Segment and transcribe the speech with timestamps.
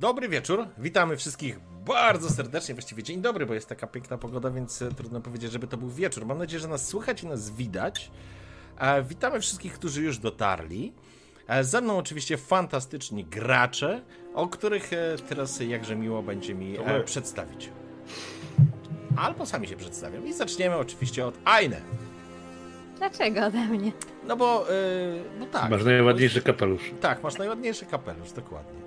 [0.00, 4.82] Dobry wieczór, witamy wszystkich bardzo serdecznie, właściwie dzień dobry, bo jest taka piękna pogoda, więc
[4.82, 6.26] e, trudno powiedzieć, żeby to był wieczór.
[6.26, 8.10] Mam nadzieję, że nas słychać i nas widać.
[8.78, 10.92] E, witamy wszystkich, którzy już dotarli.
[11.48, 14.02] E, ze mną oczywiście fantastyczni gracze,
[14.34, 14.90] o których
[15.28, 17.70] teraz jakże miło będzie mi przedstawić.
[19.16, 20.24] Albo sami się przedstawią.
[20.24, 21.80] I zaczniemy oczywiście od Aine.
[22.96, 23.92] Dlaczego ode mnie?
[24.26, 24.66] No bo,
[25.38, 25.70] no tak.
[25.70, 26.82] Masz najładniejszy kapelusz.
[27.00, 28.85] Tak, masz najładniejszy kapelusz, dokładnie.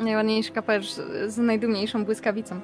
[0.00, 0.90] Najładniejszy kapelusz
[1.26, 2.60] z najdumniejszą błyskawicą.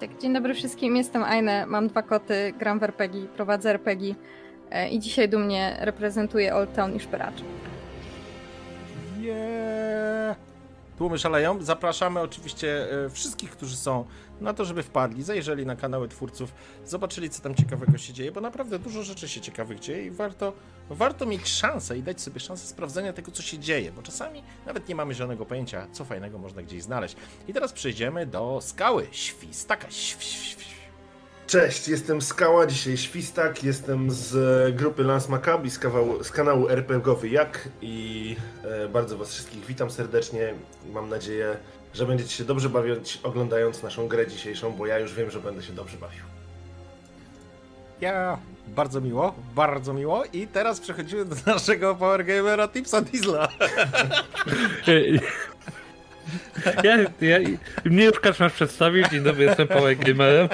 [0.00, 4.14] Tak, dzień dobry wszystkim, jestem Aine, mam dwa koty, gram w RPG, prowadzę RPG
[4.70, 7.44] e, i dzisiaj dumnie reprezentuję Old Town i Szperacze.
[9.20, 10.36] Yeah.
[10.98, 11.62] Tłumy szaleją.
[11.62, 14.04] Zapraszamy oczywiście e, wszystkich, którzy są
[14.40, 16.54] na to, żeby wpadli, zajrzeli na kanały twórców,
[16.84, 20.52] zobaczyli, co tam ciekawego się dzieje, bo naprawdę dużo rzeczy się ciekawych dzieje i warto,
[20.90, 24.88] warto mieć szansę i dać sobie szansę sprawdzenia tego, co się dzieje, bo czasami nawet
[24.88, 27.16] nie mamy żadnego pojęcia, co fajnego można gdzieś znaleźć.
[27.48, 29.06] I teraz przejdziemy do skały.
[29.10, 29.90] Świstaka.
[29.90, 30.56] Św, św, św.
[31.46, 35.80] Cześć, jestem Skała, dzisiaj Świstak, jestem z grupy Lance Maccabi, z,
[36.22, 40.54] z kanału RPGowy Jak i e, bardzo Was wszystkich witam serdecznie.
[40.92, 41.56] Mam nadzieję,
[41.96, 45.62] że będziecie się dobrze bawić oglądając naszą grę dzisiejszą, bo ja już wiem, że będę
[45.62, 46.22] się dobrze bawił.
[48.00, 53.48] Ja, bardzo miło, bardzo miło i teraz przechodzimy do naszego Power Gamera Tipsa Diesla.
[56.84, 57.38] Ja, ja,
[57.84, 59.04] mnie już masz przedstawił.
[59.10, 60.48] Dzień dobry, jestem Paweł Gamerem.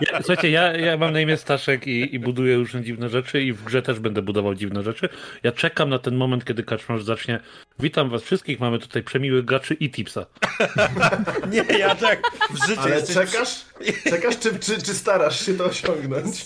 [0.00, 3.52] Ja, słuchajcie, ja, ja mam na imię Staszek i, i buduję różne dziwne rzeczy i
[3.52, 5.08] w grze też będę budował dziwne rzeczy.
[5.42, 7.40] Ja czekam na ten moment, kiedy Kaczmarz zacznie.
[7.78, 10.26] Witam was wszystkich, mamy tutaj przemiłych graczy i tipsa.
[11.52, 13.64] Nie, ja tak w życiu Ale czekasz?
[14.04, 16.44] Czekasz, czy, czy, czy starasz się to osiągnąć?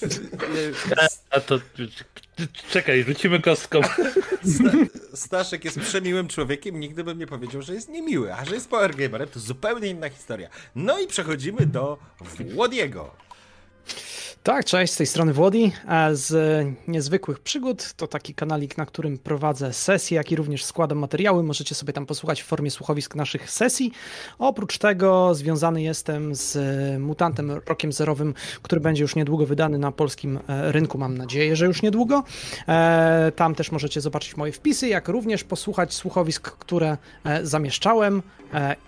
[1.31, 1.61] A to
[2.71, 3.81] Czekaj, rzucimy kostką.
[5.15, 8.97] Staszek jest przemiłym człowiekiem, nigdy bym nie powiedział, że jest niemiły, a że jest power
[8.97, 10.49] gamerem, to zupełnie inna historia.
[10.75, 11.99] No i przechodzimy do
[12.55, 13.17] Włodiego.
[14.49, 15.73] Tak, cześć, z tej strony Włodi.
[16.13, 21.43] Z Niezwykłych Przygód to taki kanalik, na którym prowadzę sesje, jak i również składam materiały.
[21.43, 23.93] Możecie sobie tam posłuchać w formie słuchowisk naszych sesji.
[24.39, 26.59] Oprócz tego związany jestem z
[27.01, 31.67] Mutantem Rokiem Zerowym, który będzie już niedługo wydany na polskim e, rynku, mam nadzieję, że
[31.67, 32.25] już niedługo.
[32.69, 38.23] E, tam też możecie zobaczyć moje wpisy, jak również posłuchać słuchowisk, które e, zamieszczałem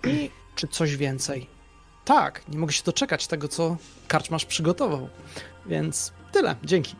[0.07, 1.47] i czy coś więcej.
[2.05, 3.77] Tak, nie mogę się doczekać tego, co
[4.07, 5.09] Karczmasz przygotował.
[5.65, 6.95] Więc tyle, dzięki.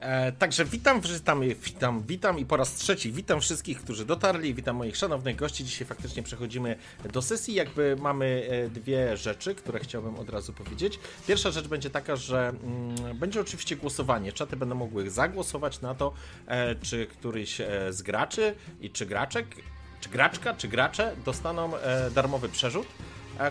[0.00, 4.76] E, także witam, witam, witam, witam i po raz trzeci witam wszystkich, którzy dotarli, witam
[4.76, 5.64] moich szanownych gości.
[5.64, 6.76] Dzisiaj faktycznie przechodzimy
[7.12, 7.54] do sesji.
[7.54, 10.98] Jakby mamy e, dwie rzeczy, które chciałbym od razu powiedzieć.
[11.26, 14.32] Pierwsza rzecz będzie taka, że mm, będzie oczywiście głosowanie.
[14.32, 16.12] Czaty będą mogły zagłosować na to,
[16.46, 19.46] e, czy któryś e, z graczy i czy graczek,
[20.00, 22.86] czy graczka, czy gracze dostaną e, darmowy przerzut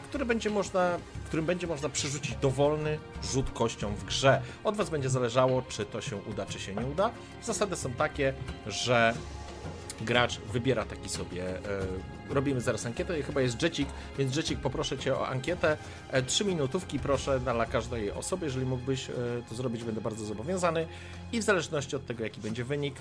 [0.04, 4.42] który będzie można, którym będzie można przerzucić dowolny rzut kością w grze.
[4.64, 7.12] Od Was będzie zależało, czy to się uda, czy się nie uda.
[7.44, 8.34] Zasady są takie,
[8.68, 9.14] że
[10.02, 11.50] gracz wybiera taki sobie.
[11.50, 11.62] E,
[12.30, 13.88] robimy zaraz ankietę, chyba jest Jecik,
[14.18, 15.78] więc Jecik poproszę Cię o ankietę.
[16.12, 19.14] E, trzy minutówki proszę dla każdej osoby, jeżeli mógłbyś e,
[19.50, 20.88] to zrobić, będę bardzo zobowiązany.
[21.32, 22.96] I w zależności od tego, jaki będzie wynik,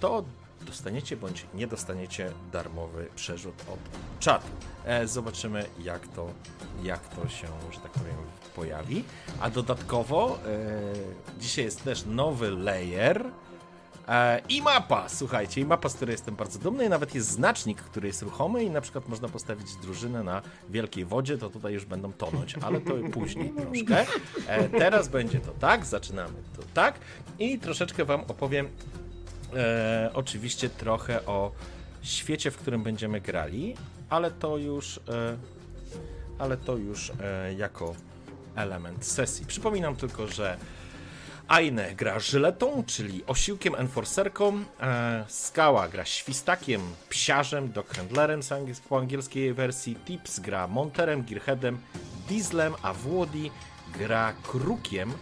[0.00, 0.24] to
[0.64, 3.78] dostaniecie bądź nie dostaniecie darmowy przerzut od
[4.20, 4.46] czatu.
[4.84, 6.30] E, zobaczymy, jak to,
[6.82, 8.16] jak to się, że tak powiem,
[8.56, 9.04] pojawi.
[9.40, 13.26] A dodatkowo e, dzisiaj jest też nowy layer.
[14.08, 17.82] E, I mapa, słuchajcie, i mapa, z której jestem bardzo dumny, i nawet jest znacznik,
[17.82, 21.84] który jest ruchomy, i na przykład można postawić drużynę na wielkiej wodzie, to tutaj już
[21.84, 24.06] będą tonąć, ale to później troszkę.
[24.78, 26.94] Teraz będzie to tak, zaczynamy to tak,
[27.38, 28.68] i troszeczkę Wam opowiem
[29.54, 31.52] e, oczywiście trochę o
[32.02, 33.76] świecie, w którym będziemy grali,
[34.08, 35.36] ale to już, e,
[36.38, 37.94] ale to już e, jako
[38.56, 39.46] element sesji.
[39.46, 40.56] Przypominam tylko, że
[41.48, 48.40] Aine gra żyletą, czyli osiłkiem enforcerką, e, Skała gra świstakiem, psiarzem, dockhandlerem
[48.88, 51.78] po angielskiej wersji, Tips gra monterem, gearheadem,
[52.28, 53.50] dieslem, a Włodi
[53.98, 55.12] gra krukiem,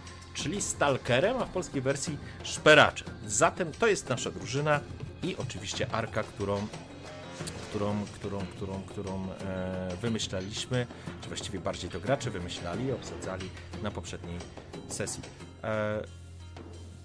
[0.43, 3.07] czyli Stalkerem, a w polskiej wersji Szperaczem.
[3.27, 4.79] Zatem to jest nasza drużyna
[5.23, 6.67] i oczywiście arka, którą
[7.69, 10.87] którą, którą, którą, którą e, wymyślaliśmy,
[11.21, 13.49] czy właściwie bardziej to gracze wymyślali i obsadzali
[13.83, 14.37] na poprzedniej
[14.89, 15.23] sesji.
[15.63, 16.03] E,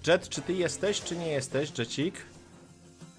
[0.06, 2.14] Jet, czy ty jesteś, czy nie jesteś, Jetik?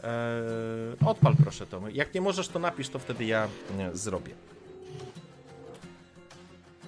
[0.04, 1.82] E, odpal proszę to.
[1.90, 3.48] Jak nie możesz, to napisz, to wtedy ja
[3.78, 4.34] nie, zrobię.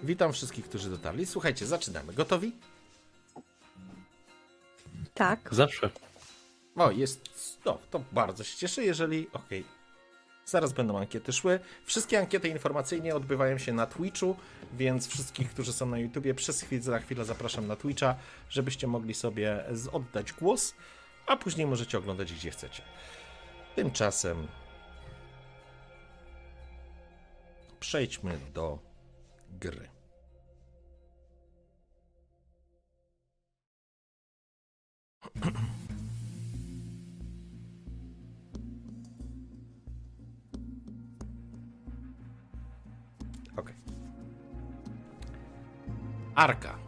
[0.03, 1.25] Witam wszystkich, którzy dotarli.
[1.25, 2.13] Słuchajcie, zaczynamy.
[2.13, 2.51] Gotowi?
[5.17, 5.49] Tak.
[5.51, 5.89] Zawsze.
[6.75, 7.21] O, jest.
[7.65, 9.27] No, to bardzo się cieszę, jeżeli.
[9.33, 9.59] Okej.
[9.61, 9.77] Okay.
[10.45, 11.59] Zaraz będą ankiety szły.
[11.85, 14.35] Wszystkie ankiety informacyjnie odbywają się na Twitchu,
[14.73, 18.15] więc wszystkich, którzy są na YouTubie, przez chwilę, za chwilę zapraszam na Twitcha,
[18.49, 20.73] żebyście mogli sobie oddać głos,
[21.25, 22.83] a później możecie oglądać gdzie chcecie.
[23.75, 24.47] Tymczasem
[27.79, 28.79] przejdźmy do
[29.49, 29.96] gry.
[43.57, 43.71] Ok.
[46.35, 46.79] Arka.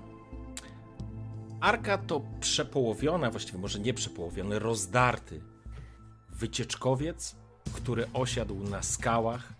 [1.61, 5.41] Arka to przepołowiona, właściwie może nie przepołowiony, rozdarty
[6.29, 7.35] wycieczkowiec,
[7.73, 9.53] który osiadł na skałach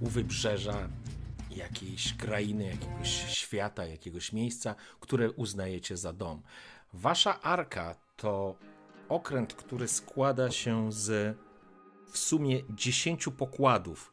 [0.00, 0.88] u wybrzeża
[1.50, 6.42] jakiejś krainy, jakiegoś świata, jakiegoś miejsca, które uznajecie za dom.
[6.92, 8.54] Wasza arka to
[9.08, 11.36] okręt, który składa się z
[12.12, 14.12] w sumie 10 pokładów,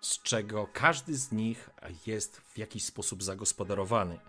[0.00, 1.70] z czego każdy z nich
[2.06, 4.20] jest w jakiś sposób zagospodarowany.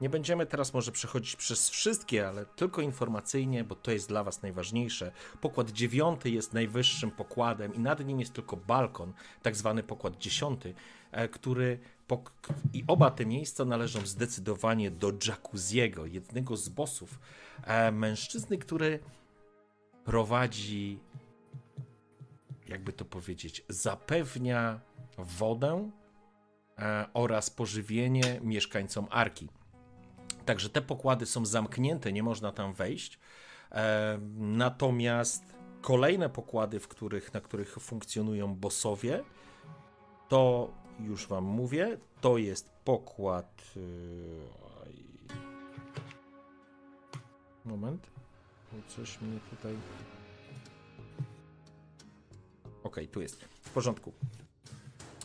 [0.00, 4.42] Nie będziemy teraz może przechodzić przez wszystkie, ale tylko informacyjnie, bo to jest dla Was
[4.42, 5.12] najważniejsze.
[5.40, 10.74] Pokład dziewiąty jest najwyższym pokładem i nad nim jest tylko balkon, tak zwany pokład dziesiąty,
[11.12, 11.78] e, który
[12.72, 17.20] i oba te miejsca należą zdecydowanie do Jacuzziego, jednego z bossów,
[17.64, 18.98] e, mężczyzny, który
[20.04, 20.98] prowadzi,
[22.68, 24.80] jakby to powiedzieć, zapewnia
[25.18, 25.90] wodę
[26.78, 29.48] e, oraz pożywienie mieszkańcom Arki.
[30.44, 33.18] Także te pokłady są zamknięte, nie można tam wejść.
[33.72, 35.44] E, natomiast
[35.80, 39.24] kolejne pokłady, w których, na których funkcjonują bossowie,
[40.28, 40.70] to
[41.00, 43.62] już wam mówię, to jest pokład.
[43.76, 43.80] E,
[47.64, 48.10] moment.
[48.88, 49.74] Coś mnie tutaj.
[52.82, 53.44] Ok, tu jest.
[53.62, 54.12] W porządku.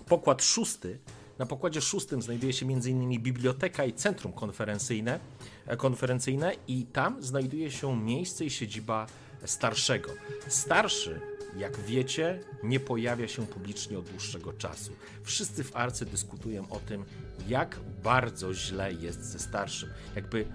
[0.06, 1.00] Pokład szósty
[1.40, 3.22] na pokładzie szóstym znajduje się m.in.
[3.22, 5.20] biblioteka i centrum konferencyjne,
[5.66, 9.08] e, konferencyjne i tam znajduje się miejsce i siedziba
[9.46, 10.10] starszego.
[10.48, 11.22] Starszy,
[11.58, 14.92] jak wiecie, nie pojawia się publicznie od dłuższego czasu.
[15.24, 17.06] Wszyscy w arce dyskutują o tym,
[17.48, 19.90] jak bardzo źle jest ze starszym.
[20.16, 20.46] Jakby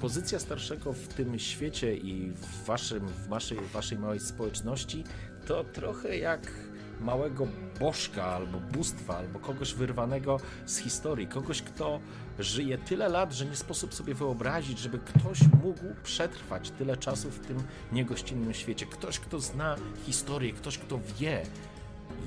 [0.00, 5.04] pozycja starszego w tym świecie i w, waszym, w waszej, w waszej małej społeczności
[5.46, 6.65] to trochę jak
[7.00, 7.46] małego
[7.80, 12.00] bożka albo bóstwa, albo kogoś wyrwanego z historii, kogoś, kto
[12.38, 17.46] żyje tyle lat, że nie sposób sobie wyobrazić, żeby ktoś mógł przetrwać tyle czasu w
[17.46, 17.62] tym
[17.92, 18.86] niegościnnym świecie.
[18.86, 19.76] Ktoś, kto zna
[20.06, 21.42] historię, ktoś, kto wie,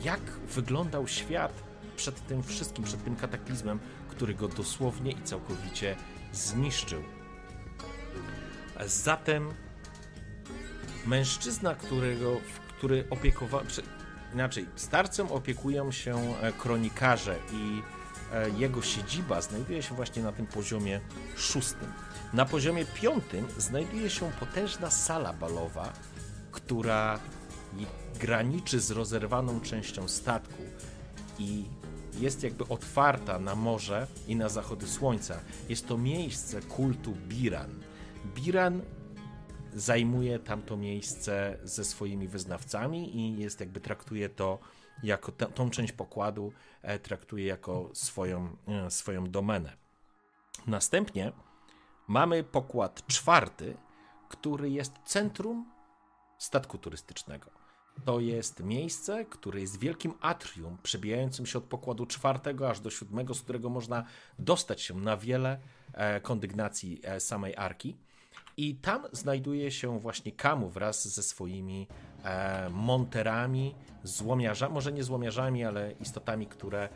[0.03, 0.21] jak
[0.55, 1.63] wyglądał świat
[1.95, 3.79] przed tym wszystkim, przed tym kataklizmem,
[4.09, 5.95] który go dosłownie i całkowicie
[6.33, 7.03] zniszczył.
[8.85, 9.49] Zatem
[11.05, 12.37] mężczyzna, którego,
[12.77, 13.61] który opiekował,
[14.33, 17.81] inaczej, starcem opiekują się e, kronikarze i
[18.33, 20.99] e, jego siedziba znajduje się właśnie na tym poziomie
[21.37, 21.93] szóstym.
[22.33, 25.93] Na poziomie piątym znajduje się potężna sala balowa,
[26.51, 27.19] która
[28.19, 30.63] graniczy z rozerwaną częścią statku
[31.39, 31.65] i
[32.19, 35.39] jest jakby otwarta na morze i na zachody słońca.
[35.69, 37.69] Jest to miejsce kultu Biran.
[38.35, 38.81] Biran
[39.75, 44.59] zajmuje tamto miejsce ze swoimi wyznawcami i jest jakby traktuje to
[45.03, 49.77] jako t- tą część pokładu e, traktuje jako swoją, e, swoją domenę.
[50.67, 51.31] Następnie
[52.07, 53.77] mamy pokład czwarty,
[54.29, 55.71] który jest centrum
[56.37, 57.51] statku turystycznego.
[58.05, 63.33] To jest miejsce, które jest wielkim atrium, przebijającym się od pokładu czwartego aż do siódmego,
[63.33, 64.03] z którego można
[64.39, 65.59] dostać się na wiele
[65.93, 67.97] e, kondygnacji e, samej arki.
[68.59, 71.87] I tam znajduje się właśnie Kamu wraz ze swoimi
[72.23, 76.89] e, monterami, złomiarzami, może nie złomiarzami, ale istotami, które, e,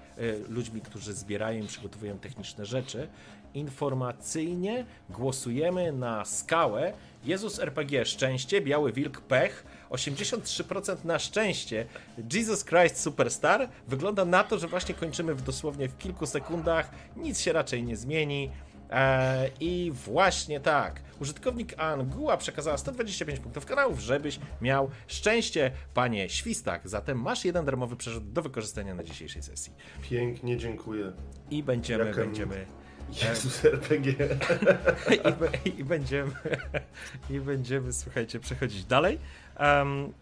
[0.50, 3.08] ludźmi, którzy zbierają i przygotowują techniczne rzeczy.
[3.54, 6.94] Informacyjnie głosujemy na skałę.
[7.26, 11.86] Jezus RPG szczęście, Biały Wilk pech, 83% na szczęście.
[12.34, 13.70] Jesus Christ Superstar.
[13.88, 16.92] Wygląda na to, że właśnie kończymy w dosłownie w kilku sekundach.
[17.16, 18.50] Nic się raczej nie zmieni.
[18.94, 21.02] Eee, I właśnie tak.
[21.20, 26.90] Użytkownik Anguła przekazała 125 punktów kanałów, żebyś miał szczęście, panie Świstak.
[26.90, 29.74] Zatem masz jeden darmowy przerzut do wykorzystania na dzisiejszej sesji.
[30.02, 31.12] Pięknie, dziękuję.
[31.52, 32.66] I będziemy, będziemy.
[33.30, 34.14] Jezus RPG.
[35.66, 36.32] I, I, będziemy,
[37.30, 39.20] i będziemy, słuchajcie, przechodzić dalej.
[39.60, 40.14] Um,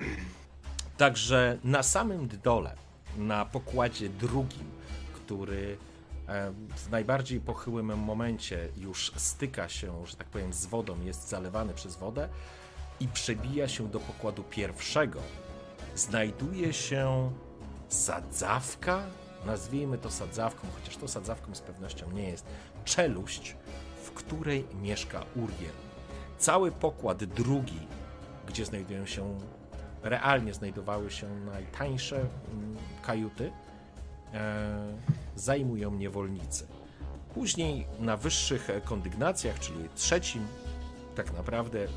[0.97, 2.75] także na samym dole,
[3.17, 4.65] na pokładzie drugim,
[5.13, 5.77] który
[6.75, 11.95] w najbardziej pochyłym momencie już styka się, że tak powiem, z wodą, jest zalewany przez
[11.95, 12.29] wodę
[12.99, 15.19] i przebija się do pokładu pierwszego,
[15.95, 17.31] znajduje się
[17.87, 19.03] sadzawka,
[19.45, 22.45] nazwijmy to sadzawką, chociaż to sadzawką z pewnością nie jest,
[22.85, 23.55] czeluść,
[24.03, 25.73] w której mieszka Uriel.
[26.37, 27.87] Cały pokład drugi,
[28.47, 29.37] gdzie znajdują się,
[30.03, 33.70] realnie znajdowały się najtańsze mm, kajuty, e,
[35.35, 36.67] zajmują niewolnicy.
[37.33, 40.47] Później na wyższych kondygnacjach, czyli trzecim,
[41.15, 41.87] tak naprawdę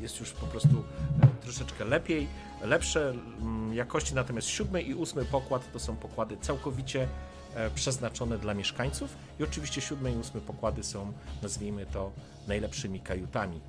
[0.00, 0.84] jest już po prostu
[1.22, 2.28] e, troszeczkę lepiej,
[2.64, 7.08] lepsze mm, jakości, natomiast siódmy i ósmy pokład to są pokłady całkowicie
[7.54, 11.12] e, przeznaczone dla mieszkańców i oczywiście siódmy i ósmy pokłady są,
[11.42, 12.12] nazwijmy to,
[12.48, 13.60] najlepszymi kajutami.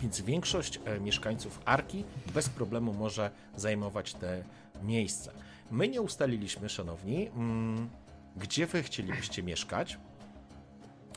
[0.00, 4.44] Więc większość e, mieszkańców Arki bez problemu może zajmować te
[4.82, 5.32] miejsca.
[5.70, 7.90] My nie ustaliliśmy, szanowni, mm,
[8.36, 9.98] gdzie wy chcielibyście mieszkać,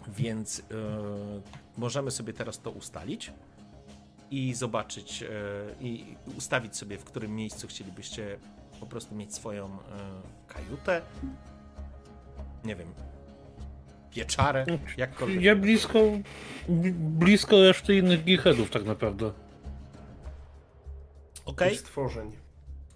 [0.08, 0.66] więc yy,
[1.78, 3.32] możemy sobie teraz to ustalić
[4.32, 5.28] i zobaczyć yy,
[5.82, 8.40] i ustawić sobie, w którym miejscu chcielibyście
[8.80, 9.78] po prostu mieć swoją yy,
[10.48, 11.02] kajutę.
[12.66, 12.94] Nie wiem,
[14.12, 14.66] pieczarę,
[14.98, 15.42] jakkolwiek.
[15.42, 16.00] Ja blisko,
[16.94, 19.32] blisko reszty innych geekheadów tak naprawdę.
[21.46, 21.74] Okej.
[21.74, 22.43] I stworzeń.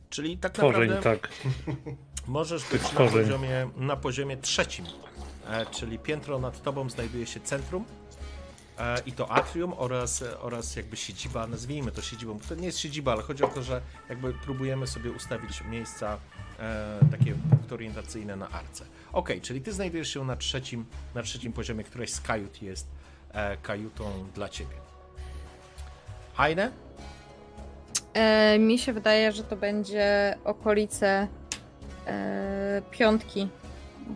[0.09, 1.29] Czyli tak Tworzeń, naprawdę tak.
[2.27, 4.85] możesz być na poziomie, na poziomie trzecim,
[5.47, 7.85] e, czyli piętro nad tobą znajduje się centrum
[8.79, 13.11] e, i to atrium oraz, oraz jakby siedziba, nazwijmy to siedzibą, to nie jest siedziba,
[13.11, 16.17] ale chodzi o to, że jakby próbujemy sobie ustawić miejsca
[16.59, 18.85] e, takie punkty orientacyjne na arce.
[19.13, 20.85] Ok, czyli ty znajdujesz się na trzecim,
[21.15, 22.87] na trzecim poziomie, któreś z kajut jest
[23.31, 24.75] e, kajutą dla ciebie.
[26.37, 26.71] Heine?
[28.17, 31.27] E, mi się wydaje, że to będzie okolice
[32.07, 33.47] e, piątki,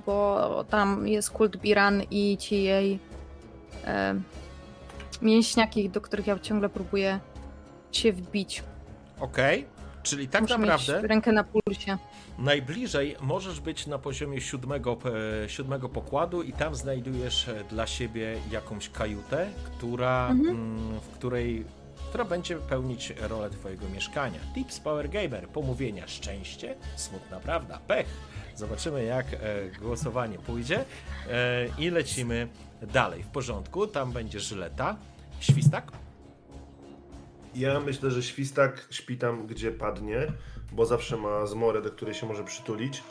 [0.06, 3.00] bo tam jest kult Biran i ci jej
[3.86, 4.16] e,
[5.22, 7.20] mięśniaki, do których ja ciągle próbuję
[7.92, 8.64] się wbić.
[9.20, 9.38] Ok,
[10.04, 10.94] czyli tak Muszę naprawdę...
[10.96, 11.98] mieć rękę na pulsie.
[12.40, 14.98] Najbliżej możesz być na poziomie siódmego,
[15.46, 20.50] e, siódmego pokładu i tam znajdujesz e, dla siebie jakąś kajutę, która, Mhm.
[20.50, 21.66] mm, w której,
[22.12, 24.40] która będzie pełnić rolę twojego mieszkania.
[24.54, 28.08] Tips Power Gamer, pomówienia, szczęście, smutna prawda, pech.
[28.56, 29.38] Zobaczymy jak e,
[29.82, 30.86] głosowanie pójdzie
[31.30, 32.48] e, i lecimy
[32.82, 33.24] dalej.
[33.24, 34.98] W porządku, tam będzie żyleta.
[35.40, 35.92] Świstak?
[37.56, 40.28] Ja myślę, że świstak śpi tam, gdzie padnie,
[40.72, 43.04] bo zawsze ma zmorę, do której się może przytulić.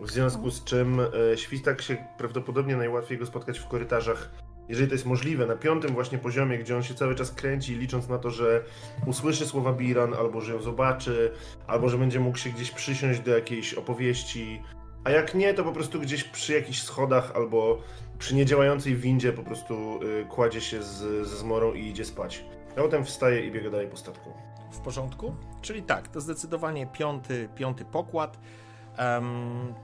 [0.00, 4.30] W związku z czym e, świstak się prawdopodobnie najłatwiej go spotkać w korytarzach,
[4.70, 8.08] jeżeli to jest możliwe, na piątym właśnie poziomie, gdzie on się cały czas kręci, licząc
[8.08, 8.64] na to, że
[9.06, 11.32] usłyszy słowa Biran, albo że ją zobaczy,
[11.66, 14.62] albo że będzie mógł się gdzieś przysiąść do jakiejś opowieści.
[15.04, 17.82] A jak nie, to po prostu gdzieś przy jakichś schodach albo
[18.18, 22.44] przy niedziałającej windzie po prostu y, kładzie się z, ze zmorą i idzie spać.
[22.76, 24.32] A potem wstaje i biega dalej po statku.
[24.72, 25.34] W porządku?
[25.62, 28.38] Czyli tak, to zdecydowanie piąty, piąty pokład.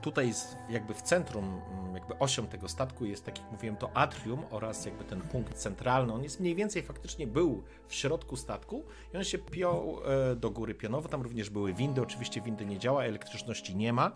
[0.01, 0.33] Tutaj
[0.69, 4.85] jakby w centrum, mm, jakby osią tego statku jest, tak jak mówiłem, to atrium oraz
[4.85, 6.13] jakby ten punkt centralny.
[6.13, 8.83] On jest mniej więcej faktycznie był w środku statku
[9.13, 11.09] i on się piął e, do góry pionowo.
[11.09, 12.01] Tam również były windy.
[12.01, 14.11] Oczywiście windy nie działa, elektryczności nie ma.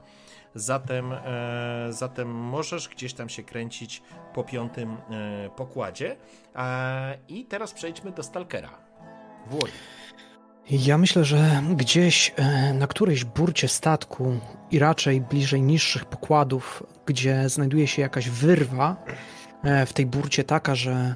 [0.55, 4.03] Zatem, e, zatem możesz gdzieś tam się kręcić
[4.33, 6.17] po piątym e, pokładzie.
[7.27, 8.69] I teraz przejdźmy do Stalkera.
[9.47, 9.71] Włoń.
[10.71, 14.39] Ja myślę, że gdzieś e, na którejś burcie statku
[14.71, 19.05] i raczej bliżej niższych pokładów, gdzie znajduje się jakaś wyrwa
[19.63, 21.15] e, w tej burcie taka, że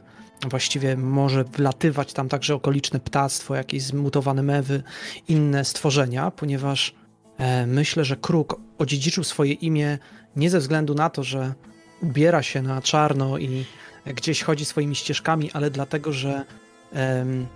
[0.50, 4.84] właściwie może wlatywać tam także okoliczne ptactwo, jakieś zmutowane mewy,
[5.28, 6.96] inne stworzenia, ponieważ
[7.38, 9.98] e, myślę, że kruk odziedziczył swoje imię
[10.36, 11.54] nie ze względu na to, że
[12.02, 13.66] ubiera się na czarno i
[14.06, 16.46] gdzieś chodzi swoimi ścieżkami, ale dlatego, że
[16.94, 17.48] em,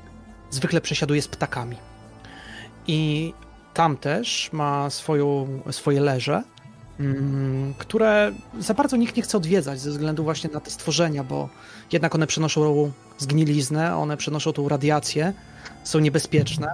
[0.49, 1.88] zwykle przesiaduje z ptakami.
[2.89, 3.33] I
[3.73, 6.43] tam też ma swoją, swoje leże,
[6.99, 11.49] mm, które za bardzo nikt nie chce odwiedzać ze względu właśnie na te stworzenia, bo
[11.91, 15.33] jednak one przenoszą zgniliznę, one przenoszą tą radiację,
[15.83, 16.67] są niebezpieczne.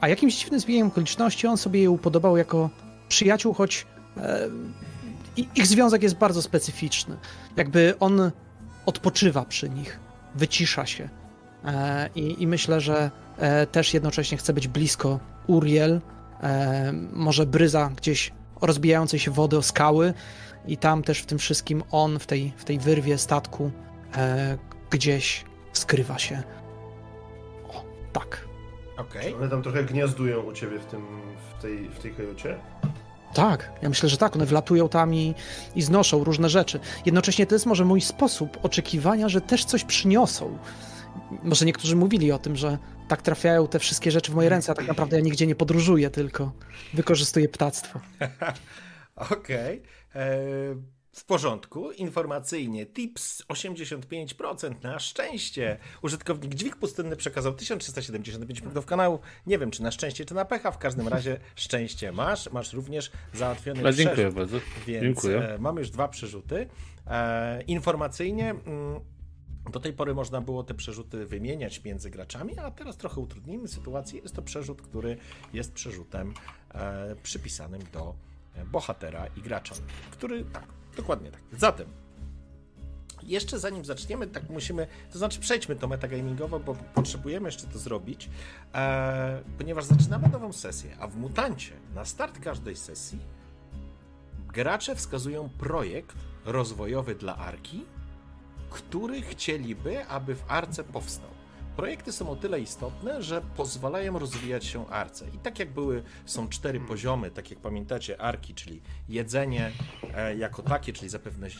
[0.00, 2.70] A jakimś dziwnym zbiegiem okoliczności on sobie je upodobał jako
[3.08, 4.48] przyjaciół, choć e,
[5.54, 7.16] ich związek jest bardzo specyficzny.
[7.56, 8.30] Jakby on
[8.86, 9.98] odpoczywa przy nich,
[10.34, 11.08] wycisza się.
[11.64, 16.00] E, I, I myślę, że e, też jednocześnie chce być blisko Uriel,
[16.42, 20.14] e, może bryza gdzieś rozbijającej się wody o skały
[20.66, 23.70] i tam też w tym wszystkim on w tej, w tej wyrwie statku
[24.16, 24.58] e,
[24.90, 26.42] gdzieś skrywa się.
[27.68, 28.44] O, tak.
[28.96, 29.34] Okej.
[29.34, 31.06] One tam trochę gniazdują u ciebie w, tym,
[31.58, 32.56] w, tej, w tej kajucie.
[33.34, 34.36] Tak, ja myślę, że tak.
[34.36, 35.34] One wlatują tam i,
[35.74, 36.80] i znoszą różne rzeczy.
[37.06, 40.58] Jednocześnie to jest może mój sposób oczekiwania, że też coś przyniosą.
[41.42, 44.74] może niektórzy mówili o tym, że tak trafiają te wszystkie rzeczy w moje ręce, a
[44.74, 46.52] tak naprawdę ja nigdzie nie podróżuję, tylko
[46.94, 48.00] wykorzystuję ptactwo.
[49.16, 49.82] Okej.
[49.82, 50.22] Okay.
[50.22, 51.92] E, w porządku.
[51.92, 55.78] Informacyjnie tips 85% na szczęście.
[56.02, 59.18] Użytkownik Dźwig Pustynny przekazał 1375 punktów kanału.
[59.46, 60.70] Nie wiem, czy na szczęście, czy na pecha.
[60.70, 62.52] W każdym razie szczęście masz.
[62.52, 64.60] Masz również załatwiony no, Dziękuję bardzo.
[64.86, 65.38] Więc dziękuję.
[65.38, 66.68] E, mamy już dwa przerzuty.
[67.06, 68.54] E, informacyjnie...
[69.70, 74.20] Do tej pory można było te przerzuty wymieniać między graczami, a teraz trochę utrudnimy sytuację.
[74.20, 75.16] Jest to przerzut, który
[75.52, 76.34] jest przerzutem
[76.74, 78.14] e, przypisanym do
[78.72, 79.74] bohatera i gracza,
[80.10, 80.64] który tak,
[80.96, 81.40] dokładnie tak.
[81.58, 81.86] Zatem
[83.22, 88.30] jeszcze zanim zaczniemy, tak musimy, to znaczy przejdźmy to metagamingowo, bo potrzebujemy jeszcze to zrobić,
[88.74, 93.18] e, ponieważ zaczynamy nową sesję, a w Mutancie na start każdej sesji
[94.52, 97.84] gracze wskazują projekt rozwojowy dla Arki,
[98.72, 101.30] który chcieliby, aby w Arce powstał.
[101.76, 105.26] Projekty są o tyle istotne, że pozwalają rozwijać się arce.
[105.34, 109.72] I tak jak były, są cztery poziomy, tak jak pamiętacie, arki, czyli jedzenie
[110.14, 111.10] e, jako takie, czyli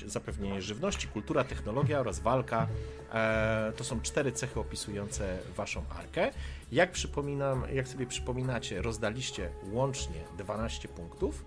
[0.07, 2.69] zapewnienie żywności, kultura, technologia oraz walka.
[3.13, 6.31] E, to są cztery cechy opisujące waszą arkę.
[6.73, 11.45] Jak przypominam, jak sobie przypominacie, rozdaliście łącznie 12 punktów.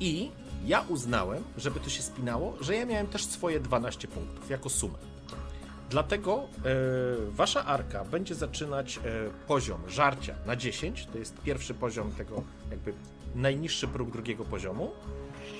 [0.00, 0.30] I
[0.66, 4.98] ja uznałem, żeby to się spinało, że ja miałem też swoje 12 punktów jako sumę.
[5.90, 6.46] Dlatego e,
[7.30, 9.00] wasza arka będzie zaczynać e,
[9.46, 12.92] poziom żarcia na 10, to jest pierwszy poziom tego, jakby
[13.34, 14.90] najniższy próg drugiego poziomu.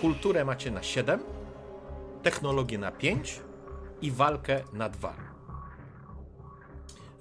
[0.01, 1.21] Kulturę macie na 7,
[2.23, 3.41] technologię na 5
[4.03, 5.30] i walkę na 2.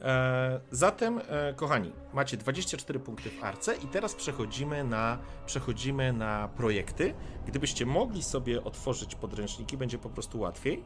[0.02, 6.48] E, zatem, e, kochani, macie 24 punkty w arce i teraz przechodzimy na, przechodzimy na
[6.48, 7.14] projekty.
[7.48, 10.84] Gdybyście mogli sobie otworzyć podręczniki, będzie po prostu łatwiej.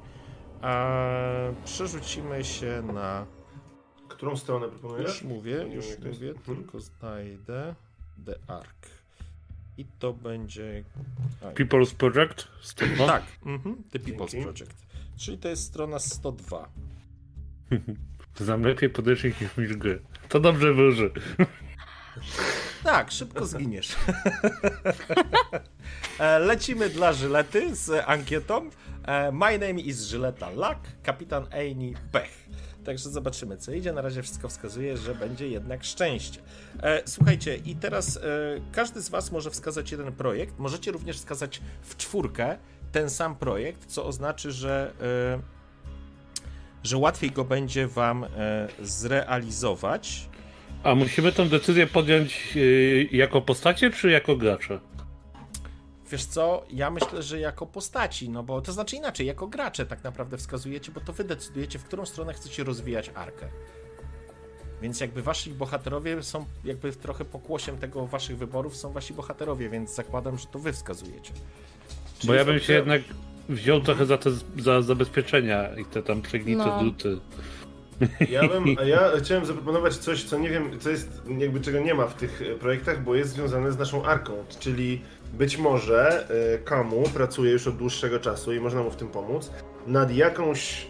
[0.62, 0.98] A
[1.65, 3.25] przerzucimy się na.
[4.08, 5.08] Którą stronę proponujesz?
[5.08, 6.43] Już mówię, już mówię, jest...
[6.46, 7.75] tylko znajdę
[8.25, 8.88] The Ark.
[9.77, 10.84] I to będzie.
[11.41, 12.48] People's Project?
[12.62, 13.08] 102?
[13.08, 14.43] Tak, mhm, The People's Dzięki.
[14.43, 14.86] Project.
[15.17, 16.69] Czyli to jest strona 102.
[18.36, 20.02] Znam lepiej podejrzeć niż gry.
[20.30, 21.12] To dobrze wyży.
[22.84, 23.96] Tak, szybko zginiesz.
[26.19, 28.69] E, lecimy dla Żylety z ankietą.
[29.06, 32.50] E, my name is Żyleta Luck, kapitan Amy Pech.
[32.86, 33.93] Także zobaczymy, co idzie.
[33.93, 36.41] Na razie wszystko wskazuje, że będzie jednak szczęście.
[36.84, 38.19] E, słuchajcie, i teraz
[38.72, 40.60] każdy z Was może wskazać jeden projekt.
[40.60, 42.58] Możecie również wskazać w czwórkę
[42.91, 44.93] ten sam projekt, co oznacza, że
[46.84, 48.26] że łatwiej go będzie Wam
[48.82, 50.30] zrealizować.
[50.84, 54.80] A musimy tę decyzję podjąć yy, jako postacie, czy jako gracze?
[56.12, 60.04] Wiesz co, ja myślę, że jako postaci, no bo to znaczy inaczej, jako gracze tak
[60.04, 63.48] naprawdę wskazujecie, bo to wy decydujecie, w którą stronę chcecie rozwijać arkę.
[64.82, 69.96] Więc jakby wasi bohaterowie są jakby trochę pokłosiem tego waszych wyborów są wasi bohaterowie, więc
[69.96, 71.34] zakładam, że to wy wskazujecie.
[72.19, 73.02] Czyli bo ja bym się jednak
[73.49, 76.79] wziął trochę za te za zabezpieczenia i te tam przegnite no.
[76.79, 77.17] druty.
[78.29, 82.08] Ja, bym, ja chciałem zaproponować coś, co nie wiem, co jest, jakby czego nie ma
[82.08, 85.01] w tych e, projektach, bo jest związane z naszą arką, czyli
[85.34, 89.51] być może y, Kamu pracuje już od dłuższego czasu i można mu w tym pomóc,
[89.88, 90.88] nad jakąś,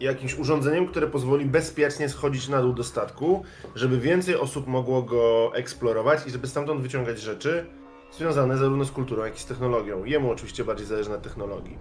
[0.00, 5.52] jakimś urządzeniem, które pozwoli bezpiecznie schodzić na dół do statku, żeby więcej osób mogło go
[5.54, 7.66] eksplorować i żeby stamtąd wyciągać rzeczy
[8.12, 10.04] związane zarówno z kulturą, jak i z technologią.
[10.04, 11.78] Jemu oczywiście bardziej zależy na technologii.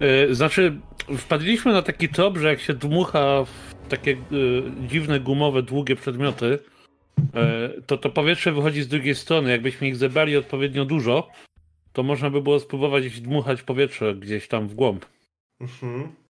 [0.00, 0.80] E, znaczy,
[1.18, 4.16] wpadliśmy na taki top, że jak się dmucha w takie y,
[4.88, 6.58] dziwne, gumowe, długie przedmioty,
[7.18, 9.50] y, to to powietrze wychodzi z drugiej strony.
[9.50, 11.28] Jakbyśmy ich zebrali odpowiednio dużo,
[11.92, 15.06] to można by było spróbować dmuchać powietrze gdzieś tam w głąb.
[15.60, 16.21] Mhm.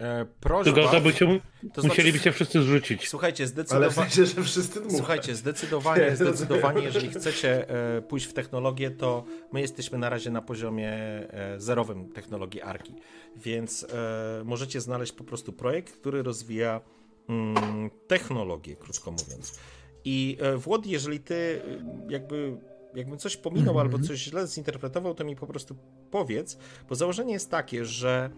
[0.00, 0.72] E, prośba...
[0.74, 1.40] Tylko to byście,
[1.74, 2.32] to musielibyście znaczy...
[2.32, 3.08] wszyscy zrzucić.
[3.08, 4.10] Słuchajcie, zdecydowanie...
[4.10, 4.80] Że wszyscy.
[4.96, 10.42] Słuchajcie, zdecydowanie, zdecydowanie, jeżeli chcecie e, pójść w technologię, to my jesteśmy na razie na
[10.42, 12.94] poziomie e, zerowym technologii Arki,
[13.36, 16.80] więc e, możecie znaleźć po prostu projekt, który rozwija
[17.28, 19.58] mm, technologię, krótko mówiąc.
[20.04, 21.62] I Włod, jeżeli ty
[22.08, 22.56] jakby
[22.94, 23.94] jakbym coś pominął mm -hmm.
[23.94, 25.76] albo coś źle zinterpretował, to mi po prostu
[26.10, 28.30] powiedz, bo założenie jest takie, że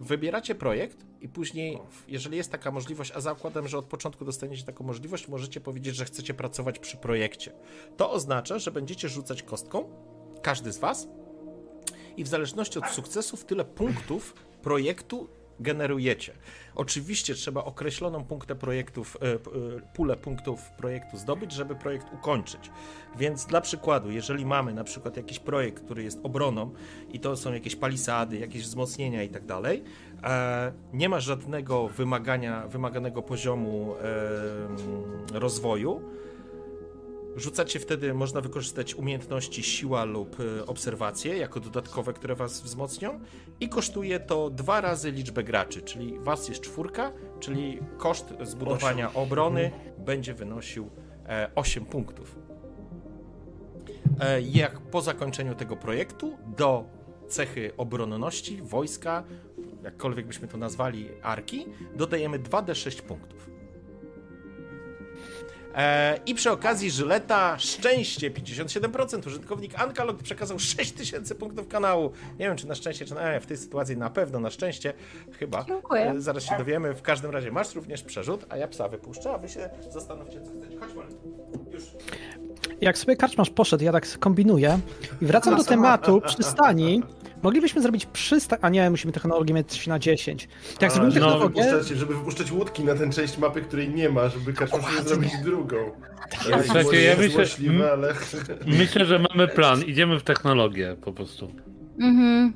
[0.00, 1.78] wybieracie projekt i później,
[2.08, 6.04] jeżeli jest taka możliwość, a zakładam, że od początku dostaniecie taką możliwość, możecie powiedzieć, że
[6.04, 7.52] chcecie pracować przy projekcie.
[7.96, 9.90] To oznacza, że będziecie rzucać kostką,
[10.42, 11.08] każdy z Was,
[12.16, 15.28] i w zależności od sukcesów, tyle punktów projektu
[15.60, 16.32] generujecie.
[16.74, 19.38] Oczywiście trzeba określoną punktę projektów, e, e,
[19.94, 22.70] pulę punktów projektu zdobyć, żeby projekt ukończyć.
[23.18, 26.70] Więc dla przykładu, jeżeli mamy na przykład jakiś projekt, który jest obroną
[27.12, 29.84] i to są jakieś palisady, jakieś wzmocnienia i tak dalej,
[30.22, 33.94] e, nie ma żadnego wymagania, wymaganego poziomu
[35.32, 36.00] rozwoju,
[37.36, 43.20] Rzucacie wtedy, można wykorzystać umiejętności siła lub y, obserwacje jako dodatkowe, które was wzmocnią
[43.60, 49.70] i kosztuje to dwa razy liczbę graczy, czyli was jest czwórka, czyli koszt zbudowania obrony
[49.98, 50.90] będzie wynosił
[51.26, 52.36] e, 8 punktów.
[54.20, 56.84] E, jak po zakończeniu tego projektu do
[57.28, 59.24] cechy obronności, wojska,
[59.82, 63.55] jakkolwiek byśmy to nazwali, arki, dodajemy 2d6 punktów.
[65.76, 69.26] E, I przy okazji Żyleta szczęście 57%.
[69.26, 72.12] Użytkownik Ankalog przekazał 6000 punktów kanału.
[72.38, 74.92] Nie wiem, czy na szczęście, czy na, e, w tej sytuacji na pewno na szczęście.
[75.38, 75.64] Chyba.
[75.64, 76.10] Dziękuję.
[76.10, 76.94] E, zaraz się dowiemy.
[76.94, 80.50] W każdym razie masz również przerzut, a ja psa wypuszczę, a wy się zastanówcie, co
[80.50, 80.78] chcecie.
[80.80, 81.12] Chodź, Marek.
[81.72, 81.82] Już.
[82.80, 84.78] Jak sobie karczmasz poszedł, ja tak kombinuję
[85.22, 87.02] i wracam do tematu przystani.
[87.42, 90.48] Moglibyśmy zrobić przystań, a nie, musimy technologię mieć na 10.
[90.80, 94.08] Jak A, zrobimy żeby, technologię, wypuszczać, żeby wypuszczać łódki na tę część mapy, której nie
[94.08, 95.76] ma, żeby każdy zrobić drugą.
[95.76, 98.14] To jest Słuchajcie, może ja myślę- złośliwe, ale...
[98.66, 99.82] Myślę, że mamy plan.
[99.82, 101.52] Idziemy w technologię po prostu.
[102.00, 102.52] Mhm.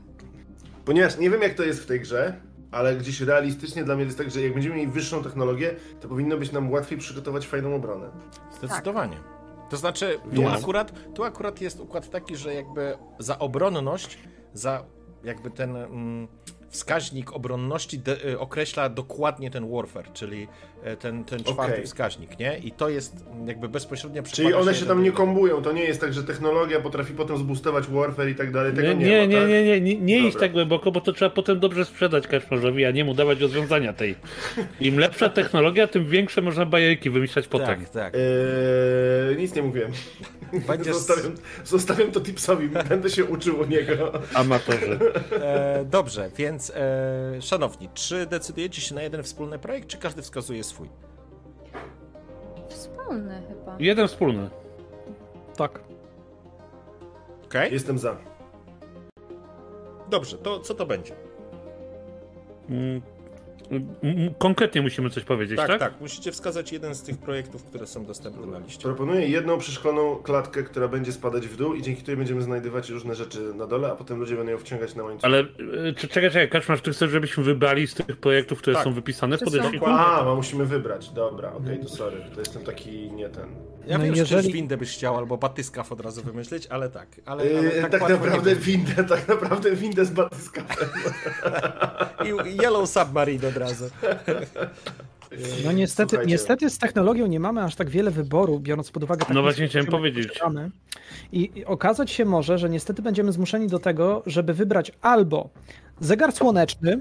[0.85, 2.35] Ponieważ nie wiem jak to jest w tej grze,
[2.71, 6.37] ale gdzieś realistycznie dla mnie jest tak, że jak będziemy mieli wyższą technologię, to powinno
[6.37, 8.07] być nam łatwiej przygotować fajną obronę.
[8.59, 9.17] Zdecydowanie.
[9.71, 14.19] To znaczy, tu akurat, tu akurat jest układ taki, że jakby za obronność,
[14.55, 14.85] za
[15.25, 16.29] jakby ten mm,
[16.71, 20.49] wskaźnik obronności de, y, określa dokładnie ten warfare, czyli
[20.83, 21.87] e, ten, ten czwarty Okej.
[21.87, 22.59] wskaźnik, nie?
[22.59, 26.01] I to jest jakby bezpośrednio Czyli one się do tam nie kombują, to nie jest
[26.01, 29.25] tak, że technologia potrafi potem zboostować warfare i tak dalej, tego Nie, nie, nie, ma,
[29.27, 29.49] nie, tak?
[29.49, 32.91] nie, nie, nie, nie iść tak głęboko, bo to trzeba potem dobrze sprzedać Kaszmarzowi, a
[32.91, 34.15] nie mu dawać rozwiązania tej.
[34.81, 37.81] Im lepsza technologia, tym większe można bajerki wymyślać potem.
[37.81, 38.15] Tak, tak.
[38.15, 39.93] Eee, nic nie mówiłem.
[40.67, 41.35] Będziesz- Zostawiam,
[41.65, 44.13] zostawiam to tipsowi, będę się uczył u niego.
[44.35, 44.99] Amatorzy.
[45.33, 50.65] E, dobrze, więc e, szanowni, czy decydujecie się na jeden wspólny projekt, czy każdy wskazuje
[50.65, 50.89] swój?
[52.69, 53.77] Wspólny chyba.
[53.79, 54.51] Jeden wspólny.
[55.57, 55.81] tak.
[57.45, 57.73] Okej?
[57.73, 58.17] Jestem za.
[60.11, 61.15] Dobrze, to co to będzie?
[64.39, 65.81] Konkretnie musimy coś powiedzieć, Tak, tak?
[65.81, 68.83] tak, musicie wskazać jeden z tych projektów, które są dostępne na liście.
[68.83, 73.15] Proponuję jedną przeszkloną klatkę, która będzie spadać w dół i dzięki której będziemy znajdywać różne
[73.15, 75.25] rzeczy na dole, a potem ludzie będą ją wciągać na łańcuch.
[75.25, 78.85] Ale y, czy, czekaj, czekaj, Kaczmarz, ty chcesz, żebyśmy wybrali z tych projektów, które Tak.
[78.85, 79.87] są wypisane w podręczniku?
[79.89, 81.11] A, bo musimy wybrać.
[81.11, 83.49] Dobra, okej, to sorry, to jestem taki nie ten.
[83.87, 86.91] Ja No wiem, że jeżeli- też windę byś chciał, albo batyskaw od razu wymyślić, ale
[86.91, 87.09] tak.
[87.27, 90.89] Ale, ale Yy, tak, tak, łatwo naprawdę windę, tak naprawdę windę z batyskafem.
[92.19, 92.51] będzie.
[92.51, 93.85] I Yellow Submarine od razu.
[95.65, 96.33] No niestety, Słuchajcie.
[96.33, 99.87] niestety z technologią nie mamy aż tak wiele wyboru, biorąc pod uwagę No właśnie chciałem
[99.87, 100.41] powiedzieć.
[101.33, 105.51] I i okazać się może, że niestety będziemy zmuszeni do tego, żeby wybrać albo
[106.01, 107.01] zegar słoneczny,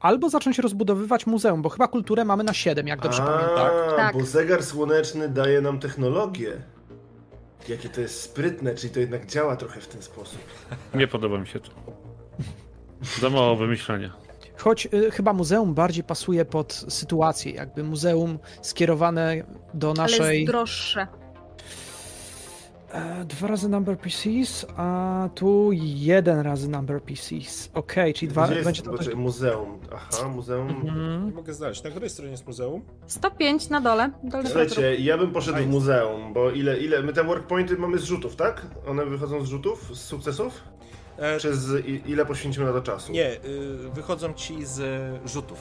[0.00, 3.70] albo zacząć rozbudowywać muzeum, bo chyba kulturę mamy na 7, jak dobrze pamiętam.
[3.92, 4.14] A, Tak.
[4.16, 6.52] bo zegar słoneczny daje nam technologię.
[7.68, 10.38] Jakie to jest sprytne, czyli to jednak działa trochę w ten sposób.
[10.94, 11.70] Nie podoba mi się to.
[13.20, 14.10] Za mało wymyślenia.
[14.56, 20.40] Choć y, chyba muzeum bardziej pasuje pod sytuację, jakby muzeum skierowane do Ale naszej...
[20.40, 21.06] jest droższe.
[22.94, 27.70] E, dwa razy number PCs, a tu jeden razy number PCs.
[27.74, 28.96] Okej, czyli dwa, Gdzie będzie to...
[28.96, 29.80] znaczy, muzeum?
[29.94, 30.68] Aha, muzeum.
[30.68, 31.26] Mhm.
[31.26, 31.82] Nie mogę znaleźć.
[31.82, 32.82] Na której stronie jest muzeum?
[33.06, 34.10] 105 na dole.
[34.24, 38.04] dole Słuchajcie, ja bym poszedł w muzeum, bo ile, ile, my te workpointy mamy z
[38.04, 38.66] rzutów, tak?
[38.86, 40.62] One wychodzą z rzutów, z sukcesów?
[41.18, 43.12] E, Czy z, ile poświęcimy na to czasu?
[43.12, 43.38] nie, y,
[43.94, 44.80] wychodzą ci z
[45.28, 45.58] rzutów.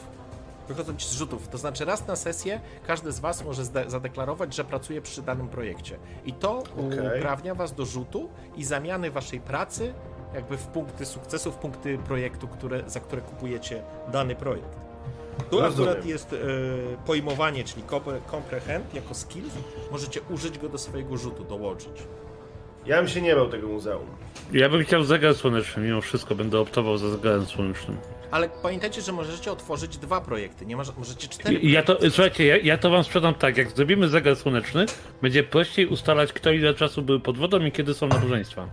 [0.68, 1.48] Wychodzą ci z rzutów.
[1.48, 5.98] To znaczy raz na sesję każdy z was może zadeklarować, że pracuje przy danym projekcie.
[6.26, 7.20] I to Okej.
[7.20, 9.94] uprawnia was do rzutu i zamiany waszej pracy
[10.36, 14.76] jakby w punkty sukcesu, w punkty projektu, które, za które kupujecie dany projekt.
[15.50, 15.90] Tu Rozumiem.
[15.90, 16.38] akurat jest y,
[17.06, 19.44] pojmowanie, czyli compre- comprehend jako skill.
[19.92, 22.04] Możecie użyć go do swojego rzutu, dołożyć.
[22.86, 24.06] Ja bym się nie bał tego muzeum.
[24.52, 27.98] Ja bym chciał zegar słoneczny, mimo wszystko będę optował za zegarem słonecznym.
[28.32, 31.60] Ale pamiętajcie, że możecie otworzyć dwa projekty, nie ma, możecie cztery.
[31.62, 34.86] Ja to, słuchajcie, ja, ja to wam sprzedam tak, jak zrobimy zegar słoneczny,
[35.22, 38.68] będzie prościej ustalać, kto ile czasu był pod wodą i kiedy są nabożeństwa.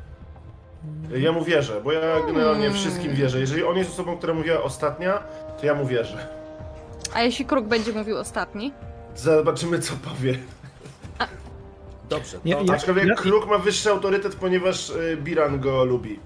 [1.16, 3.40] Ja mu wierzę, bo ja generalnie wszystkim wierzę.
[3.40, 5.18] Jeżeli on jest osobą, która mówiła ostatnia,
[5.60, 6.28] to ja mu wierzę.
[7.14, 8.72] A jeśli kruk będzie mówił ostatni?
[9.14, 10.38] Zobaczymy, co powie.
[12.10, 16.18] Dobrze, to Nie, ja- Aczkolwiek ja- Kruk ma wyższy autorytet, ponieważ y, Biran go lubi.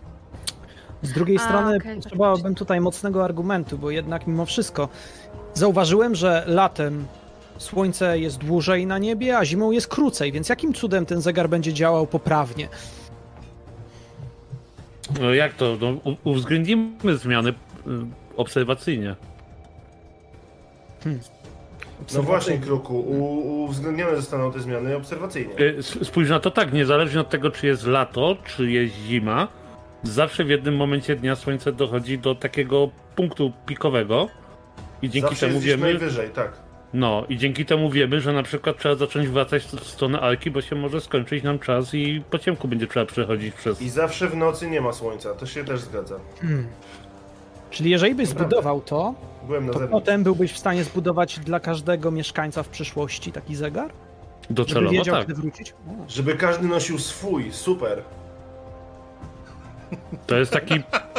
[1.03, 4.89] Z drugiej A, strony okej, potrzebowałbym tutaj mocnego argumentu, bo jednak mimo wszystko
[5.55, 7.07] zauważyłem, że latem
[7.59, 11.73] słońce jest dłużej na niebie, a zimą jest krócej, więc jakim cudem ten zegar będzie
[11.73, 12.69] działał poprawnie?
[15.21, 15.77] No jak to?
[15.81, 17.55] No, uwzględnimy zmiany y,
[18.37, 19.17] obserwacyjnie.
[22.15, 25.55] No właśnie, Kruku, u- uwzględnione zostaną te zmiany obserwacyjnie.
[25.61, 29.49] Y, Spójrz na to tak, niezależnie od tego, czy jest lato, czy jest zima,
[30.03, 34.29] zawsze w jednym momencie dnia słońce dochodzi do takiego punktu pikowego
[35.03, 36.53] i dzięki Zawsze temu wiemy, najwyżej, tak.
[36.95, 40.61] no i dzięki temu wiemy, że na przykład trzeba zacząć wracać w stronę Arki, bo
[40.61, 43.83] się może skończyć nam czas i po ciemku będzie trzeba przechodzić przez...
[43.83, 46.17] I zawsze w nocy nie ma słońca, to się też zgadza.
[46.41, 46.67] Hmm.
[47.75, 49.15] Czyli jeżeli byś zbudował to,
[49.47, 50.05] Byłem na to zewnątrz.
[50.05, 53.91] potem byłbyś w stanie zbudować dla każdego mieszkańca w przyszłości taki zegar?
[54.43, 55.27] Żeby Docelowo wiedział, tak.
[55.27, 55.71] kiedy wrócić?
[55.73, 55.75] O.
[56.09, 58.03] Żeby każdy nosił swój, super.
[60.27, 60.75] To jest taki,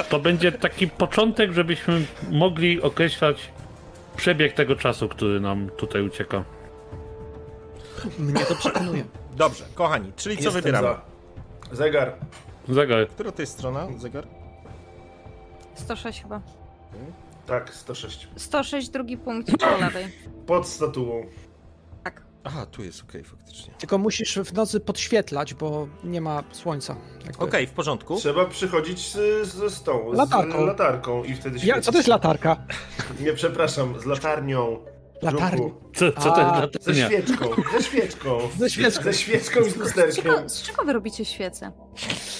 [0.09, 3.37] to będzie taki początek, żebyśmy mogli określać
[4.17, 6.43] przebieg tego czasu, który nam tutaj ucieka.
[8.19, 9.03] Mnie to przekonuje.
[9.37, 10.87] Dobrze, kochani, czyli co Jestem wybieramy?
[10.87, 11.75] za.
[11.75, 12.13] Zegar.
[12.69, 13.07] Zegar.
[13.07, 13.87] Która to jest strona?
[13.97, 14.23] Zegar?
[15.75, 16.41] 106 chyba.
[17.47, 18.27] Tak, 106.
[18.35, 20.05] 106, drugi punkt po lewej.
[20.47, 21.25] Pod statuą.
[22.03, 22.21] Tak.
[22.43, 23.73] Aha, tu jest okej, faktycznie.
[23.79, 26.95] Tylko musisz w nocy podświetlać, bo nie ma słońca.
[27.39, 28.15] Okej, w porządku.
[28.17, 30.63] Trzeba przychodzić z, ze stołu, Latarką.
[30.63, 31.85] z latarką i wtedy Ja, świecić.
[31.85, 32.57] co to jest latarka?
[33.19, 34.77] Nie, przepraszam, z latarnią.
[35.21, 35.71] Latarnią.
[35.95, 37.45] Co, co to A, jest Ze dla świeczką,
[37.77, 38.39] ze świeczką.
[38.59, 39.03] Ze świeczką.
[39.03, 40.23] Ze świeczką i z Z lusterkiem.
[40.23, 41.71] czego, z czego wy robicie świece?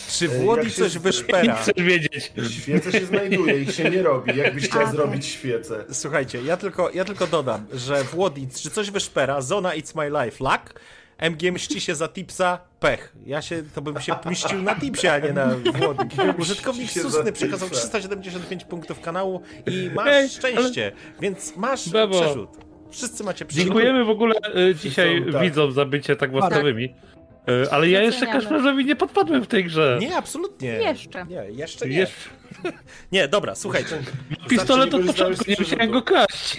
[0.10, 1.56] Czy E, Włodi się coś z- wyszpera?
[1.62, 2.32] Chcesz wiedzieć?
[2.50, 4.38] Świece się znajduje, ich się nie robi.
[4.38, 4.92] Jakbyś chciał tak.
[4.92, 5.86] zrobić świecę.
[5.92, 10.44] Słuchajcie, ja tylko, ja tylko dodam, że Włodi, czy coś wyszpera, Zona It's My Life,
[10.44, 10.80] luck,
[11.18, 13.16] MG mści się za tipsa, pech.
[13.26, 16.16] Ja się, to bym się mścił na tipsie, a nie na Włodi.
[16.42, 17.88] Użytkownik susny przekazał tipsa.
[17.88, 22.22] 375 punktów kanału i masz Ej, szczęście, więc masz Brawo.
[22.22, 22.50] przerzut.
[22.92, 23.66] Wszyscy macie przerzut.
[23.66, 24.36] Dziękujemy w ogóle
[24.70, 25.42] y, dzisiaj Są, tak.
[25.42, 26.84] widzom za bycie tak łaskawymi.
[26.84, 28.28] Y, ale ja jeszcze.
[28.28, 29.98] Kaszmarzowi nie podpadłem w tej grze.
[30.02, 30.70] Nie, absolutnie.
[30.70, 31.26] Jeszcze.
[31.26, 31.98] Nie, jeszcze nie.
[31.98, 32.30] Jeszcze
[33.12, 34.02] Nie, dobra, słuchajcie.
[34.50, 36.58] pistolet od początku, nie musiałem go kraść.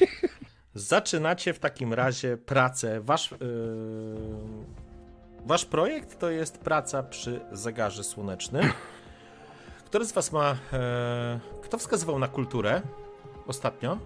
[0.77, 3.01] Zaczynacie w takim razie pracę.
[3.01, 3.39] Wasz, yy,
[5.47, 8.71] wasz projekt to jest praca przy zegarze słonecznym.
[9.87, 10.57] Który z was ma.
[10.73, 12.83] E, kto wskazywał na kulturę
[13.47, 13.99] ostatnio?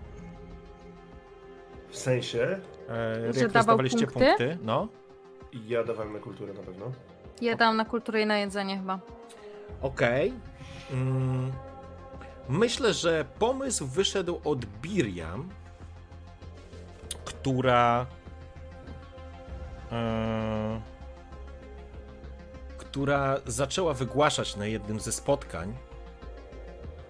[1.91, 4.07] W sensie, E, Że jak dawał punkty?
[4.07, 4.59] punkty?
[4.63, 4.89] No.
[5.67, 6.93] ja dawałem na kulturę na pewno.
[7.41, 8.99] Ja dałam na kulturę i na jedzenie chyba.
[9.83, 10.33] Okej.
[10.93, 11.53] Mm,
[12.49, 15.49] myślę, że pomysł wyszedł od Biriam,
[17.25, 18.07] która.
[19.93, 20.81] e,
[22.79, 25.77] która zaczęła wygłaszać na jednym ze spotkań,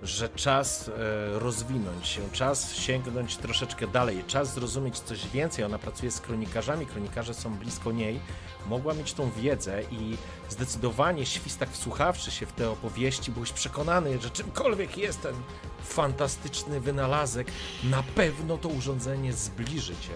[0.03, 0.93] że czas e,
[1.39, 5.65] rozwinąć się, czas sięgnąć troszeczkę dalej, czas zrozumieć coś więcej.
[5.65, 8.21] Ona pracuje z kronikarzami, kronikarze są blisko niej,
[8.67, 10.17] mogła mieć tą wiedzę i
[10.49, 15.35] zdecydowanie świstak wsłuchawszy się w te opowieści, byłeś przekonany, że czymkolwiek jest ten
[15.83, 17.47] fantastyczny wynalazek,
[17.85, 20.13] na pewno to urządzenie zbliży cię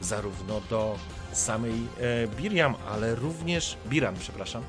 [0.00, 0.98] zarówno do
[1.32, 4.62] samej e, Biriam, ale również Biram, przepraszam,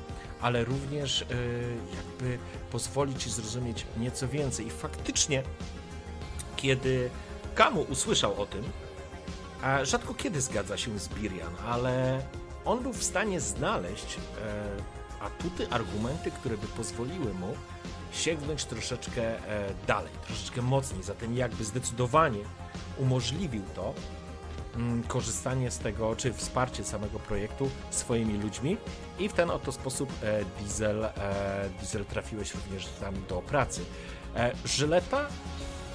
[0.46, 1.26] ale również e,
[1.96, 2.38] jakby
[2.70, 4.66] pozwoli ci zrozumieć nieco więcej.
[4.66, 5.42] I faktycznie,
[6.56, 7.10] kiedy
[7.54, 8.62] Kamu usłyszał o tym,
[9.62, 12.22] a rzadko kiedy zgadza się z Birian, ale
[12.64, 17.54] on był w stanie znaleźć e, atuty, argumenty, które by pozwoliły mu
[18.12, 22.40] sięgnąć troszeczkę e, dalej, troszeczkę mocniej, zatem jakby zdecydowanie
[22.98, 23.94] umożliwił to
[25.08, 28.76] korzystanie z tego, czy wsparcie samego projektu swoimi ludźmi
[29.18, 31.10] i w ten oto sposób e, Diesel, e,
[31.78, 33.84] Diesel trafiłeś również tam do pracy.
[34.36, 35.26] E, Żyleta,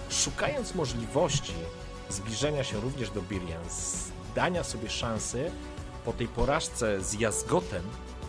[0.10, 1.54] szukając możliwości
[2.10, 3.64] zbliżenia się również do Birian,
[4.36, 5.52] dania sobie szansy
[6.06, 7.84] po tej porażce z Jazgotem,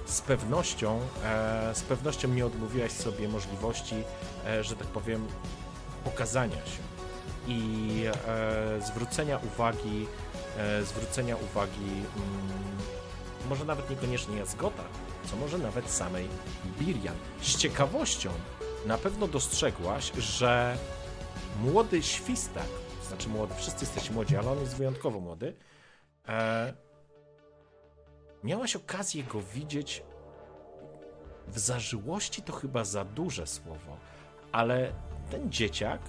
[0.06, 1.00] z pewnością,
[1.74, 3.94] z pewnością nie odmówiłaś sobie możliwości,
[4.62, 5.26] że tak powiem,
[6.04, 6.82] pokazania się
[7.46, 8.04] i
[8.80, 10.06] zwrócenia uwagi,
[10.84, 12.62] zwrócenia uwagi mm,
[13.48, 14.82] może nawet niekoniecznie Jazgota,
[15.30, 16.28] co może nawet samej
[16.78, 17.16] Birian.
[17.42, 18.30] Z ciekawością
[18.86, 20.76] na pewno dostrzegłaś, że
[21.60, 22.68] młody świstak,
[23.00, 25.54] to znaczy młody, wszyscy jesteście młodzi, ale on jest wyjątkowo młody,
[26.28, 26.74] e,
[28.44, 30.02] miałaś okazję go widzieć
[31.48, 33.96] w zażyłości, to chyba za duże słowo,
[34.52, 34.92] ale
[35.30, 36.00] ten dzieciak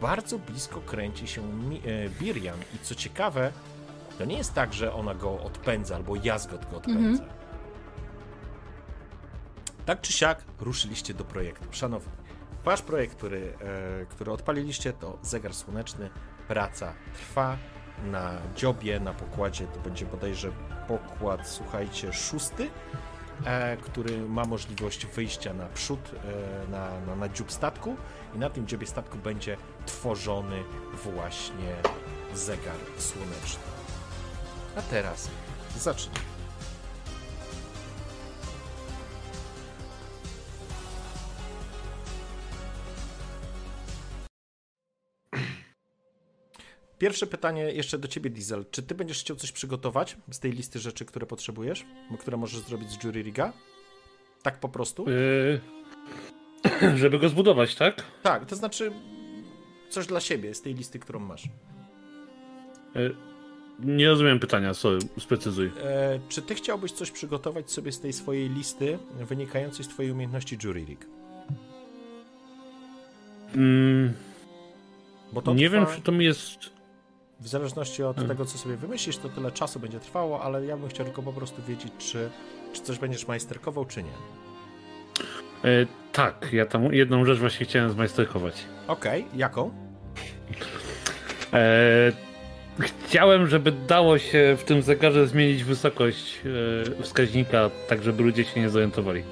[0.00, 3.52] bardzo blisko kręci się e, Birian i co ciekawe,
[4.18, 7.22] to nie jest tak, że ona go odpędza albo Jazgot go odpędza.
[9.86, 11.68] Tak czy siak ruszyliście do projektu.
[11.70, 12.12] Szanowni,
[12.64, 13.52] wasz projekt, który,
[14.02, 16.10] e, który odpaliliście, to zegar słoneczny.
[16.48, 17.56] Praca trwa
[18.04, 19.66] na dziobie, na pokładzie.
[19.66, 20.52] To będzie bodajże
[20.88, 22.70] pokład, słuchajcie, szósty,
[23.44, 27.96] e, który ma możliwość wyjścia na przód, e, na, na, na dziób statku
[28.34, 29.56] i na tym dziobie statku będzie
[29.90, 30.64] tworzony
[31.04, 31.76] właśnie
[32.34, 33.62] zegar słoneczny.
[34.76, 35.28] A teraz
[35.78, 36.20] zacznijmy.
[46.98, 48.64] Pierwsze pytanie jeszcze do ciebie, Diesel.
[48.70, 51.86] Czy ty będziesz chciał coś przygotować z tej listy rzeczy, które potrzebujesz,
[52.20, 53.52] które możesz zrobić z Jury Riga?
[54.42, 55.06] Tak po prostu?
[55.10, 55.60] Yy,
[57.02, 58.02] żeby go zbudować, tak?
[58.22, 58.92] Tak, to znaczy
[59.90, 61.44] coś dla siebie z tej listy, którą masz.
[62.94, 63.16] Yy,
[63.80, 65.70] nie rozumiem pytania, sorry, sprecyzuj.
[65.82, 68.98] E, czy ty chciałbyś coś przygotować sobie z tej swojej listy
[69.28, 71.06] wynikającej z twojej umiejętności Jury Rig?
[73.54, 74.12] Mm,
[75.32, 76.58] Bo to nie trwa, wiem, czy to mi jest.
[77.40, 78.28] W zależności od Hmm.
[78.36, 81.32] tego, co sobie wymyślisz, to tyle czasu będzie trwało, ale ja bym chciał tylko po
[81.32, 82.30] prostu wiedzieć, czy,
[82.72, 84.10] czy coś będziesz majsterkował, czy nie.
[85.64, 88.64] E, tak, ja tam jedną rzecz właśnie chciałem zmajsterkować.
[88.88, 89.70] Okej, jaką?
[91.52, 92.12] E,
[92.80, 96.40] chciałem, żeby dało się w tym zegarze zmienić wysokość
[96.98, 99.22] e, wskaźnika, tak żeby ludzie się nie zorientowali.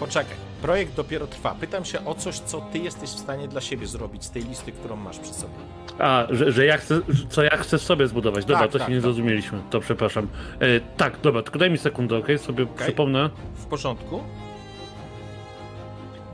[0.00, 1.56] Poczekaj, projekt dopiero trwa.
[1.60, 4.72] Pytam się o coś, co ty jesteś w stanie dla siebie zrobić z tej listy,
[4.72, 5.52] którą masz przy sobie.
[5.98, 8.44] A, że, że ja chcę, co ja chcę sobie zbudować.
[8.44, 9.02] Dobra, Tak, to tak, się nie tak.
[9.02, 9.58] zrozumieliśmy.
[9.70, 10.28] To przepraszam.
[10.60, 12.38] E, tak, dobra, tylko daj mi sekundę, okej?
[12.38, 13.30] Sobie przypomnę.
[13.54, 14.22] W porządku?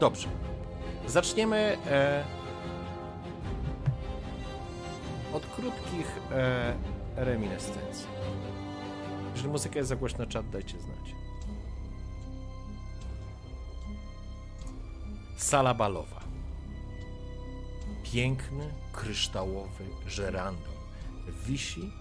[0.01, 0.29] Dobrze.
[1.11, 2.25] Zaczniemy e,
[5.33, 6.75] od krótkich e,
[7.17, 8.07] reminiscencji.
[9.33, 11.15] Jeżeli muzyka jest za głośna, czat dajcie znać.
[15.37, 16.21] Sala balowa.
[18.13, 20.75] Piękny, kryształowy żerandol
[21.47, 21.93] wisi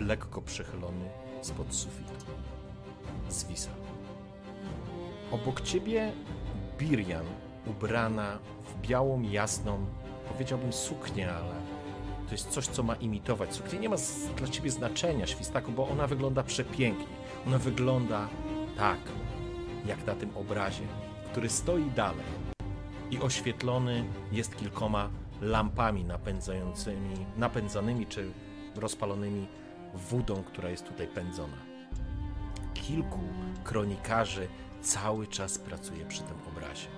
[0.00, 1.08] lekko przechylony
[1.42, 2.26] spod sufitu.
[3.28, 3.70] Zwisa.
[5.30, 6.12] Obok ciebie
[6.78, 7.26] Birian,
[7.66, 9.86] ubrana w białą, jasną,
[10.32, 11.54] powiedziałbym suknię, ale
[12.26, 13.54] to jest coś, co ma imitować.
[13.54, 13.96] Suknia nie ma
[14.36, 17.06] dla ciebie znaczenia, świstaku, bo ona wygląda przepięknie.
[17.46, 18.28] Ona wygląda
[18.76, 18.98] tak,
[19.86, 20.84] jak na tym obrazie,
[21.32, 22.26] który stoi dalej
[23.10, 28.32] i oświetlony jest kilkoma lampami napędzającymi, napędzanymi czy
[28.76, 29.46] rozpalonymi
[29.94, 31.74] wodą, która jest tutaj pędzona
[32.86, 33.20] kilku
[33.64, 34.48] kronikarzy
[34.82, 36.88] cały czas pracuje przy tym obrazie.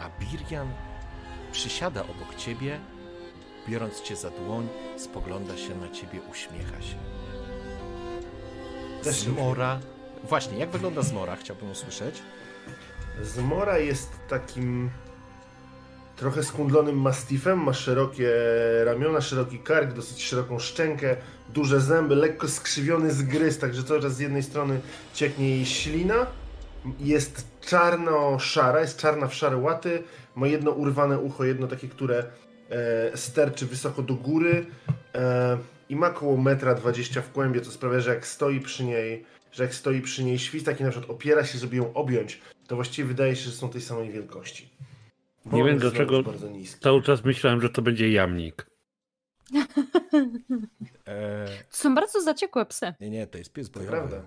[0.00, 0.68] A Birjan
[1.52, 2.80] przysiada obok ciebie,
[3.68, 6.96] biorąc cię za dłoń, spogląda się na ciebie, uśmiecha się.
[9.12, 9.80] Zmora.
[10.24, 11.36] Właśnie, jak wygląda zmora?
[11.36, 12.22] Chciałbym usłyszeć.
[13.22, 14.90] Zmora jest takim
[16.16, 18.30] trochę skundlonym mastifem, ma szerokie
[18.84, 21.16] ramiona, szeroki kark, dosyć szeroką szczękę,
[21.48, 24.80] duże zęby, lekko skrzywiony zgryz, także cały czas z jednej strony
[25.14, 26.26] cieknie jej ślina.
[27.00, 30.02] Jest czarno-szara, jest czarna w szare łaty,
[30.34, 32.24] ma jedno urwane ucho, jedno takie, które
[32.70, 34.66] e, sterczy wysoko do góry
[35.14, 39.24] e, i ma około metra 20 w kłębie, co sprawia, że jak stoi przy niej,
[39.52, 42.74] że jak stoi przy niej świstak i na przykład opiera się, żeby ją objąć, to
[42.74, 44.70] właściwie wydaje się, że są tej samej wielkości.
[45.44, 46.22] Bo Nie wiem, dlaczego-.
[46.80, 48.66] Cały czas myślałem, że to będzie jamnik.
[51.06, 52.94] Eee, To są bardzo zaciekłe psy.
[53.00, 53.90] nie, nie, to jest pies bojowy.
[53.92, 54.22] prawda.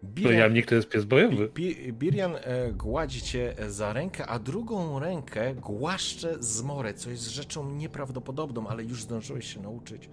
[0.00, 1.48] To Birian, jamnik to jest pies bojowy.
[1.48, 7.70] Bi- Birian e, gładzi cię za rękę, a drugą rękę głaszcze zmorę, co jest rzeczą
[7.74, 10.10] nieprawdopodobną, ale już zdążyłeś się nauczyć,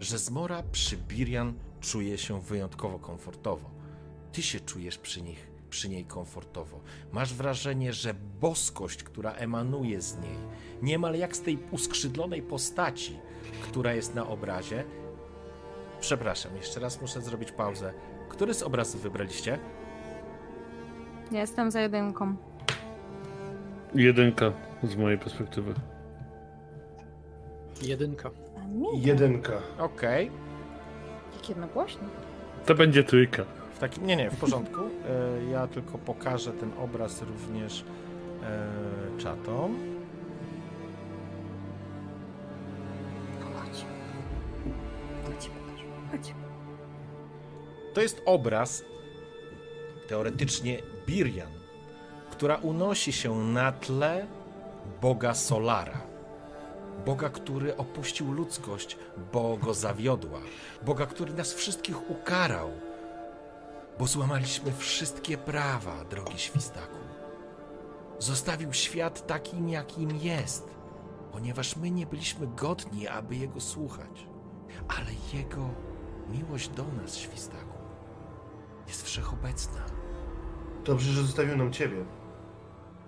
[0.00, 3.70] że zmora przy Birian czuje się wyjątkowo komfortowo.
[4.32, 6.80] Ty się czujesz przy nich, przy niej komfortowo.
[7.12, 10.36] Masz wrażenie, że boskość, która emanuje z niej,
[10.82, 13.18] niemal jak z tej uskrzydlonej postaci,
[13.62, 14.84] która jest na obrazie.
[16.00, 17.92] Przepraszam, jeszcze raz muszę zrobić pauzę.
[18.32, 19.58] Który z obrazów wybraliście?
[21.32, 22.36] Ja jestem za jedynką.
[23.94, 25.74] Jedynka z mojej perspektywy.
[27.82, 28.30] Jedynka.
[28.94, 29.52] Jedynka.
[29.78, 30.30] Okej.
[31.36, 32.08] jak jednogłośnie.
[32.66, 33.44] To będzie trójka.
[33.74, 34.06] W takim.
[34.06, 34.80] Nie, nie, w porządku.
[34.80, 37.84] E, ja tylko pokażę ten obraz również
[38.42, 38.68] e,
[39.18, 39.78] czatom.
[43.40, 43.84] Chodź.
[45.24, 45.84] Chodź, pokaż.
[46.10, 46.41] Chodź.
[47.94, 48.84] To jest obraz
[50.08, 51.52] teoretycznie Birian,
[52.30, 54.26] która unosi się na tle
[55.00, 56.00] Boga Solara.
[57.06, 58.96] Boga, który opuścił ludzkość,
[59.32, 60.40] bo go zawiodła.
[60.82, 62.70] Boga, który nas wszystkich ukarał.
[63.98, 66.98] Bo złamaliśmy wszystkie prawa, drogi świstaku.
[68.18, 70.64] Zostawił świat takim, jakim jest,
[71.32, 74.26] ponieważ my nie byliśmy godni, aby jego słuchać.
[74.88, 75.68] Ale jego
[76.30, 77.71] miłość do nas, świstaku,
[78.88, 79.80] jest wszechobecna.
[80.84, 82.04] Dobrze, że zostawił nam ciebie.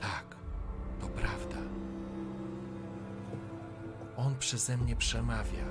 [0.01, 0.25] Tak,
[1.01, 1.57] to prawda.
[4.17, 5.65] On przeze mnie przemawia.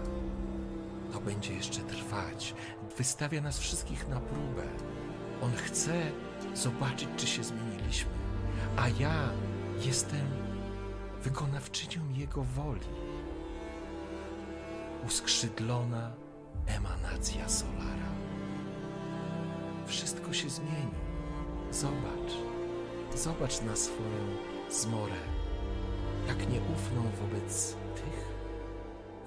[1.13, 2.55] To będzie jeszcze trwać.
[2.97, 4.63] Wystawia nas wszystkich na próbę.
[5.41, 6.11] On chce
[6.53, 8.11] zobaczyć, czy się zmieniliśmy.
[8.77, 9.29] A ja
[9.85, 10.25] jestem
[11.23, 12.87] wykonawczynią Jego woli.
[15.07, 16.11] Uskrzydlona
[16.67, 18.13] emanacja Solara.
[19.85, 20.91] Wszystko się zmieni.
[21.71, 22.33] Zobacz.
[23.15, 24.37] Zobacz na swoją
[24.71, 25.15] zmorę.
[26.27, 28.27] Tak nieufną wobec tych,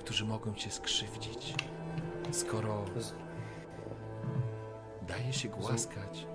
[0.01, 1.55] którzy mogą cię skrzywdzić.
[2.33, 2.85] Skoro
[5.09, 6.27] daje się głaskać,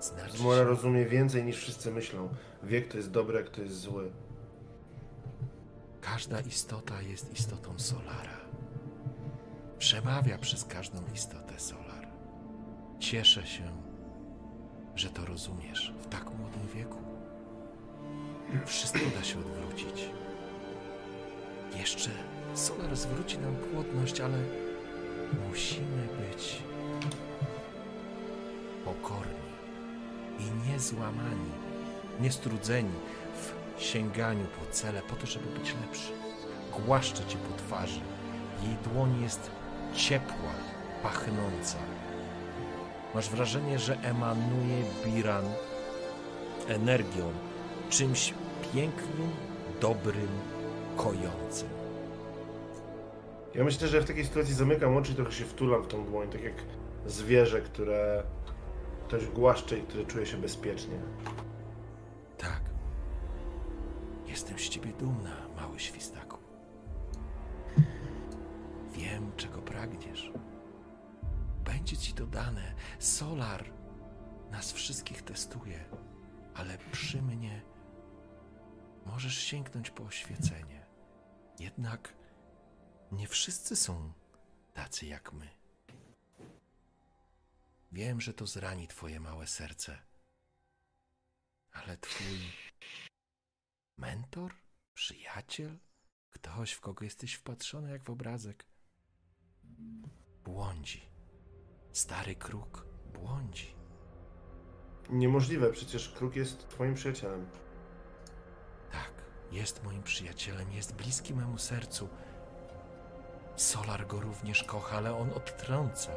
[0.00, 2.28] znaczy, Zmora rozumie więcej niż wszyscy myślą.
[2.62, 4.10] Wie, kto jest dobry, a kto jest zły.
[6.00, 8.38] każda istota jest istotą Solara.
[9.78, 11.87] Przemawia przez każdą istotę Solar.
[13.00, 13.62] Cieszę się,
[14.94, 16.98] że to rozumiesz w tak młodym wieku.
[18.66, 20.08] Wszystko da się odwrócić.
[21.76, 22.10] Jeszcze
[22.54, 24.38] Solar zwróci nam płodność, ale
[25.48, 26.62] musimy być
[28.84, 29.48] pokorni
[30.38, 31.50] i niezłamani,
[32.20, 32.94] niestrudzeni
[33.76, 36.12] w sięganiu po cele po to, żeby być lepszy.
[36.86, 38.00] Głaszcze cię po twarzy.
[38.62, 39.50] Jej dłoń jest
[39.94, 40.52] ciepła,
[41.02, 41.78] pachnąca.
[43.18, 45.44] Masz wrażenie, że emanuje Biran
[46.68, 47.32] energią,
[47.90, 48.34] czymś
[48.72, 49.30] pięknym,
[49.80, 50.28] dobrym,
[50.96, 51.68] kojącym.
[53.54, 56.28] Ja myślę, że w takiej sytuacji zamykam oczy i trochę się wtulam w tą dłoń,
[56.28, 56.54] tak jak
[57.06, 58.22] zwierzę, które
[59.06, 60.98] ktoś głaszcze i które czuje się bezpiecznie.
[62.36, 62.60] Tak.
[64.26, 66.38] Jestem z ciebie dumna, mały świstaku.
[68.92, 70.32] Wiem, czego pragniesz.
[71.68, 72.74] Będzie ci to dane.
[72.98, 73.72] Solar
[74.50, 75.84] nas wszystkich testuje,
[76.54, 77.62] ale przy mnie
[79.06, 80.86] możesz sięgnąć po oświecenie.
[81.58, 82.14] Jednak
[83.12, 84.12] nie wszyscy są
[84.74, 85.48] tacy jak my.
[87.92, 89.98] Wiem, że to zrani twoje małe serce.
[91.72, 92.38] Ale twój
[93.96, 94.54] mentor,
[94.94, 95.78] przyjaciel,
[96.30, 98.66] ktoś, w kogo jesteś wpatrzony jak w obrazek,
[100.44, 101.17] błądzi.
[101.92, 103.74] Stary kruk błądzi.
[105.10, 107.46] Niemożliwe, przecież Kruk jest twoim przyjacielem.
[108.92, 109.12] Tak,
[109.52, 112.08] jest moim przyjacielem, jest bliski memu sercu.
[113.56, 116.12] Solar go również kocha, ale on odtrąca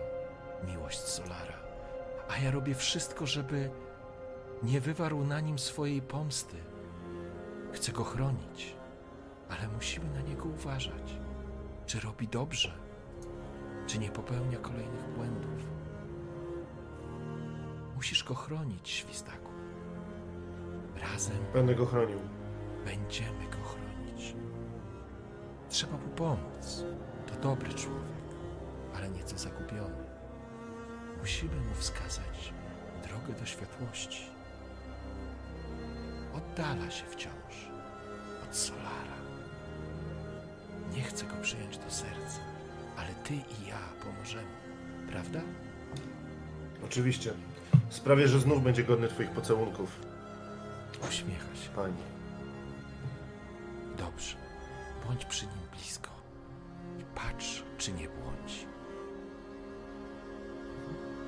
[0.68, 1.60] miłość Solara.
[2.30, 3.70] A ja robię wszystko, żeby
[4.64, 6.58] nie wywarł na nim swojej pomsty.
[7.74, 8.76] Chcę go chronić,
[9.50, 11.16] ale musimy na niego uważać.
[11.86, 12.74] Czy robi dobrze,
[13.92, 15.70] czy nie popełnia kolejnych błędów.
[17.96, 19.52] Musisz go chronić, świstaku.
[21.02, 22.20] Razem Będę go chronił.
[22.86, 24.36] Będziemy go chronić.
[25.70, 26.84] Trzeba mu pomóc.
[27.28, 28.36] To dobry człowiek,
[28.96, 30.06] ale nieco zagubiony.
[31.20, 32.54] Musimy mu wskazać
[33.04, 34.24] drogę do światłości.
[36.34, 37.70] Oddala się wciąż
[38.44, 39.18] od Solara.
[40.94, 42.51] Nie chcę go przyjąć do serca,
[43.02, 44.48] ale ty i ja pomożemy,
[45.12, 45.40] prawda?
[46.86, 47.34] Oczywiście.
[47.90, 50.00] Sprawię, że znów będzie godny twoich pocałunków,
[51.10, 51.70] Uśmiecha się.
[51.76, 51.94] pani.
[53.98, 54.36] Dobrze.
[55.08, 56.10] Bądź przy nim blisko
[57.00, 58.66] i patrz, czy nie błądzi.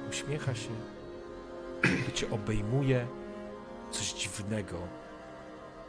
[0.09, 0.69] Uśmiecha się,
[1.81, 3.07] gdy cię obejmuje
[3.91, 4.77] coś dziwnego.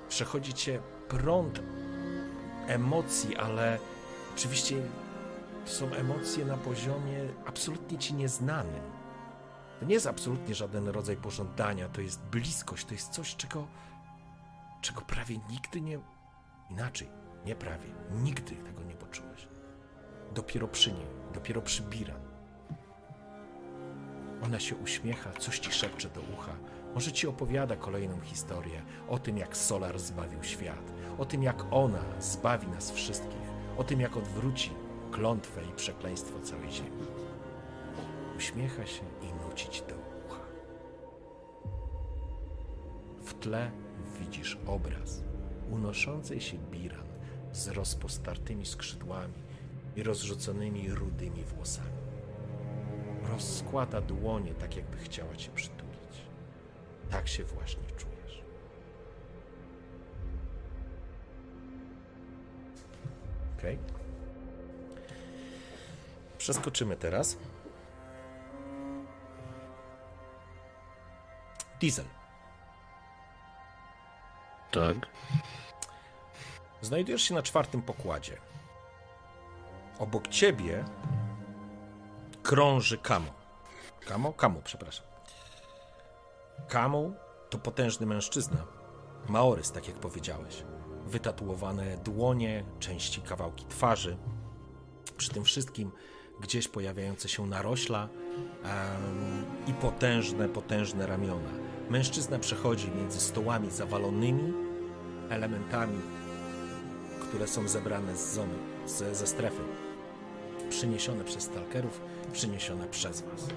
[0.08, 1.60] Przechodzi cię prąd
[2.66, 3.78] emocji, ale
[4.36, 4.76] oczywiście
[5.64, 8.82] są emocje na poziomie absolutnie ci nieznanym.
[9.80, 13.66] To nie jest absolutnie żaden rodzaj pożądania, to jest bliskość, to jest coś, czego,
[14.80, 15.98] czego prawie nigdy nie,
[16.70, 17.08] Inaczej,
[17.46, 17.88] nie prawie,
[18.22, 19.48] nigdy tego nie poczułeś.
[20.34, 22.20] Dopiero przy niej, dopiero przy Biran.
[24.42, 26.52] Ona się uśmiecha, coś ci szepcze do ucha.
[26.94, 32.02] Może ci opowiada kolejną historię o tym, jak Solar zbawił świat, o tym, jak ona
[32.20, 34.70] zbawi nas wszystkich, o tym, jak odwróci
[35.14, 37.06] klątwę i przekleństwo całej ziemi.
[38.36, 40.40] Uśmiecha się i nuci ci do ucha.
[43.22, 43.70] W tle
[44.20, 45.24] widzisz obraz
[45.70, 47.06] unoszącej się Biran
[47.52, 49.34] z rozpostartymi skrzydłami
[49.96, 52.04] i rozrzuconymi rudymi włosami.
[53.32, 56.26] rozkłada dłonie, tak jakby chciała cię przytulić.
[57.10, 58.42] Tak się właśnie czujesz.
[63.58, 64.03] Okej.
[66.44, 67.36] Przeskoczymy teraz.
[71.80, 72.04] Diesel.
[74.70, 74.96] Tak.
[76.80, 78.36] Znajdujesz się na czwartym pokładzie.
[79.98, 80.84] Obok ciebie
[82.42, 83.30] krąży Kamo.
[84.06, 84.32] Kamo?
[84.32, 85.06] Kamo, przepraszam.
[86.68, 87.10] Kamo
[87.50, 88.66] to potężny mężczyzna.
[89.28, 90.64] Maorys, tak jak powiedziałeś.
[91.04, 94.16] Wytatuowane dłonie, części kawałki twarzy.
[95.16, 95.92] Przy tym wszystkim
[96.40, 98.08] gdzieś pojawiające się narośla
[98.64, 98.70] em,
[99.66, 101.50] i potężne, potężne ramiona.
[101.90, 104.52] Mężczyzna przechodzi między stołami zawalonymi
[105.30, 105.98] elementami,
[107.20, 108.54] które są zebrane z zony,
[108.86, 109.62] ze, ze strefy.
[110.70, 112.00] Przyniesione przez stalkerów,
[112.32, 113.48] przyniesione przez was.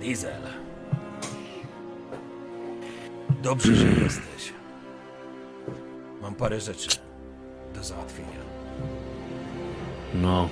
[0.00, 0.42] Diesel.
[3.42, 4.52] Dobrze, że jesteś.
[6.22, 6.88] Mam parę rzeczy
[7.74, 8.42] do załatwienia.
[10.14, 10.48] No,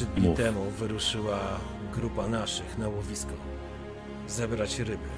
[0.00, 0.36] Trzy dni Mów.
[0.36, 1.38] temu wyruszyła
[1.92, 3.32] grupa naszych na łowisko.
[4.28, 5.08] Zebrać ryby.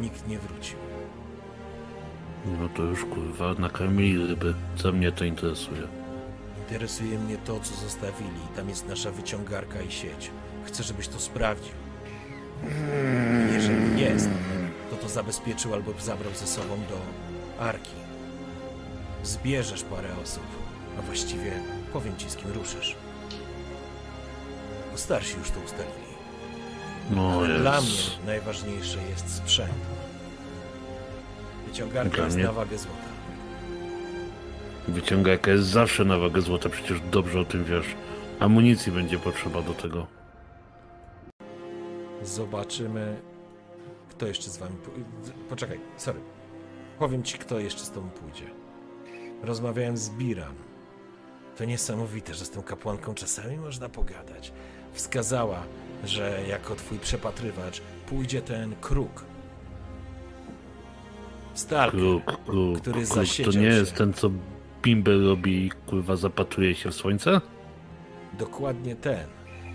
[0.00, 0.78] Nikt nie wrócił.
[2.60, 4.54] no to już kurwa nakarmili ryby.
[4.76, 5.82] Co mnie to interesuje?
[6.58, 8.40] Interesuje mnie to, co zostawili.
[8.56, 10.30] Tam jest nasza wyciągarka i sieć.
[10.64, 11.74] Chcę, żebyś to sprawdził.
[13.52, 14.28] Jeżeli jest,
[14.90, 17.00] to to zabezpieczył albo zabrał ze sobą do
[17.64, 17.96] Arki.
[19.22, 20.46] Zbierzesz parę osób,
[20.98, 21.52] a właściwie
[21.92, 22.96] powiem ci, z kim ruszysz.
[24.98, 26.08] Starsi już to ustalili.
[27.10, 28.10] No Ale dla mnie jest.
[28.26, 29.72] najważniejsze jest sprzęt.
[31.66, 32.98] Wyciągarka Dla jest mnie- na wagę złota.
[34.88, 37.86] Wyciągajka jest zawsze na wagę złota, przecież dobrze o tym wiesz.
[38.40, 40.06] Amunicji będzie potrzeba do tego.
[42.22, 43.20] Zobaczymy,
[44.10, 44.76] kto jeszcze z wami.
[45.48, 46.20] Poczekaj, sorry.
[46.98, 48.44] Powiem ci, kto jeszcze z tobą pójdzie.
[49.42, 50.54] Rozmawiałem z Biran.
[51.56, 54.52] To niesamowite, że z tą kapłanką czasami można pogadać.
[54.98, 55.62] Wskazała,
[56.04, 59.24] że jako twój przepatrywacz pójdzie ten kruk.
[61.54, 62.00] Stalker.
[62.00, 63.08] Kruk, kruk, który kruk.
[63.08, 63.96] To zasiedział nie jest się.
[63.96, 64.30] ten, co
[64.82, 67.40] bimber robi i kurwa zapatruje się w słońce?
[68.38, 69.26] Dokładnie ten.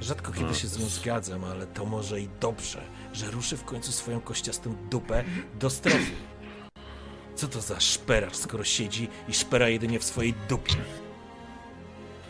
[0.02, 2.82] Rzadko kiedy No, się z nią zgadzam, ale to może i dobrze,
[3.14, 5.24] że ruszy w końcu swoją kościastą dupę
[5.60, 6.12] do strefy.
[7.36, 10.76] Co to za szperacz, skoro siedzi i szpera jedynie w swojej dupie?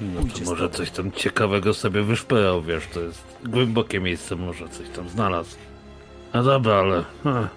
[0.03, 4.69] No Pójdzie to może coś tam ciekawego sobie wyszperał, wiesz, to jest głębokie miejsce, może
[4.69, 5.55] coś tam znalazł.
[6.33, 7.49] No dobra, ale ha,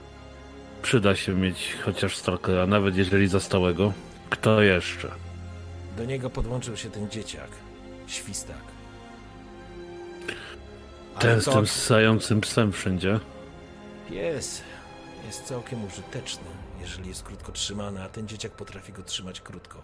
[0.82, 3.92] przyda się mieć chociaż stalkera, nawet jeżeli za stałego.
[4.30, 5.09] Kto jeszcze?
[5.97, 7.49] Do niego podłączył się ten dzieciak,
[8.07, 8.62] świstak.
[11.14, 13.20] Ale Ten z to tym ssającym psem wszędzie.
[14.11, 14.62] pies
[15.26, 16.44] jest całkiem użyteczny,
[16.80, 19.82] jeżeli jest krótko trzymany, a ten dzieciak potrafi go trzymać krótko.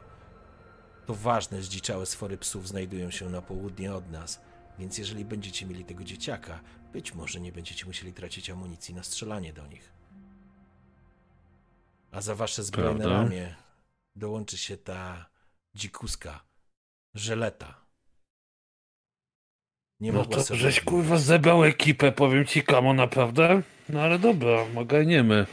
[1.06, 4.40] To ważne, zdziczałe sfory psów znajdują się na południe od nas,
[4.78, 6.60] więc jeżeli będziecie mieli tego dzieciaka,
[6.92, 9.92] być może nie będziecie musieli tracić amunicji na strzelanie do nich.
[12.10, 13.22] A za wasze zbrojne Prawda.
[13.22, 13.54] ramię
[14.16, 15.30] dołączy się ta
[15.74, 16.40] dzikuska,
[17.14, 17.82] żeleta.
[20.00, 23.62] Nie No to żeś kurwa zebrał ekipę, powiem ci kamo, naprawdę?
[23.88, 25.46] No ale dobra, ogarniemy.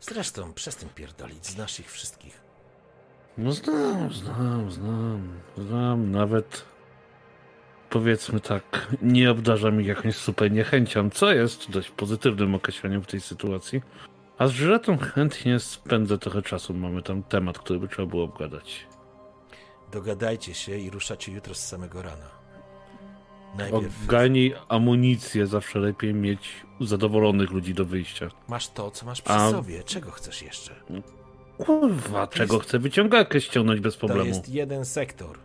[0.00, 2.49] Zresztą przestań pierdolić, znasz ich wszystkich.
[3.38, 5.28] No znam, znam, znam,
[5.58, 6.64] znam, nawet
[7.90, 13.20] powiedzmy tak, nie obdarzam ich jakąś super niechęcią, co jest dość pozytywnym określeniem w tej
[13.20, 13.82] sytuacji.
[14.38, 18.86] A z Żyletą chętnie spędzę trochę czasu, mamy tam temat, który by trzeba było obgadać.
[19.92, 22.40] Dogadajcie się i ruszacie jutro z samego rana.
[23.58, 28.28] Najpierw Ogarnij amunicję, zawsze lepiej mieć zadowolonych ludzi do wyjścia.
[28.48, 29.82] masz to, co masz przy A- sobie.
[29.84, 30.74] Czego chcesz jeszcze?
[31.66, 34.28] Kurwa, czego jest- chcę wyciągarkę ściągnąć bez To problemu.
[34.28, 35.38] jest jeden sektor.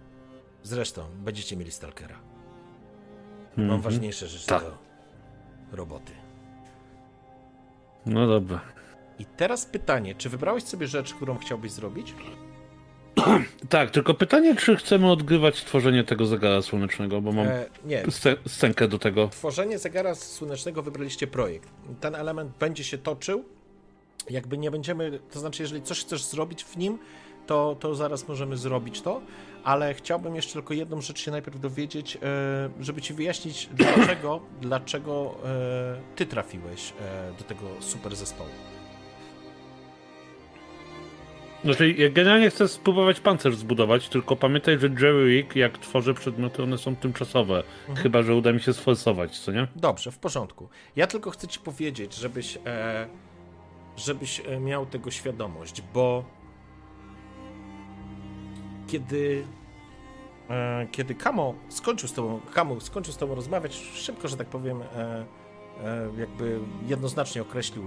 [0.63, 2.15] Zresztą, będziecie mieli stalkera.
[3.57, 3.81] Mam Mhm.
[3.81, 4.63] ważniejsze rzeczy Tak.
[4.63, 4.71] do
[5.77, 6.11] roboty.
[8.05, 8.61] No dobra.
[9.19, 12.13] I teraz pytanie, czy wybrałeś sobie rzecz, którą chciałbyś zrobić?
[13.69, 18.37] Tak, tylko pytanie, czy chcemy odgrywać tworzenie tego zegara słonecznego, bo mam E, nie, sce-
[18.47, 19.27] scenkę do tego.
[19.27, 21.69] tworzenie zegara słonecznego wybraliście projekt.
[22.01, 23.45] Ten element będzie się toczył.
[24.29, 26.99] Jakby nie będziemy, to znaczy, jeżeli coś chcesz zrobić w nim,
[27.47, 29.21] to, to zaraz możemy zrobić to,
[29.63, 32.19] ale chciałbym jeszcze tylko jedną rzecz się najpierw dowiedzieć, e,
[32.79, 38.49] żeby ci wyjaśnić, dlaczego, dlaczego e, ty trafiłeś e, do tego super zespołu.
[41.65, 46.63] Znaczy, ja generalnie chcę spróbować pancerz zbudować, tylko pamiętaj, że Jerry Rig, jak tworzę przedmioty,
[46.63, 47.63] one są tymczasowe.
[47.79, 47.97] Mhm.
[47.97, 49.67] Chyba, że uda mi się sforsować, co nie?
[49.75, 50.69] Dobrze, w porządku.
[50.95, 53.07] Ja tylko chcę ci powiedzieć, żebyś, e,
[53.97, 56.23] żebyś e, miał tego świadomość, bo
[58.87, 59.45] kiedy
[60.49, 64.81] e, kiedy Kamo skończył z tobą, Kamo skończył z tobą rozmawiać, szybko, że tak powiem,
[64.81, 65.25] e,
[66.17, 67.83] jakby jednoznacznie określił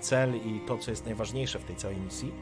[0.00, 2.32] cel i to, co jest najważniejsze w tej całej misji,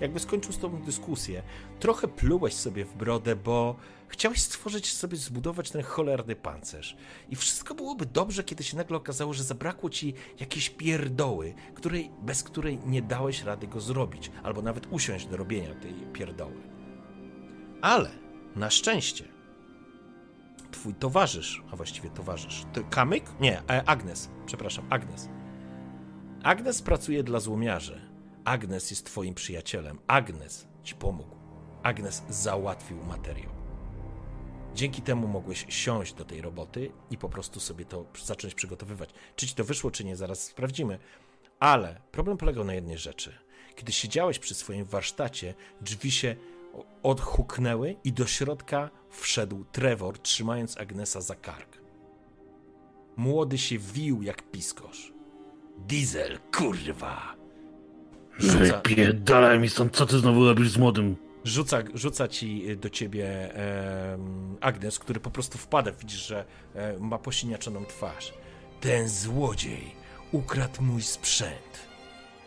[0.00, 1.42] jakby skończył z tobą dyskusję.
[1.80, 3.76] Trochę plułeś sobie w brodę, bo
[4.12, 6.96] chciałeś stworzyć sobie, zbudować ten cholerny pancerz.
[7.30, 12.42] I wszystko byłoby dobrze, kiedy się nagle okazało, że zabrakło ci jakiejś pierdoły, której, bez
[12.42, 16.62] której nie dałeś rady go zrobić, albo nawet usiąść do robienia tej pierdoły.
[17.82, 18.10] Ale
[18.56, 19.24] na szczęście
[20.70, 23.24] twój towarzysz, a właściwie towarzysz, to Kamyk?
[23.40, 25.28] Nie, e, Agnes, przepraszam, Agnes.
[26.42, 28.00] Agnes pracuje dla złomiarzy.
[28.44, 29.98] Agnes jest twoim przyjacielem.
[30.06, 31.36] Agnes ci pomógł.
[31.82, 33.61] Agnes załatwił materiał.
[34.74, 39.10] Dzięki temu mogłeś siąść do tej roboty i po prostu sobie to zacząć przygotowywać.
[39.36, 40.98] Czy ci to wyszło, czy nie, zaraz sprawdzimy.
[41.60, 43.32] Ale problem polegał na jednej rzeczy.
[43.76, 46.36] Kiedy siedziałeś przy swoim warsztacie, drzwi się
[47.02, 51.78] odhuknęły i do środka wszedł Trevor, trzymając Agnesa za kark.
[53.16, 55.12] Młody się wił jak piskosz.
[55.78, 57.36] Diesel, kurwa!
[58.38, 61.16] Rzuca, Wypierdalaj mi stąd, co ty znowu robisz z młodym?
[61.44, 65.92] rzuca, rzuca ci do ciebie em, Agnes, który po prostu wpada.
[65.92, 66.44] Widzisz, że
[66.74, 68.32] e, ma posiniaczoną twarz.
[68.80, 69.94] Ten złodziej
[70.32, 71.92] ukradł mój sprzęt.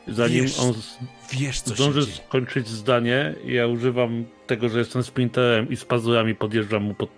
[0.08, 0.98] Zanim Wiesz, on z-
[1.32, 6.84] Wiesz, co zdąży skończyć zdanie, ja używam tego, że jestem sprinterem i z pazurami podjeżdżam
[6.84, 7.10] mu pod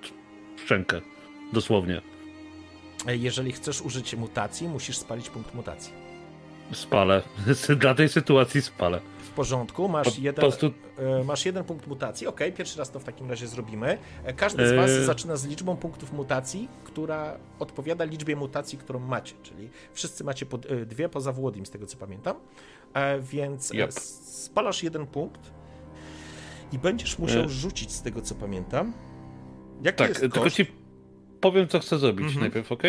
[0.65, 1.01] szczękę.
[1.53, 2.01] Dosłownie.
[3.07, 5.93] E, Jeżeli chcesz użyć mutacji, musisz spalić punkt mutacji.
[6.73, 7.21] Spalę.
[7.79, 9.01] Dla tej sytuacji spalę.
[9.19, 12.27] W porządku, masz, Po jeden, prostu e, masz jeden punkt mutacji.
[12.27, 13.97] Ok, pierwszy raz to w takim razie zrobimy.
[14.23, 15.05] E, Każdy z Was E.
[15.05, 19.33] zaczyna z liczbą punktów mutacji, która odpowiada liczbie mutacji, którą macie.
[19.43, 22.35] Czyli wszyscy macie po, dwie poza Włodim, z tego co pamiętam.
[23.21, 23.93] Więc Yep.
[23.93, 25.51] spalasz jeden punkt
[26.71, 28.93] i będziesz musiał rzucić z tego co pamiętam.
[29.83, 30.65] Jaki Tak, jest tylko ci
[31.41, 32.41] powiem, co chcę zrobić Mhm.
[32.41, 32.83] najpierw, ok?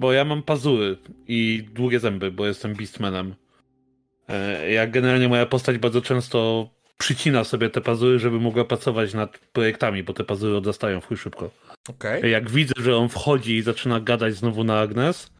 [0.00, 0.96] Bo ja mam pazury
[1.28, 3.34] i długie zęby, bo jestem Beastmanem.
[4.28, 9.38] E, Ja generalnie moja postać bardzo często przycina sobie te pazury, żeby mogła pracować nad
[9.38, 11.50] projektami, bo te pazury odrastają w chuj szybko.
[11.88, 12.30] Okej.
[12.32, 15.30] Jak widzę, że on wchodzi i zaczyna gadać znowu na Agnes,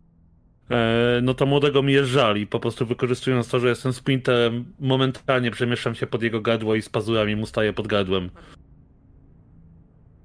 [0.71, 2.47] e, no to młodego mnie żali.
[2.47, 6.89] Po prostu wykorzystując to, że jestem sprinterem, momentalnie przemieszczam się pod jego gardło i z
[6.89, 8.31] pazurami mu staję pod gardłem.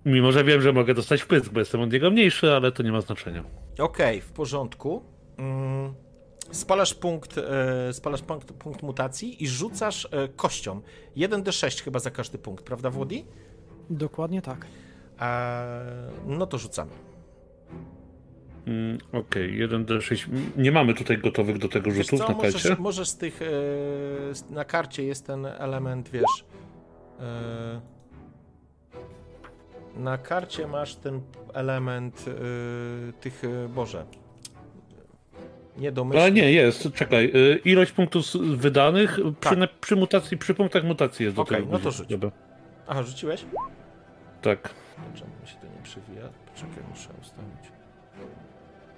[0.06, 2.92] Mimo, że wiem, że mogę dostać wpysk, bo jestem od niego mniejszy, ale to nie
[2.92, 3.44] ma znaczenia.
[3.80, 5.02] Okej, w porządku.
[5.38, 5.94] Mm,
[6.52, 10.82] Spalasz punkt, e, spalasz punkt, punkt mutacji i rzucasz e, kością.
[11.18, 13.26] 1d6 chyba za każdy punkt, prawda, Włodi?
[13.90, 14.68] Dokładnie tak.
[15.22, 16.92] E, no to rzucamy.
[18.68, 20.28] Mm, Okej, 1d6.
[20.58, 22.82] Nie mamy tutaj gotowych do tego Wiesz rzutów co, na możesz, karcie.
[22.82, 23.40] możesz z tych.
[24.50, 26.46] Na karcie jest ten element, wiesz.
[29.96, 31.22] Na karcie masz ten
[31.54, 33.44] element e, tych.
[33.44, 34.06] E, Boże.
[35.78, 36.22] Nie domyśl.
[36.22, 37.32] A nie, jest, czekaj.
[37.36, 38.26] y, Ilość punktów
[38.58, 39.58] wydanych przy, Tak.
[39.58, 41.68] na- przy mutacji, przy punktach mutacji jest do tego.
[41.72, 42.08] no to rzuć.
[42.10, 42.32] Dobra.
[42.88, 43.46] Aha, rzuciłeś?
[44.42, 44.74] Tak.
[45.16, 46.30] Czemu mi się to nie przewija?
[46.46, 47.72] Poczekaj, muszę ustawić.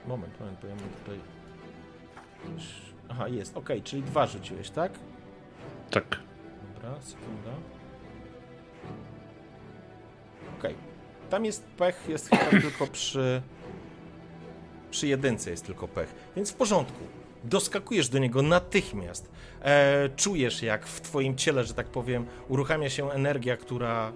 [0.08, 1.20] Moment, moment, bo ja mam tutaj.
[3.10, 4.92] Aha, jest, okej, czyli dwa rzuciłeś, tak?
[5.92, 6.20] Tak.
[6.76, 7.50] Dobra, sekunda.
[10.60, 10.76] Okej.
[11.30, 13.42] Tam jest pech, jest chyba tylko przy.
[14.92, 16.16] Przy jedynce jest tylko pech.
[16.36, 17.04] Więc w porządku.
[17.44, 19.30] Doskakujesz do niego natychmiast.
[19.62, 24.12] E, czujesz, jak w twoim ciele, że tak powiem, uruchamia się energia, która,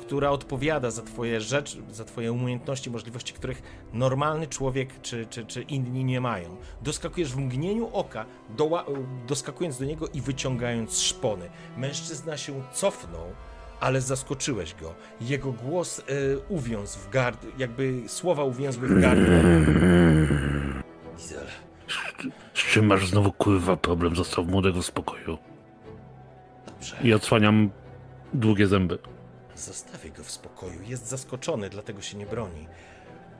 [0.00, 3.62] która odpowiada za twoje rzeczy, za twoje umiejętności, możliwości, których
[3.92, 6.56] normalny człowiek czy, czy, czy inni nie mają.
[6.82, 8.84] Doskakujesz w mgnieniu oka, doła,
[9.26, 11.50] doskakując do niego i wyciągając szpony.
[11.76, 13.26] Mężczyzna się cofnął,
[13.80, 14.94] ale zaskoczyłeś go.
[15.20, 16.02] Jego głos e,
[16.48, 19.42] uwiązł w gard, jakby słowa uwięzły w gardle.
[21.16, 21.46] Diesel.
[22.54, 24.16] Z czym masz znowu kurwa problem?
[24.16, 25.38] Zostaw młodego w spokoju.
[26.66, 26.96] Dobrze.
[27.02, 27.70] I odsłaniam
[28.34, 28.98] długie zęby.
[29.56, 30.82] Zostawię go w spokoju.
[30.82, 32.66] Jest zaskoczony, dlatego się nie broni.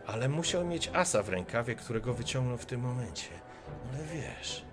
[0.06, 3.28] Ale musiał mieć asa w rękawie, którego wyciągnął w tym momencie.
[3.88, 4.64] Ale wiesz,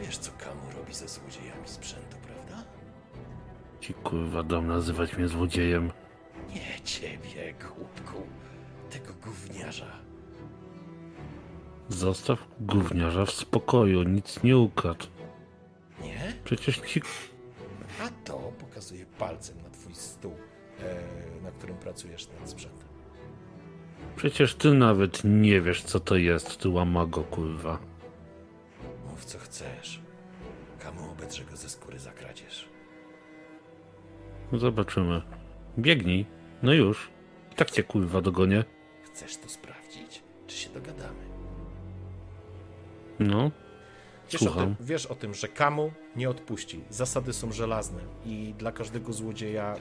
[0.00, 2.15] wiesz co Kamu robi ze złodziejami sprzętu?
[3.80, 5.92] Ci kurwa dom nazywać mnie złodziejem.
[6.54, 8.22] Nie ciebie, głupku.
[8.90, 9.92] Tego gówniarza.
[11.88, 15.06] Zostaw gówniarza w spokoju, nic nie ukradł.
[16.02, 16.32] Nie?
[16.44, 17.02] Przecież ci...
[18.02, 20.34] A to pokazuje palcem na twój stół,
[20.80, 22.88] e, na którym pracujesz nad sprzętem.
[24.16, 27.78] Przecież ty nawet nie wiesz, co to jest, ty łamago, kurwa.
[29.10, 29.95] Mów co chcesz.
[34.52, 35.22] Zobaczymy.
[35.78, 36.26] Biegnij.
[36.62, 37.10] No już.
[37.52, 38.64] I tak cię, kurwa, dogonię.
[39.04, 40.22] Chcesz to sprawdzić?
[40.46, 41.26] Czy się dogadamy?
[43.18, 43.50] No.
[44.32, 46.84] Wiesz o, tym, wiesz o tym, że Kamu nie odpuści.
[46.90, 49.74] Zasady są żelazne i dla każdego złodzieja,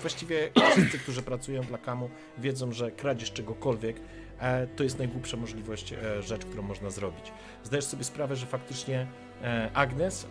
[0.00, 3.96] właściwie wszyscy, którzy pracują dla Kamu, wiedzą, że kradzież czegokolwiek
[4.38, 7.32] e, to jest najgłupsza możliwość, e, rzecz, którą można zrobić.
[7.64, 9.06] Zdajesz sobie sprawę, że faktycznie
[9.42, 10.26] e, Agnes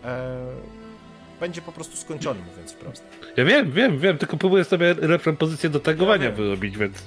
[1.40, 3.04] będzie po prostu skończony, mówiąc wprost.
[3.36, 7.02] Ja wiem, wiem, wiem, tylko próbuję sobie lepszą pozycję do tagowania Ja wyrobić, więc...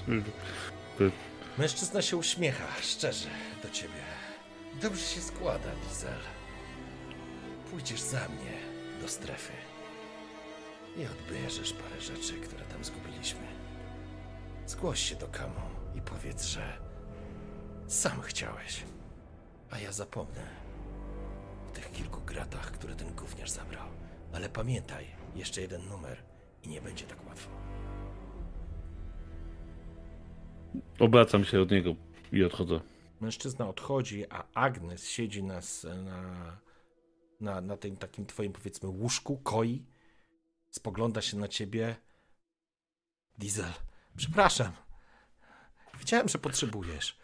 [1.58, 3.30] Mężczyzna się uśmiecha, szczerze,
[3.64, 4.00] do ciebie.
[4.82, 6.20] Dobrze się składa, Diesel.
[7.72, 8.54] Pójdziesz za mnie
[9.02, 9.54] do strefy
[10.98, 13.42] i odbierzesz parę rzeczy, które tam zgubiliśmy.
[14.68, 16.78] Zgłoś się do Kamo i powiedz, że
[17.88, 18.84] sam chciałeś,
[19.72, 20.42] a ja zapomnę
[21.70, 23.89] o tych kilku gratach, które ten gówniarz zabrał.
[24.34, 26.18] Ale pamiętaj, jeszcze jeden numer
[26.64, 27.50] i nie będzie tak łatwo.
[31.00, 31.96] Obracam się od niego
[32.32, 32.80] i odchodzę.
[33.22, 36.58] Mężczyzna odchodzi, a Agnes siedzi na, s- na,
[37.42, 39.86] na, na tym takim twoim powiedzmy łóżku, koi,
[40.72, 41.96] spogląda się na ciebie.
[43.38, 43.72] Diesel,
[44.18, 44.72] przepraszam.
[46.00, 47.18] Wiedziałem, że potrzebujesz.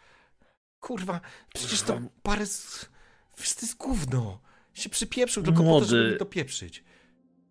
[0.80, 1.20] Kurwa,
[1.54, 2.46] przecież to parę...
[2.46, 2.88] Z...
[3.36, 4.40] To jest gówno.
[4.74, 6.12] Się przypieprzył tylko po to, żeby Młody.
[6.12, 6.84] mi to pieprzyć.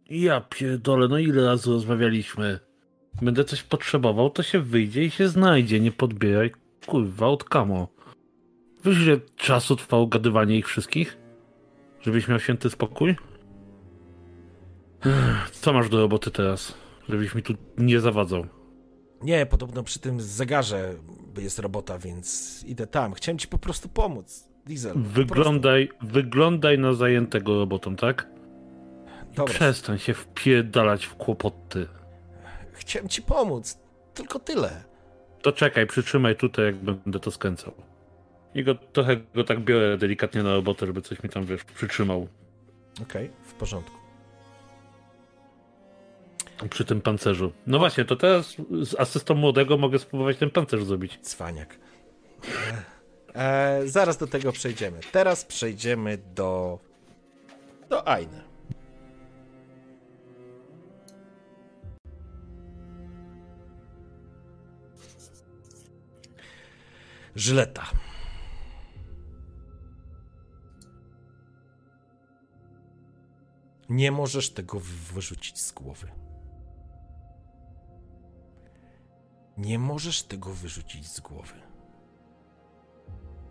[0.09, 2.59] Ja pierdolę, no ile razy rozmawialiśmy?
[3.21, 6.51] Będę coś potrzebował, to się wyjdzie i się znajdzie, nie podbieraj,
[6.85, 7.87] kurwa, od kamo.
[8.85, 11.17] Wiesz ile czasu trwało gadywanie ich wszystkich?
[12.01, 13.15] Żebyś miał święty spokój?
[15.51, 16.73] Co masz do roboty teraz?
[17.09, 18.47] Żebyś mi tu nie zawadzał.
[19.21, 20.95] Nie, podobno przy tym zegarze
[21.37, 23.13] jest robota, więc idę tam.
[23.13, 24.49] Chciałem ci po prostu pomóc.
[24.65, 24.93] Diesel.
[24.93, 25.13] prostu.
[25.13, 28.34] Wyglądaj, wyglądaj na zajętego robotą, tak?
[29.35, 29.53] Dobra.
[29.53, 31.87] Przestań się wpierdalać w kłopoty.
[32.73, 33.77] Chciałem ci pomóc.
[34.13, 34.83] Tylko tyle.
[35.41, 37.73] To czekaj, przytrzymaj tutaj, jak będę to skręcał.
[38.55, 42.27] I go trochę go tak biorę delikatnie na robotę, żeby coś mi tam, wiesz, przytrzymał
[43.01, 43.97] Okej, w porządku.
[46.69, 47.51] przy tym pancerzu.
[47.67, 51.19] No właśnie, to teraz z asystą młodego mogę spróbować ten pancerz zrobić.
[51.21, 51.77] Cwaniak.
[53.35, 54.99] E, e, zaraz do tego przejdziemy.
[55.11, 56.79] Teraz przejdziemy do.
[57.89, 58.54] do Ainy.
[67.35, 67.85] Żyleta.
[73.89, 74.79] Nie możesz tego
[75.13, 76.11] wyrzucić z głowy.
[79.57, 81.61] Nie możesz tego wyrzucić z głowy.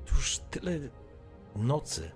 [0.08, 0.72] Już tyle
[1.56, 2.10] nocy,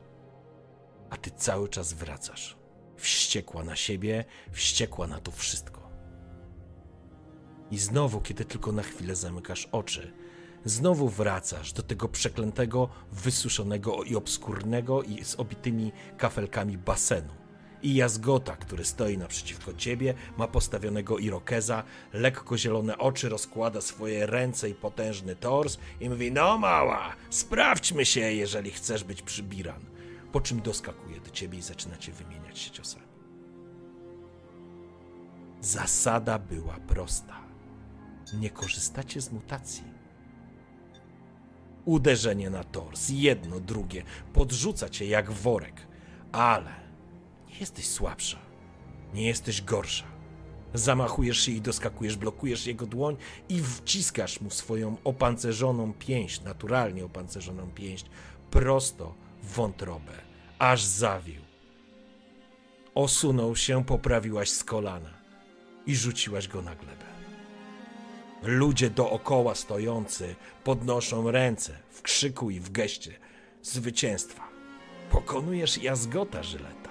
[1.11, 2.59] a ty cały czas wracasz.
[2.97, 5.91] Wściekła na siebie, wściekła na to wszystko.
[7.71, 10.13] I znowu, kiedy tylko na chwilę zamykasz oczy,
[10.65, 17.39] znowu wracasz do tego przeklętego, wysuszonego i obskurnego i z obitymi kafelkami basenu.
[17.83, 24.71] I jazgota, który stoi naprzeciwko ciebie, ma postawionego irokeza, lekko zielone oczy, rozkłada swoje ręce
[24.71, 29.81] i potężny tors i mówi: No, mała, sprawdźmy się, jeżeli chcesz być przybiran.
[30.33, 33.07] Po czym doskakuje do ciebie i zaczyna cię wymieniać się ciosami.
[35.61, 37.41] Zasada była prosta.
[38.35, 39.98] Nie korzystacie z mutacji.
[41.89, 45.87] Uderzenie na tors, jedno, drugie, podrzuca cię jak worek,
[46.33, 46.71] ale
[47.49, 48.39] nie jesteś słabsza.
[49.15, 50.05] Nie jesteś gorsza.
[50.75, 53.17] Zamachujesz się i doskakujesz, blokujesz jego dłoń
[53.49, 58.07] i wciskasz mu swoją opancerzoną pięść, naturalnie opancerzoną pięść,
[58.51, 60.13] prosto w wątrobę,
[60.59, 61.43] aż zawił.
[62.95, 65.11] Osunął się, poprawiłaś z kolana
[65.87, 67.08] i rzuciłaś go na glebę.
[68.43, 73.19] Ludzie dookoła stojący podnoszą ręce w krzyku i w geście
[73.63, 74.49] zwycięstwa.
[75.11, 76.91] Pokonujesz jazgota Żyleta.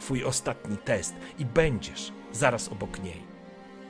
[0.00, 3.22] Twój ostatni test i będziesz zaraz obok niej.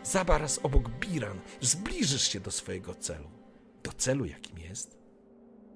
[0.02, 3.30] Zaraz obok Biran zbliżysz się do swojego celu.
[3.82, 4.98] Do celu, jakim jest,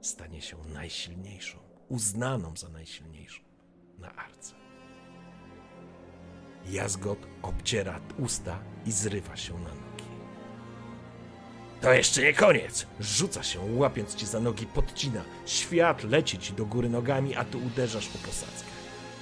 [0.00, 1.58] stanie się najsilniejszą,
[1.88, 3.42] uznaną za najsilniejszą
[3.98, 4.54] na arce.
[6.66, 9.93] Jazgot obciera usta i zrywa się na nogi.
[11.85, 12.87] To jeszcze nie koniec!
[13.01, 15.24] Rzuca się, łapiąc ci za nogi, podcina.
[15.47, 18.68] Świat leci ci do góry nogami, a ty uderzasz o posadzkę.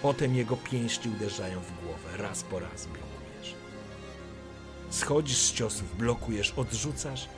[0.03, 3.57] Potem jego pięści uderzają w głowę, raz po raz blokując.
[4.91, 7.29] Schodzisz z ciosów, blokujesz, odrzucasz,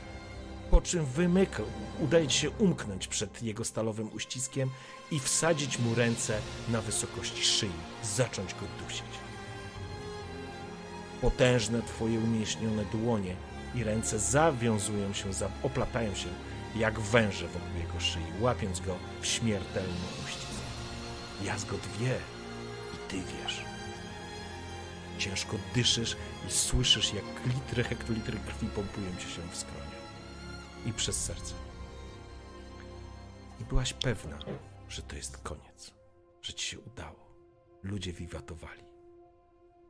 [0.71, 1.63] po czym wymyka,
[2.01, 4.71] udaje ci się umknąć przed jego stalowym uściskiem
[5.11, 7.71] i wsadzić mu ręce na wysokości szyi,
[8.03, 9.15] zacząć go dusić.
[11.21, 13.37] Potężne twoje umięśnione dłonie
[13.75, 15.31] i ręce zawiązują się,
[15.63, 16.29] oplatają się
[16.77, 20.61] jak węże wokół jego szyi, łapiąc go w śmiertelny uścisk.
[21.43, 22.19] Jazgot wie
[22.95, 23.65] i ty wiesz.
[25.19, 26.17] Ciężko dyszysz
[26.49, 29.95] i słyszysz, jak litry, hektolitry krwi pompują ci się w skronie
[30.87, 31.55] i przez serce.
[33.61, 34.39] I byłaś pewna,
[34.89, 35.95] że to jest koniec,
[36.43, 37.35] że ci się udało.
[37.83, 38.83] Ludzie wiwatowali.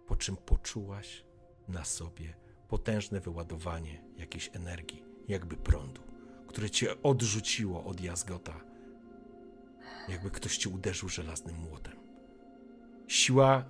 [0.07, 1.24] Po czym poczułaś
[1.68, 2.35] na sobie
[2.68, 6.02] potężne wyładowanie jakiejś energii, jakby prądu,
[6.46, 8.60] które cię odrzuciło od jazgota,
[10.08, 11.96] jakby ktoś ci uderzył żelaznym młotem.
[13.08, 13.64] Siła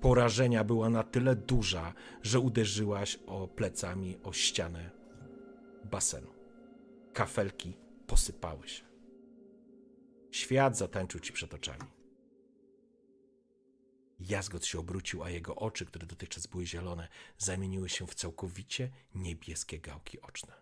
[0.00, 4.90] porażenia była na tyle duża, że uderzyłaś o plecami o ścianę
[5.84, 6.32] basenu.
[7.12, 7.76] Kafelki
[8.06, 8.84] posypały się.
[10.30, 12.01] Świat zatańczył ci przed oczami.
[14.28, 17.08] Jazgot się obrócił, a jego oczy, które dotychczas były zielone,
[17.38, 20.52] zamieniły się w całkowicie niebieskie gałki oczne.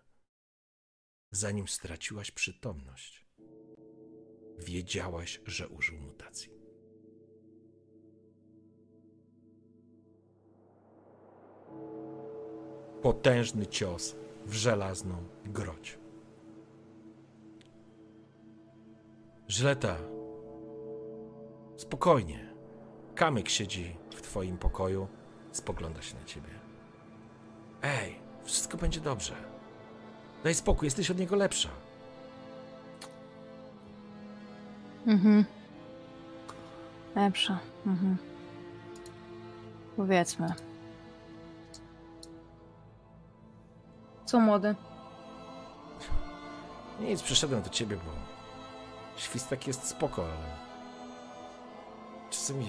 [1.31, 3.25] Zanim straciłaś przytomność,
[4.59, 6.51] wiedziałaś, że użył mutacji.
[13.01, 15.99] Potężny cios w żelazną groć.
[19.47, 19.97] Żleta,
[21.77, 22.50] spokojnie.
[23.15, 25.07] Kamyk siedzi w twoim pokoju,
[25.51, 26.49] spogląda się na ciebie.
[27.81, 29.33] Ej, wszystko będzie dobrze.
[30.43, 31.69] Daj spokój, jesteś od niego lepsza.
[35.07, 35.45] Mhm.
[37.15, 37.59] Lepsza.
[37.87, 38.17] Mhm.
[39.97, 40.53] Powiedzmy.
[44.25, 44.75] Co młody?
[46.99, 48.11] Nic, przyszedłem do ciebie, bo
[49.17, 50.70] świstak jest spoko, ale
[52.41, 52.65] czasami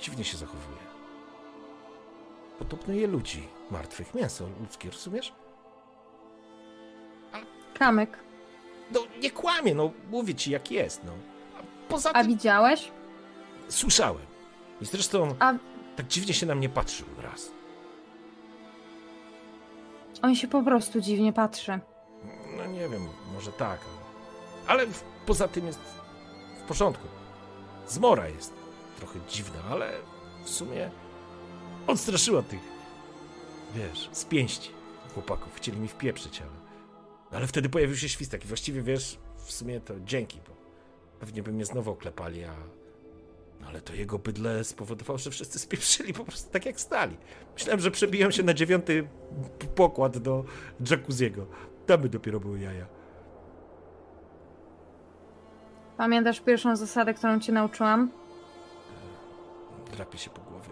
[0.00, 0.78] dziwnie się zachowuje.
[2.58, 5.32] Podobno je ludzi martwych, mięso ludzkie, rozumiesz?
[7.78, 8.18] Kamyk.
[8.92, 11.12] No nie kłamie, no mówię ci jak jest, no.
[11.58, 12.92] A poza A tym widziałeś?
[13.68, 14.26] słyszałem.
[14.80, 15.54] I zresztą A
[15.96, 17.50] tak dziwnie się na mnie patrzył raz.
[20.22, 21.80] on się po prostu dziwnie patrzy.
[22.56, 23.80] No nie wiem, może tak,
[24.66, 24.92] ale, ale
[25.26, 25.80] poza tym jest
[26.58, 27.08] w porządku.
[27.88, 28.63] Zmora jest
[29.04, 29.92] trochę dziwna, ale
[30.44, 30.90] w sumie
[31.86, 32.60] odstraszyła tych,
[33.74, 34.70] wiesz, z pięści
[35.14, 35.56] chłopaków.
[35.56, 36.50] Chcieli mi wpieprzyć, ale,
[37.38, 40.54] ale wtedy pojawił się świstak i właściwie, wiesz, w sumie to dzięki, bo
[41.20, 42.54] pewnie by mnie znowu oklepali, a
[43.60, 47.16] no ale to jego bydle spowodowało, że wszyscy spieprzyli po prostu tak jak stali.
[47.54, 49.08] Myślałem, że przebiją się na dziewiąty
[49.74, 50.44] pokład do
[50.90, 51.46] jacuzziego.
[51.86, 52.86] Tam by dopiero były jaja.
[55.96, 58.23] Pamiętasz pierwszą zasadę, którą cię nauczyłam?
[59.96, 60.70] Drapie się po głowie.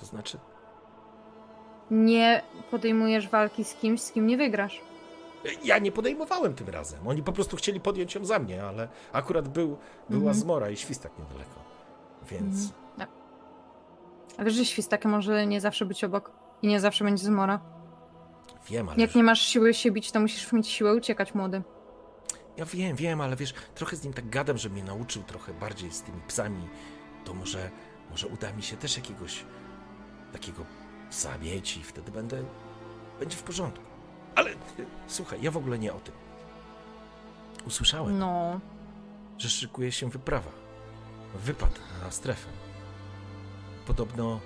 [0.00, 0.38] To znaczy?
[1.90, 4.80] Nie podejmujesz walki z kimś, z kim nie wygrasz.
[5.64, 7.08] Ja nie podejmowałem tym razem.
[7.08, 9.68] Oni po prostu chcieli podjąć ją za mnie, ale akurat był,
[10.08, 10.34] była Mhm.
[10.34, 11.60] zmora i świstak niedaleko.
[12.30, 12.72] Więc
[14.38, 16.30] A wiesz, że świstak może nie zawsze być obok
[16.62, 17.60] i nie zawsze będzie zmora.
[18.70, 18.98] wiem, ale.
[19.00, 21.62] Jak nie masz siły się bić, to musisz mieć siłę uciekać, młody.
[22.56, 25.90] Ja wiem, wiem, ale wiesz, trochę z nim tak gadam, że mnie nauczył trochę bardziej
[25.92, 26.68] z tymi psami.
[27.28, 27.70] To może,
[28.10, 29.44] może uda mi się też jakiegoś
[30.32, 30.64] takiego
[31.10, 32.44] psa mieć i wtedy będę,
[33.20, 33.84] będzie w porządku.
[34.34, 34.56] Ale y,
[35.08, 36.14] słuchaj, ja w ogóle nie o tym.
[37.66, 38.60] Usłyszałem, No.
[39.38, 40.50] że szykuje się wyprawa.
[41.34, 42.48] Wypad na strefę.
[43.86, 44.40] Podobno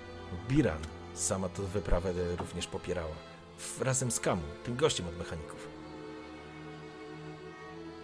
[0.49, 0.81] Biran
[1.15, 3.15] sama tę wyprawę również popierała.
[3.81, 5.69] Razem z Kamu, tym gościem od mechaników.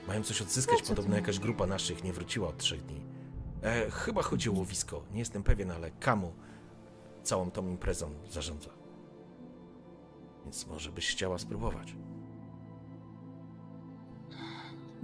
[0.09, 3.18] Mają coś odzyskać, No, podobno jakaś grupa naszych nie wróciła od trzech dni.
[3.63, 6.33] E, chyba chodzi o łowisko, nie jestem pewien, ale Kamu
[7.23, 8.71] całą tą imprezą zarządza.
[10.45, 11.97] Więc może byś chciała spróbować.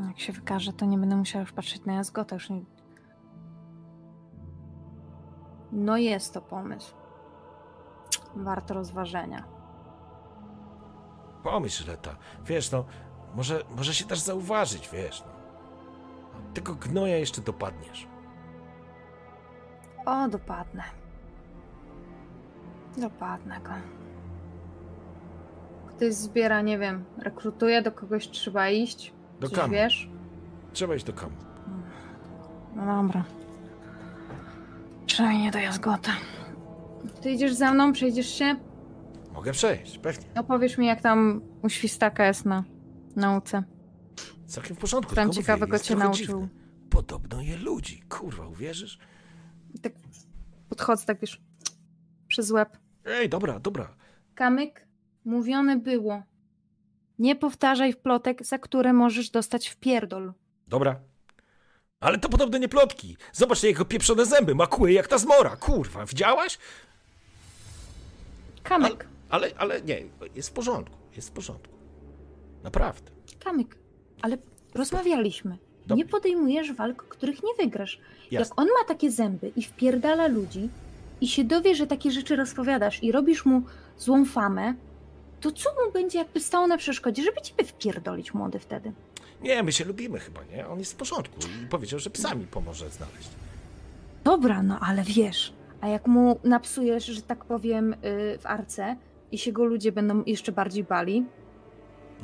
[0.09, 2.37] Jak się wykaże, to nie będę musiała już patrzeć na jazgota.
[2.37, 2.65] Już nie...
[5.73, 6.95] No jest to pomysł.
[8.37, 9.45] Warto rozważenia.
[11.43, 12.17] Pomyśl, Leta.
[12.47, 12.85] Wiesz, no,
[13.35, 15.33] może, może się też zauważyć, wiesz, no.
[16.55, 18.14] Tego gnoja jeszcze dopadniesz.
[20.05, 20.83] O, dopadnę.
[22.99, 23.71] Dopadnę go.
[25.89, 29.13] Ktoś zbiera, nie wiem, rekrutuje, do kogoś trzeba iść.
[29.41, 29.73] Do Coś Kamu.
[29.73, 30.09] wiesz?
[30.73, 31.37] Trzeba iść do Kamu.
[32.77, 33.25] No dobra.
[35.07, 36.11] Przynajmniej nie do jazgota.
[37.23, 38.57] Ty idziesz za mną, przejdziesz się?
[39.35, 40.25] Mogę przejść, pewnie.
[40.41, 42.65] Opowiesz mi, jak tam u świstaka jest na
[43.17, 43.63] nauce.
[44.47, 45.15] Całkiem w porządku.
[45.15, 46.27] Tam ciekawego jest cię nauczył.
[46.27, 46.49] dziwne.
[46.91, 48.03] Podobno je ludzi.
[48.09, 48.99] Kurwa, uwierzysz?
[49.83, 49.93] Tak
[50.69, 51.41] podchodzę, tak wiesz,
[52.29, 52.79] przez łeb.
[53.05, 53.97] Ej, dobra, dobra.
[54.35, 54.87] Kamyk,
[55.25, 56.23] mówione było.
[57.19, 60.33] Nie powtarzaj w plotek, za które możesz dostać w pierdol.
[60.69, 61.01] Dobra.
[62.01, 63.17] Ale to podobno nie plotki.
[63.33, 65.57] Zobacz jego pieprzone zęby, ma kły jak ta zmora.
[65.57, 66.59] Kurwa, widziałaś?
[68.63, 70.03] Kamyk, Ale, ale nie,
[70.35, 71.75] jest w porządku, jest w porządku.
[72.63, 73.11] Naprawdę.
[73.45, 73.79] kamyk,
[74.23, 74.39] ale
[74.75, 75.59] rozmawialiśmy.
[75.91, 78.01] Nie podejmujesz walk, których nie wygrasz.
[78.31, 78.39] Jasne.
[78.55, 80.69] Jak on ma takie zęby i wpierdala ludzi
[81.21, 83.63] i się dowie, że takie rzeczy rozpowiadasz i robisz mu
[83.99, 84.75] złą famę,
[85.41, 88.93] to co mu będzie jakby stało na przeszkodzie, żeby ciebie wpierdolić młody wtedy?
[89.43, 90.69] Nie, my się lubimy chyba, nie?
[90.69, 93.29] On jest w porządku i powiedział, że psami pomoże znaleźć.
[94.25, 98.97] Dobra, no ale wiesz, a jak mu napsujesz, że tak powiem, yy, w arce
[99.33, 101.25] i się go ludzie będą jeszcze bardziej bali,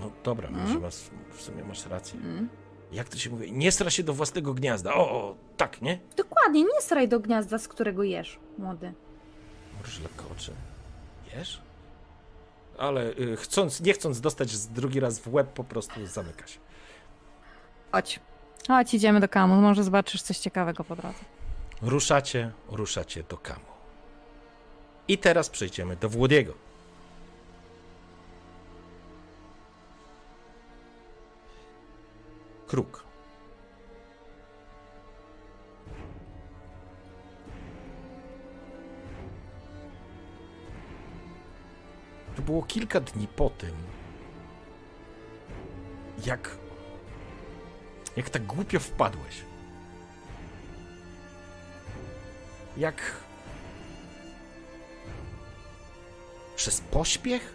[0.01, 0.61] No dobra, Mm.
[0.61, 0.95] może masz,
[1.33, 2.21] w sumie masz rację.
[2.21, 2.49] mm,
[2.93, 3.53] Jak to się mówi?
[3.53, 4.95] Nie stra się do własnego gniazda.
[4.95, 5.99] O, o tak, nie?
[6.17, 8.93] dokładnie, nie straj do gniazda, z którego jesz, młody.
[9.79, 10.53] Możesz lekko oczy.
[11.37, 11.63] Jesz?
[12.79, 16.59] Ale y, chcąc, nie chcąc dostać drugi raz w łeb, po prostu zamyka się.
[17.93, 18.21] Chodź.
[18.69, 21.19] Chodź, idziemy do kamu, może zobaczysz coś ciekawego po drodze.
[21.83, 23.65] Ruszacie, ruszacie do kamu.
[25.09, 26.55] I teraz przejdziemy do Włodiego.
[32.71, 33.05] Kruk.
[42.37, 43.75] To było kilka dni po tym,
[46.27, 46.57] jak.
[48.17, 49.45] jak tak głupio wpadłeś.
[52.77, 53.17] Jak.
[56.57, 57.55] Przez pośpiech?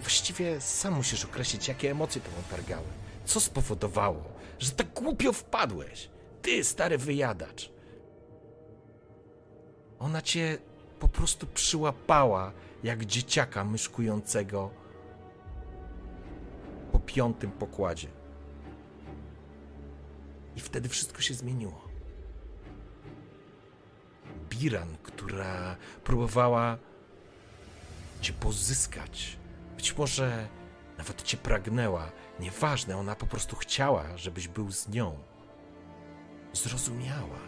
[0.00, 2.99] Właściwie sam musisz określić, jakie emocje tobą targały.
[3.30, 4.22] Co spowodowało,
[4.58, 6.10] że tak głupio wpadłeś?
[6.42, 7.72] Ty, stary wyjadacz.
[9.98, 10.58] Ona cię
[11.00, 12.52] po prostu przyłapała,
[12.82, 14.70] jak dzieciaka myszkującego
[16.92, 18.08] po piątym pokładzie.
[20.56, 21.88] I wtedy wszystko się zmieniło.
[24.48, 26.78] Biran, która próbowała
[28.20, 29.36] cię pozyskać.
[29.76, 30.48] Być może
[30.98, 32.12] nawet cię pragnęła.
[32.40, 35.18] Nieważne, ona po prostu chciała, żebyś był z nią.
[36.52, 37.38] Zrozumiała,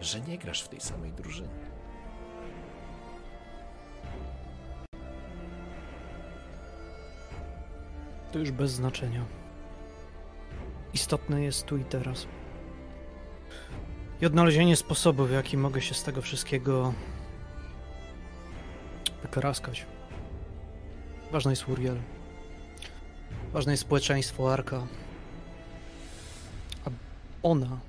[0.00, 1.68] że nie grasz w tej samej drużynie.
[8.32, 9.24] To już bez znaczenia.
[10.94, 12.26] Istotne jest tu i teraz.
[14.20, 16.94] I odnalezienie sposobu, w jaki mogę się z tego wszystkiego
[19.22, 19.86] wykaraskać.
[21.32, 21.96] Ważne jest Uriel.
[23.52, 24.86] Ważne jest społeczeństwo Arka.
[26.84, 26.90] A
[27.42, 27.80] ona,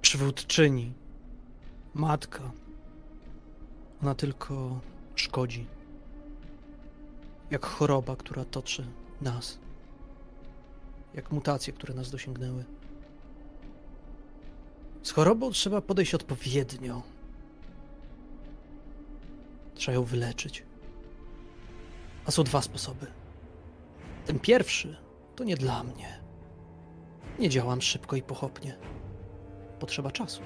[0.00, 0.92] przywódczyni,
[1.94, 2.50] matka,
[4.02, 4.80] ona tylko
[5.14, 5.66] szkodzi.
[7.50, 8.86] Jak choroba, która toczy
[9.20, 9.58] nas.
[11.14, 12.64] Jak mutacje, które nas dosięgnęły.
[15.02, 17.02] Z chorobą trzeba podejść odpowiednio.
[19.74, 20.69] Trzeba ją wyleczyć.
[22.26, 23.06] A są dwa sposoby.
[24.26, 24.96] Ten pierwszy
[25.36, 26.20] to nie dla mnie.
[27.38, 28.76] Nie działam szybko i pochopnie.
[29.78, 30.42] Potrzeba czasu.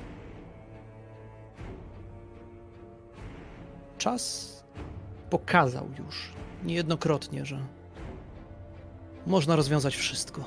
[3.98, 4.54] Czas
[5.30, 6.32] pokazał już
[6.64, 7.66] niejednokrotnie, że
[9.26, 10.44] można rozwiązać wszystko.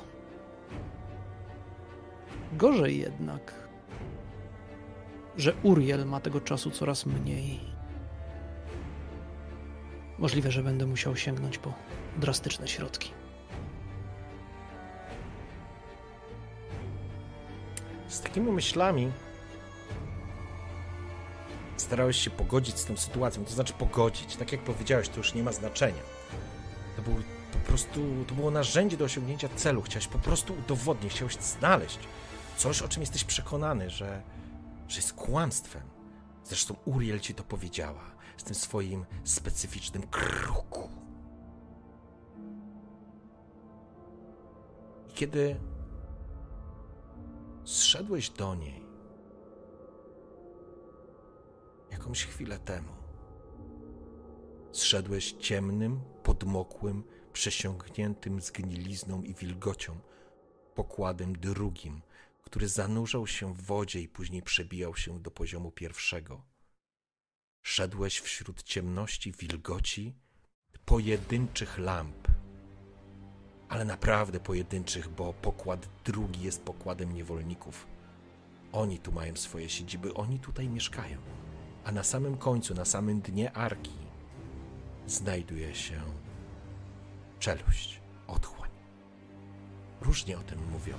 [2.52, 3.54] Gorzej jednak,
[5.36, 7.67] że Uriel ma tego czasu coraz mniej.
[10.18, 11.72] Możliwe, że będę musiał sięgnąć po
[12.16, 13.10] drastyczne środki.
[18.08, 19.12] Z takimi myślami
[21.76, 24.36] starałeś się pogodzić z tą sytuacją, to znaczy pogodzić.
[24.36, 26.02] Tak jak powiedziałeś, to już nie ma znaczenia.
[26.96, 27.14] To był
[27.52, 29.82] po prostu, to było narzędzie do osiągnięcia celu.
[29.82, 31.98] Chciałeś po prostu udowodnić, chciałeś znaleźć
[32.56, 34.22] coś, o czym jesteś przekonany, że,
[34.88, 35.82] że jest kłamstwem.
[36.44, 40.90] Zresztą Uriel ci to powiedziała z tym swoim specyficznym kruku.
[45.08, 45.56] I kiedy
[47.64, 48.86] zszedłeś do niej
[51.90, 52.92] jakąś chwilę temu,
[54.72, 59.98] zszedłeś ciemnym, podmokłym, przesiągniętym zgnilizną i wilgocią
[60.74, 62.02] pokładem drugim,
[62.42, 66.42] który zanurzał się w wodzie i później przebijał się do poziomu pierwszego.
[67.62, 70.14] Szedłeś wśród ciemności, wilgoci,
[70.84, 72.28] pojedynczych lamp.
[73.68, 77.86] Ale naprawdę pojedynczych, bo pokład drugi jest pokładem niewolników.
[78.72, 81.18] Oni tu mają swoje siedziby, oni tutaj mieszkają.
[81.84, 83.92] A na samym końcu, na samym dnie arki,
[85.06, 86.00] znajduje się
[87.38, 88.70] czeluść, otchłań.
[90.00, 90.94] Różnie o tym mówią.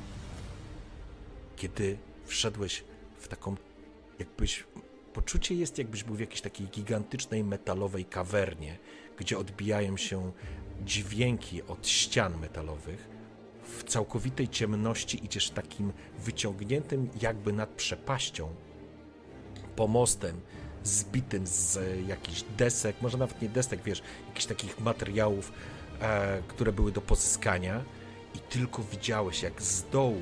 [1.55, 2.83] Kiedy wszedłeś
[3.17, 3.55] w taką,
[4.19, 4.63] jakbyś.
[5.19, 8.77] Poczucie jest, jakbyś był w jakiejś takiej gigantycznej metalowej kawernie,
[9.17, 10.31] gdzie odbijają się
[10.85, 13.07] dźwięki od ścian metalowych.
[13.63, 18.55] W całkowitej ciemności idziesz takim wyciągniętym, jakby nad przepaścią,
[19.75, 20.41] pomostem,
[20.83, 25.51] zbitym z jakichś desek, może nawet nie desek, wiesz, jakichś takich materiałów,
[26.01, 27.83] e, które były do pozyskania,
[28.35, 30.21] i tylko widziałeś, jak z dołu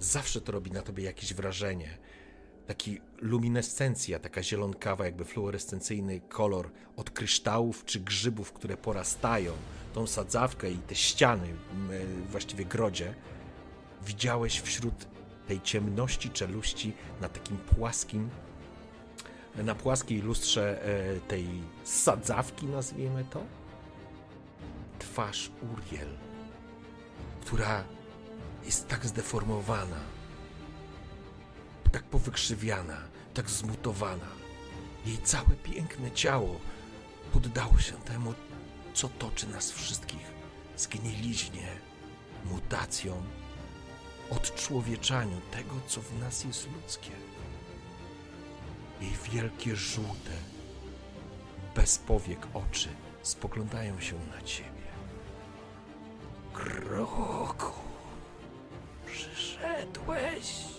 [0.00, 2.01] zawsze to robi na tobie jakieś wrażenie.
[2.72, 9.52] Taki luminescencja, taka zielonkawa, jakby fluorescencyjny kolor od kryształów czy grzybów, które porastają,
[9.94, 11.54] tą sadzawkę i te ściany,
[12.30, 13.14] właściwie grodzie,
[14.06, 14.94] widziałeś wśród
[15.46, 18.30] tej ciemności czeluści na takim płaskim,
[19.56, 21.46] na płaskiej lustrze e, tej
[21.84, 23.42] sadzawki, nazwijmy to,
[24.98, 26.08] twarz Uriel,
[27.40, 27.84] która
[28.64, 30.11] jest tak zdeformowana,
[31.92, 32.96] tak powykrzywiana,
[33.34, 34.28] tak zmutowana.
[35.06, 36.60] Jej całe piękne ciało
[37.32, 38.34] poddało się temu,
[38.94, 40.32] co toczy nas wszystkich.
[40.76, 41.68] Zgniliźnie,
[42.44, 43.22] mutacjom,
[44.30, 47.10] odczłowieczaniu tego, co w nas jest ludzkie.
[49.00, 50.36] Jej wielkie, żółte,
[51.74, 52.88] bez powiek oczy
[53.22, 54.82] spoglądają się na ciebie.
[56.52, 57.74] Kroku,
[59.06, 60.71] przyszedłeś.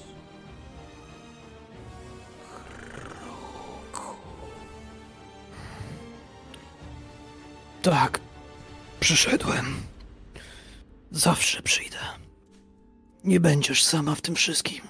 [7.83, 8.19] Tak,
[8.99, 9.75] przyszedłem.
[11.11, 11.97] Zawsze przyjdę.
[13.23, 14.81] Nie będziesz sama w tym wszystkim.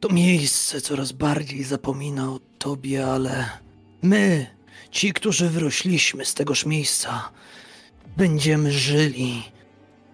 [0.00, 3.50] To miejsce coraz bardziej zapomina o tobie, ale
[4.02, 4.46] my,
[4.90, 7.30] ci, którzy wyrośliśmy z tegoż miejsca,
[8.16, 9.42] będziemy żyli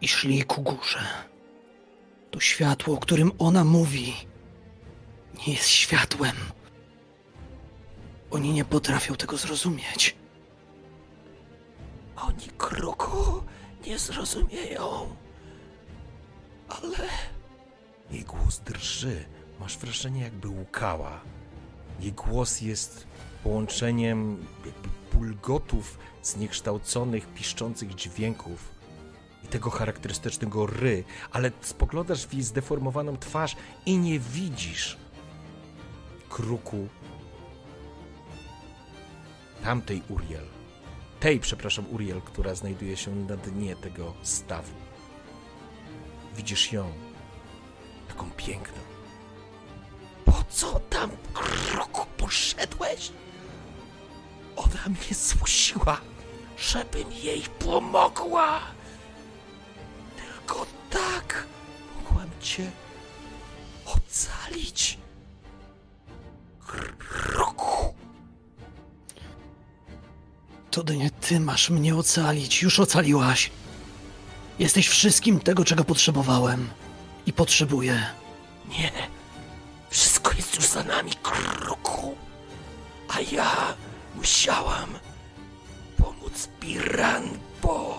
[0.00, 1.06] i szli ku górze.
[2.30, 4.14] To światło, o którym ona mówi,
[5.46, 6.36] nie jest światłem.
[8.30, 10.23] Oni nie potrafią tego zrozumieć.
[12.28, 13.42] Oni kroku
[13.86, 15.16] nie zrozumieją.
[16.68, 17.08] Ale
[18.10, 19.24] jej głos drży.
[19.60, 21.20] Masz wrażenie, jakby łukała.
[22.00, 23.06] Jej głos jest
[23.42, 28.68] połączeniem jakby bulgotów zniekształconych, piszczących dźwięków
[29.44, 33.56] i tego charakterystycznego ry, ale spoglądasz w jej zdeformowaną twarz
[33.86, 34.96] i nie widzisz
[36.28, 36.88] kruku
[39.62, 40.53] tamtej Uriel.
[41.20, 44.72] Tej, przepraszam, Uriel, która znajduje się na dnie tego stawu.
[46.36, 46.92] Widzisz ją,
[48.08, 48.78] taką piękną.
[50.24, 53.12] Po co tam kroku poszedłeś?
[54.56, 56.00] Ona mnie zmusiła,
[56.58, 58.60] żebym jej pomogła.
[60.16, 61.46] Tylko tak
[61.96, 62.70] mogłam cię
[63.84, 64.98] ocalić.
[66.98, 67.94] Kroku.
[70.74, 73.50] To nie ty masz mnie ocalić, już ocaliłaś.
[74.58, 76.70] Jesteś wszystkim tego, czego potrzebowałem
[77.26, 78.06] i potrzebuję.
[78.68, 78.92] Nie.
[79.90, 82.14] Wszystko jest już za nami, kroku.
[83.08, 83.74] A ja
[84.14, 84.98] musiałam
[85.96, 87.28] pomóc Piran,
[87.62, 87.98] bo,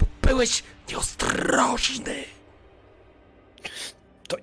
[0.00, 2.24] bo byłeś nieostrożny.
[4.28, 4.36] To,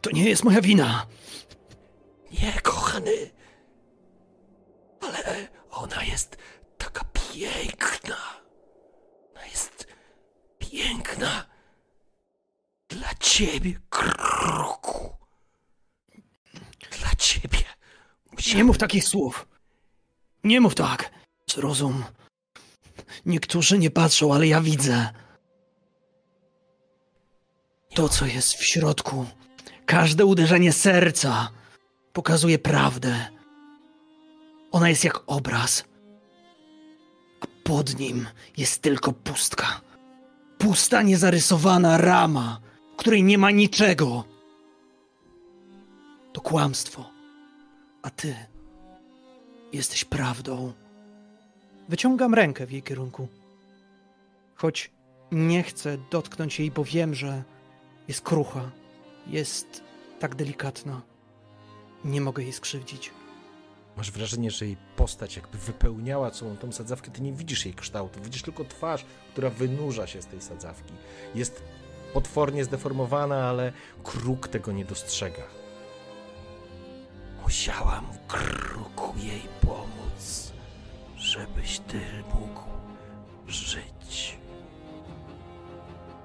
[0.00, 1.06] to nie jest moja wina.
[2.32, 3.30] Nie, kochany.
[5.00, 6.36] Ale ona jest
[6.78, 8.16] taka piękna.
[9.30, 9.86] Ona jest
[10.58, 11.46] piękna.
[12.88, 15.16] Dla ciebie, kroku.
[16.98, 17.58] Dla ciebie.
[18.54, 19.48] Nie mów takich słów.
[20.44, 21.10] Nie mów tak.
[21.50, 22.04] Zrozum.
[23.26, 25.08] Niektórzy nie patrzą, ale ja widzę.
[27.94, 29.26] To, co jest w środku,
[29.86, 31.48] każde uderzenie serca
[32.12, 33.33] pokazuje prawdę.
[34.74, 35.84] Ona jest jak obraz,
[37.40, 38.26] a pod nim
[38.56, 39.80] jest tylko pustka.
[40.58, 42.60] Pusta, niezarysowana rama,
[42.96, 44.24] której nie ma niczego.
[46.32, 47.10] To kłamstwo,
[48.02, 48.34] a ty
[49.72, 50.72] jesteś prawdą.
[51.88, 53.28] Wyciągam rękę w jej kierunku.
[54.54, 54.90] Choć
[55.32, 57.42] nie chcę dotknąć jej, bo wiem, że
[58.08, 58.70] jest krucha,
[59.26, 59.82] jest
[60.18, 61.02] tak delikatna.
[62.04, 63.10] Nie mogę jej skrzywdzić.
[63.96, 67.10] Masz wrażenie, że jej postać jakby wypełniała całą tą sadzawkę.
[67.10, 70.92] Ty nie widzisz jej kształtu, widzisz tylko twarz, która wynurza się z tej sadzawki.
[71.34, 71.62] Jest
[72.14, 73.72] potwornie zdeformowana, ale
[74.04, 75.42] kruk tego nie dostrzega.
[77.42, 80.52] Musiałam kruku jej pomóc,
[81.16, 82.00] żebyś ty
[82.34, 82.62] mógł
[83.46, 84.38] żyć.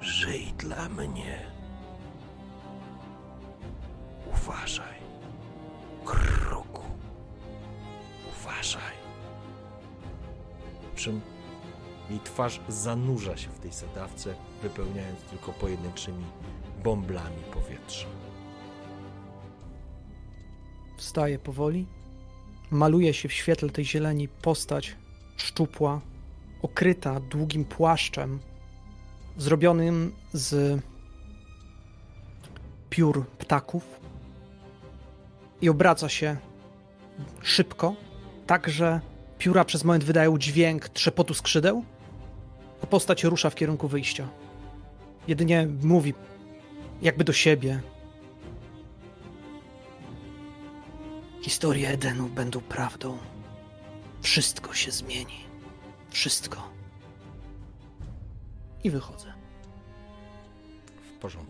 [0.02, 1.46] Żyj dla mnie.
[4.34, 5.00] Uważaj,
[6.06, 6.79] kruku.
[8.50, 8.94] Uważaj.
[10.96, 11.22] Czym
[12.10, 16.26] jej twarz zanurza się w tej sadawce, wypełniając tylko pojedynczymi
[16.84, 18.08] bąblami powietrza.
[20.98, 21.86] Wstaje powoli.
[22.72, 24.96] Maluje się w świetle tej zieleni postać
[25.38, 26.02] szczupła,
[26.62, 28.40] okryta długim płaszczem,
[29.38, 30.82] zrobionym z
[32.90, 34.00] piór ptaków.
[35.62, 36.38] I obraca się
[37.42, 37.96] szybko,
[38.50, 39.02] tak że
[39.38, 41.84] pióra przez moment wydają dźwięk trzepotu skrzydeł,
[42.84, 44.28] a postać rusza w kierunku wyjścia.
[45.28, 46.14] Jedynie mówi,
[47.02, 47.82] jakby do siebie.
[51.42, 53.18] Historie Edenu będą prawdą.
[54.22, 55.46] Wszystko się zmieni.
[56.10, 56.70] Wszystko.
[58.84, 59.34] I wychodzę.
[61.16, 61.49] W porządku.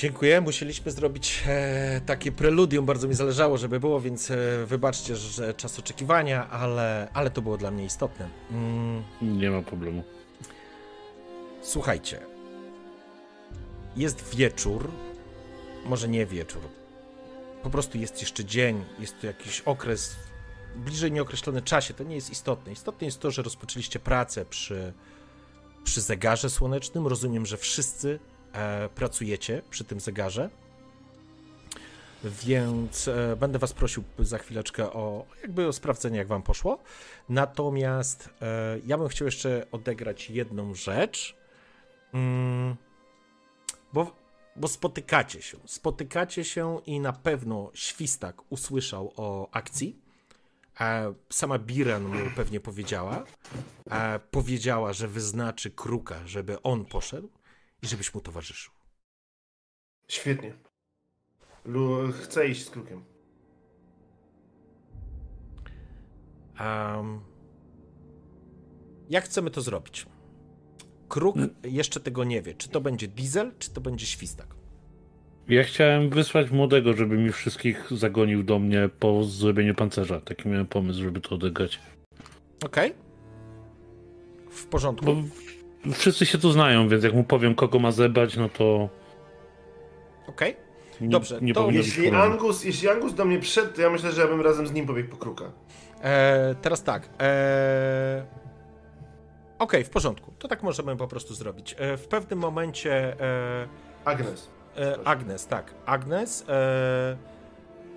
[0.00, 0.40] Dziękuję.
[0.40, 2.86] Musieliśmy zrobić e, takie preludium.
[2.86, 4.36] Bardzo mi zależało, żeby było, więc e,
[4.66, 8.28] wybaczcie, że czas oczekiwania, ale, ale to było dla mnie istotne.
[8.50, 10.02] Mm, Nie ma problemu.
[11.62, 12.20] słuchajcie.
[13.96, 14.90] Jest wieczór.
[15.84, 16.62] Może nie wieczór.
[17.62, 18.84] Po prostu jest jeszcze dzień.
[18.98, 20.16] Jest to jakiś okres
[20.76, 21.94] bliżej nieokreślony czasie.
[21.94, 22.72] To nie jest istotne.
[22.72, 24.92] Istotne jest to, że rozpoczęliście pracę przy,
[25.84, 27.06] przy zegarze słonecznym.
[27.06, 28.18] Rozumiem, że wszyscy
[28.94, 30.50] pracujecie przy tym zegarze.
[32.24, 36.78] Więc e, będę Was prosił za chwileczkę o jakby o sprawdzenie, jak Wam poszło.
[37.28, 41.36] Natomiast e, ja bym chciał jeszcze odegrać jedną rzecz.
[42.14, 42.76] Mm,
[43.92, 44.16] bo,
[44.56, 45.58] bo spotykacie się.
[45.66, 49.96] Spotykacie się i na pewno Świstak usłyszał o akcji.
[50.80, 53.24] E, sama Biran mu pewnie powiedziała.
[53.90, 57.28] E, powiedziała, że wyznaczy kruka, żeby on poszedł
[57.82, 58.72] i żebyś mu towarzyszył.
[60.08, 60.52] Świetnie.
[61.64, 63.04] Lu chcę iść z krukiem.
[66.60, 67.20] Um,
[69.10, 70.06] jak chcemy to zrobić?
[71.08, 72.54] Kruk jeszcze tego nie wie.
[72.54, 74.54] Czy to będzie diesel, czy to będzie świstak.
[75.48, 80.20] Ja chciałem wysłać młodego, żeby mi wszystkich zagonił do mnie po zrobieniu pancerza.
[80.20, 81.80] Taki miałem pomysł, żeby to odegrać.
[82.64, 82.94] Okej?
[84.50, 85.06] W porządku.
[85.06, 85.22] Bo
[85.92, 88.88] wszyscy się tu znają, więc jak mu powiem, kogo ma zebrać, no to
[90.28, 90.56] Okej?
[91.00, 92.10] nie, Dobrze, nie to Jeśli.
[92.10, 94.86] Angus, jeśli Angus do mnie przyszedł, to ja myślę, że ja bym razem z nim
[94.86, 95.44] pobiegł po kruka.
[96.02, 97.08] E, teraz tak.
[97.20, 98.24] E,
[99.58, 100.32] Okej, w porządku.
[100.38, 101.76] To tak możemy po prostu zrobić.
[101.78, 103.20] E, w pewnym momencie.
[103.20, 103.68] E,
[104.04, 104.50] Agnes.
[104.76, 105.74] E, Agnes, tak.
[105.86, 107.16] Agnes, e,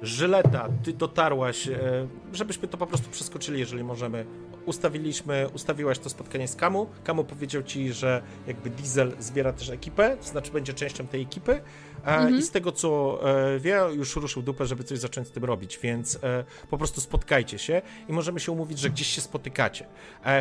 [0.01, 4.25] Żyleta, ty dotarłaś, e, żebyśmy to po prostu przeskoczyli, jeżeli możemy.
[4.65, 6.87] Ustawiliśmy, ustawiłaś to spotkanie z Kamu.
[7.03, 11.61] Kamu powiedział ci, że jakby Diesel zbiera też ekipę, to znaczy będzie częścią tej ekipy.
[12.05, 13.19] E, I z tego co
[13.55, 17.01] e, wie, już ruszył dupę, żeby coś zacząć z tym robić, więc e, po prostu
[17.01, 19.87] spotkajcie się i możemy się umówić, że gdzieś się spotykacie.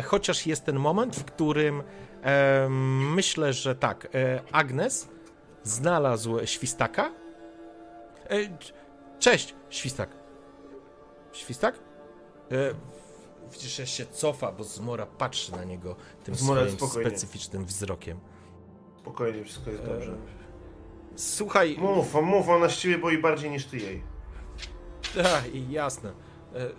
[0.05, 1.83] Chociaż jest ten moment, w którym
[3.15, 4.07] myślę, że tak,
[4.51, 5.07] Agnes
[5.63, 7.11] znalazł świstaka.
[9.19, 10.09] Cześć, świstak.
[11.33, 11.79] Świstak?
[13.53, 17.09] E, widzisz, że się cofa, bo Zmora patrzy na niego tym Zmora, swoim spokojnie.
[17.09, 18.19] specyficznym wzrokiem.
[19.01, 20.15] Spokojnie, wszystko jest dobrze.
[21.15, 24.03] Słuchaj, Mów, mów, ona z ciebie boi bardziej niż ty jej.
[25.53, 26.09] i jasne.
[26.55, 26.69] E,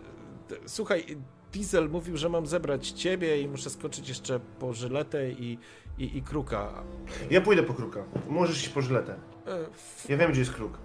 [0.66, 1.04] słuchaj,
[1.52, 5.58] Diesel mówił, że mam zebrać ciebie i muszę skoczyć jeszcze po żyletę i,
[5.98, 6.82] i, i kruka.
[7.30, 8.04] Ja pójdę po kruka.
[8.28, 9.14] Możesz iść po żyletę.
[9.46, 10.78] E, w, Ja wiem, gdzie jest kruk.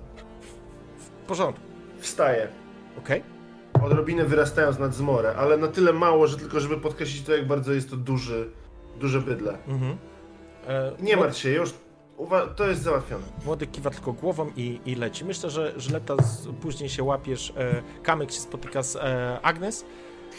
[0.97, 1.63] w porządku,
[1.99, 2.47] Wstaję.
[2.97, 3.23] okej?
[3.83, 7.73] Odrobinę wyrastając nad zmorę, ale na tyle mało, że tylko żeby podkreślić to, jak bardzo
[7.73, 8.49] jest to duży,
[8.99, 9.57] duże bydle.
[9.67, 9.97] Mhm.
[10.67, 11.73] E, Nie mo- martw się, już
[12.55, 13.23] to jest załatwione.
[13.45, 15.25] Młody kiwa tylko głową i, i leci.
[15.25, 17.53] Myślę, że Żyleta z, później się łapiesz.
[17.57, 19.85] E, Kamek się spotyka z e, Agnes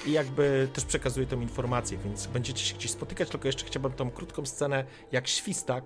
[0.06, 3.28] i jakby też przekazuje tą informację, więc będziecie się gdzieś spotykać.
[3.28, 5.84] Tylko jeszcze chciałbym tą krótką scenę, jak świstak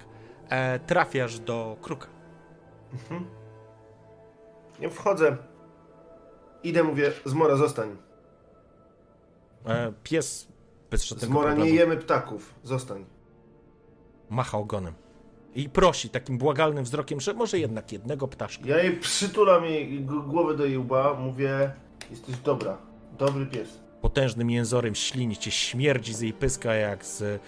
[0.49, 2.07] e, trafiasz do kruka.
[4.81, 5.37] Ja wchodzę.
[6.65, 7.97] Idę, mówię, Zmora, zostań.
[9.67, 10.49] E, pies
[10.91, 12.55] bez żadnego Zmora, nie problemu jemy ptaków.
[12.63, 13.05] Zostań.
[14.31, 14.95] macha ogonem.
[15.55, 18.65] I prosi takim błagalnym wzrokiem, że może jednak jednego ptaszka.
[18.67, 21.73] Ja jej przytulam jej głowę do jej łba, mówię,
[22.11, 22.79] jesteś dobra,
[23.19, 23.69] dobry pies.
[24.03, 27.41] Potężnym jęzorem ślini cię, śmierdzi z jej pyska jak z,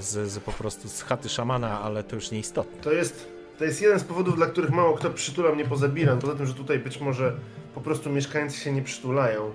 [0.00, 2.82] z, z po prostu z chaty szamana, ale to już nieistotne.
[2.82, 3.28] To jest,
[3.62, 6.18] to jest jeden z powodów, dla których mało kto przytula mnie poza Biran.
[6.18, 7.36] Poza tym, że tutaj być może
[7.74, 9.50] po prostu mieszkańcy się nie przytulają,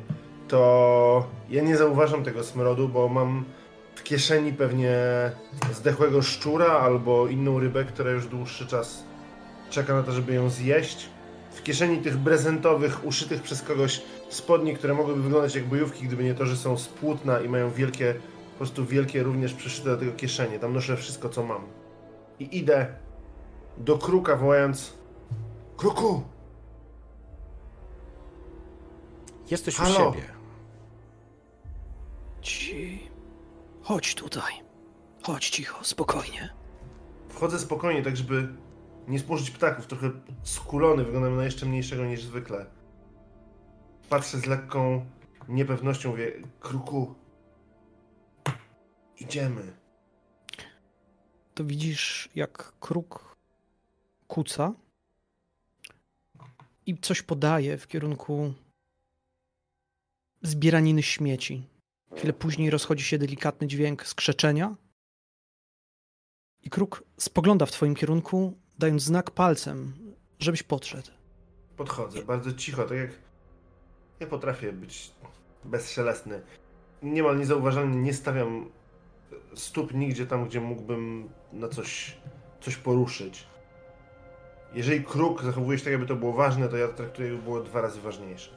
[0.48, 3.46] to ja nie zauważam tego smrodu, bo mam
[3.96, 4.96] w kieszeni pewnie
[5.74, 9.04] zdechłego szczura albo inną rybę, która już dłuższy czas
[9.70, 11.10] czeka na to, żeby ją zjeść.
[11.52, 16.34] W kieszeni tych prezentowych, uszytych przez kogoś spodni, które mogłyby wyglądać jak bojówki, gdyby nie
[16.34, 18.14] to, że są z płótna i mają wielkie,
[18.52, 20.60] po prostu wielkie również przyszyte do tego kieszenie.
[20.60, 21.62] Tam noszę wszystko, co mam.
[22.40, 22.88] I idę
[23.78, 24.94] do kruka, wołając:
[25.78, 26.24] Kruku!
[29.52, 30.14] Jesteś u Halo?
[30.14, 30.28] siebie.
[32.42, 33.10] Ci.
[33.82, 34.54] Chodź tutaj.
[35.24, 36.50] Chodź cicho, spokojnie.
[37.30, 38.48] Wchodzę spokojnie, tak żeby
[39.08, 39.88] nie spłożyć ptaków.
[39.88, 40.12] Trochę
[40.44, 42.66] skulony, wyglądam na jeszcze mniejszego niż zwykle.
[44.10, 45.06] Patrzę z lekką
[45.48, 47.16] niepewnością, mówię: Kruku,
[49.20, 49.74] idziemy.
[51.54, 53.37] To widzisz, jak kruk
[54.28, 54.74] kuca
[56.86, 58.54] i coś podaje w kierunku
[60.42, 61.68] zbieraniny śmieci.
[62.16, 64.76] Chwilę później rozchodzi się delikatny dźwięk skrzeczenia
[66.64, 69.94] i kruk spogląda w twoim kierunku, dając znak palcem,
[70.40, 71.12] żebyś podszedł.
[71.78, 73.12] Podchodzę, bardzo cicho, tak jak
[74.20, 75.12] ja potrafię być
[75.66, 76.42] bezszelestny.
[77.04, 78.70] Niemal niezauważalnie nie stawiam
[79.56, 82.18] stóp nigdzie tam, gdzie mógłbym na coś,
[82.62, 83.48] coś poruszyć.
[84.74, 87.82] Jeżeli kruk zachowuje się tak, jakby to było ważne, to ja traktuję, jakby było dwa
[87.82, 88.52] razy ważniejsze.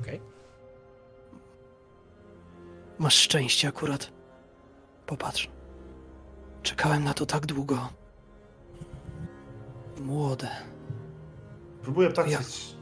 [0.00, 0.20] Okej.
[2.98, 4.12] Masz szczęście akurat.
[5.06, 5.48] Popatrz.
[6.62, 7.88] Czekałem na to tak długo.
[10.00, 10.48] Młode.
[11.82, 12.74] Próbuję patrzeć.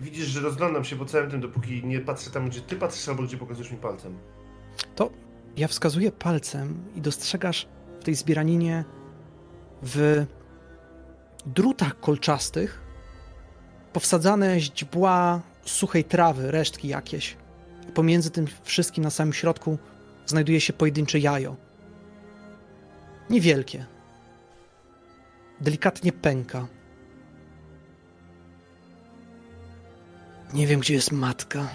[0.00, 3.22] Widzisz, że rozglądam się po całym tym, dopóki nie patrzę tam, gdzie ty patrzysz, albo
[3.22, 4.18] gdzie pokazujesz mi palcem.
[4.94, 5.10] To
[5.56, 7.68] ja wskazuję palcem i dostrzegasz
[8.00, 8.84] w tej zbieraninie
[9.82, 10.26] w
[11.46, 12.80] drutach kolczastych
[13.92, 17.36] powsadzane źdźbła suchej trawy, resztki jakieś.
[17.94, 19.78] Pomiędzy tym wszystkim na samym środku
[20.26, 21.56] znajduje się pojedyncze jajo.
[23.30, 23.86] Niewielkie.
[25.60, 26.66] Delikatnie pęka.
[30.52, 31.68] Nie wiem, gdzie jest matka.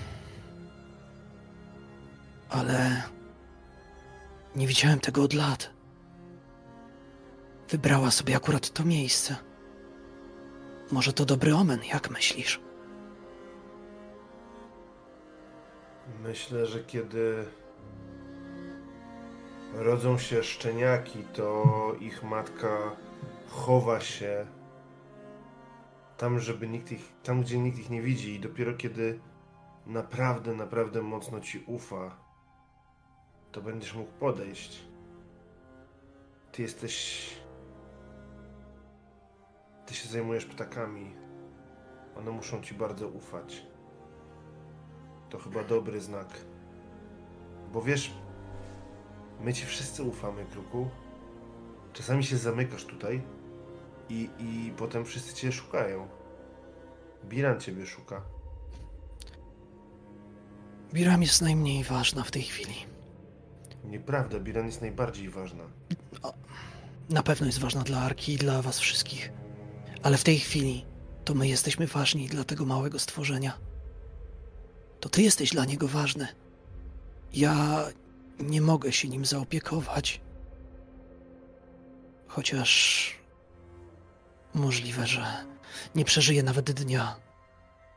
[2.50, 3.04] Ale
[4.56, 5.70] nie widziałem tego od lat.
[7.70, 9.47] Wybrała sobie akurat to miejsce.
[10.92, 12.60] Może to dobry omen, jak myślisz?
[16.24, 17.46] Myślę, że kiedy
[19.74, 21.66] rodzą się szczeniaki, to
[22.00, 22.96] ich matka
[23.50, 24.48] chowa się
[26.18, 29.20] tam, żeby nikt ich, tam gdzie nikt ich nie widzi i dopiero kiedy
[29.86, 32.18] naprawdę, naprawdę mocno ci ufa,
[33.52, 34.82] to będziesz mógł podejść.
[36.52, 37.30] Ty jesteś...
[39.88, 41.14] Ty się zajmujesz ptakami.
[42.18, 43.66] One muszą ci bardzo ufać.
[45.30, 46.28] To chyba dobry znak.
[47.74, 48.14] Bo wiesz,
[49.42, 50.90] my ci wszyscy ufamy, Kruku.
[51.94, 53.22] Czasami się zamykasz tutaj
[54.10, 56.08] i, i potem wszyscy cię szukają.
[57.26, 58.22] Biran ciebie szuka.
[60.94, 62.76] Biram jest najmniej ważna w tej chwili.
[63.86, 65.64] Nieprawda, Biran jest najbardziej ważna.
[67.10, 69.32] Na pewno jest ważna dla Arki i dla was wszystkich.
[70.04, 70.86] Ale w tej chwili
[71.26, 73.58] to my jesteśmy ważni dla tego małego stworzenia.
[75.00, 76.28] To ty jesteś dla niego ważny.
[77.34, 77.86] Ja
[78.40, 80.22] nie mogę się nim zaopiekować.
[82.28, 83.12] Chociaż
[84.54, 85.46] możliwe, że
[85.96, 87.16] nie przeżyje nawet dnia.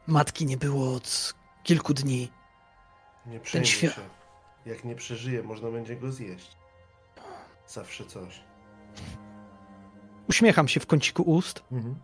[0.06, 2.32] Matki nie było od kilku dni.
[3.26, 4.00] Nie przejmuj świat-.
[4.66, 6.56] Jak nie przeżyje, można będzie go zjeść.
[7.66, 8.40] Zawsze coś.
[10.30, 11.62] Uśmiecham się w kąciku ust.
[11.72, 11.96] Mhm.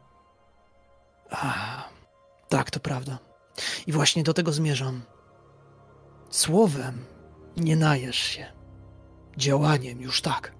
[1.31, 1.89] A,
[2.49, 3.19] tak, to prawda.
[3.87, 5.03] I właśnie do tego zmierzam.
[6.31, 7.05] Słowem
[7.57, 8.47] nie najesz się.
[9.37, 10.53] Działaniem już tak.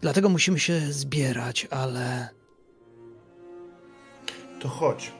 [0.00, 2.28] Dlatego musimy się zbierać, ale
[4.60, 5.12] To chodź.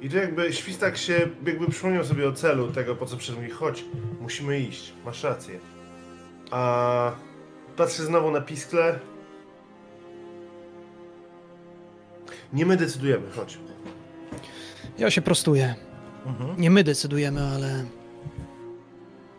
[0.00, 3.40] I tu jakby świstak się jakby przypomniał sobie o celu tego, po co przyszedł.
[3.54, 3.84] Chodź,
[4.20, 4.92] musimy iść.
[5.04, 5.60] Masz rację.
[6.50, 7.12] A
[7.76, 9.13] patrzę znowu na piskle.
[12.54, 13.58] Nie my decydujemy, chodź.
[14.98, 15.74] ja się prostuję.
[16.26, 16.60] Mhm.
[16.60, 17.84] Nie my decydujemy, ale.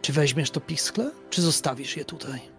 [0.02, 2.56] Czy weźmiesz to piskle, czy zostawisz je tutaj?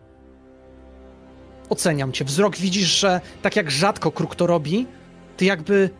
[1.69, 2.25] oceniam cię.
[2.25, 4.87] Wzrok widzisz, że tak jak rzadko kruk to robi,
[5.37, 5.91] ty jakby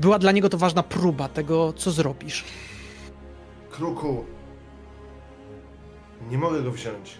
[0.00, 2.44] była dla niego to ważna próba tego, co zrobisz.
[3.70, 4.24] Kruku,
[6.30, 7.14] nie mogę go wziąć.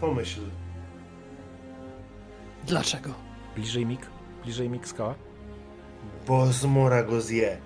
[0.00, 0.40] Pomyśl.
[2.66, 3.29] Dlaczego?
[3.54, 4.00] Bliżej mik,
[4.44, 5.14] bliżej mik skała.
[6.26, 7.58] Bo zmora go zje.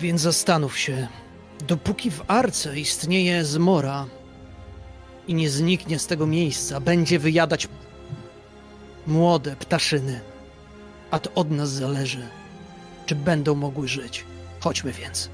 [0.00, 1.08] Więc zastanów się.
[1.66, 4.06] Dopóki w arce istnieje zmora
[5.28, 7.68] i nie zniknie z tego miejsca, będzie wyjadać
[9.06, 10.20] młode ptaszyny.
[11.10, 12.26] A to od nas zależy,
[13.06, 14.24] czy będą mogły żyć.
[14.60, 15.30] Chodźmy więc.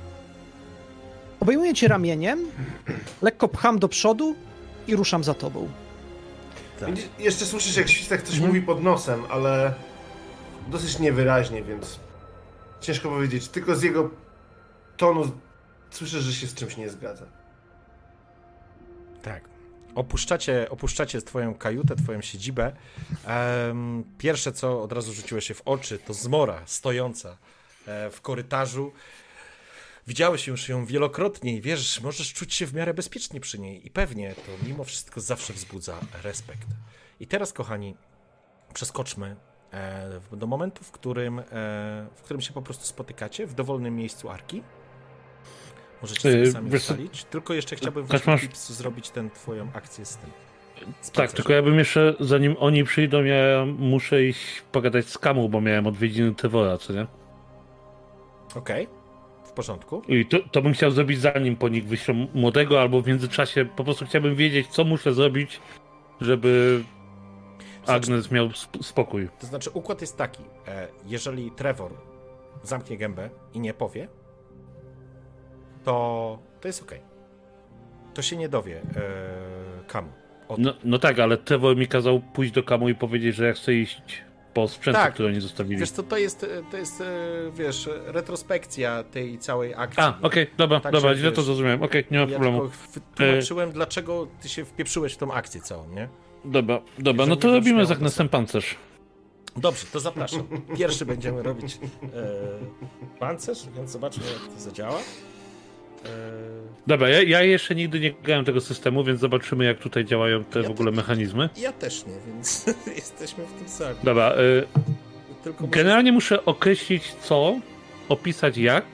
[1.40, 2.38] Obejmuję cię ramieniem,
[3.22, 4.34] lekko pcham do przodu
[4.88, 5.68] i ruszam za tobą.
[6.80, 6.88] Tak.
[6.88, 8.48] Będzie- Jeszcze słyszysz, jak Świstak coś Mhm.
[8.54, 9.74] mówi pod nosem, ale
[10.68, 12.00] dosyć niewyraźnie, więc
[12.80, 13.48] ciężko powiedzieć.
[13.48, 14.10] Tylko z jego
[14.96, 15.32] tonu
[15.90, 17.24] słyszę, że się z czymś nie zgadza.
[19.22, 19.44] Tak.
[19.94, 22.72] Opuszczacie, opuszczacie twoją kajutę, twoją siedzibę.
[23.26, 27.36] Em, pierwsze, co od razu rzuciło się w oczy, to zmora stojąca
[27.86, 28.92] e, w korytarzu.
[30.06, 33.86] Widziałeś już ją wielokrotnie i wiesz, możesz czuć się w miarę bezpiecznie przy niej.
[33.86, 36.68] I pewnie to mimo wszystko zawsze wzbudza respekt.
[37.20, 37.96] I teraz, kochani,
[38.74, 39.36] przeskoczmy
[39.72, 41.42] e, do momentu, w którym, e,
[42.14, 44.62] w którym się po prostu spotykacie w dowolnym miejscu arki.
[46.02, 47.24] Możecie sobie Yy, sami wiesz ustalić.
[47.24, 50.30] Tylko jeszcze chciałbym właśnie masz- zrobić tę twoją akcję z tym.
[51.00, 55.48] z Tak, tylko ja bym jeszcze, zanim oni przyjdą, ja muszę iść pogadać z Kamu,
[55.48, 57.06] bo miałem odwiedziny Tewora, co nie?
[58.54, 59.03] Okej, w
[59.54, 60.02] porządku.
[60.08, 63.84] I to, to bym chciał zrobić zanim po nich wyślą młodego, albo w międzyczasie po
[63.84, 65.60] prostu chciałbym wiedzieć, co muszę zrobić,
[66.20, 66.82] żeby
[67.86, 69.28] Agnes miał sp- spokój.
[69.40, 70.42] To znaczy, układ jest taki.
[70.68, 71.90] E, jeżeli Trevor
[72.62, 74.08] zamknie gębę i nie powie,
[75.84, 77.00] to, to jest okej.
[78.14, 80.08] To się nie dowie e, Kamu.
[80.58, 83.74] No, no tak, ale Trevor mi kazał pójść do Kamu i powiedzieć, że ja chcę
[83.74, 84.24] iść
[84.54, 85.14] po sprzęt, Tak.
[85.14, 85.80] który oni zostawili.
[85.80, 87.04] Wiesz co, to jest, e, to jest, e,
[87.56, 90.02] wiesz, retrospekcja tej całej akcji.
[90.02, 91.82] A, okej, dobra, Także dobra, źle to zrozumiałem.
[91.82, 92.60] Okej, nie ma Ja problemu.
[92.60, 92.76] tylko
[93.16, 96.08] wytłumaczyłem, dlaczego ty się wpieprzyłeś w tą akcję całą, nie?
[96.44, 98.76] Dobra, dobra, no to robimy z Agnesem pancerz.
[99.56, 100.42] Dobrze, to zapraszam.
[100.78, 104.98] Pierwszy będziemy robić e, pancerz, więc zobaczmy, jak to zadziała.
[106.04, 106.08] E,
[106.86, 110.60] Dobra, ja, ja jeszcze nigdy nie grałem tego systemu, więc zobaczymy, jak tutaj działają te
[110.60, 110.96] Ja w ogóle też.
[110.96, 111.48] mechanizmy.
[111.56, 112.66] Ja też nie, więc
[112.96, 113.96] jesteśmy w tym samym.
[114.04, 114.66] Dobra, y,
[115.46, 117.54] może- generalnie muszę określić co,
[118.08, 118.84] opisać jak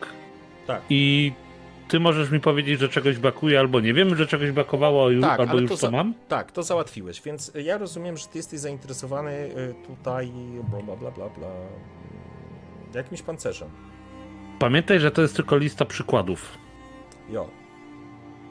[0.66, 0.82] Tak.
[0.90, 1.32] i
[1.88, 3.94] ty możesz mi powiedzieć, że czegoś brakuje albo nie.
[3.94, 6.14] Wiem, że czegoś brakowało już, Tak, albo już to to, mam.
[6.28, 10.32] Tak, to załatwiłeś, więc ja rozumiem, że ty jesteś zainteresowany y, tutaj
[10.70, 11.48] bla bla bla bla
[12.94, 13.68] jakimś pancerzem.
[14.58, 16.58] Pamiętaj, że to jest tylko lista przykładów.
[17.32, 17.48] Jo.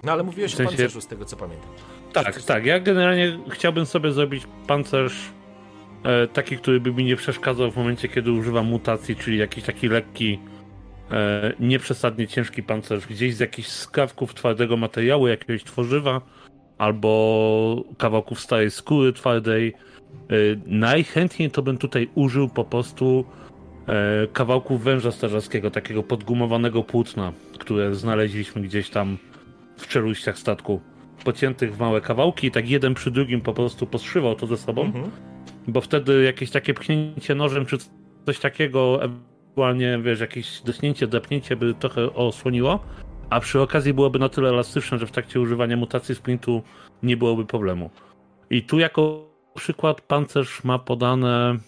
[0.03, 1.69] No ale mówiłeś W sensie- o pancerzu z tego co pamiętam.
[2.13, 2.65] Tak, tak.
[2.65, 5.13] Ja generalnie chciałbym sobie zrobić pancerz
[6.03, 9.87] e, taki, który by mi nie przeszkadzał w momencie, kiedy używam mutacji, czyli jakiś taki
[9.87, 10.39] lekki,
[11.11, 16.21] e, nieprzesadnie ciężki pancerz, gdzieś z jakichś skrawków twardego materiału, jakiegoś tworzywa,
[16.77, 19.73] albo kawałków starej skóry twardej.
[20.29, 20.33] E,
[20.65, 23.25] najchętniej to bym tutaj użył po prostu
[24.33, 29.17] kawałków węża strażackiego, takiego podgumowanego płótna, które znaleźliśmy gdzieś tam
[29.77, 30.81] w czeluściach statku
[31.25, 34.81] pociętych w małe kawałki i tak jeden przy drugim po prostu poszywał to ze sobą,
[34.81, 35.11] Mhm.
[35.67, 37.77] bo wtedy jakieś takie pchnięcie nożem czy
[38.25, 42.79] coś takiego, ewentualnie wiesz, jakieś dośnięcie, depnięcie by trochę osłoniło,
[43.29, 46.61] a przy okazji byłoby na tyle elastyczne, że w trakcie używania mutacji sprintu
[47.03, 47.89] nie byłoby problemu.
[48.49, 51.59] I tu jako przykład pancerz ma podane, e.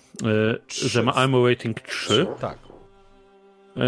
[0.68, 2.27] że ma armor rating 3.
[2.39, 2.57] Tak.
[3.77, 3.81] E,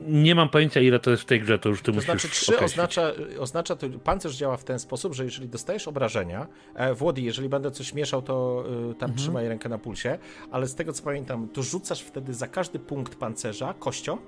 [0.00, 2.28] nie mam pojęcia ile to jest w tej grze, to już ty To musisz znaczy
[2.28, 2.72] 3 określić.
[2.72, 7.48] oznacza, oznacza to, pancerz działa w ten sposób, że jeżeli dostajesz obrażenia, e, Włody, jeżeli
[7.48, 10.18] będę coś mieszał, to y, tam trzymaj rękę na pulsie,
[10.50, 14.18] ale z tego co pamiętam, to rzucasz wtedy za każdy punkt pancerza kością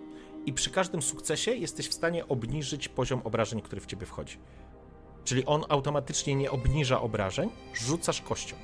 [0.46, 4.36] i przy każdym sukcesie jesteś w stanie obniżyć poziom obrażeń, który w ciebie wchodzi.
[5.24, 8.56] Czyli on automatycznie nie obniża obrażeń, rzucasz kością.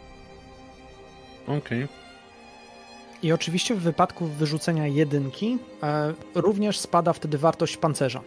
[1.47, 1.89] Okej.
[3.23, 8.21] I oczywiście w wypadku wyrzucenia jedynki e, również spada wtedy wartość pancerza.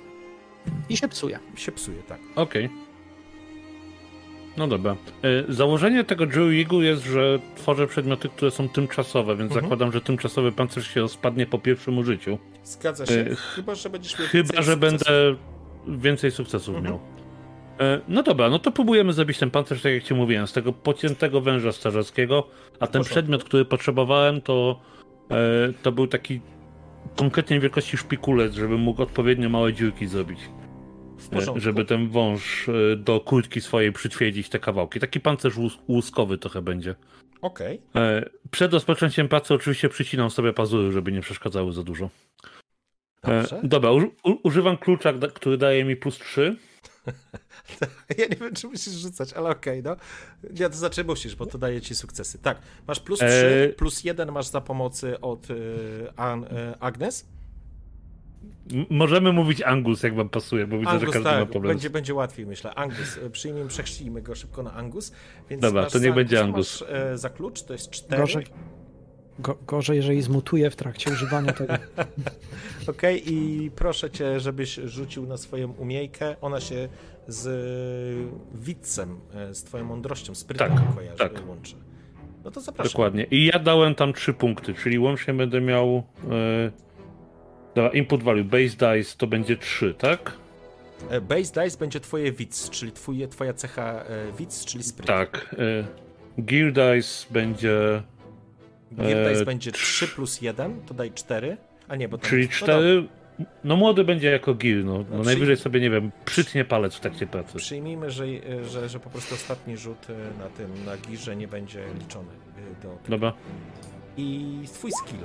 [0.90, 1.40] I się psuje.
[1.56, 2.20] Się psuje, tak.
[2.36, 2.70] Okej.
[4.58, 4.96] No dobra.
[5.50, 9.62] Y, Założenie tego Juigu jest, że tworzę przedmioty, które są tymczasowe, więc Mhm.
[9.66, 12.38] zakładam, że tymczasowy pancerz się rozpadnie po pierwszym użyciu.
[12.64, 14.80] Zgadza się, Y, chyba, że będziesz miał Chyba, więcej że sukcesów.
[14.80, 15.36] będę
[16.02, 16.86] więcej sukcesów Mhm.
[16.94, 17.00] miał.
[17.82, 20.74] Y, No dobra, no to próbujemy zrobić ten pancerz, tak jak ci mówiłem, z tego
[20.74, 22.48] pociętego węża strażackiego,
[22.80, 24.82] a ten przedmiot, który potrzebowałem, to,
[25.70, 26.42] y, to był taki
[27.16, 30.40] konkretnie wielkości szpikulec, żebym mógł odpowiednio małe dziurki zrobić.
[31.32, 31.60] Porządku.
[31.60, 35.00] żeby ten wąż e, do kurtki swojej przytwierdzić te kawałki.
[35.00, 36.96] Taki pancerz łus- łuskowy trochę będzie.
[37.42, 37.82] Okej.
[37.96, 42.10] E, Przed rozpoczęciem pracy oczywiście przycinam sobie pazury, żeby nie przeszkadzały za dużo.
[43.24, 43.60] E, Dobrze.
[43.64, 43.90] Dobra,
[44.44, 46.56] używam klucza, który daje mi plus 3.
[48.18, 49.96] Ja nie wiem, czy musisz rzucać, ale okej, no.
[50.56, 52.38] Ja to znaczy musisz, bo to daje ci sukcesy.
[52.40, 53.74] Tak, masz plus 3, Eee.
[53.74, 55.56] plus 1 masz za pomocy od y,
[56.16, 56.48] An, y,
[56.80, 57.26] Agnes.
[58.74, 61.74] M- Możemy mówić Angus, jak wam pasuje, bo widzę, że Angus, każdy ma tak, problem.
[61.74, 62.76] będzie, będzie łatwiej, myślę.
[62.76, 65.12] Angus, przyjmijmy, przekształcimy go szybko na Angus.
[65.50, 66.82] Więc Dobra, to niech za, będzie Angus.
[66.82, 68.22] Masz, e, za klucz to jest 4.
[68.22, 68.46] Gorzej,
[69.40, 71.74] go, gorzej, jeżeli zmutuje w trakcie używania tego.
[72.88, 76.36] Okej, i proszę cię, żebyś rzucił na swoją umiejkę.
[76.42, 76.90] Ona się
[77.32, 81.48] z widzem, e, z twoją mądrością, sprytem Tak, kojarzy, tak.
[81.48, 81.76] łączy.
[82.44, 82.92] No to zapraszam.
[82.92, 83.24] Dokładnie.
[83.24, 86.04] I ja dałem tam 3 punkty, czyli łącznie będę miał.
[86.32, 86.72] E,
[87.76, 90.32] dobra, input value, base dice to będzie 3, tak?
[91.10, 95.08] E, Base dice będzie twoje widz, czyli twój, twoja cecha e, widz, czyli spryt.
[95.08, 95.56] Tak.
[95.60, 98.04] E, gear dice będzie.
[98.92, 101.58] Gear dice E, będzie 3 plus 1, to daj 4.
[101.88, 103.02] A nie, bo tam Czyli no 4.
[103.02, 103.19] No
[103.64, 104.98] młody będzie jako gear, no.
[104.98, 107.58] no No, najwyżej sobie, nie wiem, przytnie palec w trakcie pracy.
[107.58, 108.26] Przyjmijmy, że,
[108.64, 112.84] że, że po prostu ostatni rzut e, na tym, na girze nie będzie liczony e,
[112.84, 112.98] do.
[113.10, 113.34] Dobra.
[114.18, 115.20] I twój skill.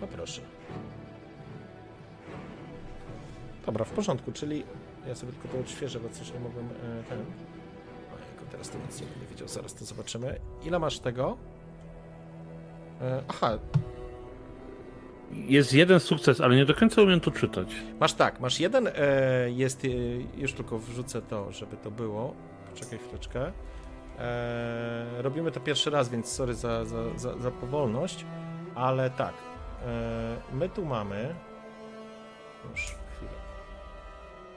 [0.00, 0.40] No proszę.
[3.66, 4.64] Dobra, w porządku, czyli
[5.08, 7.18] ja sobie tylko to odświeżę, bo coś nie mogłem e, ten...
[8.14, 10.40] Ojejku, teraz to nic nie będę wiedział, zaraz to zobaczymy.
[10.64, 11.36] Ile masz tego?
[13.28, 13.58] Aha,
[15.32, 17.68] Jest jeden sukces, ale nie do końca umiem to czytać.
[18.00, 19.88] masz tak, masz jeden, e, jest, e,
[20.40, 22.34] już tylko wrzucę to, żeby to było.
[22.70, 23.52] Poczekaj chwileczkę.
[24.18, 28.24] E, robimy to pierwszy raz, więc sorry za, za, za, za powolność,
[28.74, 29.34] ale tak,
[29.86, 31.34] e, my tu mamy...
[32.70, 33.32] Już chwilę.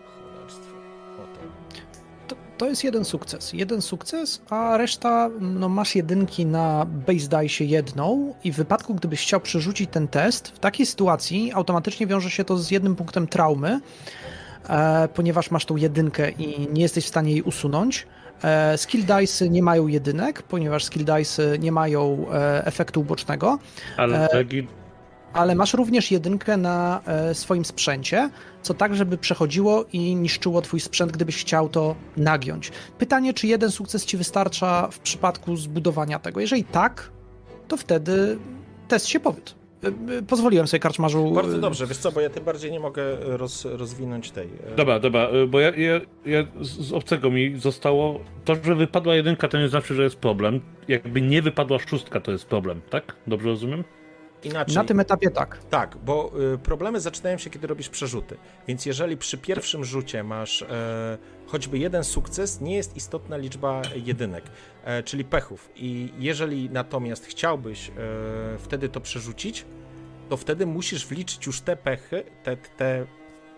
[0.06, 0.76] Cholerstwo.
[1.24, 1.65] Oto.
[2.58, 3.54] To, jest jeden sukces.
[3.54, 9.22] Jeden sukces, a reszta no, masz jedynki na base dice jedną i w wypadku, gdybyś
[9.22, 13.80] chciał przerzucić ten test, w takiej sytuacji automatycznie wiąże się to z jednym punktem traumy,
[14.70, 18.08] e, ponieważ masz tą jedynkę i nie jesteś w stanie jej usunąć.
[18.44, 23.60] E, skill dice nie mają jedynek, ponieważ skill dice nie mają e, efektu ubocznego.
[23.98, 24.44] Ale E.
[25.36, 28.30] ale masz również jedynkę na e, swoim sprzęcie,
[28.62, 32.72] co tak, żeby przechodziło i niszczyło twój sprzęt, gdybyś chciał to nagiąć.
[32.98, 36.40] Pytanie, czy jeden sukces ci wystarcza w przypadku zbudowania tego?
[36.40, 37.12] Jeżeli tak,
[37.68, 38.38] to wtedy
[38.88, 39.52] test się powiódł.
[39.84, 41.32] E, e, Pozwoliłem sobie karczmarzu...
[41.32, 44.50] Bardzo dobrze, wiesz co, bo ja tym bardziej nie mogę roz, rozwinąć tej...
[44.78, 48.20] Dobra, dobra, bo ja, ja, ja z z obcego mi zostało.
[48.46, 50.62] To, że wypadła jedynka, to nie znaczy, że jest problem.
[50.88, 53.16] Jakby nie wypadła szóstka, to jest problem, tak?
[53.28, 53.84] Dobrze rozumiem?
[54.46, 54.76] Inaczej.
[54.76, 55.60] Na tym etapie tak.
[55.70, 58.38] Tak, bo y, problemy zaczynają się, kiedy robisz przerzuty.
[58.68, 61.18] Więc jeżeli przy pierwszym rzucie masz e,
[61.48, 64.44] choćby jeden sukces, nie jest istotna liczba jedynek,
[64.84, 65.70] e, czyli pechów.
[65.76, 67.94] I jeżeli natomiast chciałbyś e,
[68.60, 69.66] wtedy to przerzucić,
[70.30, 73.06] to wtedy musisz wliczyć już te pechy, te, te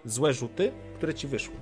[0.06, 1.56] złe rzuty, które ci wyszły.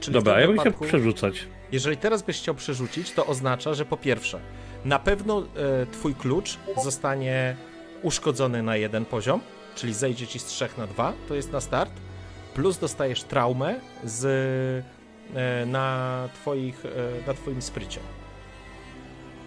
[0.00, 1.46] Czyli Dobra, ja bym chciał przerzucać.
[1.72, 4.40] jeżeli teraz byś chciał przerzucić, to oznacza, że po pierwsze,
[4.84, 7.56] na pewno e, twój klucz zostanie
[8.02, 9.40] uszkodzony na jeden poziom,
[9.74, 11.92] czyli zejdzie ci z 3 na 2, to jest na start,
[12.54, 14.24] plus dostajesz traumę z,
[15.34, 18.00] e, na, twoich, e, na twoim sprycie.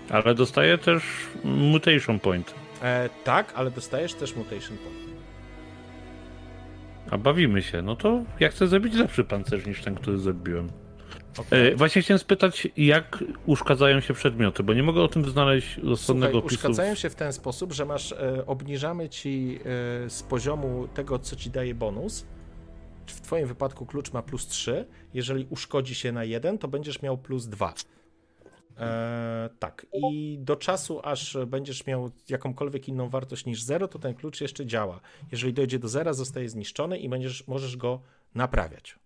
[0.09, 1.03] Ale dostaję też
[1.43, 2.55] mutation point.
[2.81, 5.09] E, tak, ale dostajesz też mutation point.
[7.11, 7.81] A bawimy się.
[7.81, 10.69] No to ja chcę zrobić lepszy pancerz niż ten, który zrobiłem.
[11.49, 16.31] E, właśnie chciałem spytać, jak uszkadzają się przedmioty, bo nie mogę o tym znaleźć rozsądnego
[16.31, 16.55] Słuchaj, opisu.
[16.55, 19.59] uszkadzają się w ten sposób, że masz, e, obniżamy ci
[20.05, 22.25] e, z poziomu tego, co ci daje bonus.
[23.07, 24.85] W twoim wypadku klucz ma plus 3.
[25.13, 27.73] Jeżeli uszkodzi się na 1, to będziesz miał plus 2.
[28.77, 34.13] E, tak, i do czasu, aż będziesz miał jakąkolwiek inną wartość niż 0, to ten
[34.13, 34.99] klucz jeszcze działa.
[35.31, 38.01] Jeżeli dojdzie do 0, zostaje zniszczony i będziesz, możesz go
[38.35, 38.99] naprawiać.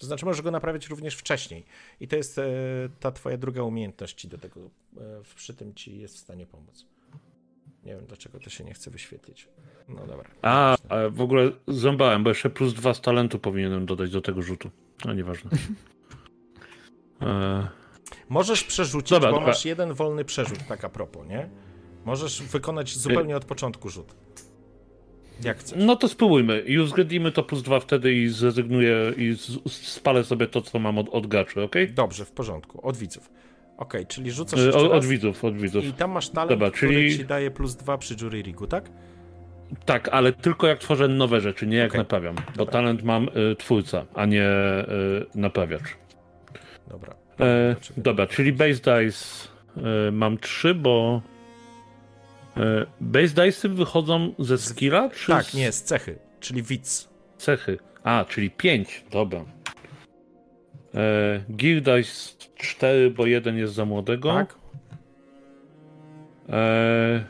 [0.00, 1.64] To znaczy, możesz go naprawiać również wcześniej.
[2.00, 2.44] I to jest e,
[3.00, 4.68] ta twoja druga umiejętność ci do tego, e,
[5.34, 6.86] przy tym ci jest w stanie pomóc.
[7.84, 9.48] Nie wiem, dlaczego to się nie chce wyświetlić.
[9.88, 10.30] No dobra.
[10.42, 14.42] A, a w ogóle ząbałem, bo jeszcze plus dwa z talentu powinienem dodać do tego
[14.42, 14.70] rzutu.
[15.04, 15.50] No nieważne.
[17.22, 17.68] E,
[18.28, 19.48] Możesz przerzucić, Dobra, bo dobra.
[19.48, 21.48] masz jeden wolny przerzut, tak a propos, nie?
[22.04, 24.14] Możesz wykonać zupełnie od początku rzut.
[25.44, 25.78] Jak chcesz.
[25.82, 26.60] no to spróbujmy.
[26.60, 29.36] I uwzględnimy to plus dwa wtedy i zrezygnuję i
[29.68, 31.90] spalę sobie to, co mam od, od gaczy, okej?
[31.92, 32.86] Dobrze, w porządku.
[32.86, 33.30] Od widzów.
[33.78, 35.84] Okej, czyli rzucasz E, jeszcze Od, od widzów, od widzów.
[35.84, 38.90] i tam masz talent, Dobra, który czyli- ci daje plus dwa przy jury rigu, tak?
[39.84, 41.98] tak, ale tylko jak tworzę nowe rzeczy, nie jak Okej.
[42.00, 42.34] naprawiam.
[42.34, 42.72] Bo Dobra.
[42.72, 45.82] talent mam y, twórca, a nie y, naprawiacz.
[46.88, 47.14] Dobra.
[47.40, 48.98] E, dobra, czyli base dice
[49.76, 51.22] e, mam trzy, bo
[53.00, 57.08] base dice wychodzą ze skilla, czy Tak, z nie, z cechy, czyli widz.
[57.38, 57.78] cechy?
[58.02, 59.44] A, czyli pięć, dobra.
[60.94, 64.32] E, gear dice cztery, bo jeden jest za młodego.
[64.32, 64.54] Tak?
[66.48, 67.24] E,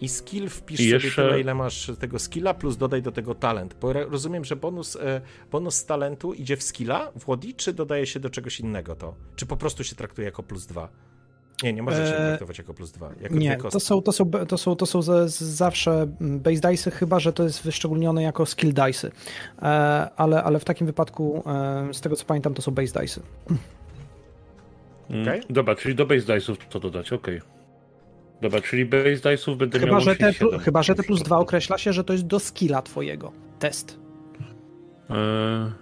[0.00, 3.34] I skill wpisz I sobie jeszcze- tyle, ile masz tego skilla, plus dodaj do tego
[3.34, 3.74] talent.
[3.80, 5.20] Bo rozumiem, że bonus, e,
[5.50, 9.14] bonus z talentu idzie w skilla w Łodzi, czy dodaje się do czegoś innego to?
[9.36, 10.88] Czy po prostu się traktuje jako plus dwa?
[11.62, 13.10] Nie, nie może się Eee, traktować jako plus dwa.
[13.20, 16.60] Jako Nie, to są, to są, to są, to są z, z zawsze mm, base
[16.70, 19.10] dice, chyba że to jest wyszczególnione jako skill dice.
[19.62, 19.64] E,
[20.16, 23.20] ale, ale w takim wypadku, e, z tego co pamiętam, to są base dice.
[25.10, 25.40] mm, Okej.
[25.50, 27.40] Dobra, czyli do base dice'ów to dodać, okej.
[28.42, 31.38] Dobra, czyli base dice'ów będę Chyba miał że, te, plu- chyba, że te plus dwa
[31.38, 33.32] określa się, że to jest do skilla twojego.
[33.58, 33.98] Test.
[35.10, 35.72] E,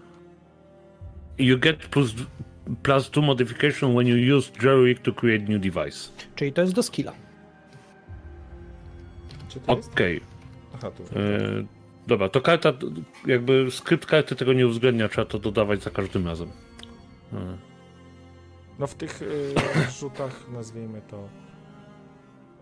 [1.38, 2.14] you get plus,
[2.82, 6.10] plus two modification when you use Jerick to create new device.
[6.34, 7.12] Czyli to jest do skilla.
[9.48, 9.92] Czy to jest?
[9.92, 10.20] Okej.
[10.74, 11.02] Aha, tu.
[11.02, 11.08] E,
[12.06, 12.72] Dobra, to karta,
[13.26, 16.48] jakby skrypt karty tego nie uwzględnia, trzeba to dodawać za każdym razem.
[17.32, 17.56] E,
[18.78, 19.54] No w tych y,
[20.00, 21.28] rzutach nazwijmy to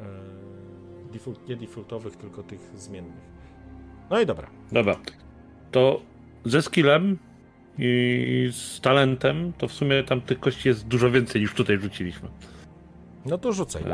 [0.00, 3.22] y, default, nie defaultowych, tylko tych zmiennych.
[4.10, 4.50] No i dobra.
[4.72, 4.96] Dobra,
[5.70, 6.00] to
[6.44, 7.18] ze skillem
[7.78, 12.28] i z talentem, to w sumie tam tych kości jest dużo więcej niż tutaj rzuciliśmy.
[13.26, 13.82] No to rzucaj.
[13.82, 13.92] E, to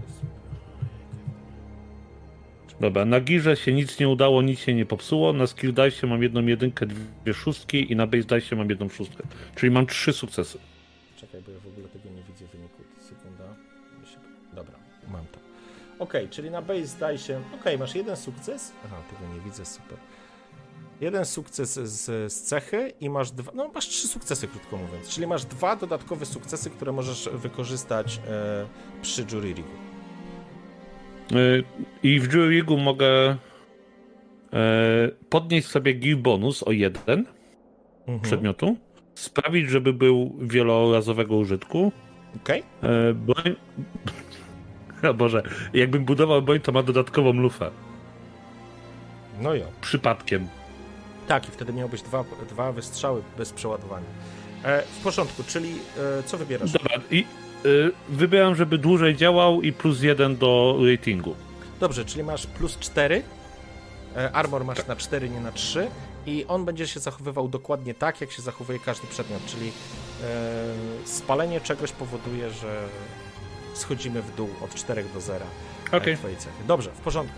[0.00, 0.20] jest?
[2.80, 5.32] Dobra, na girze się nic nie udało, nic się nie popsuło.
[5.32, 9.22] Na skill dice mam jedną jedynkę, dwie szóstki i na base dice mam jedną szóstkę.
[9.54, 10.58] Czyli mam trzy sukcesy.
[11.16, 12.82] Czekaj, bo ja w ogóle tego nie widzę wyniku.
[13.08, 13.44] Sekunda.
[14.12, 14.74] Się- Dobra,
[15.10, 15.38] mam to.
[15.98, 17.40] Okej, czyli na base daj się.
[17.60, 18.72] Okej, masz jeden sukces.
[18.84, 19.98] Aha, tego nie widzę, super.
[21.00, 23.52] Jeden sukces z, z cechy i masz dwa.
[23.54, 25.08] No, masz trzy sukcesy, krótko mówiąc.
[25.08, 28.66] Czyli masz dwa dodatkowe sukcesy, które możesz wykorzystać e,
[29.02, 29.68] przy jury rigu.
[31.32, 31.64] Y,
[32.02, 33.36] I w Jurygu mogę e,
[35.28, 37.26] podnieść sobie gear bonus o jeden
[38.06, 38.20] Mhm.
[38.20, 38.76] przedmiotu,
[39.14, 41.92] sprawić, żeby był wielorazowego użytku.
[42.36, 42.62] Okej.
[42.82, 43.44] E, broń...
[45.10, 45.42] O Boże,
[45.74, 47.70] jakbym budował broń, to ma dodatkową lufę.
[49.40, 49.64] No jo.
[49.80, 50.48] Przypadkiem.
[51.28, 54.06] Tak, i wtedy miałbyś dwa, dwa wystrzały bez przeładowania.
[54.64, 55.72] E, w porządku, czyli
[56.18, 56.70] e, co wybierasz?
[56.72, 57.26] Dobra, i
[57.66, 61.34] y, wybieram, żeby dłużej działał i plus jeden do ratingu.
[61.80, 63.22] Dobrze, czyli masz plus 4.
[64.16, 65.86] E, armor masz na 4, nie na 3.
[66.26, 70.24] I on będzie się zachowywał dokładnie tak, jak się zachowuje każdy przedmiot, czyli e,
[71.04, 72.82] spalenie czegoś powoduje, że
[73.74, 75.44] schodzimy w dół od 4 do 0.
[75.92, 76.16] e, Okej.
[76.16, 76.56] Twojej cechy.
[76.66, 77.36] Dobrze, w porządku.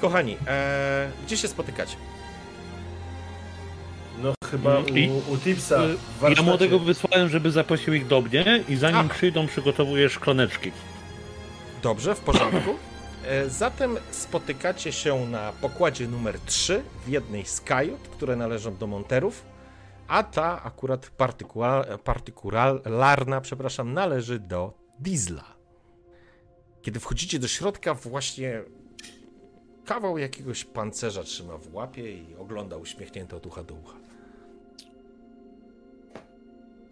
[0.00, 1.96] Kochani, e, gdzie się spotykacie?
[4.54, 5.96] Chyba Mm, i- u, u Tipsa Y,
[6.36, 9.14] Ja młodego wysłałem, żeby zaprosił ich do mnie i zanim A.
[9.14, 10.70] przyjdą, przygotowuję szklaneczki.
[11.82, 12.74] Dobrze, w porządku.
[13.24, 18.86] E, Zatem spotykacie się na pokładzie numer 3 w jednej z kajut, które należą do
[18.86, 19.44] monterów,
[20.08, 25.44] a ta akurat partykula- partykularna, przepraszam, należy do Diesla.
[26.82, 28.62] Kiedy wchodzicie do środka, właśnie
[29.84, 34.03] kawał jakiegoś pancerza trzyma w łapie i ogląda uśmiechnięto od ucha do ucha.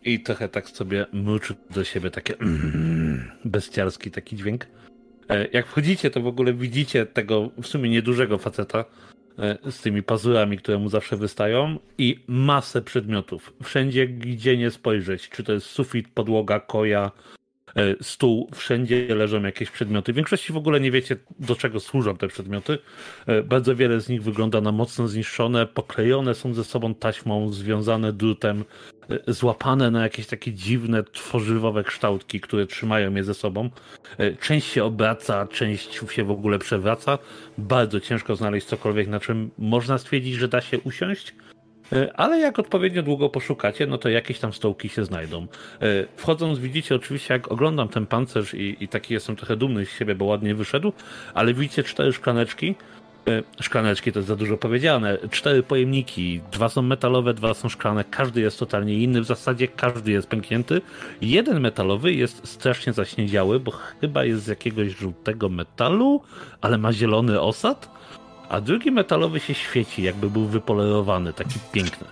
[0.04, 2.34] I trochę tak sobie mruczy do siebie takie
[3.44, 4.66] bestialski taki dźwięk.
[5.28, 8.84] E, Jak wchodzicie, to w ogóle widzicie tego w sumie niedużego faceta
[9.38, 13.52] e, z tymi pazurami, które mu zawsze wystają i masę przedmiotów.
[13.62, 17.10] Wszędzie, gdzie nie spojrzeć, czy to jest sufit, podłoga, koja,
[18.02, 20.12] stół, wszędzie leżą jakieś przedmioty.
[20.12, 22.78] W większości w ogóle nie wiecie, do czego służą te przedmioty.
[23.26, 28.12] E, Bardzo wiele z nich wygląda na mocno zniszczone, poklejone są ze sobą taśmą, związane
[28.12, 28.64] drutem,
[29.10, 33.70] e, złapane na jakieś takie dziwne, tworzywowe kształtki, które trzymają je ze sobą.
[34.18, 37.18] E, Część się obraca, część się w ogóle przewraca.
[37.58, 41.34] Bardzo ciężko znaleźć cokolwiek, na czym można stwierdzić, że da się usiąść.
[41.92, 45.42] E, Ale jak odpowiednio długo poszukacie, no to jakieś tam stołki się znajdą.
[45.42, 45.86] E,
[46.16, 50.14] Wchodząc widzicie oczywiście, jak oglądam ten pancerz i, i taki jestem trochę dumny z siebie,
[50.14, 50.92] bo ładnie wyszedł,
[51.34, 52.74] ale widzicie cztery szklaneczki.
[53.28, 55.18] E, Szklaneczki to jest za dużo powiedziane.
[55.30, 60.12] Cztery pojemniki, dwa są metalowe, dwa są szklane, każdy jest totalnie inny, w zasadzie każdy
[60.12, 60.80] jest pęknięty.
[61.20, 66.22] Jeden metalowy jest strasznie zaśniedziały, bo chyba jest z jakiegoś żółtego metalu,
[66.60, 68.01] ale ma zielony osad
[68.52, 72.06] a drugi metalowy się świeci, jakby był wypolerowany, taki piękny.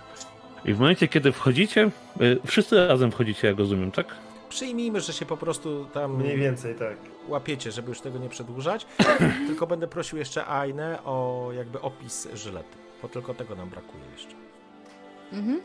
[0.65, 1.89] I w momencie, kiedy wchodzicie,
[2.21, 4.15] y, wszyscy razem wchodzicie, jak rozumiem, tak?
[4.49, 6.97] przyjmijmy, że się po prostu tam Mniej więcej, tak.
[7.27, 8.85] łapiecie, żeby już tego nie przedłużać.
[9.47, 14.35] tylko będę prosił jeszcze Ainę o jakby opis żylety, bo tylko tego nam brakuje jeszcze.
[15.33, 15.61] Mhm.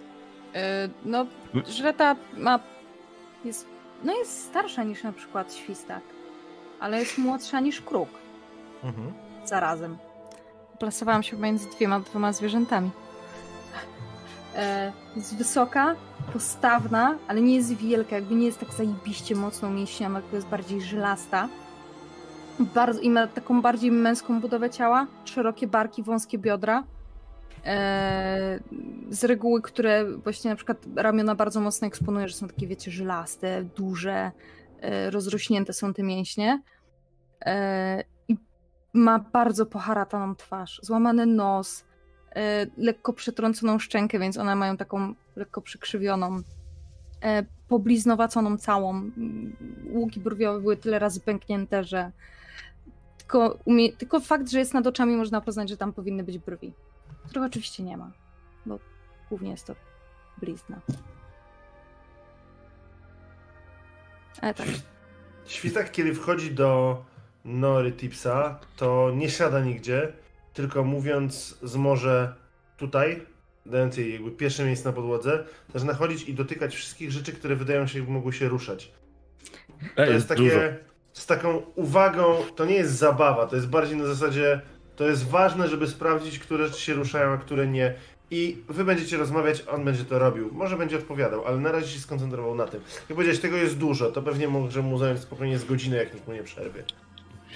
[0.54, 1.26] E, no,
[1.68, 2.60] żreta ma.
[3.44, 3.66] Jest,
[4.04, 6.02] no jest starsza niż na przykład świstak,
[6.80, 8.08] ale jest młodsza niż kruk.
[8.84, 9.12] Mhm.
[9.44, 9.96] Zarazem.
[10.78, 12.90] Plasowałam się między dwiema, dwoma zwierzętami.
[14.56, 15.96] E, jest wysoka,
[16.32, 20.80] postawna, ale nie jest wielka, jakby nie jest tak zajebiście mocną mięśnią, tylko jest bardziej
[20.80, 21.48] żylasta.
[22.58, 26.84] Bardzo, I ma taką bardziej męską budowę ciała, szerokie barki, wąskie biodra.
[27.64, 28.60] E,
[29.10, 33.64] z reguły, które właśnie na przykład ramiona bardzo mocno eksponuje, że są takie, wiecie, żylaste,
[33.64, 34.30] duże,
[34.80, 36.62] e, rozrośnięte są te mięśnie.
[38.96, 41.84] Ma bardzo poharataną twarz, złamany nos,
[42.34, 46.42] e, lekko przetrąconą szczękę, więc one mają taką lekko przykrzywioną,
[47.22, 49.10] e, pobliznowaconą całą.
[49.92, 52.12] Łuki brwiowe były tyle razy pęknięte, że
[53.18, 53.92] tylko, umie...
[53.92, 56.72] tylko fakt, że jest nad oczami można poznać, że tam powinny być brwi.
[57.24, 58.10] Których oczywiście nie ma,
[58.66, 58.78] bo
[59.28, 59.74] głównie jest to
[60.38, 60.80] blizna.
[64.40, 64.66] Ale tak.
[65.46, 67.04] Świstak, kiedy wchodzi do
[67.46, 70.12] Nory Tipsa, to nie siada nigdzie,
[70.54, 72.34] tylko mówiąc z może
[72.76, 73.22] tutaj,
[73.66, 75.44] dając jej jakby pierwsze miejsce na podłodze,
[75.74, 78.92] zaczyna chodzić i dotykać wszystkich rzeczy, które wydają się, jakby mogły się ruszać.
[79.96, 80.56] To jest jest dużo.
[80.56, 80.76] takie
[81.12, 84.60] z taką uwagą, to nie jest zabawa, to jest bardziej na zasadzie,
[84.96, 87.94] to jest ważne, żeby sprawdzić, które rzeczy się ruszają, a które nie.
[88.30, 90.50] I wy będziecie rozmawiać, on będzie to robił.
[90.52, 92.80] Może będzie odpowiadał, ale na razie się skoncentrował na tym.
[92.94, 96.28] Jak powiedziałeś, tego jest dużo, to pewnie może mu zająć spokojnie z godzinę, jak nikt
[96.28, 96.84] mu nie przerwie.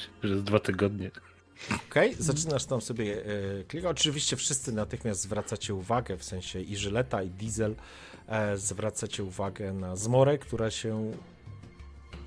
[0.23, 1.11] Jest dwa tygodnie.
[1.89, 3.23] Okej, zaczynasz tam sobie
[3.85, 3.89] e.
[3.89, 7.75] Oczywiście wszyscy natychmiast zwracacie uwagę, w sensie i Żyleta, i Diesel,
[8.29, 11.13] e, zwracacie uwagę na zmorę, która się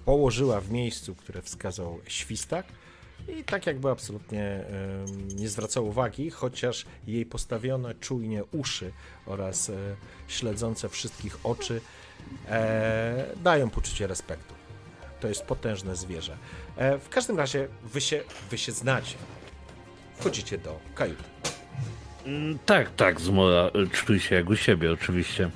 [0.05, 2.65] położyła w miejscu, które wskazał świstak.
[3.39, 8.91] I tak jakby absolutnie em, nie zwracała uwagi, chociaż jej postawione czujnie uszy
[9.25, 9.73] oraz e,
[10.27, 11.81] śledzące wszystkich oczy
[12.49, 14.53] e, dają poczucie respektu.
[15.23, 16.37] To jest potężne zwierzę.
[16.77, 18.21] E, w każdym razie wy się,
[18.51, 19.15] wy się znacie.
[20.19, 21.23] Wchodzicie do kajuty.
[22.25, 25.49] Mm, Tak, tak, Zmora, y, czuj się jak u siebie oczywiście.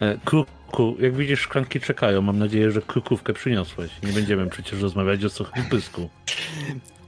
[0.00, 2.22] E, Kruku, jak widzisz, szklanki czekają.
[2.22, 3.90] Mam nadzieję, że krukówkę przyniosłeś.
[4.02, 6.10] Nie będziemy przecież rozmawiać o suchym pysku.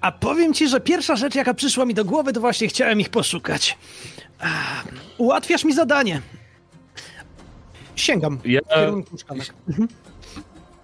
[0.01, 3.09] A powiem ci, że pierwsza rzecz, jaka przyszła mi do głowy, to właśnie chciałem ich
[3.09, 3.78] poszukać.
[5.19, 6.20] Ułatwiasz mi zadanie.
[7.97, 8.61] Sięgam Ja,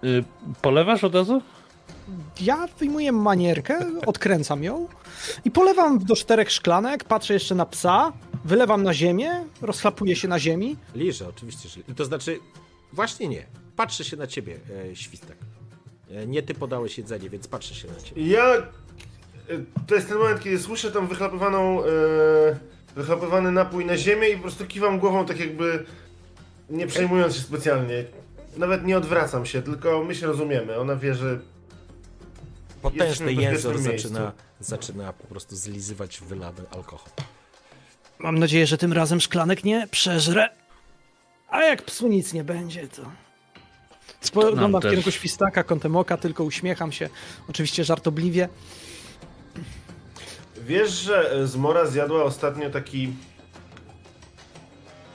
[0.05, 0.25] y,
[0.63, 1.43] polewasz od razu?
[2.41, 4.89] Ja wyjmuję manierkę, odkręcam ją
[5.45, 8.13] i polewam do czterech szklanek, patrzę jeszcze na psa,
[8.45, 10.77] wylewam na ziemię, rozchlapuję się na ziemi.
[10.95, 11.95] Liże, oczywiście, że.
[11.95, 12.39] To znaczy,
[12.93, 13.47] właśnie nie.
[13.77, 14.57] Patrzy się na ciebie,
[14.93, 15.37] e, świstak.
[16.11, 18.27] E, nie ty podałeś jedzenie, więc patrzy się na ciebie.
[18.27, 18.55] Ja.
[19.51, 21.85] y, To jest ten moment, kiedy słyszę tą wychlapywaną.
[21.85, 21.87] E,
[22.97, 25.85] wychlapywany napój na ziemię i po prostu kiwam głową, tak jakby.
[26.71, 28.05] Nie przejmując się specjalnie.
[28.57, 30.79] Nawet nie odwracam się, tylko my się rozumiemy.
[30.79, 31.39] Ona wie, że
[32.83, 37.09] Potężny bezpiecznym zaczyna, zaczyna po prostu zlizywać wylany alkohol.
[38.19, 40.49] Mam nadzieję, że tym razem szklanek nie przeżrę.
[41.49, 43.03] A jak psu nic nie będzie, to...
[44.21, 44.91] Spoglądam w też.
[44.91, 47.09] kierunku świstaka, kątem oka, tylko uśmiecham się.
[47.49, 48.49] Oczywiście żartobliwie.
[50.57, 53.13] Wiesz, że e, Zmora zjadła ostatnio taki.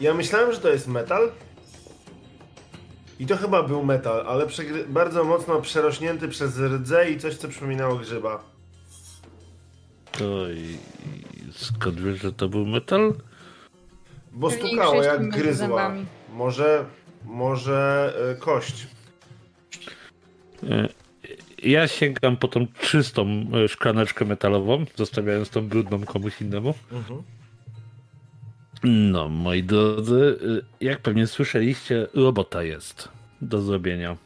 [0.01, 1.31] Ja myślałem, że to jest metal.
[3.21, 4.47] I to chyba był metal, ale
[4.87, 8.43] bardzo mocno przerośnięty przez rdze i coś, co przypominało grzyba.
[10.11, 10.77] To i,
[11.33, 13.13] i skąd wiesz, że to był metal?
[14.31, 15.93] Bo stukało jak gryzła.
[16.33, 16.85] Może.
[17.25, 18.87] Może e, kość.
[20.69, 20.87] E,
[21.63, 26.73] Ja sięgam po tą czystą e, szklaneczkę metalową, zostawiając tą brudną komuś innemu.
[26.91, 27.23] Mhm.
[28.83, 30.39] No, moi drodzy,
[30.81, 33.09] y, jak pewnie słyszeliście, robota jest
[33.41, 34.17] do zrobienia.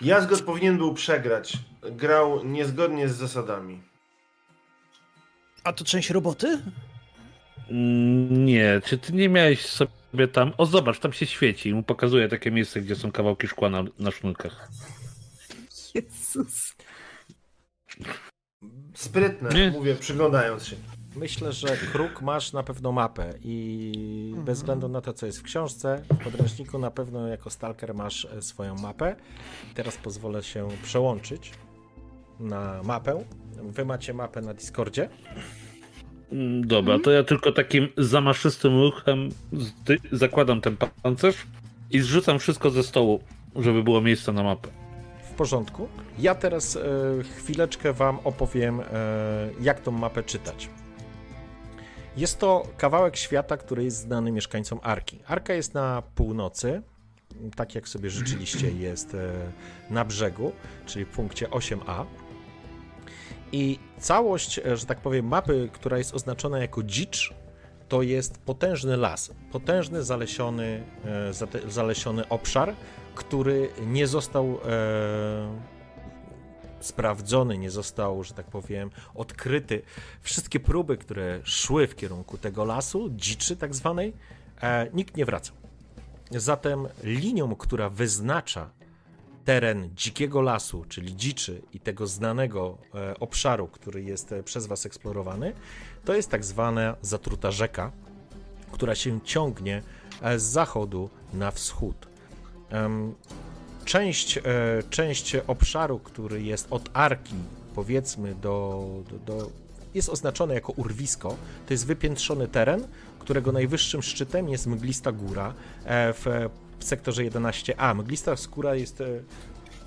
[0.00, 1.58] Jazgot powinien był przegrać.
[1.92, 3.80] Grał niezgodnie z zasadami.
[5.64, 6.62] A to część roboty?
[8.30, 10.52] Nie, czy ty nie miałeś sobie tam.
[10.58, 13.84] O, zobacz, tam się świeci i mu pokazuje takie miejsce, gdzie są kawałki szkła na,
[13.98, 14.68] na sznurkach.
[15.94, 16.74] Jezus.
[18.94, 19.70] Sprytne, Nie.
[19.70, 20.76] mówię, przyglądając się.
[21.16, 23.92] Myślę, że kruk masz na pewno mapę i
[24.28, 24.44] Mhm.
[24.44, 28.24] bez względu na to, co jest w książce, w podręczniku na pewno jako stalker masz
[28.24, 29.16] e, swoją mapę.
[29.74, 31.52] Teraz pozwolę się przełączyć
[32.40, 33.24] na mapę.
[33.62, 35.08] Wy macie mapę na Discordzie.
[36.32, 39.28] Mm, Dobra, to ja tylko takim zamaszystym ruchem
[40.12, 41.46] zakładam ten pancerz
[41.90, 43.20] i zrzucam wszystko ze stołu,
[43.56, 44.68] żeby było miejsce na mapę.
[45.36, 45.88] porządku.
[46.18, 46.80] Ja teraz e,
[47.36, 48.84] chwileczkę Wam opowiem, e,
[49.60, 50.68] jak tą mapę czytać.
[52.20, 55.18] Jest to kawałek świata, który jest znany mieszkańcom Arki.
[55.26, 56.82] Arka jest na północy,
[57.56, 59.32] tak jak sobie życzyliście, jest e,
[59.90, 60.52] na brzegu,
[60.86, 62.04] czyli w punkcie 8a.
[63.52, 67.34] I całość, e, że tak powiem, mapy, która jest oznaczona jako dzicz,
[67.88, 70.84] to jest potężny las, potężny zalesiony,
[71.64, 72.74] e, zalesiony obszar,
[73.14, 74.58] który nie został
[76.80, 79.82] sprawdzony, nie został, że tak powiem, odkryty.
[80.22, 84.12] Wszystkie próby, które szły w kierunku tego lasu, dziczy tak zwanej,
[84.94, 85.56] nikt nie wracał.
[86.30, 88.70] Zatem linią, która wyznacza
[89.44, 94.86] teren dzikiego lasu, czyli dziczy i tego znanego e, obszaru, który jest e, przez Was
[94.86, 95.52] eksplorowany,
[96.04, 97.92] to jest tak zwana zatruta rzeka,
[98.72, 99.82] która się ciągnie
[100.22, 102.10] e, z zachodu na wschód.
[103.90, 104.38] Część,
[104.90, 107.34] część obszaru, który jest od arki,
[107.74, 109.50] powiedzmy, do, do, do
[109.94, 111.36] jest oznaczone jako urwisko.
[111.66, 112.88] To jest wypiętrzony teren,
[113.18, 115.54] którego najwyższym szczytem jest mglista góra
[115.86, 116.48] w
[116.80, 117.94] w sektorze 11A.
[117.94, 119.04] Mglista skóra jest e,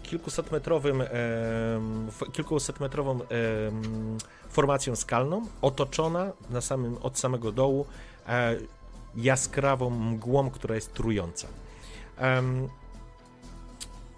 [0.03, 1.03] kilkusetmetrowym,
[2.33, 3.19] kilkusetmetrową
[4.49, 7.85] formacją skalną, otoczona na samym, od samego dołu
[8.27, 8.55] e,
[9.15, 11.47] jaskrawą mgłą, która jest trująca.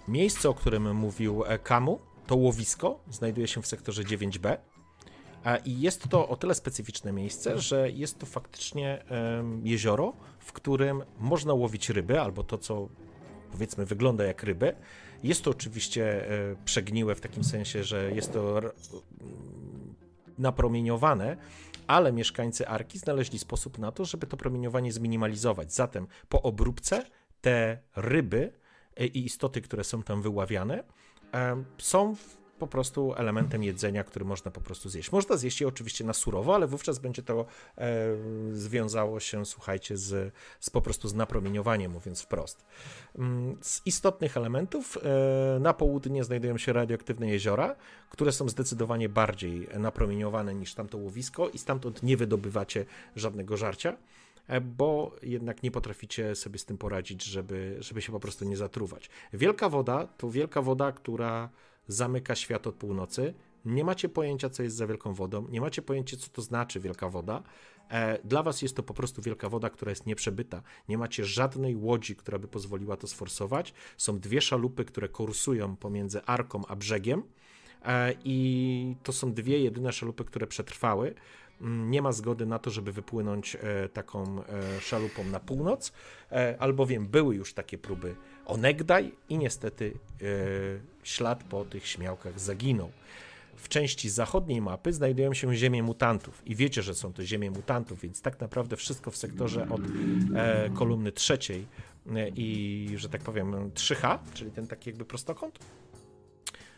[0.07, 4.57] Miejsce, o którym mówił e, Kamu, to łowisko, znajduje się w sektorze 9B.
[5.65, 9.03] I jest to o tyle specyficzne miejsce, że jest to faktycznie
[9.64, 12.90] jezioro, w którym można łowić ryby, albo to, co
[13.52, 14.76] powiedzmy wygląda jak ryby.
[15.23, 18.61] Jest to oczywiście e, przegniłe w takim sensie, że jest to
[20.38, 21.38] napromieniowane,
[21.88, 25.73] ale mieszkańcy Arki znaleźli sposób na to, żeby to promieniowanie zminimalizować.
[25.73, 27.03] Zatem po obróbce
[27.41, 28.65] te ryby e,
[29.00, 30.84] i istoty, które są tam wyławiane,
[31.78, 32.16] są
[32.60, 35.12] po prostu elementem jedzenia, który można po prostu zjeść.
[35.12, 37.46] Można zjeść je oczywiście na surowo, ale wówczas będzie to
[37.78, 38.08] e,
[38.52, 42.66] związało się, słuchajcie, z, z po prostu z napromieniowaniem, mówiąc wprost.
[43.16, 47.76] Mm, z istotnych elementów e, na południe znajdują się radioaktywne jeziora,
[48.10, 52.86] które są zdecydowanie bardziej napromieniowane niż tamto łowisko i stamtąd nie wydobywacie
[53.16, 53.98] żadnego żarcia e,
[54.62, 59.10] bo jednak nie potraficie sobie z tym poradzić, żeby, żeby się po prostu nie zatruwać.
[59.34, 61.50] Wielka woda to wielka woda, która
[61.88, 63.34] zamyka świat od północy.
[63.66, 67.10] Nie macie pojęcia, co jest za wielką wodą, nie macie pojęcia, co to znaczy wielka
[67.10, 67.44] woda.
[67.90, 70.62] E, dla was jest to po prostu wielka woda, która jest nieprzebyta.
[70.90, 73.74] Nie macie żadnej łodzi, która by pozwoliła to sforsować.
[73.98, 77.24] Są dwie szalupy, które kursują pomiędzy arką a brzegiem.
[77.86, 81.16] E, I to są dwie jedyne szalupy, które przetrwały.
[81.61, 84.44] Nie ma zgody na to, żeby wypłynąć e, taką
[84.80, 85.91] szalupą na północ,
[86.60, 88.15] albowiem były już takie próby
[88.45, 89.94] onegdaj i niestety
[91.03, 92.91] ślad po tych śmiałkach zaginął.
[93.56, 98.02] W części zachodniej mapy znajdują się ziemie mutantów i wiecie, że są to ziemie mutantów,
[98.02, 99.82] więc tak naprawdę wszystko w sektorze od
[100.36, 101.65] e, kolumny trzeciej
[102.15, 105.60] e, i, że tak powiem, 3H, czyli ten taki jakby prostokąt,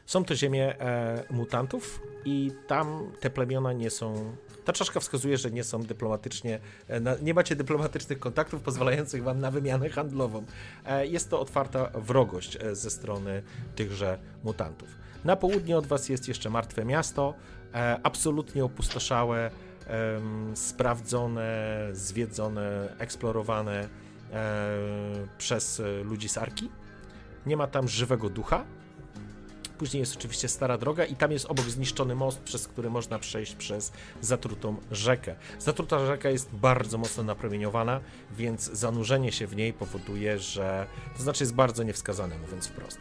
[0.06, 4.36] są to ziemie e, mutantów i tam te plemiona nie są.
[4.68, 9.52] Ta czaszka wskazuje, że nie są dyplomatycznie, e, nie macie dyplomatycznych kontaktów pozwalających wam na
[9.52, 10.46] wymianę handlową.
[10.86, 13.44] E, jest to otwarta wrogość e, ze strony
[13.76, 14.90] tychże mutantów.
[15.26, 17.34] Na południe od was jest jeszcze martwe miasto,
[18.04, 19.52] absolutnie opustoszałe,
[20.54, 23.90] sprawdzone, zwiedzone, eksplorowane
[25.38, 26.70] przez ludzi z Arki.
[27.46, 28.66] Nie ma tam żywego ducha,
[29.78, 33.56] Później jest oczywiście stara droga i tam jest obok zniszczony most, przez który można przejść
[33.56, 33.92] przez
[34.22, 35.36] zatrutą rzekę.
[35.60, 38.00] Zatruta rzeka jest bardzo mocno napromieniowana,
[38.32, 40.88] więc zanurzenie się w niej powoduje, że
[41.18, 42.98] to znaczy jest bardzo niewskazane, mówiąc wprost.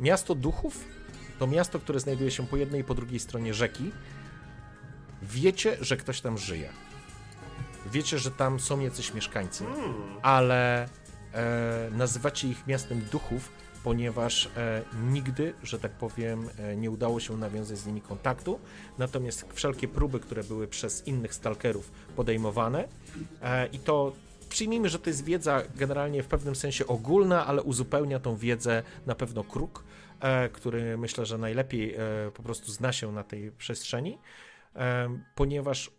[0.00, 0.84] Miasto duchów
[1.40, 3.92] to miasto, które znajduje się po jednej i po drugiej stronie rzeki.
[5.22, 6.68] Wiecie, że ktoś tam żyje.
[7.92, 9.94] Wiecie, że tam są jacyś mieszkańcy, hmm.
[10.22, 10.88] ale
[11.32, 13.52] e, nazywacie ich miastem duchów,
[13.84, 18.60] ponieważ e, nigdy, że tak powiem, e, nie udało się nawiązać z nimi kontaktu.
[18.98, 22.88] Natomiast wszelkie próby, które były przez innych stalkerów podejmowane,
[23.42, 24.12] e, i to
[24.48, 29.14] przyjmijmy, że to jest wiedza generalnie w pewnym sensie ogólna, ale uzupełnia tą wiedzę na
[29.14, 29.84] pewno kruk,
[30.52, 31.96] który myślę, że najlepiej
[32.34, 34.18] po prostu zna się na tej przestrzeni,
[35.34, 35.90] ponieważ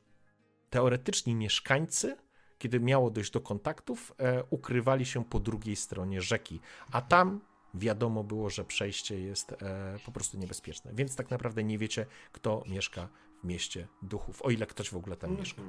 [0.69, 2.17] teoretyczni mieszkańcy
[2.61, 6.59] kiedy miało dojść do kontaktów, e, ukrywali się po drugiej stronie rzeki,
[6.91, 7.41] a tam
[7.73, 10.91] wiadomo było, że przejście jest e, po prostu niebezpieczne.
[10.93, 13.09] Więc tak naprawdę nie wiecie, kto mieszka
[13.43, 15.61] w mieście duchów, o ile ktoś w ogóle tam mieszka.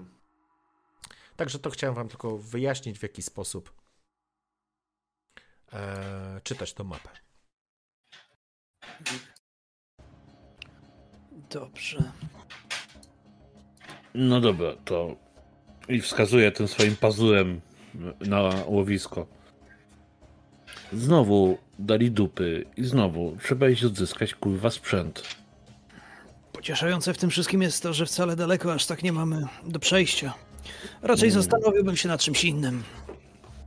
[1.37, 3.73] Także to chciałem Wam tylko wyjaśnić, w jaki sposób
[5.73, 7.09] e, czytać tą mapę.
[11.51, 12.13] Dobrze.
[14.15, 15.17] No dobra, to
[15.89, 17.61] i wskazuje tym swoim pazurem
[18.21, 19.27] na łowisko.
[20.93, 25.23] Znowu dali dupy i znowu trzeba iść odzyskać kurwa sprzęt.
[26.53, 30.35] Pocieszające w tym wszystkim jest to, że wcale daleko aż tak nie mamy do przejścia.
[31.03, 32.83] Raczej zastanowiłbym się nad czymś innym.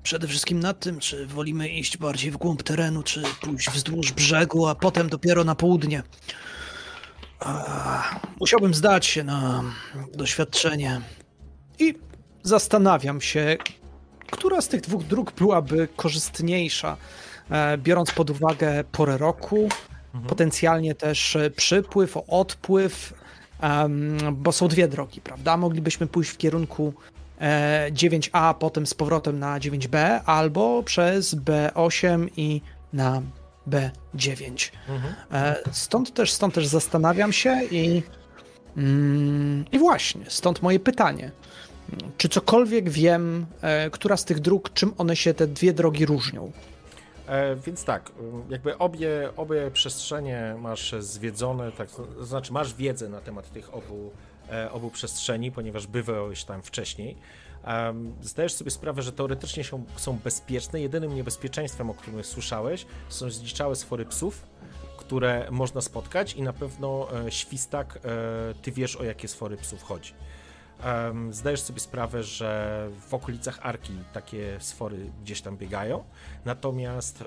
[0.04, 4.68] Przede wszystkim nad tym, czy wolimy iść bardziej w głąb terenu, czy pójść wzdłuż brzegu,
[4.68, 6.04] a potem dopiero na południe.
[8.40, 9.64] Musiałbym zdać się na
[10.14, 11.02] doświadczenie.
[11.80, 11.96] I
[12.44, 13.58] zastanawiam się,
[14.32, 16.98] która z tych dwóch dróg byłaby korzystniejsza,
[17.78, 19.70] biorąc pod uwagę porę roku,
[20.28, 23.14] potencjalnie też e, przypływ, odpływ,
[24.32, 25.58] bo są dwie drogi, prawda?
[25.58, 26.94] Moglibyśmy pójść w kierunku
[27.40, 32.62] e, 9A, a potem z powrotem na 9B, albo przez B8 i
[32.94, 33.22] na
[33.70, 34.72] B9.
[35.32, 38.04] E, Stąd też, stąd też zastanawiam się i,
[38.78, 41.32] mm, i właśnie, stąd moje pytanie.
[42.18, 46.52] Czy cokolwiek wiem, e, która z tych dróg, czym one się, te dwie drogi różnią?
[47.28, 48.14] E, więc tak, y,
[48.50, 54.12] jakby obie, obie przestrzenie masz zwiedzone, tak, to znaczy masz wiedzę na temat tych obu,
[54.52, 57.18] e, obu przestrzeni, ponieważ bywałeś tam wcześniej.
[57.64, 59.64] Em, zdajesz sobie sprawę, że teoretycznie
[59.98, 60.82] są, bezpieczne.
[60.82, 64.44] Jedynym niebezpieczeństwem, o którym złuszałeś, są zliczałe sfory psów,
[64.98, 69.84] które można spotkać i na pewno e, świstak, e, ty wiesz o jakie sfory psów
[69.84, 70.14] chodzi.
[70.86, 76.04] Em, zdajesz sobie sprawę, że w okolicach Arki takie sfory gdzieś tam biegają,
[76.46, 77.26] natomiast e,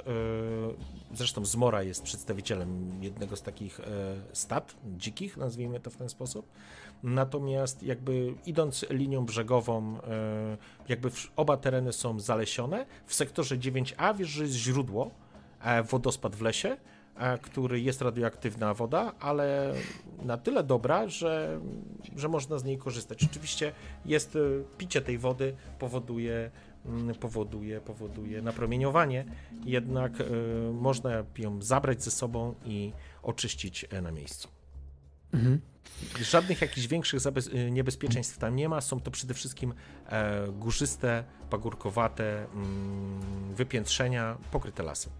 [1.14, 3.84] zresztą Zmora jest przedstawicielem jednego z takich e,
[4.32, 6.48] stad dzikich, nazwijmy to w ten sposób.
[7.02, 10.56] Natomiast jakby idąc linią brzegową, e,
[10.88, 12.86] jakby wsz- oba tereny są zalesione.
[13.06, 15.10] W sektorze 9A wiesz, że jest źródło,
[15.90, 16.76] wodospad w lesie,
[17.42, 19.74] który jest radioaktywna woda, ale
[20.22, 21.60] na tyle dobra, że,
[22.16, 23.24] że można z niej korzystać.
[23.24, 23.72] Oczywiście
[24.04, 24.38] jest e,
[24.78, 26.50] picie tej wody powoduje
[26.86, 29.24] mm, powoduje, powoduje napromieniowanie,
[29.64, 30.24] jednak e,
[30.72, 32.92] można ją zabrać ze sobą i
[33.22, 34.48] oczyścić e, na miejscu.
[36.20, 37.20] Żadnych jakichś większych
[37.70, 38.80] niebezpieczeństw tam nie ma.
[38.80, 39.74] Są to przede wszystkim
[40.06, 45.12] e, górzyste, pagórkowate mm, wypiętrzenia pokryte lasem.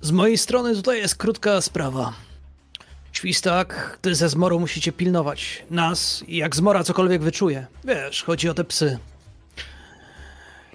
[0.00, 2.12] Z mojej strony tutaj jest krótka sprawa.
[3.12, 7.66] Świstak, ty ze Zmorą musicie pilnować nas i jak Zmora cokolwiek wyczuje.
[7.84, 8.98] Wiesz, chodzi o te psy.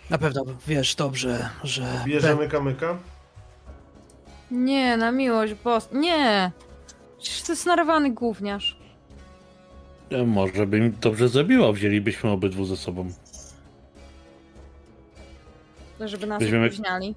[0.09, 2.01] Na pewno wiesz dobrze, że...
[2.05, 2.97] Bierzemy kamyka?
[4.51, 5.89] Nie, na miłość, boss.
[5.91, 6.51] Nie!
[7.19, 8.77] Przecież to jest narwany gówniarz.
[10.25, 13.11] Może by im dobrze zrobiło, wzięlibyśmy obydwu ze sobą.
[15.99, 17.15] Żeby nas Weźmiemy- opóźniali.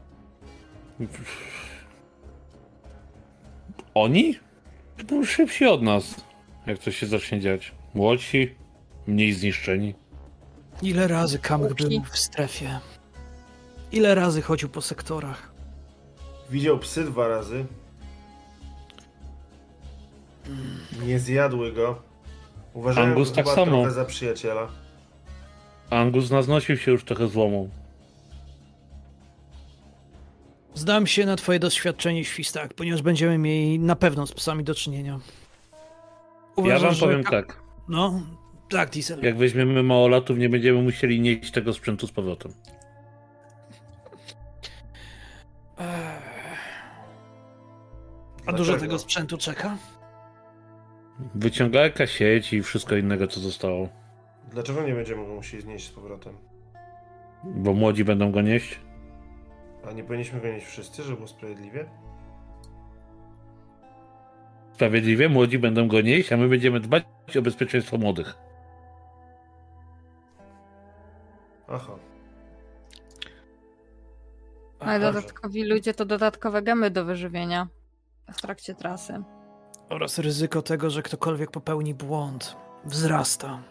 [3.96, 4.38] Oni?
[4.96, 6.14] Będą szybsi od nas,
[6.66, 7.72] jak coś się zacznie dziać.
[7.94, 8.54] Młodsi,
[9.06, 9.94] mniej zniszczeni.
[10.82, 11.84] Ile razy Łuki.
[11.84, 12.80] był w strefie?
[13.92, 15.52] Ile razy chodził po sektorach?
[16.50, 17.66] Widział psy dwa razy.
[21.06, 22.02] Nie zjadły go.
[22.74, 23.90] Uważałem Angus go tak samo.
[23.90, 24.68] za przyjaciela.
[25.90, 27.70] Angus naznosił się już trochę złomu.
[30.76, 35.12] Zdam się na twoje doświadczenie, Świstak, ponieważ będziemy mieli na pewno z psami do czynienia.
[35.72, 35.82] ja
[36.56, 37.62] Uważasz, wam że powiem Ka- tak.
[37.88, 38.20] No,
[38.70, 39.20] tak, Diesel.
[39.22, 42.52] Jak weźmiemy małolatów, nie będziemy musieli nieść tego sprzętu z powrotem.
[48.46, 48.80] A dużo Dlaczego?
[48.80, 49.76] tego sprzętu czeka?
[51.34, 53.88] Wyciągarka, sieć i wszystko innego, co zostało.
[54.50, 56.36] Dlaczego nie będziemy go musieli znieść z powrotem?
[57.44, 58.80] Bo młodzi będą go nieść.
[59.88, 61.88] A nie powinniśmy go nieść wszyscy, żeby było sprawiedliwie?
[64.72, 67.04] Sprawiedliwie, młodzi będą go nieść, a my będziemy dbać
[67.38, 68.34] o bezpieczeństwo młodych.
[71.68, 71.92] Aha.
[74.80, 75.20] Ale Dobrze.
[75.20, 77.68] dodatkowi ludzie to dodatkowe gemy do wyżywienia
[78.32, 79.22] w trakcie trasy.
[79.88, 83.62] Oraz ryzyko tego, że ktokolwiek popełni błąd, wzrasta.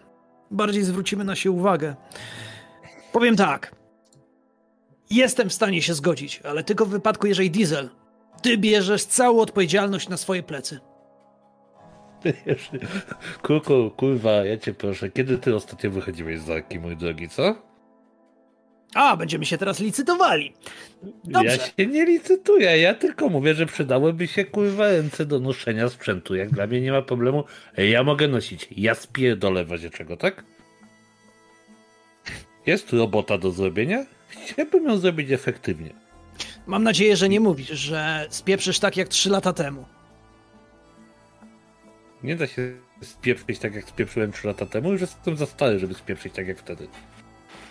[0.52, 1.96] Bardziej zwrócimy na siebie uwagę.
[3.12, 3.76] Powiem tak.
[5.10, 7.90] Jestem w stanie się zgodzić, ale tylko w wypadku, jeżeli Diesel,
[8.42, 10.80] ty bierzesz całą odpowiedzialność na swoje plecy.
[13.44, 17.56] Kuku, kurwa, ja cię proszę, kiedy ty ostatnio wychodziłeś z Arki, mój drogi, co?
[18.94, 20.54] A, będziemy się teraz licytowali.
[21.24, 21.58] Dobrze.
[21.58, 26.36] Ja się nie licytuję, ja tylko mówię, że przydałyby się kurwa ręce do noszenia sprzętu.
[26.36, 27.44] Jak dla mnie nie ma problemu,
[27.78, 28.68] ja mogę nosić.
[28.72, 30.44] Ja spierdolę w razie czego, tak?
[32.66, 34.06] Jest robota do zrobienia?
[34.46, 35.94] Chciałbym ją zrobić efektywnie.
[36.68, 39.86] Mam nadzieję, że nie mówisz, że spieprzysz tak jak trzy lata temu.
[42.24, 42.72] Nie da się
[43.02, 46.58] spieprzyć tak jak spieprzyłem 3 lata temu, już jestem za stary, żeby spieprzyć tak jak
[46.60, 46.88] wtedy.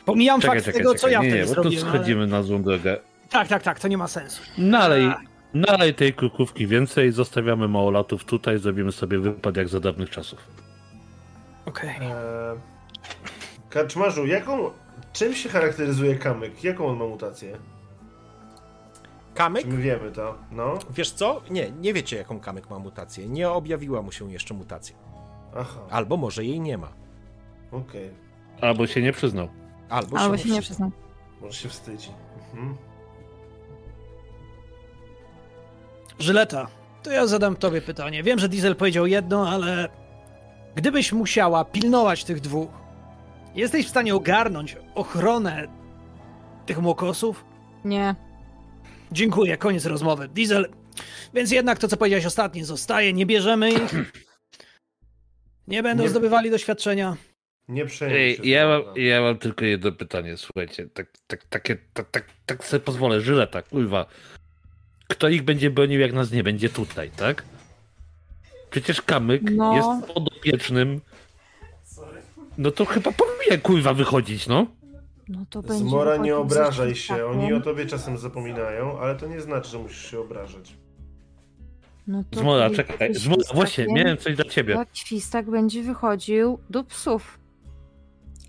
[0.05, 1.01] Pomijam Czekaj, fakt czekaj, tego, czekaj.
[1.01, 1.89] co ja nie, wtedy nie, bo tu zrobiłem.
[1.89, 2.97] ale- schodzimy na złą drogę.
[3.31, 4.43] Tak, tak, tak, to nie ma sensu.
[4.59, 5.21] Nalej, A.
[5.55, 10.41] nalej tej krukówki więcej, zostawiamy małolatów tutaj, zrobimy sobie wypad jak za dawnych czasów.
[11.67, 11.91] Okej.
[11.91, 12.11] Eee,
[13.71, 14.71] Kaczmarzu, jaką,
[15.15, 16.65] czym się charakteryzuje kamyk?
[16.65, 17.59] Jaką on ma mutację?
[19.35, 19.63] Kamyk?
[19.63, 20.39] Czy my wiemy to?
[20.51, 21.43] No, Wiesz co?
[21.51, 23.29] Nie, nie wiecie jaką kamyk ma mutację.
[23.29, 24.97] Nie objawiła mu się jeszcze mutacja.
[25.57, 26.89] aha, Albo może jej nie ma.
[27.73, 28.11] okej.
[28.61, 29.49] Albo się nie przyznał.
[29.89, 30.91] Albo, Albo się, się nie przyznał.
[31.41, 32.09] Może się wstydzi.
[32.53, 32.77] Mhm.
[36.19, 36.67] Żyleta,
[37.03, 38.23] to ja zadam tobie pytanie.
[38.23, 39.89] Wiem, że Diesel powiedział jedno, ale
[40.75, 42.71] gdybyś musiała pilnować tych dwóch,
[43.55, 45.69] jesteś w stanie ogarnąć ochronę
[46.67, 47.45] tych młokosów?
[47.85, 48.15] Nie.
[49.13, 50.29] Dziękuję, koniec rozmowy.
[50.29, 50.69] Diesel,
[51.35, 53.95] więc jednak to, co powiedziałeś ostatnio, zostaje, nie bierzemy ich.
[55.69, 57.17] Nie będą Nie- zdobywali doświadczenia.
[57.69, 58.43] Nie przejmuj Ej, się.
[58.49, 60.89] ja, mam, ja mam tylko jedno pytanie, słuchajcie.
[60.95, 64.07] Tak, tak, takie, tak, tak, tak sobie pozwolę, żyleta, kurwa.
[65.09, 67.45] Kto ich będzie bronił, jak nas nie będzie tutaj, tak?
[68.71, 69.77] Przecież Kamyk No.
[69.77, 71.01] jest podopiecznym.
[72.59, 74.67] No to chyba powinien kurwa wychodzić, no.
[75.29, 75.85] No to będzie.
[75.85, 76.95] Zmora, nie obrażaj się.
[76.95, 77.27] świstakiem.
[77.27, 80.77] Oni o tobie czasem zapominają, ale to nie znaczy, że musisz się obrażać.
[82.07, 83.15] No to Zmora, czekaj.
[83.15, 84.75] Zmora, właśnie, miałem coś dla ciebie.
[84.75, 87.39] Jak świstak będzie wychodził do psów.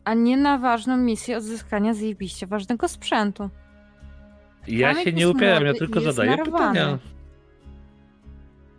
[0.04, 3.50] A nie na ważną misję odzyskania zajebiście ważnego sprzętu.
[4.68, 6.52] Ja się nie upieram, ja tylko zadaję narwany.
[6.52, 7.00] pytania.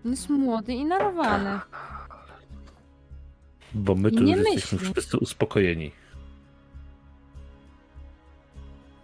[0.04, 1.60] On jest młody i narwany.
[3.74, 5.92] Bo my tu już jesteśmy wszyscy uspokojeni.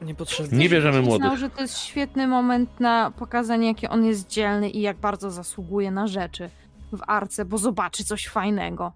[0.03, 0.59] Niepotrzebnie.
[0.59, 1.39] Nie bierzemy młodych.
[1.39, 5.91] że to jest świetny moment na pokazanie, jaki on jest dzielny i jak bardzo zasługuje
[5.91, 6.51] na rzeczy
[6.93, 8.93] w arce, bo zobaczy coś fajnego.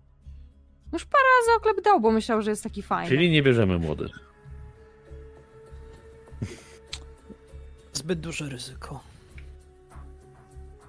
[0.92, 3.08] Już parę razy oklep dał, bo myślał, że jest taki fajny.
[3.08, 4.12] Czyli nie bierzemy młodych.
[7.92, 9.00] Zbyt duże ryzyko.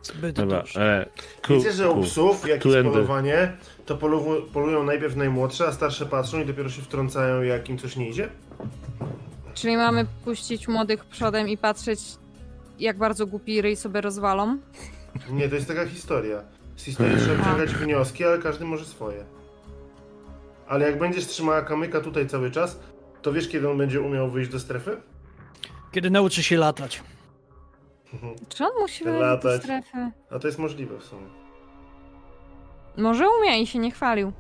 [0.04, 1.02] Zbyt Dobra, duże.
[1.02, 1.06] e,
[1.48, 3.58] ku, Wiecie, że u psów, jak jest polowanie,
[3.88, 7.96] to poluwu- polują najpierw najmłodsze, a starsze patrzą i dopiero się wtrącają, jak im coś
[7.96, 8.30] nie idzie?
[9.54, 12.00] Czyli mamy puścić młodych przodem i patrzeć,
[12.80, 14.58] jak bardzo głupi ryj sobie rozwalą.
[15.30, 16.42] Nie, to jest taka historia.
[16.76, 19.26] Z historii trzeba wyciągać wnioski, ale każdy może swoje.
[20.68, 22.80] Ale jak będziesz trzymała kamyka tutaj cały czas,
[23.22, 24.98] to wiesz, kiedy on będzie umiał wyjść do strefy?
[25.92, 27.04] Kiedy nauczy się latać.
[28.50, 30.12] Czy on musi wejść do strefy?
[30.32, 31.28] A to jest możliwe w sumie.
[32.98, 34.34] Może umie i się nie chwalił.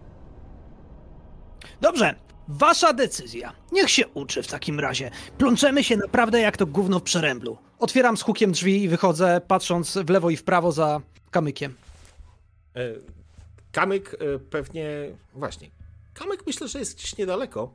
[1.81, 2.15] Dobrze,
[2.47, 3.53] wasza decyzja.
[3.71, 5.11] Niech się uczy w takim razie.
[5.37, 7.57] Plączemy się naprawdę jak to gówno w przeręblu.
[7.79, 11.01] Otwieram z hukiem drzwi i wychodzę, patrząc w lewo i w prawo za
[11.31, 11.75] kamykiem.
[12.75, 12.79] E,
[13.71, 14.87] Kamyk e, pewnie.
[15.33, 15.69] Właśnie.
[16.13, 17.73] Kamyk myślę, że jest gdzieś niedaleko.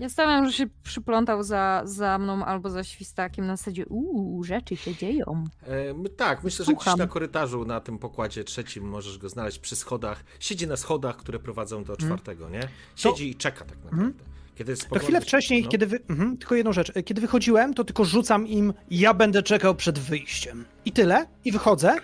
[0.00, 4.76] Ja stawiam, że się przyplątał za, za mną albo za świstakiem na zasadzie uuu, rzeczy
[4.76, 5.44] się dzieją.
[5.66, 6.98] E, Tak, myślę, że gdzieś Słucham.
[6.98, 10.24] na korytarzu na tym pokładzie trzecim możesz go znaleźć przy schodach.
[10.40, 12.68] Siedzi na schodach, które prowadzą do czwartego, nie?
[12.96, 14.24] Siedzi i czeka tak naprawdę.
[14.54, 15.68] Kiedy To chwilę wcześniej, no.
[15.68, 16.00] kiedy wy...
[16.10, 16.92] Mhm, tylko jedną rzecz.
[17.04, 20.64] Kiedy wychodziłem, to tylko rzucam im, ja będę czekał przed wyjściem.
[20.84, 21.26] I tyle.
[21.44, 21.96] I wychodzę.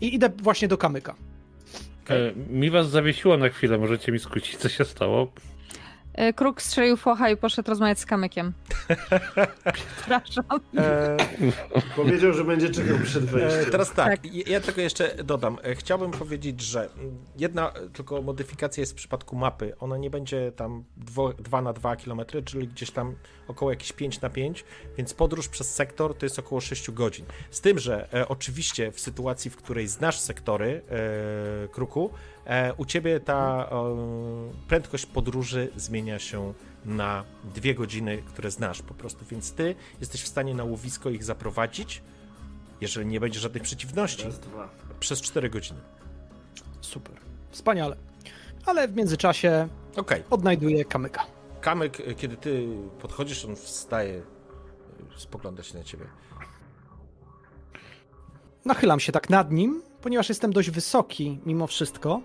[0.00, 1.14] I idę właśnie do kamyka.
[2.08, 5.32] E, mi was zawiesiło na chwilę, możecie mi skrócić, co się stało?
[6.14, 8.52] E, Kruk strzelił focha i poszedł rozmawiać z kamykiem.
[9.96, 10.44] Przepraszam.
[10.76, 11.16] E,
[11.96, 13.70] Powiedział, że będzie czekał przed E, wejściem.
[13.70, 14.34] Teraz tak, Tak.
[14.48, 15.58] ja- tylko jeszcze dodam.
[15.62, 16.88] E, Chciałbym powiedzieć, że
[17.36, 19.72] jedna e, tylko modyfikacja jest w przypadku mapy.
[19.80, 20.84] Ona nie będzie tam
[21.38, 23.14] 2 na 2 km, czyli gdzieś tam
[23.48, 24.64] około jakieś 5 na 5,
[24.96, 27.26] więc podróż przez sektor to jest około 6 godzin.
[27.50, 30.82] Z tym, że e, oczywiście w sytuacji, w której znasz sektory
[31.64, 32.33] e, kruku, e,
[32.76, 33.96] u ciebie ta e,
[34.68, 36.52] prędkość podróży zmienia się
[36.84, 41.24] na dwie godziny, które znasz po prostu, więc ty jesteś w stanie na łowisko ich
[41.24, 42.02] zaprowadzić,
[42.80, 44.26] jeżeli nie będzie żadnych przeciwności,
[45.00, 45.80] przez 4 godziny.
[46.80, 47.14] Super.
[47.50, 47.96] Wspaniale.
[48.66, 51.26] Ale w międzyczasie Okej, odnajduję kamyka.
[51.60, 52.68] Kamyk, y, kiedy ty
[53.00, 54.22] podchodzisz, on wstaje, y,
[55.20, 56.04] spogląda się na ciebie.
[58.64, 62.20] Nachylam się tak nad nim, ponieważ jestem dość wysoki mimo wszystko.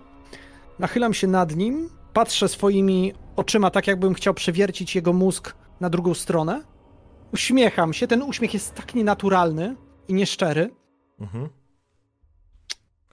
[0.80, 6.14] Nachylam się nad nim, patrzę swoimi oczyma, tak jakbym chciał przewiercić jego mózg na drugą
[6.14, 6.62] stronę.
[7.32, 9.76] Uśmiecham się, ten uśmiech jest tak nienaturalny
[10.08, 10.70] i nieszczery.
[11.18, 11.48] Mhm.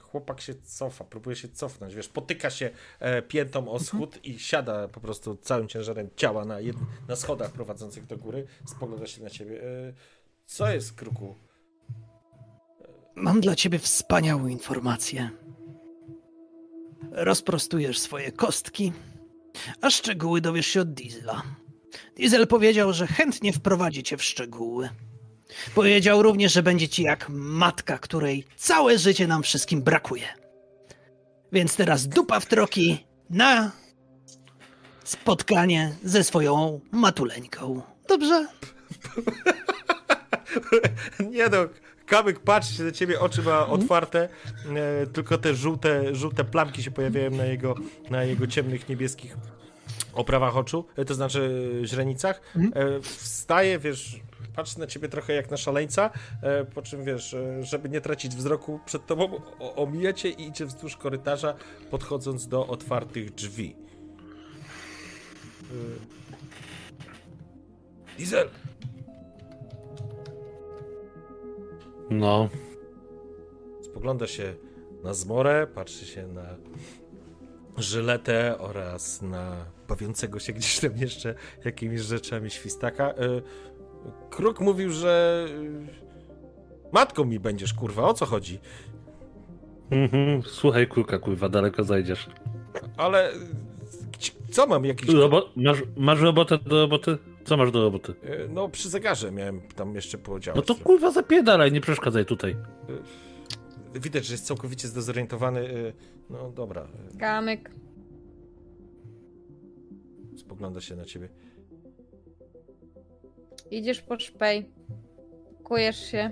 [0.02, 2.70] Chłopak się cofa, próbuje się cofnąć, wiesz, potyka się
[3.00, 6.78] e, piętą o schód i siada po prostu całym ciężarem ciała na, jed...
[7.08, 9.64] na schodach prowadzących do góry, spogląda się na ciebie.
[9.64, 9.94] E,
[10.46, 11.36] Co jest, Kruku?
[13.16, 15.30] Mam dla ciebie wspaniałą informację.
[17.12, 18.94] Rozprostujesz swoje kostki,
[19.82, 21.44] a szczegóły dowiesz się od Diesla.
[22.18, 24.90] Diesel powiedział, że chętnie wprowadzi cię w szczegóły.
[25.76, 30.28] Powiedział również, że będzie ci jak matka, której całe życie nam wszystkim brakuje.
[31.52, 33.72] Więc teraz dupa w troki na
[35.04, 37.82] spotkanie ze swoją matuleńką.
[38.08, 38.48] Dobrze?
[41.32, 41.58] Nie no,
[42.08, 44.30] Kamyk patrzy się na ciebie, oczy ma otwarte,
[44.76, 47.76] e, tylko te żółte, żółte plamki się pojawiają na jego,
[48.10, 49.38] na jego ciemnych, niebieskich
[50.14, 52.42] oprawach oczu, e, to znaczy źrenicach.
[52.56, 54.20] E, wstaje, wiesz,
[54.56, 56.10] patrzy na ciebie trochę jak na szaleńca,
[56.42, 60.48] e, po czym wiesz, e, żeby nie tracić wzroku przed tobą, o, omija cię i
[60.48, 61.54] idzie wzdłuż korytarza,
[61.92, 63.76] podchodząc do otwartych drzwi.
[65.72, 65.74] E,
[68.18, 68.50] Diesel!
[72.10, 72.50] No,
[73.82, 74.54] Spogląda się
[75.04, 76.46] na zmorę, patrzy się na
[77.78, 81.36] żyletę oraz na bawiącego się gdzieś tam jeszcze
[81.66, 83.10] jakimiś rzeczami świstaka.
[83.10, 83.16] E,
[84.30, 88.60] Kruk mówił, że e, matką mi będziesz, kurwa, o co chodzi?
[89.92, 90.42] mhm.
[90.44, 92.30] słuchaj kurka, kurwa, daleko zajdziesz.
[92.98, 93.32] Ale
[94.12, 95.10] gdzie- co mam jakiś...
[95.10, 97.18] Robo masz, masz robotę do roboty?
[97.48, 98.14] Co masz do roboty?
[98.24, 100.68] E, No przy zegarze miałem tam jeszcze podziałać.
[100.70, 102.56] No to kurwa zapierdalaj, nie przeszkadzaj tutaj.
[103.94, 105.60] Widać, że jest całkowicie zdezorientowany.
[105.60, 105.94] e,
[106.30, 107.72] No dobra, e, Kamyk.
[110.38, 111.30] spogląda się na ciebie.
[113.72, 114.70] Idziesz po szpej.
[115.64, 116.32] Kujesz się.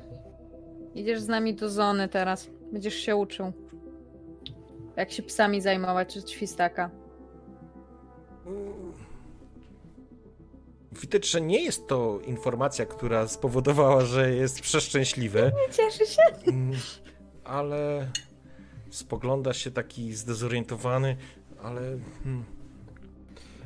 [0.95, 2.49] Idziesz z nami do zony teraz.
[2.71, 3.51] Będziesz się uczył.
[4.95, 6.89] Jak się psami zajmować, czy świstaka.
[11.01, 15.51] Widać, że nie jest to informacja, która spowodowała, że jest przeszczęśliwy.
[15.71, 16.21] Cieszy się.
[16.47, 16.79] Mm,
[17.43, 18.11] ale
[18.89, 21.17] spogląda się taki zdezorientowany,
[21.63, 21.81] ale
[22.23, 22.45] hmm,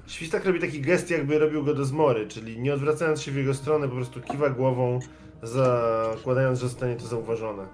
[0.10, 3.54] Świstak robi taki gest, jakby robił go do zmory, czyli nie odwracając się w jego
[3.54, 5.00] stronę, po prostu kiwa głową,
[5.44, 7.68] zakładając, że zostanie to zauważone.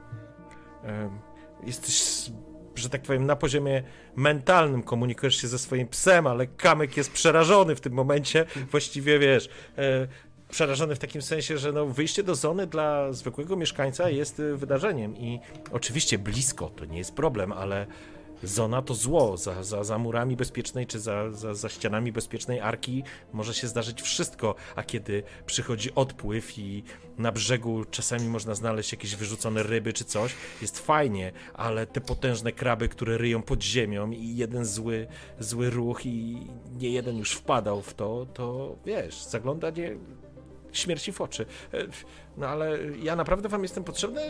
[1.63, 2.31] jesteś,
[2.75, 3.83] że tak powiem, na poziomie
[4.15, 9.49] mentalnym komunikujesz się ze swoim psem, ale Kamek jest przerażony w tym momencie, właściwie wiesz,
[9.77, 10.07] e,
[10.49, 15.17] przerażony w takim sensie, że no, wyjście do zony dla zwykłego mieszkańca jest e, wydarzeniem.
[15.17, 15.39] I
[15.71, 17.87] oczywiście blisko to nie jest problem, ale
[18.45, 19.37] zona to zło.
[19.37, 23.03] Za, za, za murami bezpiecznej czy za, za, za ścianami bezpiecznej arki
[23.33, 26.83] może się zdarzyć wszystko, a kiedy przychodzi odpływ i
[27.17, 32.51] na brzegu czasami można znaleźć jakieś wyrzucone ryby czy coś, jest fajnie, ale te potężne
[32.51, 35.07] kraby, które ryją pod ziemią i jeden zły,
[35.39, 36.47] zły ruch i
[36.77, 39.97] nie jeden już wpadał w to, to wiesz, zaglądanie
[40.71, 41.45] śmierci w oczy.
[41.73, 41.77] E,
[42.37, 44.21] No ale ja naprawdę wam jestem potrzebny?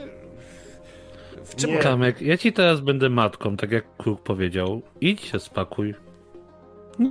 [1.44, 1.78] W czym Nie.
[1.78, 4.82] Kamek, ja ci teraz będę matką, tak jak Kruk powiedział.
[5.02, 5.94] Idź się spakuj.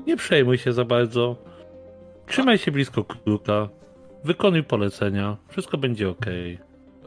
[0.07, 1.37] Nie przejmuj się za bardzo.
[2.27, 3.69] Trzymaj się blisko Kruka.
[4.25, 5.37] Wykonuj polecenia.
[5.49, 6.27] Wszystko będzie ok.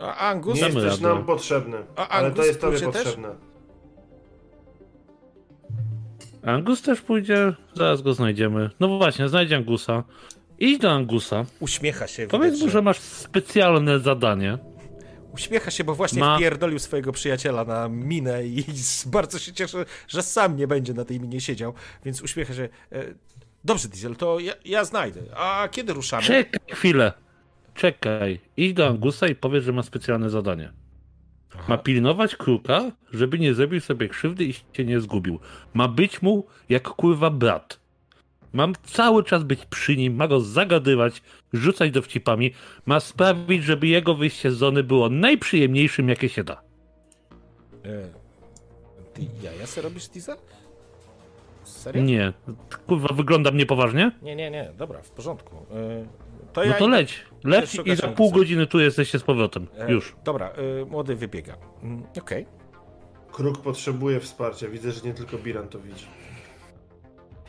[0.02, 0.56] A Angus?
[0.56, 1.02] Nie jesteś radę.
[1.16, 3.04] nam potrzebny, A ale Angus to jest tobie pójdzie też?
[3.04, 3.30] potrzebne.
[6.44, 8.70] Angus też pójdzie, zaraz go znajdziemy.
[8.80, 10.04] No właśnie, znajdź Angusa.
[10.60, 11.46] Idź do Angusa.
[11.60, 12.28] Uśmiecha się.
[12.28, 14.58] Powiedz mu, że masz specjalne zadanie.
[15.34, 18.64] Uśmiecha się, bo właśnie Ma- wpierdolił swojego przyjaciela na minę i
[19.06, 21.74] bardzo się cieszy, że sam nie będzie na tej minie siedział,
[22.06, 22.70] więc uśmiecha się.
[22.92, 23.04] e,
[23.64, 25.22] Dobrze, Diesel, to ja, ja znajdę.
[25.36, 26.24] A kiedy ruszamy?
[26.24, 27.14] Czekaj chwilę.
[27.74, 28.40] Czekaj.
[28.58, 30.72] Idź do Angusa i powiedz, że ma specjalne zadanie.
[31.68, 35.40] Ma pilnować kruka, żeby nie zrobił sobie krzywdy i się nie zgubił.
[35.74, 37.80] Ma być mu jak kurwa brat.
[38.58, 41.22] Mam cały czas być przy nim, ma go zagadywać,
[41.54, 42.54] rzucać dowcipami.
[42.86, 46.54] Ma sprawić, żeby jego wyjście z zony było najprzyjemniejszym, jakie się da.
[46.54, 46.58] E,
[49.14, 50.38] Ty jaja se robisz, Diesel?
[51.64, 52.04] Serio?
[52.04, 52.34] Nie.
[52.88, 54.12] Kurwa, wyglądam niepoważnie?
[54.22, 54.72] nie, nie, nie.
[54.78, 55.56] Dobra, w porządku.
[55.56, 56.06] E,
[56.54, 57.26] To No ja to leć.
[57.44, 59.68] Leć i za pół godziny tu jesteście z powrotem.
[59.78, 60.16] E, Już.
[60.24, 61.58] Dobra, e, młody wybiega.
[61.84, 62.46] Mm, Okej.
[63.32, 64.68] Kruk potrzebuje wsparcia.
[64.68, 66.06] Widzę, że nie tylko Biran to widzi.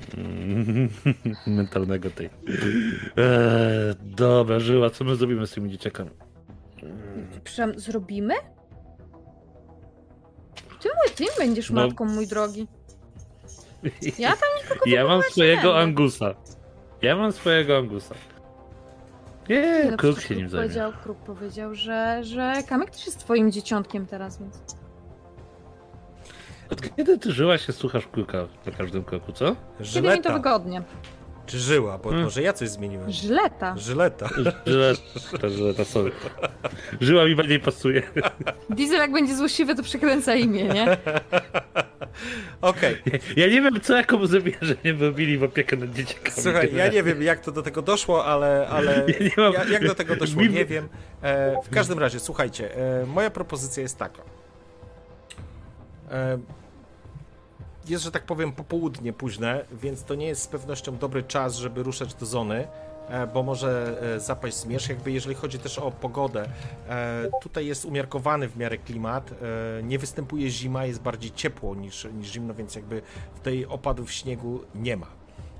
[1.46, 2.26] Mentalnego tej.
[2.26, 6.10] Eee, dobra, żyła, co my zrobimy z tymi dzieciakami?
[7.44, 8.34] Przepraszam, zrobimy?
[10.80, 11.86] Ty, mój, ty będziesz No.
[11.86, 12.66] matką, mój drogi.
[14.18, 15.74] Ja tam nikogo Ja mam swojego nie.
[15.74, 16.34] Angusa.
[17.02, 18.14] Ja mam swojego Angusa.
[19.48, 20.64] Nie, No, Kruk się nim zajmie.
[20.68, 24.77] powiedział, Kruk powiedział, że, że Kamek też jest twoim dzieciątkiem teraz, więc...
[26.72, 29.44] Od kiedy ty żyłaś się słuchasz Kruka na każdym kroku, co?
[29.44, 30.32] Kiedy mi to Żyleta.
[30.32, 30.82] wygodnie.
[31.46, 32.24] Czy żyła, bo Hmm.
[32.24, 33.10] może ja coś zmieniłem.
[33.12, 33.74] Żleta.
[33.76, 34.28] Żyleta.
[34.66, 36.12] Żyleta, żyleta, sorry.
[37.00, 38.02] Żyła mi bardziej pasuje.
[38.70, 40.96] Diesel jak będzie złośliwy, to przekręca imię, nie?
[42.60, 43.02] Okej.
[43.36, 46.42] Ja nie wiem, co jakomu zrobię, że nie wybili w opiekę nad dzieciakami.
[46.42, 49.64] Słuchaj, ja nie wiem jak to do tego doszło, ale, ale Ja nie mam- ja,
[49.64, 50.88] jak do tego doszło, nie wiem.
[51.22, 54.22] E, w każdym razie, słuchajcie, e, moja propozycja jest taka.
[57.88, 61.56] E, jest, że tak powiem, popołudnie późne, więc to nie jest z pewnością dobry czas,
[61.56, 62.68] żeby ruszać do zony,
[63.08, 64.88] e, bo może e, zapaść zmierzch.
[64.88, 66.48] Jakby jeżeli chodzi też o pogodę,
[66.88, 69.30] e, tutaj jest umiarkowany w miarę klimat,
[69.78, 73.02] e, nie występuje zima, jest bardziej ciepło niż, niż zimno, więc jakby
[73.36, 75.06] tutaj opadów śniegu nie ma.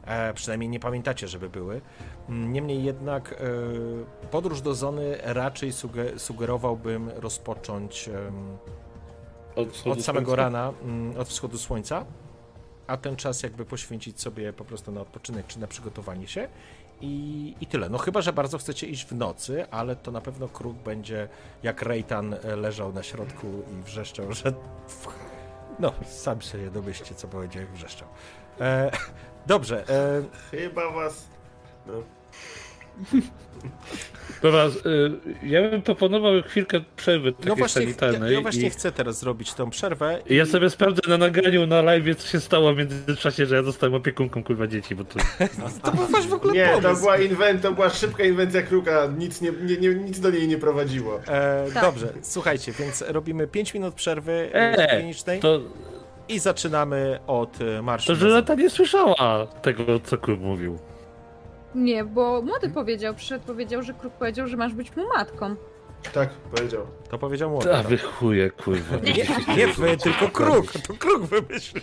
[0.06, 1.80] E, przynajmniej nie pamiętacie, żeby były.
[2.28, 3.36] Mm, Niemniej jednak e,
[4.30, 8.14] podróż do zony raczej suge- sugerowałbym rozpocząć em,
[9.58, 10.36] Od, od samego słońca?
[10.36, 12.04] rana, mm, od wschodu słońca,
[12.86, 16.48] a ten czas jakby poświęcić sobie po prostu na odpoczynek czy na przygotowanie się
[17.00, 17.88] i, i tyle.
[17.88, 21.28] No chyba, że bardzo chcecie iść w nocy, ale to na pewno kruk będzie
[21.62, 24.52] jak Rejtan e, leżał na środku i wrzeszczał, że
[25.78, 28.08] no, sam sobie domyślcie, co będzie jak wrzeszczał.
[28.60, 28.90] E,
[29.46, 31.26] dobrze, e, Chyba was...
[31.86, 32.17] No.
[34.42, 34.70] Dobra, y,
[35.42, 38.34] ja bym proponował chwilkę przerwy takiej no właśnie, ja, sanitarnej.
[38.34, 38.70] ja właśnie i...
[38.70, 40.18] chcę teraz zrobić tą przerwę.
[40.26, 43.62] i Ja sobie sprawdzę na nagraniu na live, co się stało w międzyczasie, że ja
[43.62, 45.18] zostałem opiekunką kurwa dzieci, bo to...
[45.82, 49.40] To był wasz w ogóle Nie, to była, inwen- to była szybka inwencja kruka, nic,
[49.40, 51.20] nie, nie, nie, nic do niej nie prowadziło.
[51.28, 51.82] E, Tak.
[51.84, 55.60] Dobrze, słuchajcie, więc robimy 5 minut przerwy e, E, higienicznej To,
[56.28, 58.06] i zaczynamy od e, marszu.
[58.06, 60.78] to na Żyleta nie słyszała tego, co klub mówił.
[61.78, 65.56] Nie, bo młody powiedział, przyszedł, powiedział, że kruk powiedział, że masz być mu matką.
[66.12, 66.86] Tak, powiedział.
[67.10, 67.76] To powiedział młody.
[67.76, 68.96] A wy chuje, kurwa.
[68.96, 70.72] Nie, nie wy, tylko kruk.
[70.72, 71.82] To kruk wymyślił.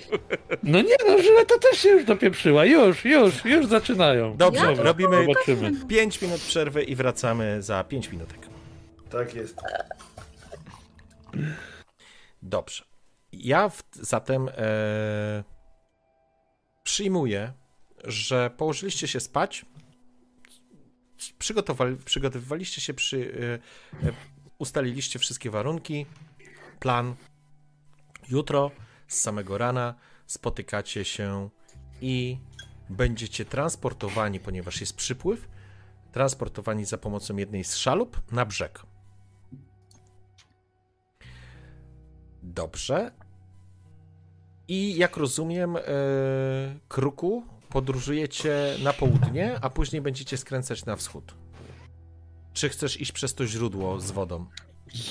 [0.63, 2.65] No nie no, Żyleta też się już dopieprzyła.
[2.65, 4.37] Już, już, już zaczynają.
[4.37, 4.83] Dobrze, Ja?
[4.83, 5.71] robimy Zobaczymy.
[5.87, 8.39] 5 minut przerwy i wracamy za 5 minutek.
[9.09, 9.61] Tak jest.
[12.41, 12.83] Dobrze.
[13.33, 15.43] Ja w, zatem e,
[16.83, 17.53] przyjmuję,
[18.03, 19.65] że położyliście się spać,
[22.05, 23.33] przygotowywaliście się, przy,
[24.03, 24.13] e, e,
[24.57, 26.05] ustaliliście wszystkie warunki,
[26.79, 27.15] plan.
[28.29, 28.71] Jutro
[29.07, 29.95] z samego rana
[30.27, 31.49] spotykacie się
[32.01, 32.37] i
[32.89, 35.47] będziecie transportowani, ponieważ jest przypływ,
[36.11, 38.83] transportowani za pomocą jednej z szalup na brzeg.
[42.43, 43.11] Dobrze.
[44.67, 45.81] I jak rozumiem, e,
[46.87, 47.43] Kruku,
[47.75, 51.33] podróżujecie na południe, a później będziecie skręcać na wschód.
[52.53, 54.45] Czy chcesz iść przez to źródło z wodą?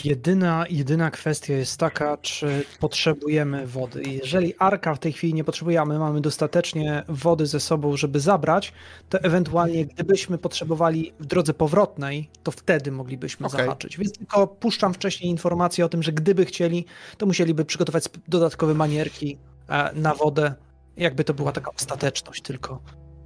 [0.04, 4.02] Jedyna, jedyna kwestia jest taka, czy potrzebujemy wody.
[4.02, 8.20] Jeżeli Arka w tej chwili nie potrzebuje, a my mamy dostatecznie wody ze sobą, żeby
[8.20, 8.72] zabrać,
[9.08, 13.60] to ewentualnie gdybyśmy potrzebowali w drodze powrotnej, to wtedy moglibyśmy Okej.
[13.60, 13.98] zahaczyć.
[13.98, 16.84] Więc tylko puszczam wcześniej informację o tym, że gdyby chcieli,
[17.18, 19.38] to musieliby przygotować dodatkowe manierki
[19.68, 20.54] e, na wodę,
[20.96, 22.82] jakby to była taka ostateczność tylko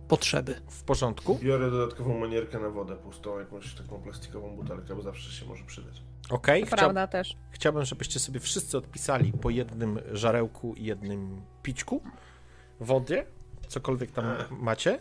[0.08, 0.60] potrzeby.
[0.70, 1.38] W porządku?
[1.42, 6.02] Biorę dodatkową manierkę na wodę pustą, jakąś taką plastikową butelkę, bo zawsze się może przydać.
[6.30, 6.66] Okej.
[6.66, 7.36] Chciał, prawda też.
[7.50, 12.02] chciałbym, żebyście sobie wszyscy odpisali po jednym żarełku i jednym pićku
[12.80, 13.26] wody,
[13.68, 15.00] cokolwiek tam macie.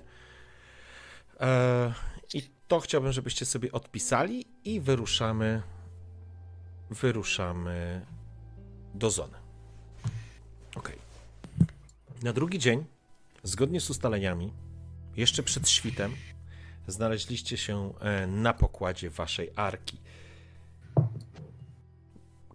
[1.39, 1.93] E,
[2.33, 5.61] I to chciałbym, żebyście sobie odpisali i wyruszamy
[6.89, 8.05] wyruszamy
[8.93, 9.37] do zony.
[10.75, 10.91] Ok.
[12.23, 12.85] Na drugi dzień,
[13.43, 14.53] zgodnie z ustaleniami,
[15.15, 16.15] jeszcze przed świtem,
[16.87, 19.97] znaleźliście się e, na pokładzie waszej arki.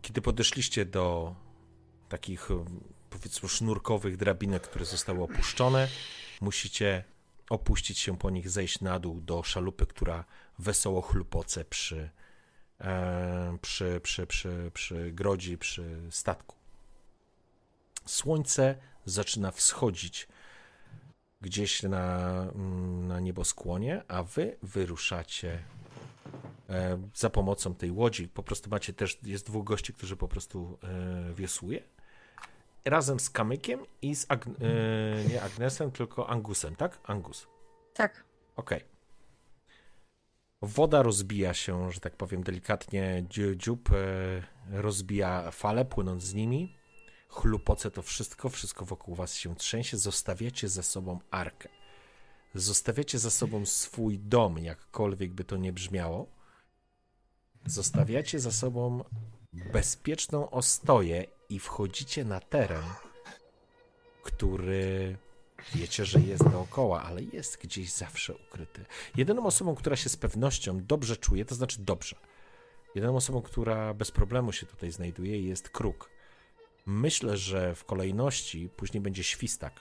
[0.02, 1.34] Kiedy podeszliście do
[2.08, 2.64] takich, e,
[3.10, 5.88] powiedzmy, sznurkowych drabinek, które zostały opuszczone,
[6.40, 7.04] musicie
[7.50, 10.24] opuścić się po nich, zejść na dół do szalupy, która
[10.58, 12.10] wesoło chlupoce przy,
[12.80, 16.56] e, przy, przy, przy, przy grodzi, przy statku.
[18.06, 20.28] Słońce zaczyna wschodzić
[21.40, 25.58] gdzieś na, mm, na nieboskłonie, a wy wyruszacie
[26.70, 28.28] e, za pomocą tej łodzi.
[28.28, 31.82] Po prostu macie też, jest dwóch gości, którzy po prostu e, wiosłuje.
[32.84, 36.98] Razem z Kamykiem i z, Ag- e, nie Agnesem, tylko Angusem, tak?
[37.04, 37.46] Angus.
[37.94, 38.24] Tak.
[38.56, 38.80] Okej.
[40.62, 43.24] Woda rozbija się, że tak powiem, delikatnie.
[43.56, 43.88] Dziób
[44.70, 46.76] rozbija fale, płynąc z nimi.
[47.32, 49.96] Chlupoce to wszystko, wszystko wokół was się trzęsie.
[49.98, 51.68] Zostawiacie za sobą arkę.
[52.54, 56.26] Zostawiacie za sobą swój dom, jakkolwiek by to nie brzmiało.
[57.66, 59.04] Zostawiacie za sobą
[59.52, 62.84] bezpieczną ostoję i wchodzicie na teren,
[64.22, 65.16] który
[65.74, 68.84] Wiecie, że jest dookoła, ale jest gdzieś zawsze ukryty.
[69.16, 72.16] Jedyną osobą, która się z pewnością dobrze czuje, to znaczy dobrze.
[72.94, 76.10] Jedyną osobą, która bez problemu się tutaj znajduje, jest kruk.
[76.86, 79.80] Myślę, że w kolejności później będzie świstak.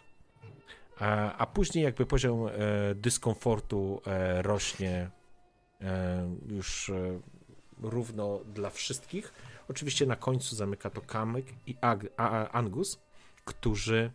[1.00, 2.52] A, a później jakby poziom e,
[2.96, 5.12] dyskomfortu e, rośnie
[5.82, 7.20] e, już e,
[7.82, 9.34] równo dla wszystkich.
[9.68, 13.00] Oczywiście na końcu zamyka to Kamyk i Ag, a, Angus,
[13.46, 14.12] którzy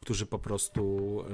[0.00, 1.24] którzy po prostu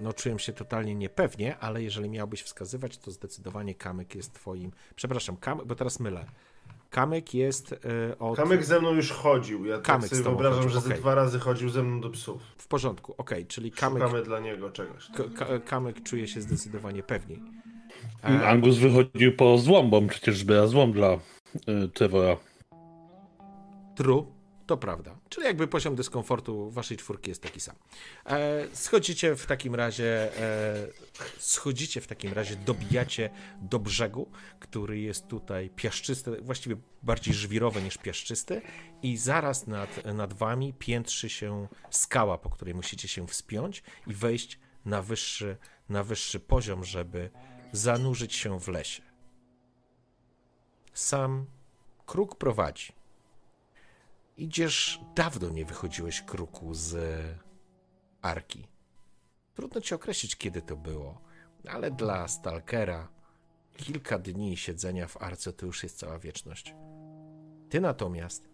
[0.00, 4.72] no, czują się totalnie niepewnie, ale jeżeli miałbyś wskazywać, to zdecydowanie Kamyk jest twoim.
[4.96, 6.26] Przepraszam, Kamyk, bo teraz mylę.
[6.92, 7.78] Kamyk jest y,
[8.18, 8.36] od.
[8.36, 9.64] Kamyk ze mną już chodził.
[9.66, 10.98] Ja Kamyk Kamyk z sobie wyobrażam, chodził, że ze okej.
[11.00, 12.42] dwa razy chodził ze mną do psów.
[12.58, 15.06] W porządku, okej, czyli Kamyk, Szukamy dla niego czegoś.
[15.16, 17.42] K- Ka- Kamyk czuje się zdecydowanie pewniej.
[18.24, 22.36] E, Angus wychodził po złom, bo przecież zbiera złom dla y, Trevora.
[23.96, 24.26] True,
[24.66, 25.18] to prawda.
[25.28, 27.76] Czyli jakby poziom dyskomfortu waszej czwórki jest taki sam.
[28.26, 30.86] E, schodzicie w takim razie, e,
[31.38, 33.30] schodzicie w takim razie, dobijacie
[33.60, 34.30] do brzegu,
[34.60, 38.62] który jest tutaj piaszczysty, właściwie bardziej żwirowy niż piaszczysty
[39.02, 44.58] i zaraz nad, nad wami piętrzy się skała, po której musicie się wspiąć i wejść
[44.84, 45.56] na wyższy,
[45.88, 47.30] na wyższy poziom, żeby
[47.72, 49.02] zanurzyć się w lesie.
[50.94, 51.46] Sam
[52.06, 53.01] kruk prowadzi.
[54.36, 56.96] Idziesz, dawno nie wychodziłeś kruku z
[58.22, 58.68] arki.
[59.54, 61.20] Trudno ci określić, kiedy to było,
[61.68, 63.08] ale dla stalkera
[63.76, 66.74] kilka dni siedzenia w arce to już jest cała wieczność.
[67.68, 68.48] Ty natomiast,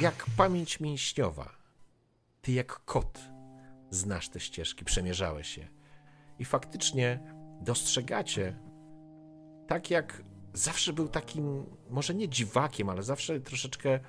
[0.00, 1.56] jak pamięć mięśniowa,
[2.42, 3.20] ty jak kot
[3.90, 5.68] znasz te ścieżki, przemierzałeś je.
[6.38, 8.58] I faktycznie dostrzegacie,
[9.66, 14.00] tak jak zawsze był takim, może nie dziwakiem, ale zawsze troszeczkę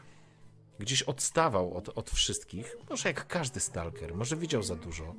[0.80, 2.78] gdzieś odstawał od, od wszystkich.
[2.90, 5.16] Może jak każdy stalker, może widział za dużo.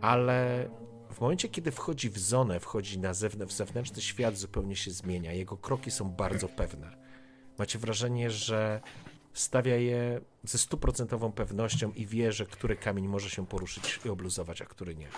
[0.00, 0.68] Ale
[1.10, 5.32] w momencie, kiedy wchodzi w zonę, wchodzi na zewn- w zewnętrzny świat, zupełnie się zmienia.
[5.32, 6.96] Jego kroki są bardzo pewne.
[7.58, 8.80] Macie wrażenie, że
[9.32, 14.62] stawia je ze stuprocentową pewnością i wie, że który kamień może się poruszyć i obluzować,
[14.62, 15.08] a który nie.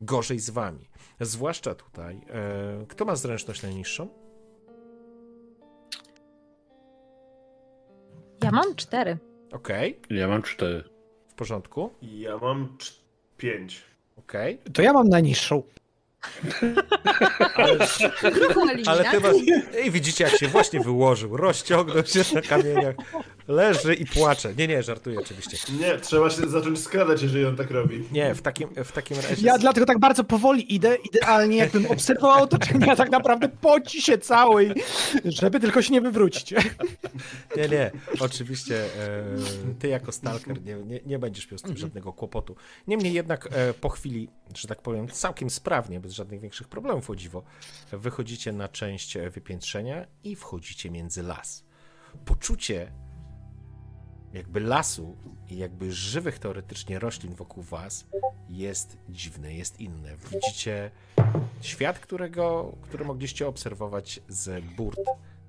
[0.00, 0.88] Gorzej z wami.
[1.20, 2.20] Zwłaszcza tutaj.
[2.30, 4.23] E, kto ma zręczność najniższą?
[8.44, 9.18] Ja mam cztery.
[9.52, 10.84] Okej, Ja mam cztery.
[11.28, 11.90] w porządku.
[12.02, 12.92] Ja mam cz-
[13.36, 13.82] pięć.
[14.16, 14.58] Okej.
[14.74, 15.62] To ja mam najniższą.
[18.86, 19.36] Ale ty masz...
[19.86, 22.94] I widzicie, jak się właśnie wyłożył, rozciągnął się na kamieniach,
[23.48, 24.54] leży i płacze.
[24.54, 25.72] Nie, nie, żartuję oczywiście.
[25.72, 28.04] Nie, trzeba się zacząć skradać, jeżeli on tak robi.
[28.12, 29.46] Nie, w takim, w takim razie...
[29.46, 34.18] Ja dlatego tak bardzo powoli idę, idealnie jakbym obserwował otoczenie, a tak naprawdę poci się
[34.18, 34.74] cały,
[35.24, 36.54] żeby tylko się nie wywrócić.
[37.56, 37.90] Nie, nie,
[38.20, 39.24] oczywiście e,
[39.78, 42.56] ty jako stalker nie, nie, nie będziesz miał z tym żadnego kłopotu.
[42.86, 47.16] Niemniej jednak e, po chwili, że tak powiem, całkiem sprawnie, bez żadnych większych problemów o
[47.16, 47.42] dziwo,
[47.92, 51.64] wychodzicie na część wypiętrzenia i wchodzicie między las.
[52.24, 52.92] Poczucie
[54.34, 55.16] jakby lasu
[55.50, 58.06] i jakby żywych teoretycznie roślin wokół was
[58.48, 60.16] jest dziwne, jest inne.
[60.16, 60.90] Widzicie
[61.60, 65.00] świat, którego, który mogliście obserwować z burt,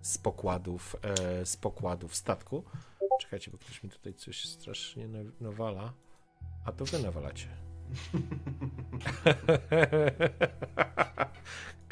[0.01, 2.63] z pokładów, e, z pokładów statku.
[3.21, 5.93] Czekajcie, bo ktoś mi tutaj coś strasznie na- nawala.
[6.65, 7.47] A to wy nawalacie.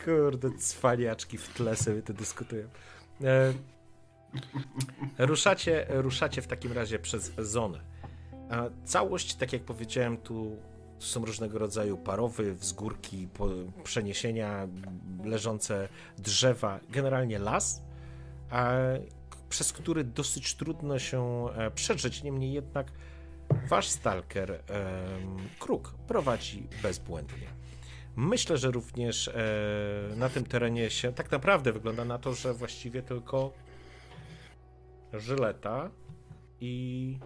[0.05, 2.67] Kurde, cwaniaczki w tle sobie to dyskutują.
[5.17, 7.79] Ruszacie, ruszacie w takim razie przez zonę.
[8.85, 10.57] Całość, tak jak powiedziałem, tu
[10.99, 13.27] są różnego rodzaju parowy, wzgórki,
[13.83, 14.67] przeniesienia,
[15.23, 15.87] leżące
[16.17, 17.81] drzewa, generalnie las,
[19.49, 22.23] przez który dosyć trudno się e, przedrzeć.
[22.23, 22.91] Niemniej jednak
[23.69, 24.63] wasz stalker,
[25.59, 27.47] kruk, prowadzi bezbłędnie.
[28.15, 29.33] Myślę, że również e,
[30.15, 33.53] na tym terenie się tak naprawdę wygląda na to, że właściwie tylko
[35.19, 35.89] Żyleta
[36.61, 37.17] i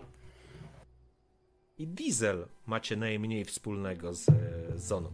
[1.77, 4.25] i Diesel macie najmniej wspólnego z
[4.75, 5.11] zoną.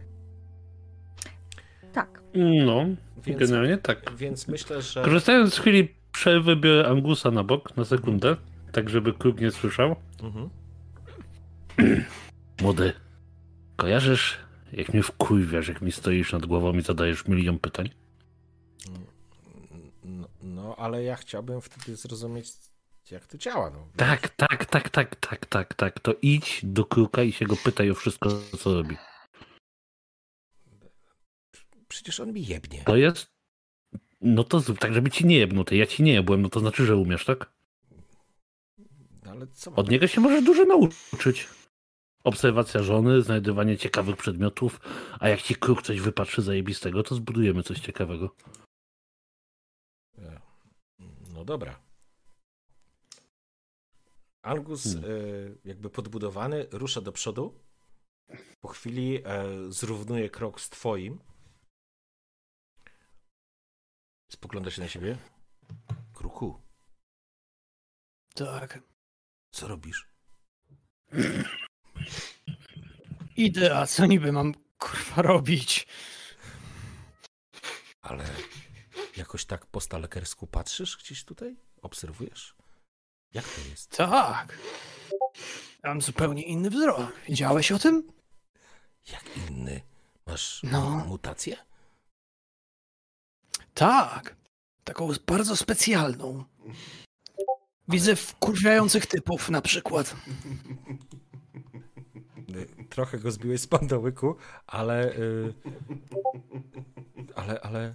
[1.92, 2.22] Tak.
[2.66, 2.84] No,
[3.24, 4.16] Więc, generalnie tak.
[4.16, 8.36] więc myślę, że Korzystając z chwili przerwy, biorę Angusa na bok na sekundę,
[8.72, 9.96] tak żeby kruk nie słyszał.
[10.22, 10.50] mhm.
[12.62, 12.92] Młody,
[13.76, 14.38] kojarzysz,
[14.72, 17.90] jak mnie wkurwiasz, jak mi stoisz nad głową i zadajesz milion pytań?
[20.44, 22.52] No, ale ja chciałbym wtedy zrozumieć,
[23.10, 23.70] jak to działa.
[23.70, 23.88] No.
[23.96, 26.00] Tak, tak, tak, tak, tak, tak, tak.
[26.00, 28.96] To idź do kruka i się go pytaj o wszystko, co robi.
[31.88, 32.82] Przecież on mi jebnie.
[32.84, 33.34] To jest.
[34.20, 35.64] No to zrób tak, żeby ci nie jebnął.
[35.70, 37.52] Ja ci nie jebłem, no to znaczy, że umiesz, tak?
[39.24, 39.74] No, ale co?
[39.74, 41.48] Od niego się możesz dużo nauczyć.
[42.24, 44.80] obserwacja żony, znajdywanie ciekawych przedmiotów,
[45.20, 48.34] a jak ci kruk coś wypatrzy zajebistego, to zbudujemy coś ciekawego.
[51.34, 51.80] No dobra.
[54.42, 55.04] Angus, Hmm.
[55.04, 55.08] e,
[55.64, 57.60] jakby podbudowany, rusza do przodu.
[58.60, 61.20] Po chwili e, zrównuje krok z twoim.
[64.32, 65.18] Spogląda się na siebie.
[66.14, 66.60] Kruku,
[68.34, 68.78] Tak.
[69.52, 70.08] co robisz?
[73.36, 75.86] Idę, a co niby mam kurwa robić?
[78.02, 78.24] Ale
[79.16, 81.56] jakoś tak po stalekersku patrzysz gdzieś tutaj?
[81.82, 82.54] Obserwujesz?
[83.34, 83.90] Jak to jest?
[83.90, 84.58] Tak.
[85.84, 87.12] Mam zupełnie inny wzrok.
[87.28, 88.12] Wiedziałeś o tym?
[89.12, 89.80] Jak inny?
[90.26, 90.90] Masz No.
[91.06, 91.56] mutację?
[93.74, 94.36] Tak.
[94.84, 96.44] Taką bardzo specjalną.
[97.88, 100.16] Widzę wkurwiających typów na przykład.
[102.56, 104.36] Y, Trochę go zbiłeś z pandołyku,
[104.66, 105.12] ale.
[105.16, 105.54] y,
[107.34, 107.94] ale, ale.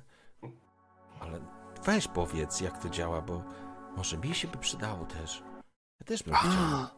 [1.85, 3.43] Weź powiedz, jak to działa, bo
[3.97, 5.43] może mi się by przydało też.
[5.99, 6.51] Ja też bym chciał.
[6.51, 6.89] A,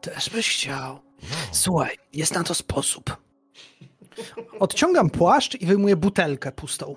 [0.00, 0.94] też byś chciał.
[1.22, 1.28] No.
[1.52, 3.16] Słuchaj, jest na to sposób.
[4.60, 6.96] Odciągam płaszcz i wyjmuję butelkę pustą.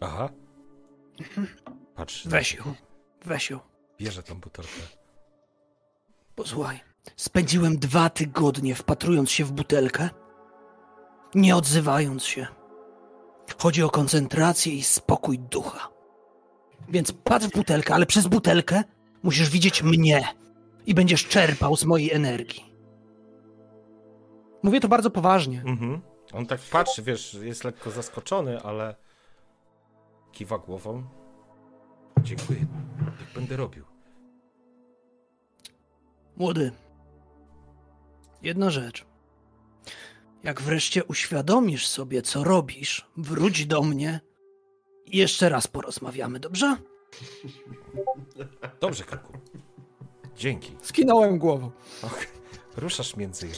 [0.00, 0.28] Aha.
[1.94, 2.74] Patrz, Weź ją.
[3.24, 3.58] Weź ją.
[3.98, 4.70] bierze tą butelkę.
[6.34, 6.80] Posłuchaj.
[7.16, 10.08] Spędziłem dwa tygodnie wpatrując się w butelkę,
[11.34, 12.46] nie odzywając się.
[13.58, 15.88] Chodzi o koncentrację i spokój ducha.
[16.88, 18.84] Więc patrz w butelkę, ale przez butelkę
[19.22, 20.28] musisz widzieć mnie
[20.86, 22.64] i będziesz czerpał z mojej energii.
[24.62, 25.62] Mówię to bardzo poważnie.
[25.66, 26.00] Mhm.
[26.32, 28.94] On tak patrzy, wiesz, jest lekko zaskoczony, ale
[30.32, 31.04] kiwa głową.
[32.22, 32.66] Dziękuję.
[33.18, 33.84] Tak będę robił.
[36.36, 36.72] Młody,
[38.42, 39.04] jedna rzecz.
[40.42, 44.20] Jak wreszcie uświadomisz sobie, co robisz, wróć do mnie
[45.06, 46.76] jeszcze raz porozmawiamy, dobrze?
[48.80, 49.32] Dobrze, Kroku.
[50.36, 50.76] Dzięki.
[50.82, 51.70] Skinąłem głową.
[52.76, 53.48] Ruszasz między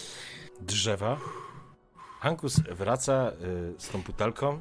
[0.60, 1.20] drzewa.
[2.20, 4.60] Angus wraca y, z tą butelką.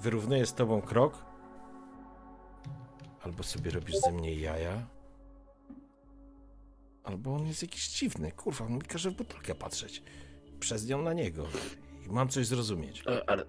[0.00, 1.24] Wyrównuje z tobą krok.
[3.22, 4.86] Albo sobie robisz ze mnie jaja.
[7.04, 8.32] Albo on jest jakiś dziwny.
[8.32, 10.02] Kurwa, on mi każe w butelkę patrzeć.
[10.60, 11.46] Przez nią na niego.
[12.06, 13.02] I mam coś zrozumieć.
[13.06, 13.44] E, Ale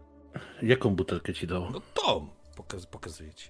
[0.62, 1.72] jaką butelkę ci dał?
[1.72, 3.50] No to pokaz, pokazuję ci.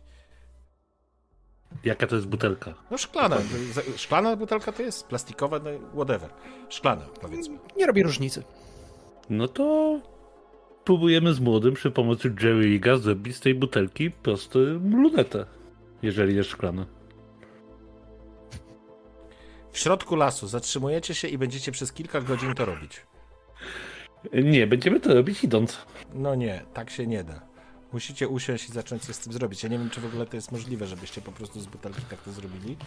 [1.83, 2.73] Jaka to jest butelka?
[2.91, 3.37] No szklana.
[3.95, 6.29] Szklana butelka to jest plastikowa, no whatever.
[6.69, 7.59] Szklana, powiedzmy.
[7.77, 8.43] Nie robi różnicy.
[9.29, 9.99] No to
[10.83, 15.45] próbujemy z młodym przy pomocy Jerry'ga zrobić z tej butelki prosty lunetę,
[16.01, 16.85] jeżeli jest szklana.
[19.71, 23.01] W środku lasu zatrzymujecie się i będziecie przez kilka godzin to robić.
[24.33, 25.77] Nie, będziemy to robić idąc.
[26.13, 27.41] No nie, tak się nie da.
[27.93, 29.63] Musicie usiąść i zacząć coś z tym zrobić.
[29.63, 32.19] Ja nie wiem, czy w ogóle to jest możliwe, żebyście po prostu z butelki tak
[32.21, 32.77] to zrobili.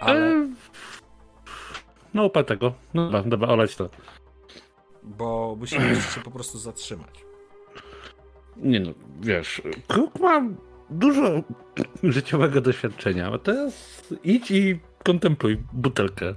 [0.00, 0.48] Ale, E,
[2.14, 2.74] No opal tego.
[2.94, 3.90] No dobra, dobra, olać to.
[5.02, 7.24] bo musimy się po prostu zatrzymać.
[8.56, 8.90] Nie no,
[9.20, 10.42] wiesz, Kruk ma
[10.90, 11.42] dużo
[12.02, 16.34] życiowego doświadczenia, a teraz idź i kontempluj butelkę.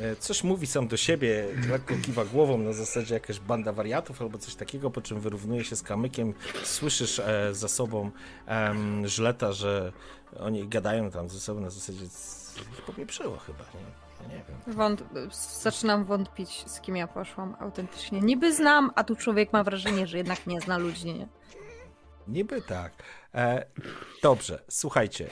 [0.00, 4.38] E, Coś mówi sam do siebie, lekko kiwa głową na zasadzie jakaś banda wariatów albo
[4.38, 6.34] coś takiego, po czym wyrównuje się z kamykiem.
[6.64, 8.10] Słyszysz e, za sobą
[8.46, 9.92] em, żleta, że
[10.40, 12.04] oni gadają tam ze sobą na zasadzie
[12.86, 14.10] popieprzyło chyba, nie?
[14.28, 14.74] Nie wiem.
[14.76, 15.04] Wąt...
[15.60, 18.20] Zaczynam wątpić, z kim ja poszłam autentycznie.
[18.20, 21.28] Niby znam, a tu człowiek ma wrażenie, że jednak nie zna ludzi, nie?
[22.28, 22.92] Niby tak.
[23.34, 23.66] E,
[24.22, 25.30] dobrze, słuchajcie.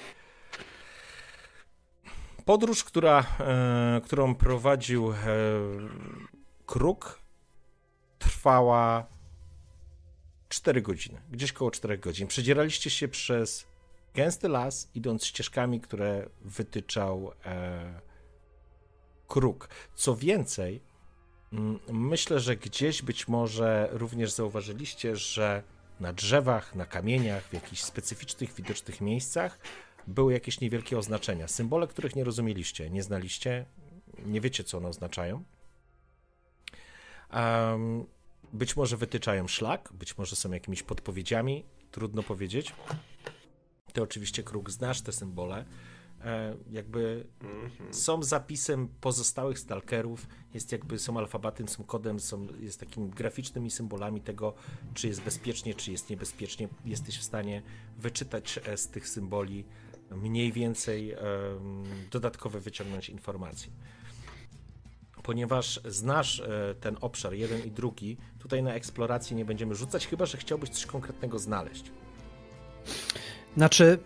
[2.49, 5.16] Podróż, która, e, którą prowadził e,
[6.66, 7.20] Kruk,
[8.19, 9.07] trwała
[10.49, 11.20] 4 godziny.
[11.31, 12.27] Gdzieś koło 4 godzin.
[12.27, 13.66] Przedzieraliście się przez
[14.15, 18.01] gęsty las, idąc ścieżkami, które wytyczał e,
[19.27, 19.69] Kruk.
[19.95, 20.81] Co więcej,
[21.93, 25.62] myślę, że gdzieś być może również zauważyliście, że
[26.01, 29.59] na drzewach, na kamieniach, w jakichś specyficznych, widocznych miejscach
[30.09, 31.48] były jakieś niewielkie oznaczenia.
[31.48, 33.66] Symbole, których nie rozumieliście, nie znaliście,
[34.26, 35.44] nie wiecie, co one oznaczają.
[37.30, 38.06] Em,
[38.52, 42.74] być może wytyczają szlak, być może są jakimiś podpowiedziami, trudno powiedzieć.
[43.93, 45.64] Ty oczywiście, Kruk, znasz te symbole.
[46.24, 47.26] E, jakby
[47.90, 54.20] są zapisem pozostałych stalkerów, jest jakby, są alfabetem, są kodem, są, jest takimi graficznymi symbolami
[54.20, 54.55] tego,
[54.94, 56.68] czy jest bezpiecznie, czy jest niebezpiecznie.
[56.85, 57.62] Jesteś w stanie
[57.98, 59.64] wyczytać e, z tych symboli
[60.10, 61.16] mniej więcej
[62.10, 63.72] dodatkowe wyciągnąć informacje.
[65.22, 70.26] Ponieważ znasz e, ten obszar, jeden i drugi, tutaj na eksplorację nie będziemy rzucać, chyba
[70.26, 71.93] że chciałbyś coś konkretnego znaleźć.
[73.56, 73.98] Znaczy,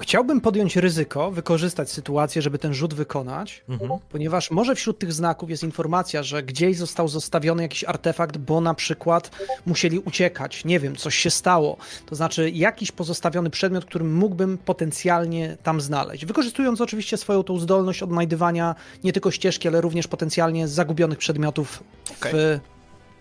[0.00, 4.00] Chciałbym podjąć ryzyko, wykorzystać sytuację, żeby ten rzut wykonać, mhm.
[4.08, 8.74] ponieważ może wśród tych znaków jest informacja, że gdzieś został zostawiony jakiś artefakt, bo na
[8.74, 9.30] przykład
[9.66, 11.76] musieli uciekać, nie wiem, coś się stało.
[12.06, 16.26] To znaczy jakiś pozostawiony przedmiot, który mógłbym potencjalnie tam znaleźć.
[16.26, 18.74] Wykorzystując oczywiście swoją tą zdolność odnajdywania
[19.04, 21.82] nie tylko ścieżki, ale również potencjalnie zagubionych przedmiotów
[22.18, 22.32] okay.
[22.32, 22.60] w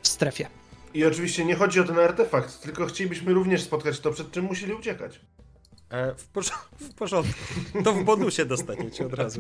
[0.08, 0.48] strefie.
[0.94, 4.74] I oczywiście nie chodzi o ten artefakt, tylko chcielibyśmy również spotkać to, przed czym musieli
[4.74, 5.20] uciekać.
[5.90, 6.28] E, w,
[6.80, 7.34] w, porządku.
[7.84, 9.40] To w bonusie dostaniecie od razu.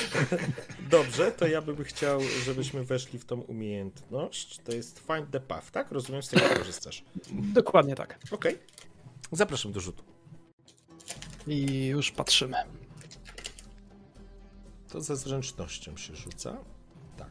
[0.90, 4.58] Dobrze, to ja bym chciał, żebyśmy weszli w tą umiejętność.
[4.58, 5.90] To jest Find the Path, tak?
[5.90, 7.04] Rozumiem, z tego korzystasz.
[7.32, 8.18] Dokładnie tak.
[8.30, 8.54] Okej.
[8.54, 8.66] Okay.
[9.32, 10.04] Zapraszam do rzutu.
[11.46, 12.56] I już patrzymy.
[14.88, 16.56] To ze zręcznością się rzuca.
[17.16, 17.30] Tak.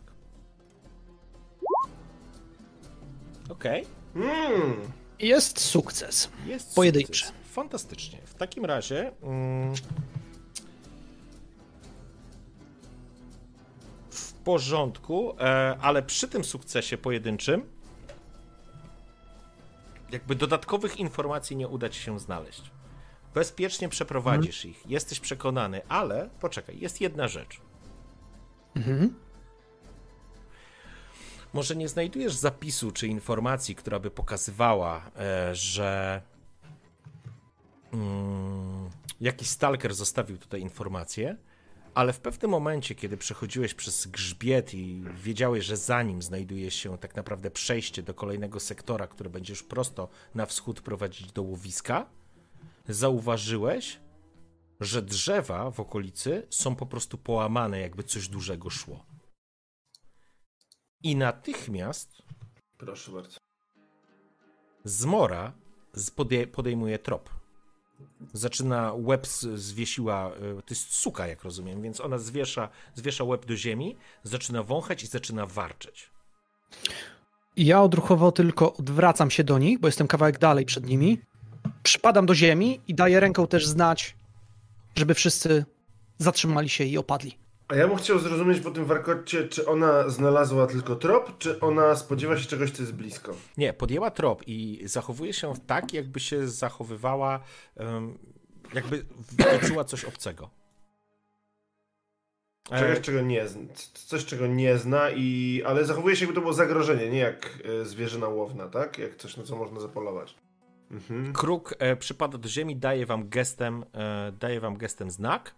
[3.50, 3.86] Okej.
[4.16, 4.24] Okay.
[4.26, 4.92] Mm.
[5.20, 6.30] Jest sukces.
[6.46, 7.26] Jest Pojedynczy.
[7.26, 7.43] Sukces.
[7.54, 8.20] Fantastycznie.
[8.26, 9.12] W takim razie.
[9.22, 9.74] Mm,
[14.10, 17.70] w porządku, e, ale przy tym sukcesie pojedynczym.
[20.12, 22.72] Jakby dodatkowych informacji nie uda ci się znaleźć.
[23.34, 24.72] Bezpiecznie przeprowadzisz mhm.
[24.72, 27.62] ich, jesteś przekonany, ale poczekaj, jest jedna rzecz.
[28.76, 29.16] Mhm.
[31.54, 36.22] Może nie znajdujesz zapisu czy informacji, która by pokazywała, e, że
[37.94, 38.90] mm,
[39.22, 41.38] jakiś stalker zostawił tutaj informację,
[41.96, 46.98] ale w pewnym momencie, kiedy przechodziłeś przez grzbiet i wiedziałeś, że za nim znajduje się
[46.98, 52.10] tak naprawdę przejście do kolejnego sektora, które będzie już prosto na wschód prowadzić do łowiska,
[52.88, 54.00] zauważyłeś,
[54.80, 59.06] że drzewa w okolicy są po prostu połamane, jakby coś dużego szło.
[61.04, 62.24] I natychmiast.
[62.78, 63.38] Proszę bardzo.
[64.84, 65.54] Zmora
[66.52, 67.43] podejmuje trop
[68.34, 73.56] zaczyna łeb zwiesiła, e, to jest suka, jak rozumiem, więc ona zwiesza, zwiesza łeb do
[73.56, 76.10] ziemi, zaczyna wąchać i zaczyna warczeć.
[77.58, 81.20] Ja odruchowo tylko odwracam się do nich, bo jestem kawałek dalej przed nimi.
[81.84, 84.16] Przypadam do ziemi i daję ręką też znać,
[84.96, 85.66] żeby wszyscy
[86.18, 87.43] zatrzymali się i opadli.
[87.74, 91.96] A ja bym chciał zrozumieć po tym warkocie, czy ona znalazła tylko trop, czy ona
[91.96, 93.36] spodziewa się czegoś, co jest blisko.
[93.58, 97.40] Nie, podjęła trop i zachowuje się tak, jakby się zachowywała,
[98.74, 99.06] jakby
[99.62, 100.50] wyczuła coś obcego.
[102.70, 103.62] Czegoś, czego nie zna,
[103.94, 107.86] coś, czego nie zna, i, ale zachowuje się, jakby to było zagrożenie, nie jak e,
[107.86, 108.98] zwierzyna łowna, tak?
[108.98, 110.36] Jak coś, na co można zapolować.
[110.92, 111.34] Mhm.
[111.34, 115.56] Kruk e, przypada do ziemi, daje wam gestem, e, daje wam gestem znak,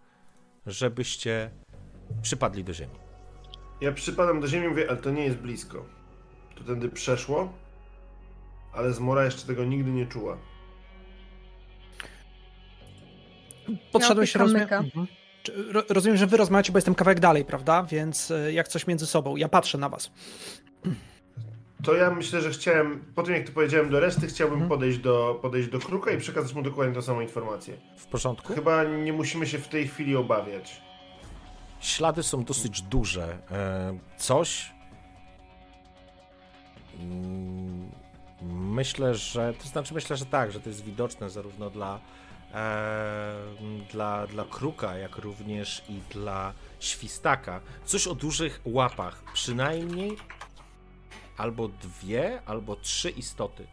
[0.65, 1.51] żebyście
[2.21, 2.95] przypadli do ziemi.
[3.81, 5.85] Ja przypadam do ziemi i mówię, ale to nie jest blisko.
[6.55, 7.53] To tędy przeszło,
[8.73, 10.37] ale Zmora jeszcze tego nigdy nie czuła.
[13.91, 15.07] Podszedłeś, rozumiem, mhm.
[15.89, 17.83] rozumiem, że wy rozmawiacie, bo jestem kawałek dalej, prawda?
[17.83, 20.11] Więc e, jak coś między sobą, ja patrzę na was.
[21.83, 24.69] To ja myślę, że chciałem, po tym jak to powiedziałem do reszty, chciałbym mhm.
[24.69, 27.77] podejść, do, podejść do Kruka i przekazać mu dokładnie tą samą informację.
[27.97, 28.53] W porządku?
[28.53, 30.81] Chyba nie musimy się w tej chwili obawiać.
[31.85, 33.37] Ślady są dosyć duże.
[33.51, 34.73] E, coś.
[36.99, 37.91] Mm,
[38.41, 39.53] myślę, że.
[39.53, 41.99] To znaczy, myślę, że tak, że to jest widoczne zarówno dla,
[42.53, 43.33] e,
[43.91, 47.61] dla, dla kruka, jak również i dla świstaka.
[47.85, 49.23] Coś o dużych łapach.
[49.33, 50.17] Przynajmniej
[51.37, 53.67] albo dwie, albo trzy istoty.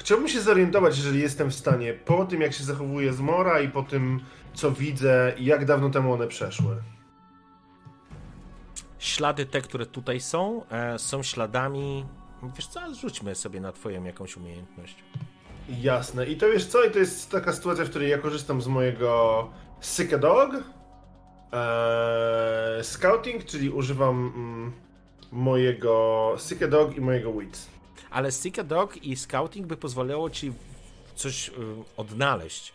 [0.00, 3.82] Chciałbym się zorientować, jeżeli jestem w stanie, po tym jak się zachowuje Zmora i po
[3.82, 4.20] tym
[4.54, 6.76] co widzę i jak dawno temu one przeszły.
[8.98, 12.06] Ślady te, które tutaj są, e, są śladami.
[12.56, 14.96] Wiesz co, rzućmy sobie na twoją jakąś umiejętność.
[15.68, 16.26] Jasne.
[16.26, 19.50] I to wiesz co, i to jest taka sytuacja, w której ja korzystam z mojego
[19.80, 20.50] Sick Dog.
[21.52, 24.72] E, scouting, czyli używam mm,
[25.32, 27.79] mojego Sick Dog i mojego Wits.
[28.10, 30.52] Ale Sick Dog i Scouting by pozwoliło ci
[31.14, 31.52] coś y,
[31.96, 32.72] odnaleźć.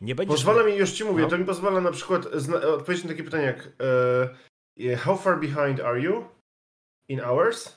[0.00, 0.36] Nie będziesz...
[0.36, 1.28] Pozwala mi, już ci mówię, no.
[1.28, 2.26] to mi pozwala na przykład
[2.76, 3.72] odpowiedzieć na takie pytania jak
[4.86, 6.24] uh, How far behind are you
[7.08, 7.76] in hours?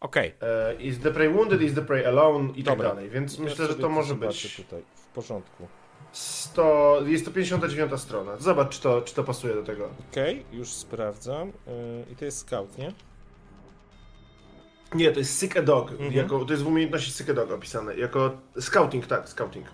[0.00, 0.34] Okej.
[0.36, 0.74] Okay.
[0.74, 2.88] Uh, is the prey wounded, is the prey alone i tak Dobra.
[2.88, 4.56] tak dalej, więc ja myślę, że to może być...
[4.56, 5.68] tutaj, w porządku.
[6.12, 8.36] 100, jest to 59 strona.
[8.36, 9.90] Zobacz, czy to, czy to pasuje do tego.
[10.10, 11.48] Okej, okay, już sprawdzam.
[11.48, 12.92] Yy, I to jest scout, nie?
[14.94, 15.90] Nie, to jest Sick a Dog.
[15.90, 16.12] Mhm.
[16.12, 17.96] Jako, to jest w umiejętności Sick a Dog opisane.
[17.96, 19.66] Jako scouting, tak, scouting.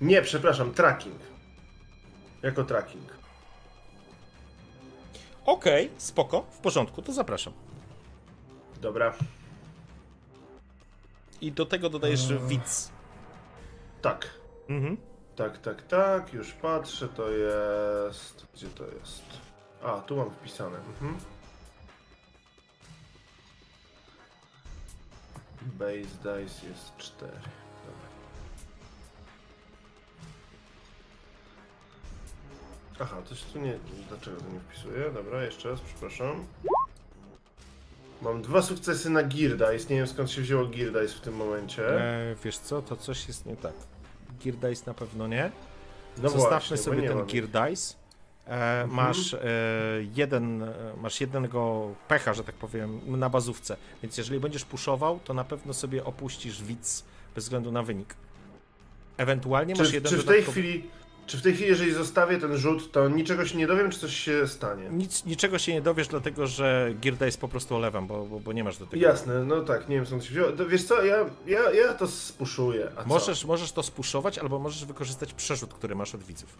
[0.00, 1.20] Nie, przepraszam, tracking.
[2.42, 3.18] Jako tracking.
[5.46, 7.52] Okej, spoko, w porządku, to zapraszam.
[8.80, 9.14] Dobra.
[11.40, 12.92] I do tego dodajesz widz.
[14.02, 14.30] Tak.
[14.68, 14.96] Mhm.
[15.36, 16.32] Tak, tak, tak.
[16.32, 18.46] Już patrzę, to jest...
[18.54, 19.24] Gdzie to jest?
[19.82, 20.76] A, tu mam wpisane.
[20.76, 21.16] Mhm.
[25.62, 27.32] Base dice jest 4.
[27.32, 28.08] Dobra.
[33.00, 33.78] Aha, coś tu nie...
[34.08, 35.10] Dlaczego to nie wpisuję?
[35.10, 36.46] Dobra, jeszcze raz, przepraszam.
[38.22, 39.88] Mam dwa sukcesy na Gear Dice.
[39.90, 42.00] Nie wiem skąd się wzięło Gear Dice w tym momencie.
[42.00, 43.74] E, wiesz co, to coś jest nie tak.
[44.44, 45.50] Gear Dice na pewno nie.
[46.22, 47.97] No Zostawmy właśnie, sobie ten mam.
[48.48, 48.90] Mhm.
[48.90, 49.38] E, Masz e,
[50.16, 50.64] jeden,
[51.02, 53.76] masz jednego pecha, że tak powiem, na bazówce.
[54.02, 57.04] Więc jeżeli będziesz puszował, to na pewno sobie opuścisz widz
[57.34, 58.14] bez względu na wynik.
[59.16, 60.84] Ewentualnie masz Czy, jeden czy w tej chwili,
[61.26, 64.16] czy w tej chwili, jeżeli zostawię ten rzut, to niczego się nie dowiem, czy coś
[64.16, 64.88] się stanie?
[64.90, 68.52] Nic, niczego się nie dowiesz, dlatego że Gear Dice po prostu olewam, bo, bo, bo
[68.52, 69.02] nie masz do tego.
[69.02, 70.34] Jasne, no tak, nie wiem skąd się
[70.68, 72.90] Wiesz co, ja, ja, ja to spuszuję.
[72.96, 73.08] A co?
[73.08, 76.58] Możesz, możesz to spuszować, albo możesz wykorzystać przerzut, który masz od widzów.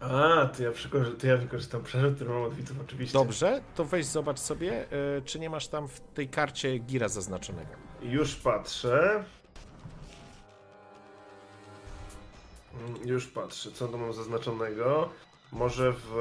[0.00, 0.70] A, to ja,
[1.18, 3.18] to ja wykorzystam przerzut, który mam od widzów oczywiście.
[3.18, 4.84] Dobrze, to weź zobacz sobie,
[5.18, 7.70] y, czy nie masz tam w tej karcie gira zaznaczonego.
[8.02, 9.24] Już patrzę.
[12.74, 15.08] Mm, Już patrzę, co tu mam zaznaczonego.
[15.52, 16.12] Może w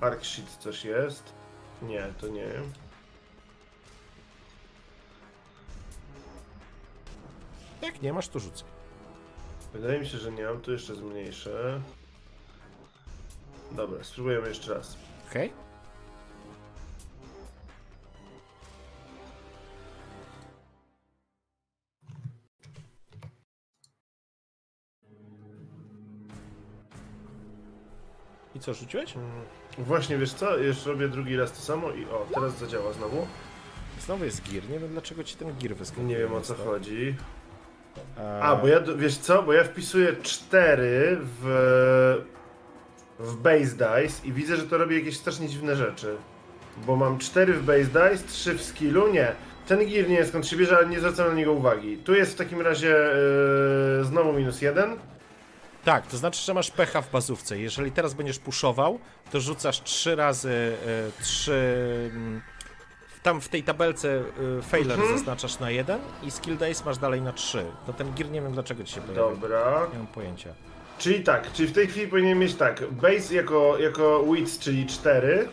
[0.00, 1.32] ArcSheet coś jest?
[1.82, 2.46] Nie, to nie.
[7.82, 8.64] Jak nie masz, to rzucę.
[9.72, 11.80] Wydaje mi się, że nie mam, tu jeszcze zmniejszę.
[13.76, 14.96] Dobra, spróbujemy jeszcze raz.
[15.30, 15.52] Okej?
[28.54, 29.14] I co, rzuciłeś?
[29.78, 30.58] Właśnie, wiesz co?
[30.58, 33.26] Jeszcze robię drugi raz to samo i o, teraz zadziała znowu.
[34.00, 34.70] Znowu jest gir.
[34.70, 36.08] Nie wiem dlaczego ci ten gir wyskakuje.
[36.08, 37.14] Nie wiem o co chodzi.
[38.18, 39.42] A, A, bo ja, wiesz co?
[39.42, 42.22] Bo ja wpisuję 4 w,
[43.22, 46.16] w base dice i widzę, że to robi jakieś strasznie dziwne rzeczy.
[46.86, 49.32] Bo mam 4 w base dice, 3 w skillu, nie.
[49.66, 51.96] Ten gear nie jest skąd się bierze, ale nie zwracam na niego uwagi.
[51.96, 52.96] Tu jest w takim razie
[53.98, 54.96] yy, znowu minus 1.
[55.84, 57.58] Tak, to znaczy, że masz pecha w bazówce.
[57.58, 58.98] Jeżeli teraz będziesz puszował,
[59.32, 60.76] to rzucasz trzy razy
[61.18, 62.10] e, trzy.
[62.14, 62.40] mm,
[63.22, 64.22] Tam w tej tabelce
[64.58, 65.18] e, failer Mhm.
[65.18, 67.64] zaznaczasz na jeden i skill dice masz dalej na trzy.
[67.86, 69.36] To ten gear nie wiem dlaczego ci się pojawił.
[69.40, 69.86] Dobra.
[69.92, 70.54] Nie mam pojęcia.
[71.02, 75.48] Czyli tak, czyli w tej chwili powinien mieć tak, base jako, jako wits, czyli 4,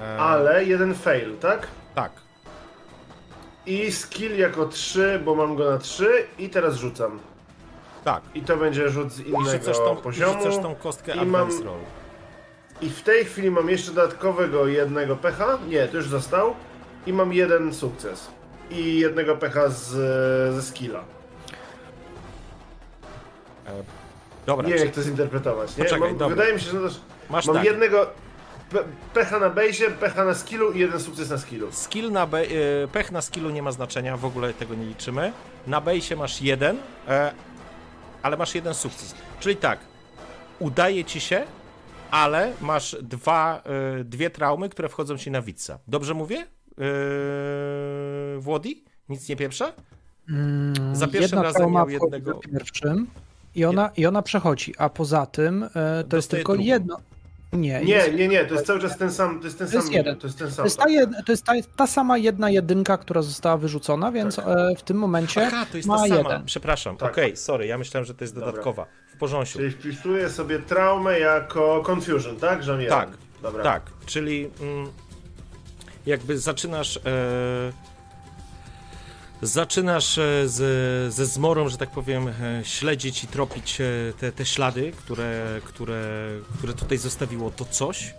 [0.00, 1.66] E, ale jeden fail, tak?
[1.94, 2.12] Tak.
[3.66, 7.18] I skill jako 3, bo mam go na 3 i teraz rzucam.
[8.04, 8.22] Tak.
[8.34, 10.32] I to będzie rzut z innego rzucasz tą, poziomu.
[10.32, 11.80] rzucasz tą kostkę i mam- roll.
[12.80, 15.58] I w tej chwili mam jeszcze dodatkowego jednego pecha.
[15.68, 16.54] Nie, to już został.
[17.06, 18.28] I mam jeden sukces.
[18.70, 19.86] I jednego pecha z,
[20.54, 21.04] ze skilla.
[24.48, 25.84] Dobra, Nie wiem jak to zinterpretować, nie?
[25.84, 26.36] Poczekaj, mam, dobra.
[26.36, 27.64] wydaje mi się, że też masz mam tak.
[27.64, 28.06] jednego
[28.70, 28.78] pe
[29.14, 31.72] pecha na base, pecha na skillu i jeden sukces na skillu.
[31.72, 35.32] Skill na be, e, pech na skillu nie ma znaczenia, w ogóle tego nie liczymy.
[35.66, 36.76] Na base masz jeden,
[37.08, 37.32] e,
[38.22, 39.14] ale masz jeden sukces.
[39.40, 39.78] Czyli tak,
[40.58, 41.44] udaje ci się,
[42.10, 43.62] ale masz dwa,
[44.00, 45.78] e, dwie traumy, które wchodzą ci na widza.
[45.88, 46.36] Dobrze mówię?
[46.36, 46.84] E,
[48.38, 48.84] Włodi?
[49.08, 49.72] Nic nie pieprza?
[50.92, 53.06] Za pierwszym razem miał jednego- za pierwszym
[53.54, 56.66] i ona, i ona przechodzi, a poza tym e, to jest Dostaje tylko drugą.
[56.68, 57.00] jedno.
[57.52, 59.72] Nie, Nie, jest, nie, nie, to jest cały czas ten sam, to jest ten To
[59.72, 60.16] sam jest jeden.
[60.16, 60.56] to jest ten sam.
[60.56, 64.36] to jest, ta, jed, to jest ta, ta sama jedna jedynka, która została wyrzucona, więc
[64.36, 64.44] Tak.
[64.48, 66.16] e, w tym momencie Aha, to jest ma ta sama.
[66.16, 66.44] jeden.
[66.44, 67.12] Przepraszam, Tak.
[67.12, 68.46] okej, sorry, ja myślałem, że to jest Dobra.
[68.50, 68.86] dodatkowa.
[69.14, 69.52] W porządku.
[69.58, 72.62] Czyli wpisuję sobie traumę jako confusion, tak?
[72.62, 72.78] Że.
[72.88, 73.08] Tak,
[73.42, 73.64] Dobra.
[73.64, 74.86] Tak, czyli mm,
[76.06, 76.96] jakby zaczynasz.
[76.96, 77.00] E,
[79.42, 83.84] zaczynasz e, z, ze zmorą, że tak powiem, e, śledzić i tropić e,
[84.18, 88.14] te, te ślady, które, które, które tutaj zostawiło to coś.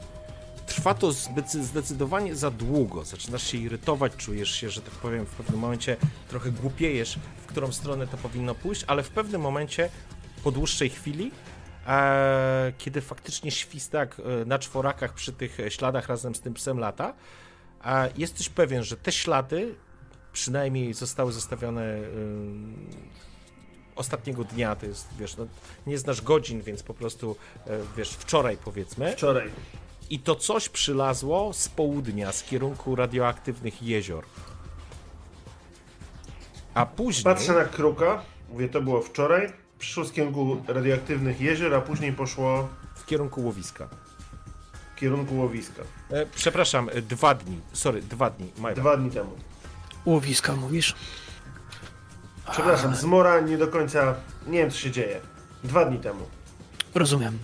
[0.67, 3.06] Trwa to zdecy- zdecydowanie za długo.
[3.06, 7.72] Zaczynasz się irytować, czujesz się, że tak powiem, w pewnym momencie trochę głupiejesz, w którą
[7.72, 9.89] stronę to powinno pójść, ale w pewnym momencie,
[10.43, 11.31] po dłuższej chwili,
[11.88, 17.14] e, kiedy faktycznie świstak na czworakach przy tych śladach razem z tym psem lata,
[17.85, 19.75] e, jesteś pewien, że te ślady
[20.33, 22.90] przynajmniej zostały zostawione ym,
[23.95, 25.48] ostatniego dnia, to jest, wiesz, no,
[25.88, 27.35] nie znasz godzin, więc po prostu,
[27.67, 29.49] e, wiesz, wczoraj powiedzmy, Wczoraj.
[30.09, 34.25] i to coś przylazło z południa, z kierunku radioaktywnych jezior.
[36.74, 37.24] A później...
[37.24, 39.53] Patrzę na kruka, mówię, to było wczoraj.
[39.80, 43.90] przyszło z kierunku radioaktywnych jezior, a później poszło W kierunku łowiska.
[44.95, 45.83] w kierunku łowiska.
[46.11, 47.59] E, przepraszam, dwa dni.
[47.74, 48.51] Sorry, dwa dni.
[48.75, 49.32] Dwa dni temu.
[50.06, 50.95] Łowiska mówisz?
[52.52, 54.16] Przepraszam, z mora nie do końca.
[54.48, 55.19] Nie wiem, co się dzieje.
[55.64, 56.26] Dwa dni temu.
[56.95, 57.40] Rozumiem.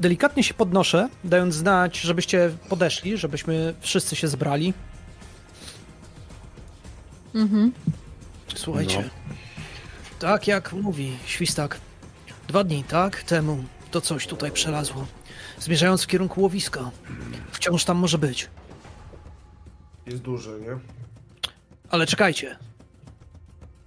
[0.00, 4.74] Delikatnie się podnoszę, dając znać, żebyście podeszli, żebyśmy wszyscy się zbrali.
[7.34, 7.72] Mhm.
[8.54, 9.10] Słuchajcie.
[10.18, 11.78] Tak jak mówi Świstak.
[12.48, 13.22] Dwa dni, tak?
[13.22, 15.06] Temu to coś tutaj przelazło.
[15.58, 16.90] Zmierzając w kierunku łowiska.
[17.52, 18.50] Wciąż tam może być.
[20.06, 20.78] Jest duży, nie?
[21.92, 22.56] Ale czekajcie.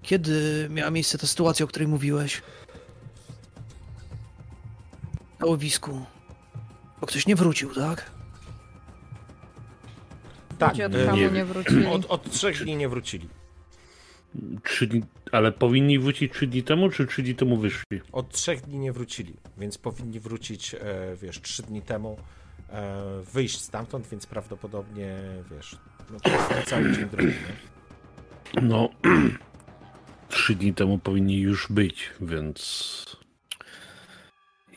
[0.01, 2.41] Kiedy miała miejsce ta sytuacja, o której mówiłeś?
[5.39, 6.05] Na łowisku.
[7.01, 8.11] Bo ktoś nie wrócił, tak?
[10.57, 11.47] Tak, Ludzie od nie nie, wiem.
[11.47, 11.85] wrócili.
[11.85, 13.29] od, od trzech dni nie wrócili.
[14.63, 18.01] Trzy dni, ale powinni wrócić trzy dni temu, czy trzy dni temu wyszli?
[18.11, 20.79] Od trzech dni nie wrócili, więc powinni wrócić, e,
[21.21, 22.17] wiesz, trzy dni temu,
[22.69, 25.17] e, wyjść stamtąd, więc prawdopodobnie,
[25.51, 25.77] wiesz,
[26.11, 27.74] no to jest cały dzień drogi, nie?
[28.61, 28.89] No,
[30.29, 33.05] trzy dni temu powinni już być, więc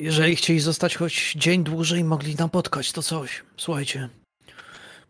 [0.01, 3.43] Jeżeli chcieli zostać choć dzień dłużej, mogli napotkać to coś.
[3.57, 4.09] Słuchajcie.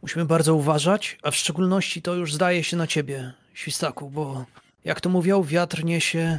[0.02, 4.44] Musimy bardzo uważać, a w szczególności to już zdaje się na ciebie, Świstaku, bo
[4.84, 6.38] jak to mówią, wiatr niesie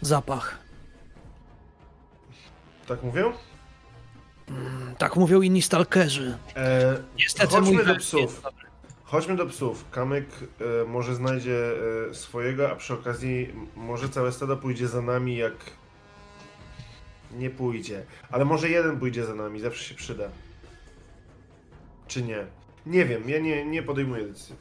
[0.00, 0.58] zapach.
[2.88, 3.32] Tak mówią?
[4.98, 6.38] Tak mówią inni stalkerzy.
[6.56, 8.42] E, Niestety Chodźmy mój do psów.
[9.06, 9.90] Chodźmy do psów.
[9.90, 10.26] Kamyk
[10.60, 11.72] e, może znajdzie
[12.10, 15.52] e, swojego, a przy okazji może całe stado pójdzie za nami, jak
[17.32, 18.02] nie pójdzie.
[18.30, 20.28] Ale może jeden pójdzie za nami, zawsze się przyda.
[22.06, 22.46] Czy nie?
[22.86, 24.56] Nie wiem, ja nie, nie podejmuję decyzji.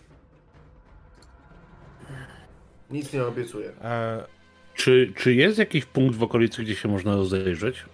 [2.91, 3.71] Nic nie obiecuję.
[3.81, 4.25] E,
[4.73, 7.85] czy, czy jest jakiś punkt w okolicy, gdzie się można rozejrzeć?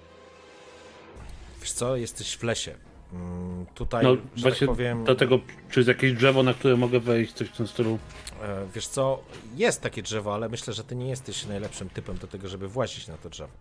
[1.61, 2.75] wiesz co, jesteś w lesie.
[3.13, 5.39] Mm, tutaj, No że właśnie tak powiem, dlatego,
[5.71, 7.99] czy jest jakieś drzewo, na które mogę wejść, coś w tym stylu?
[8.41, 9.23] e, wiesz co,
[9.55, 13.07] jest takie drzewo, ale myślę, że ty nie jesteś najlepszym typem do tego, żeby włazić
[13.07, 13.51] na to drzewo.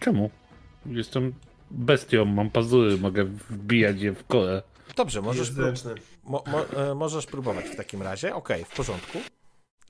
[0.00, 0.30] Czemu?
[0.86, 1.34] Jestem
[1.70, 4.62] bestią, mam pazury, mogę wbijać je w kole.
[4.96, 5.94] Dobrze, możesz, Jest pró- zręczny.
[6.24, 8.34] mo, mo, e, możesz próbować w takim razie.
[8.34, 9.18] Okej, w porządku.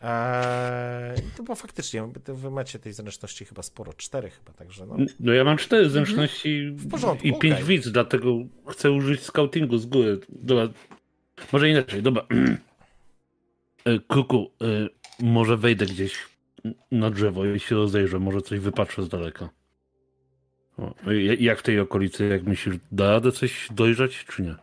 [0.02, 4.96] Eee, to bo faktycznie, wy- macie tej zręczności chyba sporo, cztery chyba, także no.
[5.20, 8.36] No ja mam cztery zręczności W porządku, i pięć widz, dlatego
[8.68, 10.20] chcę użyć scoutingu z góry.
[10.28, 10.68] Dobra,
[11.52, 12.26] może inaczej, dobra.
[13.84, 14.88] E, Kuku, e,
[15.24, 16.28] może wejdę gdzieś
[16.90, 19.48] na drzewo i się rozejrzę, może coś wypatrzę z daleka.
[20.78, 20.94] O,
[21.38, 24.54] jak w tej okolicy, jak myślisz, da radę coś dojrzeć, czy nie?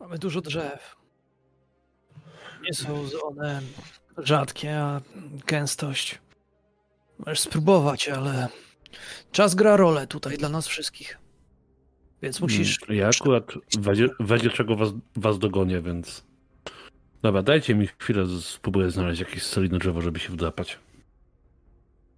[0.00, 0.96] Mamy dużo drzew.
[2.62, 3.60] Nie są one
[4.18, 5.00] rzadkie, a
[5.46, 6.18] gęstość.
[7.18, 8.48] Możesz spróbować, ale
[9.32, 11.18] czas gra rolę tutaj dla nas wszystkich.
[12.22, 12.78] Więc musisz.
[12.82, 13.44] Mm, Ja akurat
[13.78, 16.24] w razie, w razie czego was, was dogonię, więc...
[17.22, 20.78] Dobra, dajcie mi chwilę, spróbuję znaleźć jakieś solidne drzewo, żeby się wdrapać.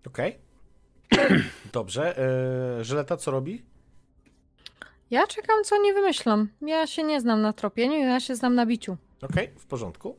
[0.07, 0.39] Okej.
[1.73, 2.19] Dobrze.
[2.79, 3.63] Eee, Żyleta co robi?
[5.11, 6.47] Ja czekam, co oni wymyślą.
[6.63, 8.97] Ja się nie znam na tropieniu, ja się znam na biciu.
[9.23, 10.17] Okej, w porządku.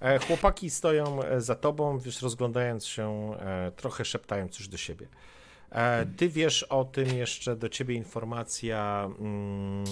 [0.00, 5.06] E, chłopaki stoją e, za tobą, wiesz, rozglądając się, e, trochę szeptając coś do siebie.
[6.16, 9.84] Ty wiesz o tym jeszcze, do ciebie informacja mm,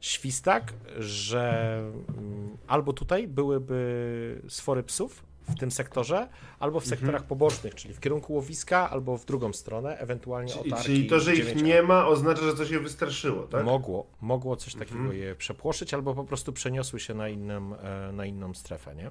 [0.00, 6.28] świstak, że mm, albo tutaj byłyby sfory psów w tym sektorze,
[6.58, 10.84] albo w sektorach pobocznych, czyli w kierunku łowiska, albo w drugą stronę, ewentualnie Czyli, otarki.
[10.86, 11.62] czyli to, że ich 9A.
[11.62, 13.64] nie ma, oznacza, że coś je wystraszyło, tak?
[13.64, 15.16] Mogło, mogło coś takiego Mhm.
[15.18, 19.10] je przepłoszyć, albo po prostu przeniosły się na, innym, e, na inną strefę, nie?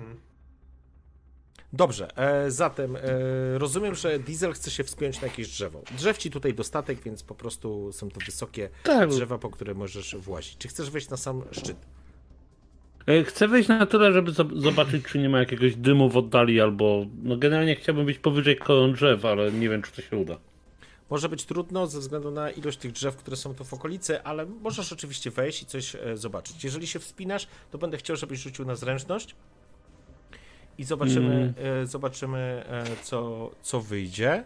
[0.00, 0.20] Mhm.
[1.74, 3.00] Dobrze, e, zatem e,
[3.58, 5.82] rozumiem, że Diesel chce się wspiąć na jakieś drzewo.
[5.96, 10.16] Drzew ci tutaj dostatek, więc po prostu są to wysokie Tak, drzewa, po które możesz
[10.16, 10.56] włazić.
[10.58, 11.76] Czy chcesz wejść na sam szczyt?
[13.06, 16.60] E, Chcę wejść na tyle, żeby zob- zobaczyć, czy nie ma jakiegoś dymu w oddali,
[16.60, 17.06] albo...
[17.22, 20.36] No generalnie chciałbym być powyżej koron drzew, ale nie wiem, czy to się uda.
[21.10, 24.46] Może być trudno ze względu na ilość tych drzew, które są tu w okolicy, ale
[24.46, 26.64] możesz oczywiście wejść i coś e, zobaczyć.
[26.64, 29.34] Jeżeli się wspinasz, to będę chciał, żebyś rzucił na zręczność
[30.78, 32.64] i zobaczymy, e, zobaczymy
[33.02, 34.44] co, co wyjdzie.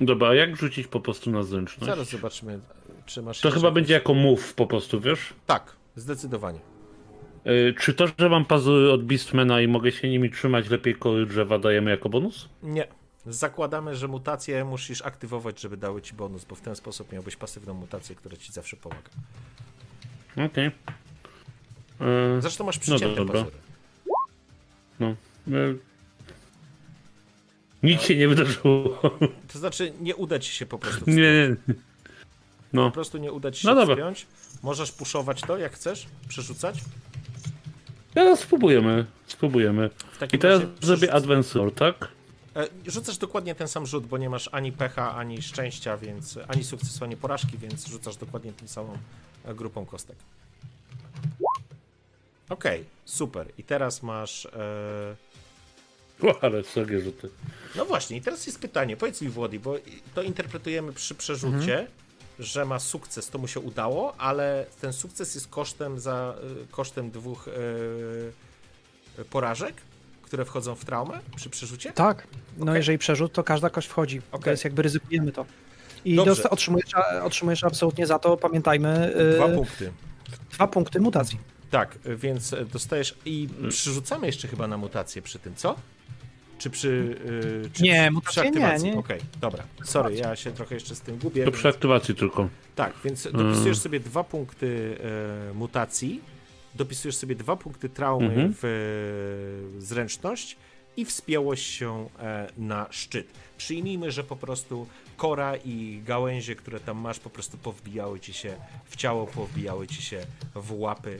[0.00, 1.86] Dobra, a jak rzucić po prostu na zręczność?
[1.86, 2.60] Zaraz zobaczymy,
[3.06, 3.40] czy masz.
[3.40, 5.20] To chyba będzie jako move po prostu, wiesz?
[5.46, 6.58] Tak, zdecydowanie.
[7.44, 11.26] E, Czy to, że mam pazury od Beastmana i mogę się nimi trzymać lepiej kory
[11.26, 12.48] drzewa, dajemy jako bonus?
[12.62, 12.86] Nie.
[13.26, 17.74] Zakładamy, że mutacje musisz aktywować, żeby dały ci bonus, bo w ten sposób miałbyś pasywną
[17.74, 19.10] mutację, która ci zawsze pomaga.
[20.46, 20.66] Okej.
[22.00, 23.40] E, Zresztą masz przycięte dobra.
[23.44, 23.56] pazury.
[25.00, 25.06] no.
[25.08, 25.74] E,
[27.82, 29.00] nic się nie wydarzyło.
[29.52, 31.14] To znaczy, nie uda ci się po prostu nie,
[31.54, 31.68] wspiąć.
[31.68, 31.74] nie.
[32.72, 33.94] No, Po prostu nie uda ci się No dobra.
[33.96, 34.26] wspiąć.
[34.62, 36.78] Możesz puszować to, jak chcesz, przerzucać.
[38.14, 39.06] Teraz spróbujemy.
[39.26, 39.90] Spróbujemy.
[40.12, 42.08] W takim I teraz razie zrobię Advance tak?
[42.56, 46.64] E, Rzucasz dokładnie ten sam rzut, bo nie masz ani pecha, ani szczęścia, więc ani
[46.64, 48.98] sukcesu, ani porażki, więc rzucasz dokładnie tym samą
[49.44, 50.16] e, grupą kostek.
[52.48, 53.46] Okej, super.
[53.58, 54.46] I teraz masz.
[54.46, 55.16] E...
[56.22, 57.30] O, ale sobie rzuty.
[57.76, 58.96] No właśnie, i teraz jest pytanie.
[58.96, 59.74] Powiedz mi, Włody, bo
[60.14, 61.86] to interpretujemy przy przerzucie, Mhm.
[62.38, 67.10] Że ma sukces, to mu się udało, ale ten sukces jest kosztem za e, kosztem
[67.10, 69.74] dwóch e, porażek,
[70.22, 71.92] które wchodzą w traumę przy przerzucie?
[71.92, 72.26] Tak,
[72.58, 72.76] no Okej.
[72.76, 74.22] jeżeli przerzut, to każda kość wchodzi.
[74.30, 74.50] To Okej.
[74.50, 75.46] jest jakby ryzykujemy to.
[76.04, 76.30] I Dobrze.
[76.32, 76.90] dosta- otrzymujesz,
[77.22, 79.92] otrzymujesz absolutnie za to, pamiętajmy, yy, Dwa punkty.
[80.52, 81.38] dwa punkty mutacji.
[81.70, 85.76] Tak, więc dostajesz i przerzucamy jeszcze chyba na mutację przy tym, co?
[86.62, 87.16] Czy przy.
[87.64, 88.84] Yy, czy Nie, przy, mutacje przy aktywacji?
[88.88, 88.98] nie, nie.
[88.98, 89.64] Okej, dobra.
[89.84, 91.44] Sorry, ja się trochę jeszcze z tym gubię.
[91.44, 92.48] To więc- przy aktywacji tylko.
[92.76, 93.38] Tak, więc Mm.
[93.48, 94.98] dopisujesz sobie dwa punkty
[95.50, 96.20] e, mutacji,
[96.74, 98.54] dopisujesz sobie dwa punkty traumy Mhm.
[98.60, 98.64] w
[99.76, 100.56] e, zręczność
[100.96, 103.26] i wspięłeś się e, na szczyt.
[103.58, 108.56] Przyjmijmy, że po prostu kora i gałęzie, które tam masz, po prostu powbijały ci się
[108.86, 110.20] w ciało, powbijały ci się
[110.54, 111.18] w łapy,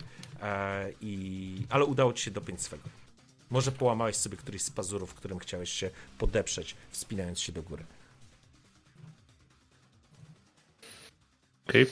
[1.01, 1.57] i...
[1.71, 2.83] ale udało ci się dopiąć swego.
[3.53, 7.85] Może połamałeś sobie któryś z pazurów, którym chciałeś się podeprzeć, wspinając się do góry.
[11.69, 11.87] Okej.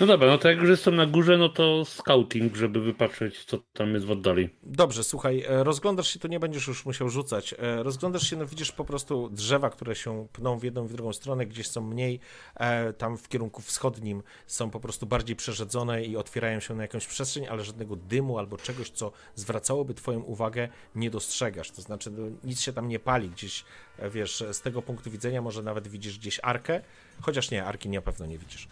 [0.00, 3.58] No dobra, no to jak już jestem na górze, no to scouting, żeby wypatrzeć, co
[3.72, 4.48] tam jest w oddali.
[4.62, 7.54] Dobrze, słuchaj, e, rozglądasz się, tu nie będziesz już musiał rzucać.
[7.58, 10.92] E, Rozglądasz się, no widzisz po prostu drzewa, które się pną w jedną i w
[10.92, 12.20] drugą stronę, gdzieś są mniej,
[12.54, 17.06] e, tam w kierunku wschodnim są po prostu bardziej przerzedzone i otwierają się na jakąś
[17.06, 21.70] przestrzeń, ale żadnego dymu albo czegoś, co zwracałoby twoją uwagę, nie dostrzegasz.
[21.70, 23.64] To znaczy, no, nic się tam nie pali gdzieś,
[24.10, 26.80] wiesz, z tego punktu widzenia może nawet widzisz gdzieś arkę,
[27.20, 28.68] chociaż nie, arki na pewno nie widzisz.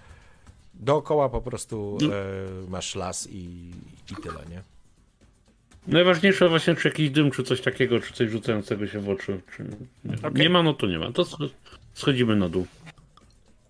[0.78, 1.98] Dookoła po prostu
[2.66, 3.70] e, masz las i,
[4.12, 4.62] i tyle, nie?
[5.86, 9.40] Najważniejsze właśnie, czy jakiś dym, czy coś takiego, czy coś rzucającego się w oczy.
[9.56, 9.64] Czy...
[10.04, 10.32] Nie, Okej.
[10.42, 11.12] nie ma, no to nie ma.
[11.12, 11.50] To sch-
[11.94, 12.66] schodzimy na dół.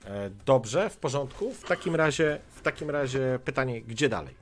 [0.04, 1.52] E, Dobrze, w porządku.
[1.52, 4.34] W takim razie, w takim razie pytanie, gdzie dalej?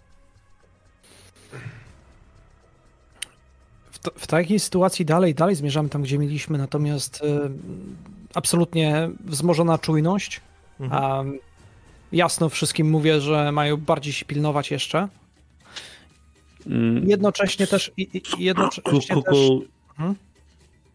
[3.90, 7.26] W, t- w takiej sytuacji dalej, dalej zmierzamy tam, gdzie mieliśmy, natomiast y,
[8.34, 10.40] absolutnie wzmożona czujność.
[10.80, 11.02] Mhm.
[11.02, 11.24] A,
[12.12, 15.08] jasno wszystkim mówię, że mają bardziej się pilnować jeszcze.
[16.66, 17.92] Mm, Jednocześnie też...
[18.38, 19.36] Jednocześnie ku- też
[19.98, 20.14] Mhm.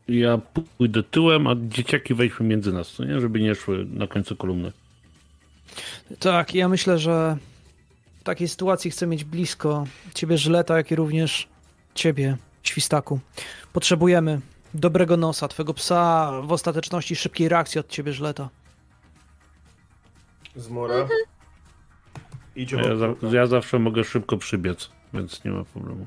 [0.07, 0.37] Ja
[0.77, 3.21] pójdę tyłem, a dzieciaki wejdźmy między nas, nie?
[3.21, 4.71] Żeby nie szły na końcu kolumny.
[6.19, 7.37] Tak, ja myślę, że
[8.19, 11.47] w takiej sytuacji chcę mieć blisko ciebie Żyleta, jak i również
[11.95, 13.19] ciebie, Świstaku.
[13.73, 14.41] Potrzebujemy
[14.73, 18.49] dobrego nosa, twego psa, w ostateczności szybkiej reakcji od ciebie Żyleta.
[20.55, 20.95] Zmora.
[20.95, 21.07] A
[22.55, 26.05] obok Ja, za, ja zawsze mogę szybko przybiec, więc nie ma problemu.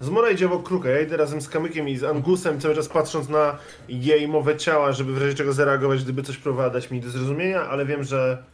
[0.00, 0.88] Zmora idzie obok kruka.
[0.88, 4.92] Ja idę razem z Kamykiem i z Angusem, cały czas patrząc na jej mowę ciała,
[4.92, 8.44] żeby w razie czego zareagować, gdyby coś próbowała dać mi do zrozumienia, ale wiem, że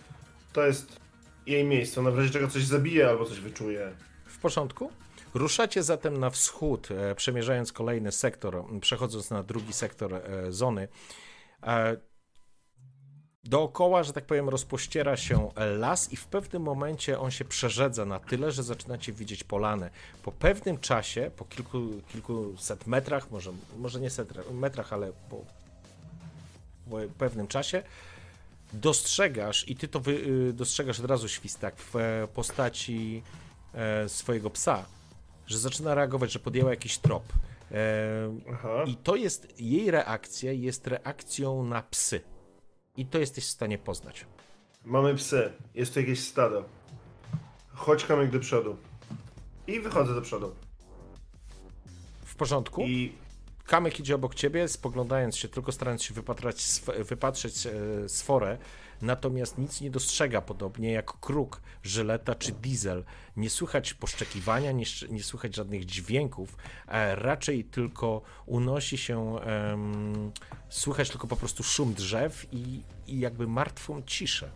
[0.53, 1.01] to jest
[1.47, 2.01] jej miejsce.
[2.01, 3.93] Ona w razie czego coś zabije albo coś wyczuje.
[4.27, 4.91] W porządku?
[5.35, 10.89] Ruszacie zatem na wschód, e, przemierzając kolejny sektor, przechodząc na drugi sektor e, zony.
[13.47, 18.21] Dookoła, że tak powiem, rozpościera się las i w pewnym momencie on się przerzedza na
[18.21, 19.91] tyle, że zaczynacie widzieć polanę.
[20.23, 25.45] Po pewnym czasie, po kilku, kilkuset metrach, może, może nie set metrach, ale po,
[26.91, 27.83] po pewnym czasie,
[28.73, 33.23] dostrzegasz, i ty to wy, y, dostrzegasz od razu, Świstak, w e, postaci
[33.75, 34.85] e, swojego psa,
[35.47, 37.33] że zaczyna reagować, że podjęła jakiś trop.
[37.73, 37.77] E,
[38.53, 38.85] Aha.
[38.87, 42.21] I to jest, jej reakcja jest reakcją na psy.
[42.97, 44.27] I to jesteś w stanie poznać.
[44.85, 45.53] Mamy psy.
[45.75, 46.65] Jest tu jakieś stado.
[47.75, 48.77] Chodź Kamyk do przodu.
[49.67, 50.55] I wychodzę do przodu.
[52.25, 52.83] W porządku?
[52.83, 53.13] I
[53.67, 58.59] Kamek idzie obok ciebie, spoglądając się, tylko starając się wypatrać, wypatrzeć e, sforę,
[59.03, 63.05] natomiast nic nie dostrzega, podobnie jak kruk, żyleta czy diesel.
[63.37, 66.57] Nie słychać poszczekiwania, nie, nie słychać żadnych dźwięków,
[66.89, 70.33] e, raczej tylko unosi się, em,
[70.69, 74.51] słychać tylko po prostu szum drzew i, i jakby martwą ciszę.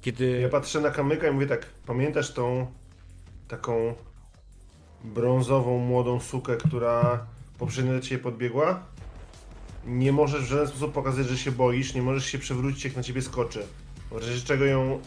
[0.00, 0.40] Kiedy...
[0.40, 2.66] ja patrzę na Kamyka i mówię tak, pamiętasz tą
[3.48, 3.94] taką
[5.04, 7.26] brązową, młodą sukę, która
[7.58, 8.91] poprzednio do ciebie podbiegła?
[9.86, 13.02] Nie możesz w żaden sposób pokazać, że się boisz, nie możesz się przewrócić, jak na
[13.02, 13.66] ciebie skoczy.
[14.10, 15.00] W razie czego ją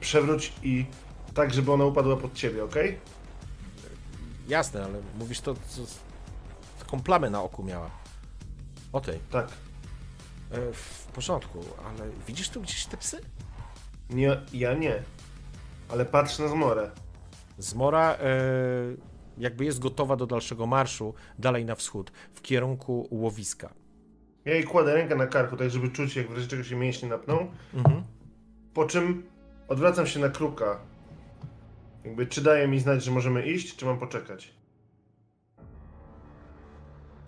[0.00, 0.86] przewróć i
[1.34, 2.74] tak, żeby ona upadła pod ciebie, ok?
[4.48, 5.82] jasne, ale mówisz to, co,
[6.78, 7.90] taką plamę na oku miała.
[8.92, 9.18] O tej.
[9.30, 9.48] Tak.
[10.50, 13.20] E, w porządku, ale widzisz tu gdzieś te psy?
[14.10, 15.02] Nie, ja nie.
[15.88, 16.90] Ale patrz na zmorę.
[17.58, 18.18] Zmora e,
[19.38, 23.74] jakby jest gotowa do dalszego marszu, dalej na wschód, w kierunku łowiska.
[24.48, 27.08] Ja jej kładę rękę na karku, tak żeby czuć, jak w razie czego się mięśnie
[27.08, 27.46] napną.
[27.74, 28.02] Mhm.
[28.74, 29.22] Po czym
[29.68, 30.80] odwracam się na kruka.
[32.04, 34.54] Jakby, czy daje mi znać, że możemy iść, czy mam poczekać?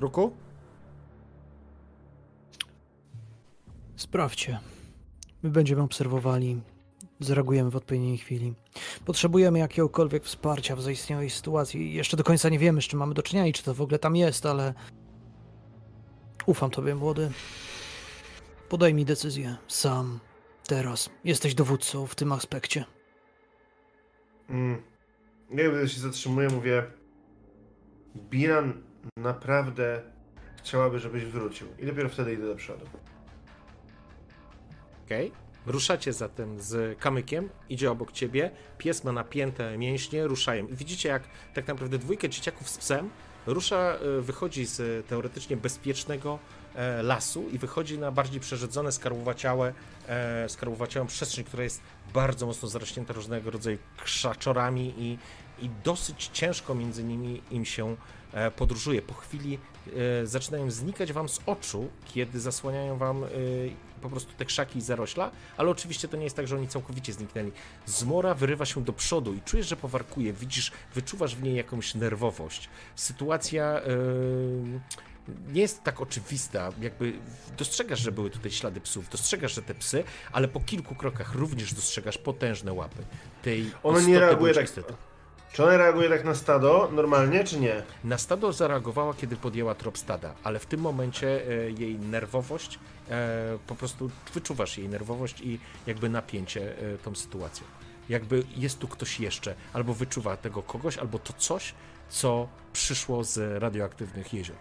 [0.01, 0.33] Ruku?
[3.97, 4.59] Sprawdźcie.
[5.43, 6.61] My będziemy obserwowali.
[7.21, 8.55] Zareagujemy w odpowiedniej chwili.
[9.05, 11.95] Potrzebujemy jakiegokolwiek wsparcia w zaistniałej sytuacji.
[11.95, 13.99] Jeszcze do końca nie wiemy, z czym mamy do czynienia i czy to w ogóle
[13.99, 14.75] tam jest, ale.
[16.47, 17.31] Ufam tobie, młody.
[18.69, 19.57] Podaj mi decyzję.
[19.69, 20.21] Sam.
[20.67, 21.11] Teraz.
[21.25, 22.85] Jesteś dowódcą w tym aspekcie.
[24.49, 24.83] Mm.
[25.51, 26.83] Jakby się zatrzymuję, mówię.
[28.17, 28.83] Biran
[29.17, 30.03] naprawdę
[30.59, 31.69] chciałaby, żebyś wrócił.
[31.79, 32.87] I dopiero wtedy idę do przodu.
[35.07, 35.33] Okej.
[35.67, 40.67] Ruszacie zatem z kamykiem, idzie obok ciebie, pies ma napięte mięśnie, ruszają.
[40.67, 41.23] I widzicie, jak
[41.55, 43.11] tak naprawdę dwójkę dzieciaków z psem
[43.55, 46.39] rusza, e, wychodzi z e, teoretycznie bezpiecznego
[46.75, 49.73] e, lasu i wychodzi na bardziej przerzedzone, skarłowaciałe,
[50.09, 51.81] e, skarłowaciałą przestrzeń, która jest
[52.15, 55.19] bardzo mocno zarośnięta różnego rodzaju krzaczorami i,
[55.65, 57.97] i dosyć ciężko między nimi im się
[58.33, 59.03] e, podróżuje.
[59.03, 59.59] Po chwili
[60.25, 63.29] zaczynają znikać wam z oczu, kiedy zasłaniają wam e,
[64.01, 67.13] po prostu te krzaki i zarośla, ale oczywiście to nie jest tak, że oni całkowicie
[67.13, 67.53] zniknęli.
[67.87, 72.69] Zmora wyrywa się do przodu i czujesz, że powarkuje, widzisz, wyczuwasz w niej jakąś nerwowość.
[72.97, 74.81] Sytuacja yy,
[75.53, 77.13] nie jest tak oczywista, jakby
[77.57, 81.75] dostrzegasz, że były tutaj ślady psów, dostrzegasz, że te psy, ale po kilku krokach również
[81.75, 83.03] dostrzegasz potężne łapy
[83.43, 85.10] tej Ona nie reaguje tak.
[85.53, 87.83] Czy ona reaguje tak na stado normalnie, czy nie?
[88.05, 92.79] Na stado zareagowała, kiedy podjęła trop stada, ale w tym momencie e, jej nerwowość,
[93.11, 97.67] e, po prostu wyczuwasz jej nerwowość i jakby napięcie e, tą sytuacją.
[98.09, 101.75] Jakby jest tu ktoś jeszcze, albo wyczuwa tego kogoś, albo to coś,
[102.09, 104.57] co przyszło z radioaktywnych jezior.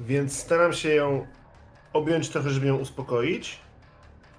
[0.00, 1.26] Więc staram się ją
[1.92, 3.58] objąć trochę, żeby ją uspokoić,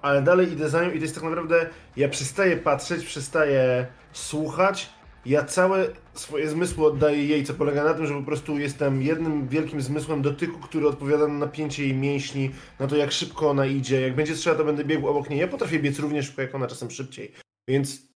[0.02, 4.90] ale dalej idę za nią i to jest tak naprawdę, ja przestaję patrzeć, przestaję słuchać,
[5.26, 9.48] ja całe swoje zmysły oddaję jej, co polega na tym, że po prostu jestem jednym
[9.48, 14.00] wielkim zmysłem dotyku, który odpowiada na napięcie jej mięśni, na to jak szybko ona idzie,
[14.00, 15.40] jak będzie trzeba, to będę biegł obok niej.
[15.40, 17.32] Ja potrafię biec równie szybko, jak ona, czasem szybciej.
[17.68, 18.12] Więc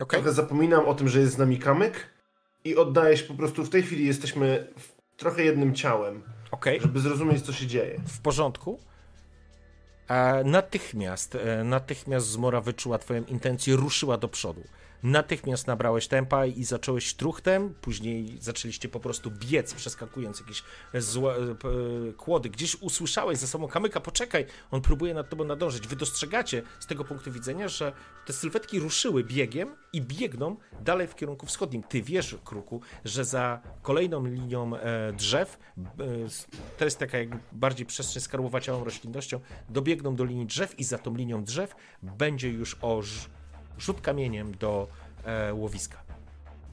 [0.00, 2.10] Okej, trochę zapominam o tym, że jest z nami kamyk
[2.64, 4.72] i oddaję się po prostu, w tej chwili jesteśmy
[5.16, 6.80] trochę jednym ciałem, okej.
[6.80, 8.00] żeby zrozumieć, co się dzieje.
[8.08, 8.80] w porządku.
[10.08, 14.62] E, natychmiast, e, natychmiast Zmora wyczuła twoją intencję, ruszyła do przodu.
[15.02, 20.62] Natychmiast nabrałeś tempa i zacząłeś truchtem, później zaczęliście po prostu biec, przeskakując jakieś
[20.94, 22.50] złe, e, p- e, kłody.
[22.50, 25.88] Gdzieś usłyszałeś za sobą kamyka, poczekaj, on próbuje nad tobą nadążyć.
[25.88, 27.92] Wy dostrzegacie z tego punktu widzenia, że
[28.26, 31.82] te sylwetki ruszyły biegiem i biegną dalej w kierunku wschodnim.
[31.82, 35.58] Ty wiesz, Kruku, że za kolejną linią e, drzew,
[36.78, 40.98] to jest taka jakby bardziej przestrzeń z karłowaciałą roślinnością, dobiegną do linii drzew i za
[40.98, 43.28] tą linią drzew będzie już o ż-
[43.80, 44.88] rzut kamieniem do
[45.24, 45.98] e, łowiska.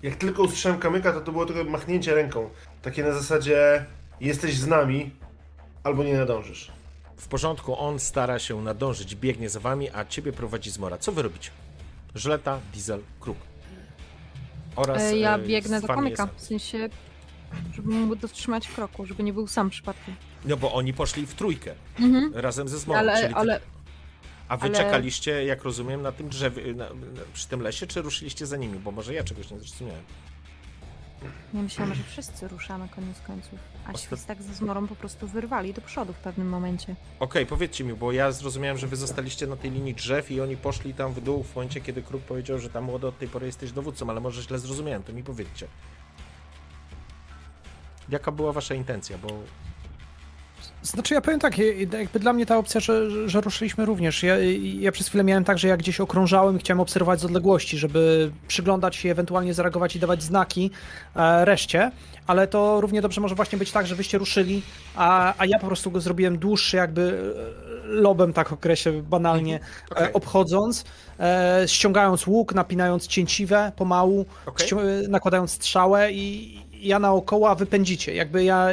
[0.03, 2.49] Jak tylko usłyszałem kamyka, to to było tylko machnięcie ręką.
[2.82, 3.85] Takie na zasadzie
[4.22, 5.11] jesteś z nami,
[5.83, 6.72] albo nie nadążysz.
[7.17, 10.98] W porządku, on stara się nadążyć, biegnie za wami, a ciebie prowadzi zmora.
[10.98, 11.49] Co wy robicie?
[12.15, 13.38] Żleta, diesel, kruk.
[14.75, 16.90] Oraz E, Ja e, biegnę z do wami kamyka, w sensie,
[17.75, 20.15] żeby mógł dotrzymać kroku, żeby nie był sam przypadkiem.
[20.45, 22.33] No bo oni poszli w trójkę Mhm.
[22.35, 22.99] razem ze zmorą.
[22.99, 23.59] Ale, czyli ty- ale
[24.47, 26.93] A wy ale- czekaliście, jak rozumiem, na tym drzewie, na, na,
[27.33, 28.80] przy tym lesie, czy ruszyliście za nimi?
[28.80, 30.03] Bo może ja czegoś nie zrozumiałem.
[31.53, 35.73] ja myślałam, że wszyscy ruszamy koniec końców, a Ostat- Świstak ze Zmorą po prostu wyrwali
[35.73, 36.95] do przodu w pewnym momencie.
[37.19, 40.57] Okej, powiedzcie mi, bo ja zrozumiałem, że wy zostaliście na tej linii drzew i oni
[40.57, 43.45] poszli tam w dół w momencie, kiedy Kruk powiedział, że tam młody od tej pory
[43.45, 45.67] jesteś dowódcą, ale może źle zrozumiałem, to mi powiedzcie.
[48.09, 49.27] Jaka była wasza intencja, bo
[50.84, 51.58] Znaczy ja powiem tak,
[52.00, 54.24] jakby dla mnie ta opcja, że, że ruszyliśmy również.
[54.24, 54.36] Ja,
[54.80, 58.32] ja przez chwilę miałem tak, że ja gdzieś okrążałem i chciałem obserwować z odległości, żeby
[58.48, 60.72] przyglądać się, ewentualnie zareagować i dawać znaki
[61.16, 61.92] e, reszcie,
[62.28, 64.62] ale to równie dobrze może właśnie być tak, że wyście ruszyli,
[64.95, 67.34] a, a ja po prostu go zrobiłem dłuższy jakby
[67.84, 69.60] e, lobem, tak określę banalnie,
[69.92, 70.08] Okej.
[70.08, 70.86] e, obchodząc,
[71.68, 74.26] ściągając łuk, napinając cięciwe pomału,
[74.58, 78.16] ścią- nakładając strzałę i ja naokoło, a wy pędzicie.
[78.16, 78.68] Jakby ja,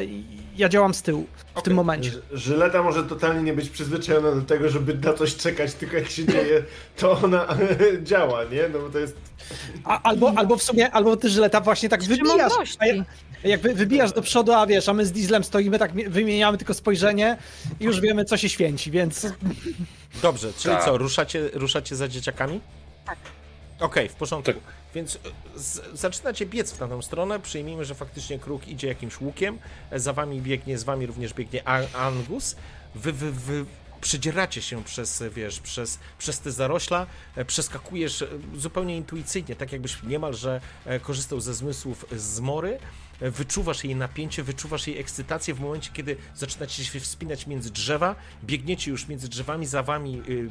[0.60, 1.62] ja działam z tyłu w Okay.
[1.64, 2.12] tym momencie.
[2.32, 6.26] Żyleta może totalnie nie być przyzwyczajona do tego, żeby na coś czekać, tylko jak się
[6.26, 6.62] dzieje,
[6.96, 7.46] to ona
[8.02, 8.68] działa, nie?
[8.72, 9.16] No bo to jest...
[9.84, 12.38] A, albo, albo w sumie, albo ty Żyleta właśnie tak wybijasz.
[12.50, 12.76] mądrości.
[12.80, 12.96] A jak,
[13.44, 16.58] jak wy, wybijasz do przodu, a wiesz, a my z Dieslem stoimy, tak mi- wymieniamy
[16.58, 17.36] tylko spojrzenie
[17.80, 19.26] i już wiemy, co się święci, więc
[20.22, 20.84] Dobrze, czyli Tak.
[20.84, 22.60] co, ruszacie, ruszacie za dzieciakami?
[23.06, 23.18] Tak.
[23.80, 24.52] Okej, w porządku.
[24.52, 24.62] Tak.
[24.94, 27.40] Więc e, zaczynacie biec w tamtą stronę.
[27.40, 29.58] Przyjmijmy, że faktycznie kruk idzie jakimś łukiem.
[29.90, 32.56] e, Za wami biegnie, z wami również biegnie Angus.
[32.94, 33.64] Wy, wy, wy
[34.00, 37.06] przedzieracie się przez, e, wiesz, przez, przez te zarośla,
[37.46, 38.24] przeskakujesz
[38.56, 40.60] zupełnie intuicyjnie, tak jakbyś niemalże
[41.02, 42.78] korzystał ze zmysłów zmory.
[43.20, 48.90] Wyczuwasz jej napięcie, wyczuwasz jej ekscytację w momencie, kiedy zaczynacie się wspinać między drzewa, biegniecie
[48.90, 50.50] już między drzewami, za wami y,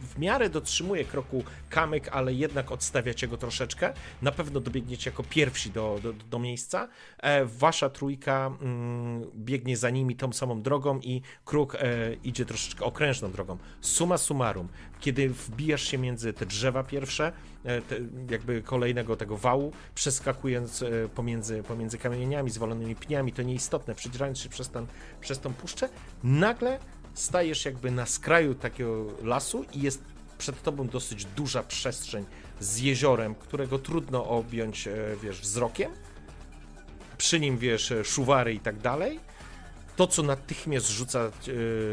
[0.00, 3.92] w miarę dotrzymuje kroku kamyk, ale jednak odstawiacie go troszeczkę.
[4.22, 6.88] Na pewno dobiegniecie jako pierwsi do, do, do miejsca.
[7.18, 12.84] E, wasza trójka mm, biegnie za nimi tą samą drogą i kruk e, idzie troszeczkę
[12.84, 13.58] okrężną drogą.
[13.80, 14.68] Suma summarum,
[15.00, 17.32] kiedy wbijasz się między te drzewa pierwsze,
[17.64, 17.96] e, te,
[18.30, 24.48] jakby kolejnego tego wału, przeskakując e, pomiędzy, pomiędzy kamieniami, zwalonymi pniami, to nieistotne, przedzierając się
[24.48, 24.86] przez, ten,
[25.20, 25.88] przez tą puszczę,
[26.22, 26.78] nagle
[27.14, 30.02] stajesz jakby na skraju takiego lasu i jest
[30.38, 32.24] przed tobą dosyć duża przestrzeń
[32.60, 35.92] z jeziorem, którego trudno objąć, e, wiesz, wzrokiem.
[37.18, 39.20] Przy nim, wiesz, e, szuwary i tak dalej.
[39.96, 41.30] To, co natychmiast rzuca e,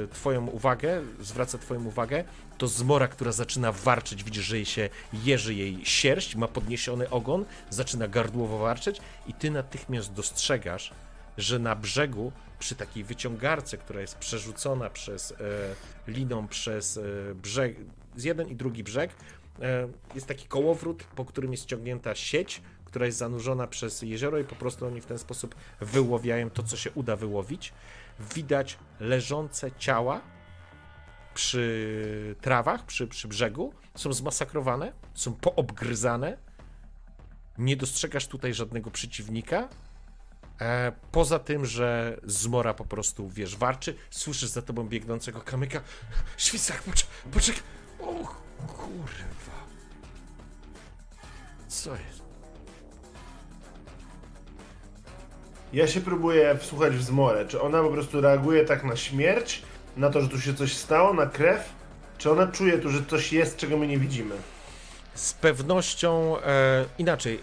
[0.07, 2.23] twoją uwagę, zwraca twoją uwagę,
[2.57, 4.23] to zmora, która zaczyna warczeć.
[4.23, 9.51] Widzisz, że jej się jeży jej sierść, ma podniesiony ogon, zaczyna gardłowo warczeć i ty
[9.51, 10.91] natychmiast dostrzegasz,
[11.37, 15.35] że na brzegu, przy takiej wyciągarce, która jest przerzucona przez e,
[16.11, 17.01] liną przez e,
[17.35, 17.75] brzeg,
[18.15, 19.11] z jeden i drugi brzeg,
[19.61, 24.43] e, jest taki kołowrót, po którym jest ciągnięta sieć, która jest zanurzona przez jezioro i
[24.43, 27.73] po prostu oni w ten sposób wyłowiają to, co się uda wyłowić.
[28.35, 30.21] Widać leżące ciała
[31.33, 36.37] przy trawach, przy, przy brzegu, są zmasakrowane, są poobgryzane.
[37.57, 39.69] Nie dostrzegasz tutaj żadnego przeciwnika,
[41.11, 45.81] poza tym, że zmora po prostu, wiesz, warczy, słyszysz za tobą biegnącego kamyka.
[46.37, 47.61] Świsak, poczekaj, poczekaj.
[47.99, 48.13] O
[48.67, 49.57] kurwa.
[51.67, 52.21] Co jest?
[55.73, 57.45] Ja się próbuję wsłuchać w zmorę.
[57.47, 59.61] Czy ona po prostu reaguje tak na śmierć,
[59.97, 61.69] na to, że tu się coś stało, na krew?
[62.17, 64.35] Czy ona czuje tu, że coś jest, czego my nie widzimy?
[65.13, 67.39] Z pewnością e, inaczej.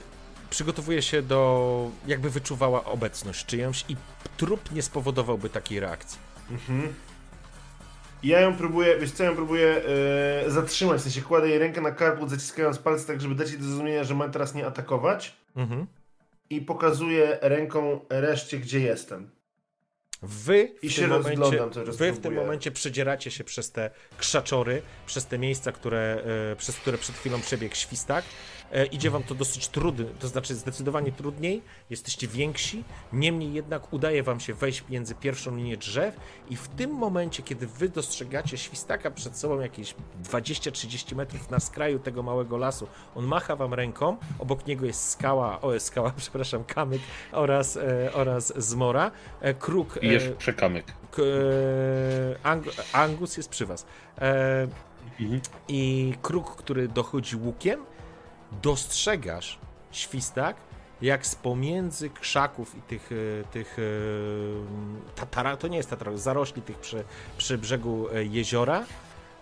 [0.55, 1.91] Przygotowuje się do.
[2.07, 3.97] jakby wyczuwała obecność czyjąś i
[4.36, 6.18] trup nie spowodowałby takiej reakcji.
[6.50, 6.94] Mhm.
[8.23, 9.83] Ja ją próbuję, wiesz co, ja ją próbuję
[10.47, 13.58] e, zatrzymać, w sensie kładę jej rękę na karku, zaciskając palce tak, żeby dać jej
[13.58, 15.86] do zrozumienia, że ma teraz nie atakować Mhm.
[16.50, 19.31] i pokazuję ręką reszcie, gdzie jestem.
[20.23, 23.73] Wy w I tym się momencie, cały czas wy w tym momencie przedzieracie się przez
[23.73, 28.24] te krzaczory, przez te miejsca, które, e, przez które przed chwilą przebiegł świstak.
[28.75, 34.23] E, idzie wam to dosyć trudno, to znaczy zdecydowanie trudniej, jesteście więksi, niemniej jednak udaje
[34.23, 36.17] wam się wejść między pierwszą linię drzew
[36.51, 39.94] i w tym momencie, kiedy wy dostrzegacie świstaka przed sobą jakieś
[40.25, 45.61] 20-30 metrów na skraju tego małego lasu, on macha wam ręką, obok niego jest skała,
[45.61, 49.97] o jest skała, przepraszam, kamyk oraz, e, oraz zmora, e, kruk...
[50.03, 50.86] E, jeszcze przekamyk.
[50.86, 53.86] K- e, Ang Angus jest przy was.
[54.19, 54.69] E,
[55.20, 55.41] Mhm.
[55.69, 57.81] I kruk, który dochodzi łukiem,
[58.63, 59.59] dostrzegasz
[59.93, 60.57] świstak,
[61.03, 63.83] jak z pomiędzy krzaków i tych, e, tych e,
[65.15, 67.05] tatara, to nie jest tatara, zarośli tych przy,
[67.39, 68.85] przy brzegu e, jeziora,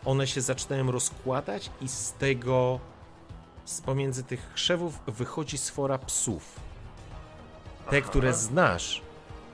[0.05, 2.81] one się zaczynają rozkładać i z tego,
[3.65, 6.61] z pomiędzy tych krzewów wychodzi sfora psów.
[7.91, 8.09] Te, Aha.
[8.09, 9.03] które znasz.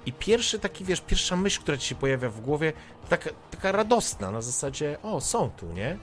[0.06, 2.72] I pierwszy taki, wiesz, pierwsza myśl, która ci się pojawia w głowie,
[3.08, 5.98] taka, taka radosna, na zasadzie, o, są tu, nie?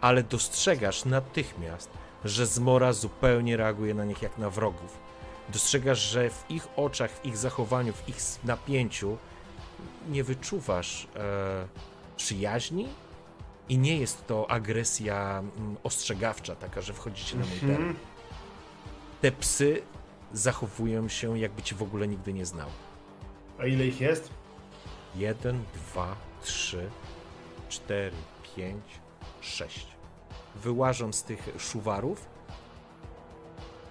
[0.00, 1.90] Ale dostrzegasz natychmiast,
[2.24, 4.98] że zmora zupełnie reaguje na nich jak na wrogów.
[5.48, 9.16] Dostrzegasz, że w ich oczach, w ich zachowaniu, w ich napięciu
[10.08, 11.68] nie wyczuwasz e,
[12.16, 12.88] przyjaźni
[13.68, 17.76] i nie jest to agresja mm, ostrzegawcza, taka, że wchodzicie na mój teren.
[17.76, 17.96] Mhm.
[19.20, 19.82] Te psy
[20.32, 22.68] zachowują się, jakby cię w ogóle nigdy nie znał.
[23.58, 24.30] A ile ich jest?
[25.14, 26.90] Jeden, dwa, trzy,
[27.68, 28.16] cztery,
[28.56, 28.84] pięć,
[29.40, 29.93] sześć.
[30.64, 32.26] Wyłażą z tych szuwarów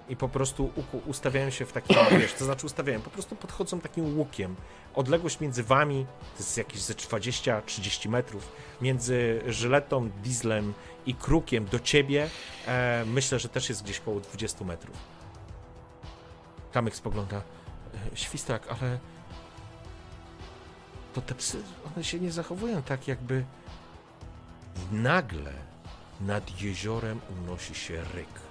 [0.10, 0.72] i po prostu
[1.06, 4.56] ustawiają się w takim, wiesz, to znaczy ustawiają, po prostu podchodzą takim łukiem.
[4.96, 8.52] Odległość między wami to jest jakieś ze 20-30 metrów.
[8.82, 10.74] Między żyletą, dieslem
[11.06, 12.30] i krukiem do ciebie
[12.68, 14.98] e, myślę, że też jest gdzieś koło 20 metrów.
[16.72, 17.42] Kamyk spogląda.
[18.14, 19.00] E, Świstak, ale
[21.14, 21.64] to te psy,
[21.96, 23.46] one się nie zachowują tak, jakby
[24.92, 25.73] nagle
[26.28, 28.42] nad jeziorem unosi się ryk.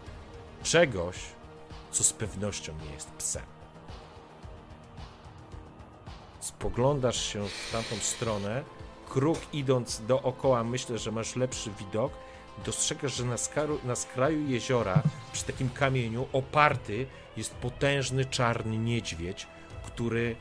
[0.62, 1.16] Czegoś,
[1.90, 3.42] co z pewnością nie jest psem.
[6.40, 8.62] Spoglądasz się w tamtą stronę,
[9.08, 12.12] kruk idąc dookoła, myślę, że masz lepszy widok.
[12.66, 15.02] Dostrzegasz, że na, skaru, na skraju jeziora,
[15.32, 19.46] przy takim kamieniu, oparty jest potężny czarny niedźwiedź,
[19.86, 20.36] który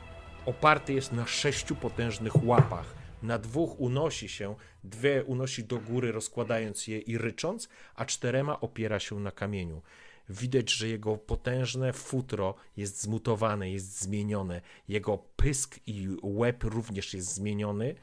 [0.46, 3.01] oparty jest na sześciu potężnych łapach.
[3.22, 9.00] Na dwóch unosi się, dwie unosi do góry, rozkładając je i rycząc, a czterema opiera
[9.00, 9.82] się na kamieniu.
[10.28, 14.60] Widać, że jego potężne futro jest zmutowane, jest zmienione.
[14.88, 17.94] Jego pysk i łeb również jest zmieniony.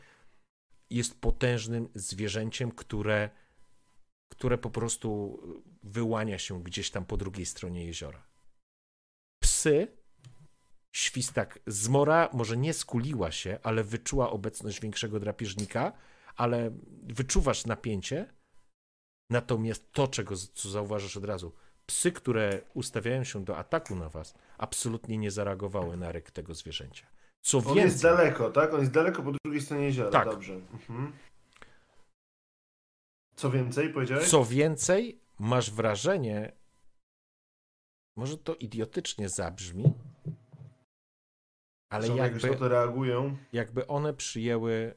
[0.89, 3.29] Jest potężnym zwierzęciem, które,
[4.31, 5.39] które po prostu
[5.83, 8.23] wyłania się gdzieś tam po drugiej stronie jeziora.
[9.43, 9.87] Psy,
[10.95, 15.91] świstak zmora może nie skuliła się, ale wyczuła obecność większego drapieżnika,
[16.35, 16.71] ale
[17.03, 18.33] wyczuwasz napięcie.
[19.31, 21.53] Natomiast to, czego co zauważysz od razu,
[21.85, 27.07] psy, które ustawiają się do ataku na was, absolutnie nie zareagowały na ryk tego zwierzęcia.
[27.41, 28.73] Co On więcej, jest daleko, tak?
[28.73, 30.11] On jest daleko po drugiej stronie jeziora.
[30.11, 30.25] Tak.
[30.25, 30.53] Dobrze.
[30.53, 31.11] Mhm.
[33.35, 34.29] Co więcej powiedziałeś?
[34.29, 36.51] co więcej, masz wrażenie,
[38.17, 39.93] może to idiotycznie zabrzmi,
[41.89, 43.37] ale jakby, to reagują.
[43.53, 44.93] jakby one przyjęły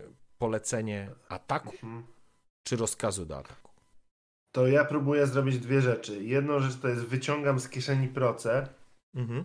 [0.00, 0.02] e,
[0.38, 2.04] polecenie ataku Mhm.
[2.66, 3.70] czy rozkazu do ataku.
[4.54, 6.24] To ja próbuję zrobić dwie rzeczy.
[6.24, 8.68] Jedną rzecz to jest wyciągam z kieszeni procę
[9.14, 9.44] Mhm.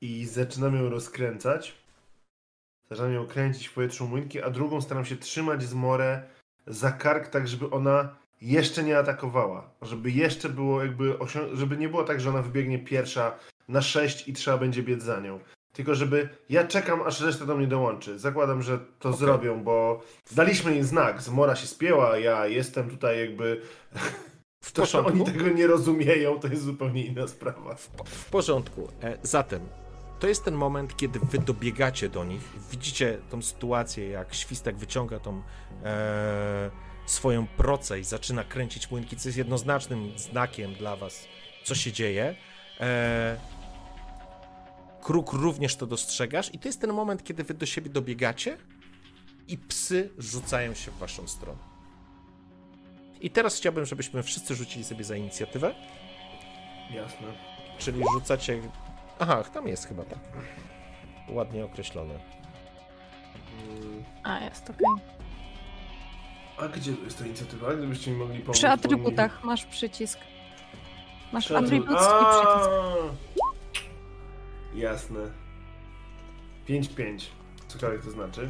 [0.00, 1.74] i zaczynam ją rozkręcać.
[2.90, 6.22] Zaczynam ją kręcić w powietrzu młynki, a drugą staram się trzymać zmorę
[6.66, 9.70] za kark, tak żeby ona jeszcze nie atakowała.
[9.82, 11.18] Żeby jeszcze było jakby,
[11.52, 15.20] żeby nie było tak, że ona wybiegnie pierwsza na sześć i trzeba będzie biec za
[15.20, 15.40] nią.
[15.74, 18.18] Tylko żeby ja czekam, aż reszta do mnie dołączy.
[18.18, 19.18] Zakładam, że to Okej.
[19.20, 20.00] zrobią, bo
[20.32, 21.22] daliśmy im znak.
[21.22, 23.60] Zmora się spięła, ja jestem tutaj jakby...
[24.60, 25.38] W To, że oni porządku?
[25.38, 27.74] tego nie rozumieją, to jest zupełnie inna sprawa.
[28.04, 28.88] W porządku.
[29.02, 29.60] E, Zatem
[30.20, 32.42] to jest ten moment, kiedy wy dobiegacie do nich.
[32.70, 35.42] Widzicie tą sytuację, jak świstak wyciąga tą
[35.84, 36.70] e,
[37.06, 41.28] swoją procę i zaczyna kręcić młynki, co jest jednoznacznym znakiem dla was,
[41.64, 42.34] co się dzieje.
[42.80, 43.36] E,
[45.04, 48.56] Kruk również to dostrzegasz i to jest ten moment, kiedy wy do siebie dobiegacie
[49.48, 51.58] i psy rzucają się w waszą stronę.
[53.20, 55.74] I teraz chciałbym, żebyśmy wszyscy rzucili sobie za inicjatywę.
[56.90, 57.26] Jasne.
[57.78, 58.60] Czyli rzucacie.
[59.18, 60.18] Aha, tam jest chyba tak.
[61.28, 62.14] Ładnie określone.
[64.22, 64.86] A, jest okej.
[66.58, 67.74] A gdzie jest ta inicjatywa?
[67.74, 68.56] Gdybyście mi mogli pomóc.
[68.56, 70.18] Przy atrybutach masz przycisk.
[71.32, 72.70] Masz atrybut i przycisk.
[74.74, 75.20] Jasne.
[76.68, 77.20] 5-5.
[77.68, 78.48] Cokolwiek to znaczy.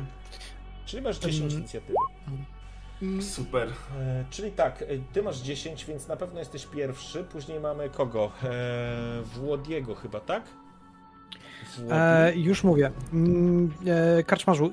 [0.87, 1.59] Czyli masz 10 Mm.
[1.59, 1.95] inicjatywy.
[3.23, 3.69] Super.
[3.99, 7.25] E, czyli tak, e, ty masz 10, więc na pewno jesteś pierwszy.
[7.25, 8.33] Później mamy kogo?
[8.45, 10.45] E, Włodiego chyba, tak?
[11.91, 12.91] E, już mówię.
[13.13, 13.55] Mm,
[13.87, 14.71] E, karczmarzu,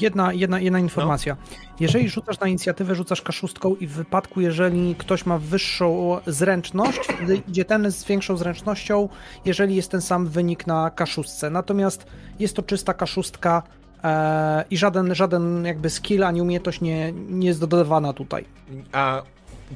[0.00, 1.36] jedna, jedna, jedna informacja.
[1.80, 7.42] Jeżeli rzucasz na inicjatywę, rzucasz kaszustką i w wypadku, jeżeli ktoś ma wyższą zręczność, wtedy
[7.48, 9.08] idzie ten z większą zręcznością,
[9.44, 11.50] jeżeli jest ten sam wynik na kaszustce.
[11.50, 12.06] Natomiast
[12.38, 13.62] jest to czysta kaszustka
[14.04, 18.44] e, i żaden, żaden jakby skill ani umiejętność nie, nie jest dodawana tutaj.
[18.92, 19.22] A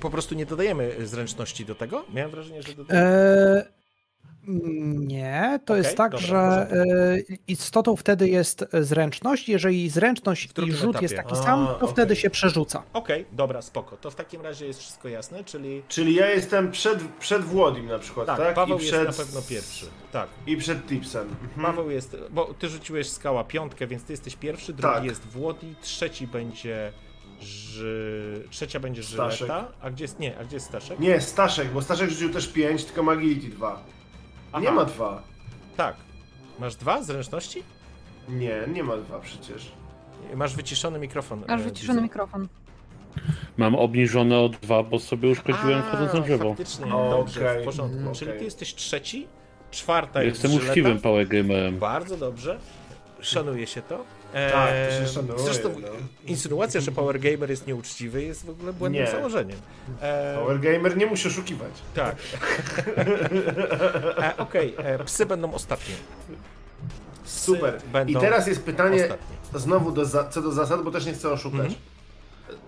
[0.00, 2.04] po prostu nie dodajemy zręczności do tego?
[2.14, 3.75] Miałem wrażenie, że dodajemy.
[4.48, 4.52] E,
[4.94, 7.16] nie, to Okej, jest tak, dobra, że e,
[7.48, 9.48] istotą wtedy jest zręczność.
[9.48, 11.04] Jeżeli zręczność i rzut etapie.
[11.04, 11.88] jest taki A, sam, to okej.
[11.88, 12.82] wtedy się przerzuca.
[12.92, 13.96] Okej, dobra, spoko.
[13.96, 15.82] To w takim razie jest wszystko jasne, czyli.
[15.88, 18.54] Czyli ja jestem przed, przed Włodim na przykład, Tak, tak?
[18.54, 19.06] Paweł I jest przed...
[19.18, 19.86] na pewno pierwszy.
[20.12, 20.28] Tak.
[20.46, 21.28] I przed Tipsem.
[21.28, 21.66] Mhm.
[21.66, 25.04] Paweł jest, bo ty rzuciłeś skała piątkę, więc ty jesteś pierwszy, drugi Tak.
[25.04, 26.92] jest Włodi, trzeci będzie
[27.40, 28.44] Ży...
[28.50, 29.38] trzecia będzie Staszek.
[29.38, 30.98] Żyleta, a gdzie jest, nie, a gdzie jest Staszek?
[30.98, 33.82] Nie, Staszek, bo Staszek rzucił też 5, tylko ma Agility 2.
[34.56, 35.22] Aha, Nie ma 2.
[35.76, 35.96] Tak.
[36.58, 37.62] Masz dwa zręczności?
[38.28, 39.72] Nie, nie ma 2 przecież.
[40.34, 41.44] Masz wyciszony mikrofon.
[41.48, 42.02] Masz e, wyciszony widzę.
[42.02, 42.48] mikrofon.
[43.56, 46.48] Mam obniżone o dwa, bo sobie uszkodziłem wchodząc na drzewo.
[46.48, 47.96] Faktycznie, dobrze, w porządku.
[47.98, 48.38] mhm, Czyli okej.
[48.38, 49.26] ty jesteś trzeci,
[49.70, 50.72] czwarta Jestem jest Żyleta.
[50.72, 51.78] uczciwym power gamerem.
[51.78, 52.58] Bardzo dobrze.
[53.20, 54.04] Szanuje się to.
[54.32, 55.88] E, Tak, to się szanuje, Zresztą no.
[56.26, 59.10] insynuacja, że Power Gamer jest nieuczciwy jest w ogóle błędnym Nie.
[59.10, 59.58] założeniem.
[60.00, 61.70] E, Power Gamer nie musi oszukiwać.
[61.94, 62.16] Tak.
[64.22, 65.94] e, Okej, e, psy będą ostatnie.
[67.24, 67.78] Super.
[67.92, 69.60] będą I teraz jest pytanie Ostatnie.
[69.60, 71.60] znowu do co do zasad, bo też nie chcę oszukać.
[71.60, 71.74] Mhm.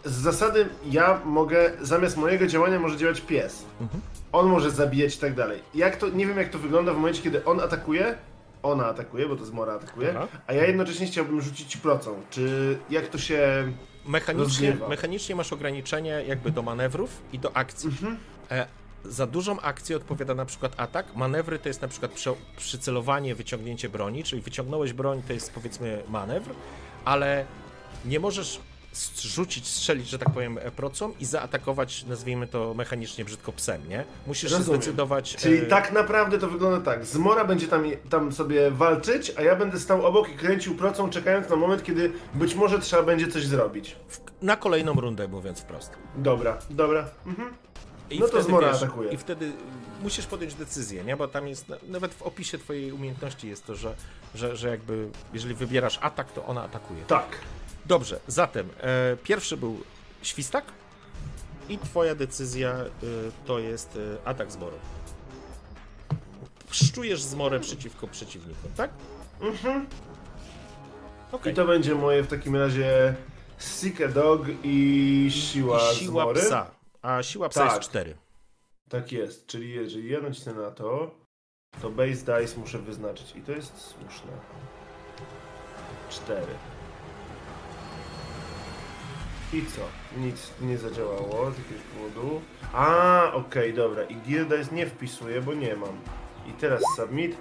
[0.05, 3.65] Z zasady ja mogę, zamiast mojego działania może działać pies.
[3.81, 4.01] Mhm.
[4.33, 5.63] On może zabijać i tak dalej.
[5.75, 8.15] Jak to, nie wiem jak to wygląda w momencie, kiedy on atakuje
[8.63, 10.29] ona atakuje, bo to zmora atakuje, Aha.
[10.47, 12.23] a ja jednocześnie chciałbym rzucić procą.
[12.31, 13.73] Czy jak to się...
[14.07, 14.89] Mechanicznie, Rozgrywa.
[14.89, 17.91] mechanicznie masz ograniczenie jakby do manewrów i do akcji.
[18.51, 18.67] E,
[19.05, 21.17] za dużą akcję odpowiada na przykład atak.
[21.17, 26.03] Manewry to jest na przykład przy, przycelowanie, wyciągnięcie broni, czyli wyciągnąłeś broń, to jest powiedzmy
[26.09, 26.51] manewr,
[27.05, 27.45] ale
[28.05, 28.61] nie możesz
[29.23, 34.05] rzucić, strzelić, że tak powiem, e, procą i zaatakować, nazwijmy to mechanicznie brzydko psem, nie?
[34.27, 34.83] Musisz Rozumiem.
[34.83, 35.37] zdecydować.
[35.37, 37.05] Czyli e, tak naprawdę to wygląda tak.
[37.07, 41.49] Zmora będzie tam, tam sobie walczyć, a ja będę stał obok i kręcił procą, czekając
[41.49, 43.97] na moment, kiedy być może trzeba będzie coś zrobić.
[44.43, 45.91] na kolejną rundę, mówiąc wprost.
[46.17, 47.05] Dobra, dobra.
[47.27, 47.55] Mhm.
[48.11, 49.11] I No to Zmora atakuje.
[49.13, 49.53] I wtedy
[50.03, 51.17] musisz podjąć decyzję, nie?
[51.17, 53.95] Bo tam jest, nawet w opisie twojej umiejętności jest to, że,
[54.35, 57.03] że, że jakby, jeżeli wybierasz atak, to ona atakuje.
[57.05, 57.27] Tak.
[57.89, 59.81] Dobrze, zatem e, pierwszy był
[60.23, 60.65] świstak
[61.69, 62.87] i twoja decyzja e,
[63.47, 64.77] to jest e, atak zmoru.
[66.71, 68.91] Szczujesz zmorę przeciwko przeciwnikom, tak?
[69.41, 69.87] Mhm.
[71.33, 71.53] Okej.
[71.53, 73.15] I to będzie moje w takim razie
[74.05, 76.41] a Dog i siła, I siła zmory.
[76.41, 76.71] psa.
[77.03, 77.77] A siła psa Tak.
[77.77, 78.17] jest 4.
[78.89, 81.15] Tak jest, czyli jeżeli ja nacisnę na to,
[81.83, 84.33] to base dice muszę wyznaczyć i to jest słuszne.
[86.11, 86.47] 4.
[89.53, 89.81] I co?
[90.21, 92.41] Nic nie zadziałało z jakiegoś powodu.
[92.73, 94.03] A, okej, dobra.
[94.03, 95.97] I gear dice nie wpisuję, bo nie mam.
[96.47, 97.37] I teraz submit.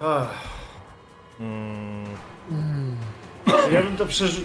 [0.00, 0.28] Ach,
[1.40, 2.04] Mm,
[3.46, 4.04] to ja bym to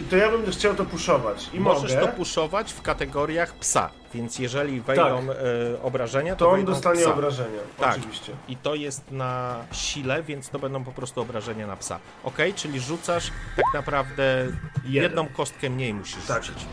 [0.10, 2.08] to ja bym chciał to puszować i Możesz mogę.
[2.08, 5.38] to puszować w kategoriach psa, więc jeżeli wejdą Tak.
[5.76, 7.14] e, obrażenia, to, to on dostanie psa.
[7.14, 7.60] obrażenia.
[7.80, 7.98] Tak.
[7.98, 8.34] Oczywiście.
[8.48, 12.00] I to jest na sile, więc to będą po prostu obrażenia na psa.
[12.24, 15.04] Ok, czyli rzucasz tak naprawdę Jeden.
[15.04, 16.44] jedną kostkę mniej musisz Tak.
[16.44, 16.66] rzucić.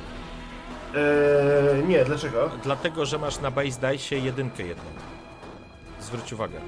[0.95, 2.51] Eee, nie, dlaczego?
[2.63, 4.85] Dlatego, że masz na base dice jedynkę jedną.
[6.01, 6.61] Zwróć uwagę.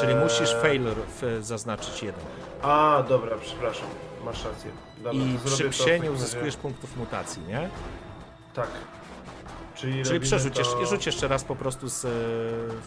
[0.00, 1.00] Czyli Eee, musisz failure
[1.40, 2.24] zaznaczyć jeden.
[2.64, 3.86] A, dobra, przepraszam.
[4.24, 4.70] Masz rację.
[4.98, 7.68] Dobra, I to przy psie nie uzyskujesz punktów mutacji, nie?
[8.54, 8.68] Tak.
[9.74, 10.86] Czyli, Czyli przerzuć to...
[10.86, 12.08] rzuć jeszcze raz po prostu z e,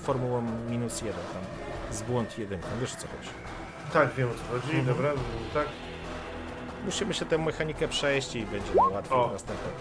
[0.03, 1.41] formułą minus jeden tam.
[1.97, 3.29] Z błąd jedynką, wiesz co chodzi.
[3.93, 4.85] Tak, wiem o co chodzi, Mhm.
[4.85, 5.11] dobra,
[5.53, 5.67] tak.
[6.85, 9.71] Musimy się tę mechanikę przejść i będzie nam łatwiej następnym.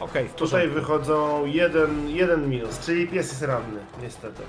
[0.00, 4.42] Okej, w Tutaj wychodzą jeden, jeden minus, czyli pies jest ranny, niestety.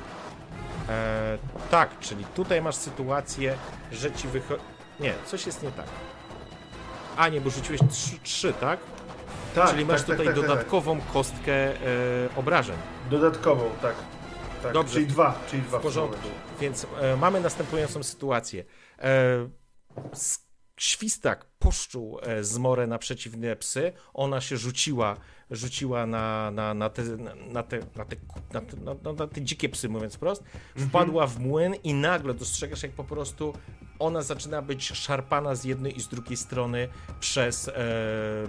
[0.90, 1.38] E,
[1.72, 3.56] tak, czyli tutaj masz sytuację,
[3.92, 4.62] że ci wychodzi...
[5.00, 5.86] Nie, coś jest nie tak.
[7.18, 7.82] A nie, bo rzuciłeś
[8.24, 8.80] 3, tak?
[9.56, 11.76] Tak, czyli masz tak, tutaj tak, tak, dodatkową kostkę e,
[12.36, 12.76] obrażeń.
[12.76, 13.10] Tak.
[13.12, 13.96] Dodatkową, tak.
[14.64, 14.74] tak.
[14.74, 14.94] Dobrze.
[14.94, 16.18] Czyli dwa, czyli dwa W porządku.
[16.18, 16.40] momencie.
[16.60, 18.64] Więc e, mamy następującą sytuację.
[19.00, 19.50] E,
[20.78, 23.94] świstak poszczuł e, zmorę na przeciwne psy.
[24.14, 25.18] Ona się rzuciła,
[25.52, 28.16] rzuciła na, na, na, te, na, te, na, te,
[28.54, 30.44] na, te, na, na, te dzikie psy, mówiąc wprost.
[30.78, 33.54] Wpadła w młyn i nagle dostrzegasz, jak po prostu
[34.00, 36.88] ona zaczyna być szarpana z jednej i z drugiej strony
[37.20, 37.74] przez e,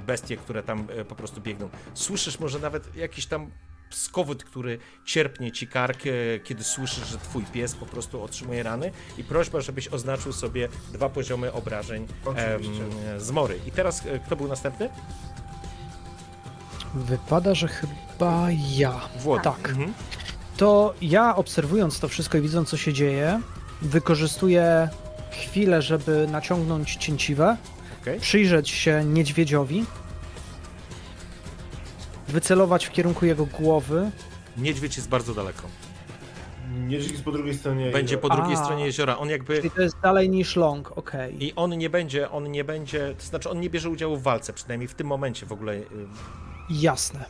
[0.07, 1.69] bestie, które tam e, po prostu biegną.
[1.95, 3.51] Słyszysz może nawet jakiś tam
[3.95, 8.91] skowód, który cierpnie ci kark, e, kiedy słyszysz, że twój pies po prostu otrzymuje rany
[9.19, 12.07] i prośba, żebyś oznaczył sobie dwa poziomy obrażeń
[12.37, 12.63] em,
[13.21, 13.59] zmory.
[13.67, 14.89] I teraz e, kto był następny?
[16.95, 19.01] Wypada, że chyba ja.
[19.19, 19.43] Włod.
[19.43, 19.69] Tak.
[19.69, 19.95] Mhm.
[20.57, 23.41] To ja obserwując to wszystko i widząc co się dzieje,
[23.83, 24.89] wykorzystuję
[25.31, 27.57] chwilę, żeby naciągnąć cięciwę,
[28.03, 28.21] Okej.
[28.21, 29.85] przyjrzeć się niedźwiedziowi,
[32.39, 34.11] wycelować w kierunku jego głowy.
[34.57, 35.63] Niedźwiedź jest bardzo daleko.
[36.89, 37.91] Niedźwiedź jest po drugiej stronie.
[37.91, 38.65] Będzie po drugiej A.
[38.65, 39.19] stronie jeziora.
[39.19, 41.45] On jakby Czyli to jest dalej niż long, okej.
[41.45, 44.53] i on nie będzie, on nie będzie, to znaczy on nie bierze udziału w walce,
[44.53, 45.73] przynajmniej w tym momencie w ogóle.
[45.75, 45.85] y,
[46.71, 47.25] Jasne.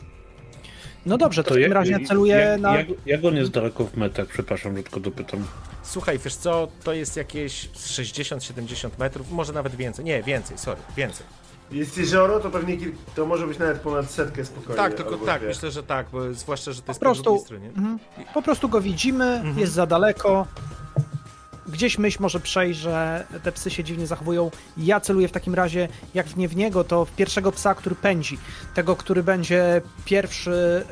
[1.05, 2.77] No dobrze, to, w jak- tym razie celuję jak, na...
[2.77, 4.27] Jak, jak on jest daleko w metach?
[4.27, 5.45] Przepraszam, że tylko dopytam.
[5.83, 10.05] Słuchaj, wiesz co, to jest jakieś 60-70 metrów, może nawet więcej.
[10.05, 11.25] Nie, więcej, sorry, więcej.
[11.71, 12.91] Jest jezioro, to pewnie kil...
[13.15, 14.75] to może być nawet ponad setkę spokojnie.
[14.75, 15.47] Tak, tylko tak, dwie.
[15.49, 17.67] myślę, że tak, bo zwłaszcza, że to Po jest po drugiej prostu, stronie.
[17.67, 17.99] mhm.
[18.33, 19.59] po prostu go widzimy, Mhm.
[19.59, 20.47] jest za daleko.
[21.67, 24.51] Gdzieś myśl może przejść, że te psy się dziwnie zachowują.
[24.77, 28.37] Ja celuję w takim razie, jak nie w niego, to w pierwszego psa, który pędzi.
[28.73, 30.85] Tego, który będzie pierwszy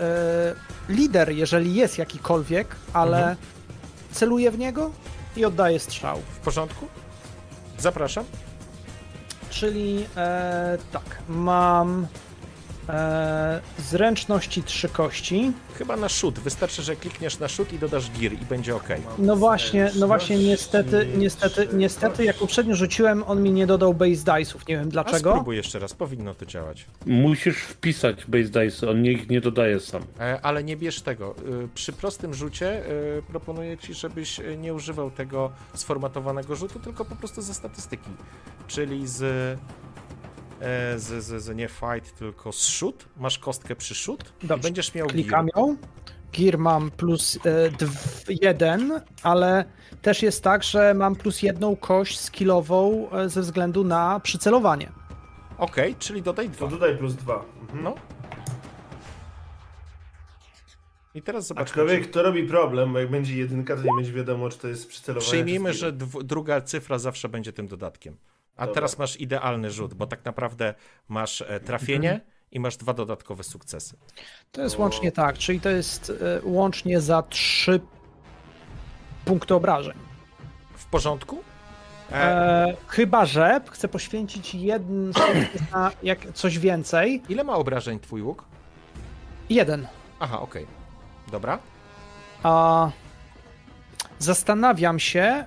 [0.90, 3.38] e, lider, jeżeli jest jakikolwiek, ale Mhm.
[4.12, 4.92] celuję w niego
[5.38, 6.22] i oddaję strzał.
[6.34, 6.88] W porządku?
[7.80, 8.26] Zapraszam.
[9.54, 12.08] Czyli e, tak, mam
[12.90, 15.52] E, zręczności trzy kości.
[15.78, 16.40] Chyba na shoot.
[16.40, 18.88] Wystarczy, że klikniesz na shoot i dodasz gear i będzie ok.
[19.18, 24.12] No właśnie, no właśnie niestety, niestety, niestety, jak poprzednio rzuciłem, on mi nie dodał base
[24.12, 24.60] dice'ów.
[24.70, 25.32] Nie wiem A dlaczego.
[25.32, 26.86] spróbuj jeszcze raz, powinno to działać.
[27.06, 30.04] Musisz wpisać base dice, on nie, ich nie dodaje sam.
[30.20, 31.36] E, ale nie bierz tego.
[31.64, 32.86] Y, Przy prostym rzucie
[33.18, 38.10] y, proponuję ci, żebyś nie używał tego sformatowanego rzutu, tylko po prostu ze statystyki.
[38.68, 39.24] Czyli z.
[40.62, 43.06] e, Z, z, z nie fight, tylko z shoot.
[43.18, 44.64] Masz kostkę przy shoot Dobrze.
[44.64, 45.58] będziesz miał Klikam gear.
[45.68, 45.78] ją.
[46.38, 47.98] Gear mam plus e, dw,
[48.42, 49.66] jeden, ale
[50.02, 54.92] też jest tak, że mam plus jedną kość skillową e, ze względu na przycelowanie.
[55.58, 56.68] Okej, czyli dodaj To dwa.
[56.68, 57.46] dodaj plus dwa.
[57.62, 57.84] Mhm.
[57.84, 57.96] No.
[61.16, 61.64] I teraz zobaczmy.
[61.72, 64.88] Aczkolwiek to robi problem, bo jak będzie jedynka, to nie będzie wiadomo, czy to jest
[64.88, 65.26] przycelowane.
[65.26, 65.92] Przyjmijmy, czy że
[66.24, 68.18] druga cyfra zawsze będzie tym dodatkiem.
[68.58, 68.74] A Dobra.
[68.76, 70.74] teraz masz idealny rzut, bo tak naprawdę
[71.10, 73.98] masz e, trafienie i masz dwa dodatkowe sukcesy.
[74.52, 74.80] To jest O.
[74.80, 77.80] łącznie tak, czyli to jest e, łącznie za trzy
[79.26, 79.98] punkty obrażeń.
[80.76, 81.44] W porządku?
[82.12, 85.12] E, E, chyba, że chcę poświęcić jeden
[85.72, 87.22] na jak coś więcej.
[87.30, 88.46] ile ma obrażeń twój łuk?
[89.50, 89.88] Jeden.
[90.20, 90.68] Aha, okej.
[91.32, 91.60] Dobra.
[92.44, 92.90] A
[94.20, 95.46] zastanawiam się,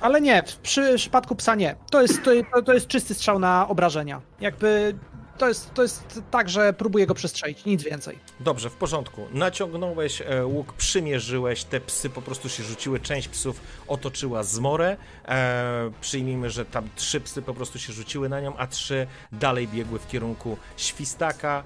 [0.00, 1.76] ale nie, w przy przypadku psa nie.
[1.90, 4.20] To jest, to, to jest czysty strzał na obrażenia.
[4.40, 4.94] Jakby
[5.38, 8.18] to jest, to jest tak, że próbuję go przestrzelić, nic więcej.
[8.40, 9.26] Dobrze, w porządku.
[9.32, 14.96] Naciągnąłeś e, łuk, przymierzyłeś, te psy po prostu się rzuciły, część psów otoczyła zmorę.
[15.28, 19.68] E, przyjmijmy, że tam trzy psy po prostu się rzuciły na nią, a trzy dalej
[19.68, 21.64] biegły w kierunku świstaka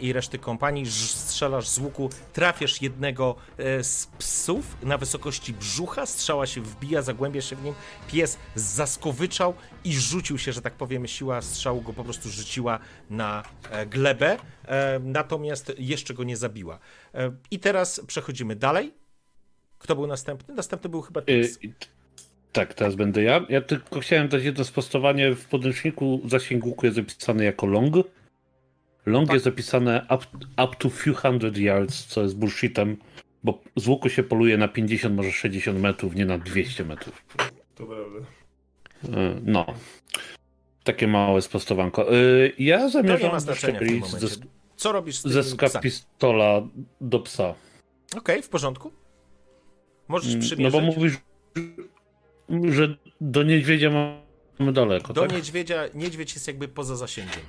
[0.00, 0.86] i reszty kompanii.
[0.90, 7.40] Strzelasz z łuku, trafiasz jednego e, z psów na wysokości brzucha, strzała się wbija, zagłębia
[7.40, 7.74] się w nim,
[8.08, 12.78] pies zaskowyczał i rzucił się, że tak powiem, siła strzału go po prostu rzuciła
[13.10, 16.78] na e, glebę, e, natomiast jeszcze go nie zabiła.
[17.14, 18.94] E, I teraz przechodzimy dalej.
[19.78, 20.54] Kto był następny?
[20.54, 21.58] Następny był chyba Y, Tix.
[22.52, 23.40] tak, teraz będę ja.
[23.48, 25.34] Ja tylko chciałem dać jedno sprostowanie.
[25.34, 27.94] W podręczniku zasięg łuku jest zapisany jako long.
[29.06, 29.34] Long Tak.
[29.34, 30.26] jest zapisane up,
[30.64, 32.96] up to few hundred yards, co jest bullshitem,
[33.44, 37.24] bo z łuku się poluje na 50, może 60 metrów, nie na 200 metrów.
[37.74, 38.18] To prawda.
[39.04, 39.66] Y, No.
[40.84, 42.14] Takie małe sprostowanko.
[42.16, 43.30] Y, Ja zamierzam
[44.00, 44.28] momencie.
[44.28, 44.36] ze,
[44.76, 46.62] Co robisz z ze skapistola
[47.00, 47.54] do psa.
[48.16, 48.92] Okej, w porządku.
[50.08, 50.72] Możesz Mm, No przymierzyć.
[50.80, 51.14] bo mówisz,
[52.76, 53.90] że do niedźwiedzia
[54.58, 55.32] mamy daleko, Do tak?
[55.32, 57.40] niedźwiedzia, niedźwiedź jest jakby poza zasięgiem.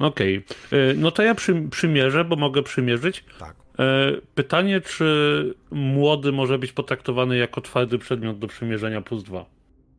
[0.00, 0.44] Okej.
[0.72, 3.24] Y, No to ja przy, przymierzę, bo mogę przymierzyć.
[3.38, 3.56] Tak.
[3.56, 9.46] Y, Pytanie, czy młody może być potraktowany jako twardy przedmiot do przymierzenia plus dwa?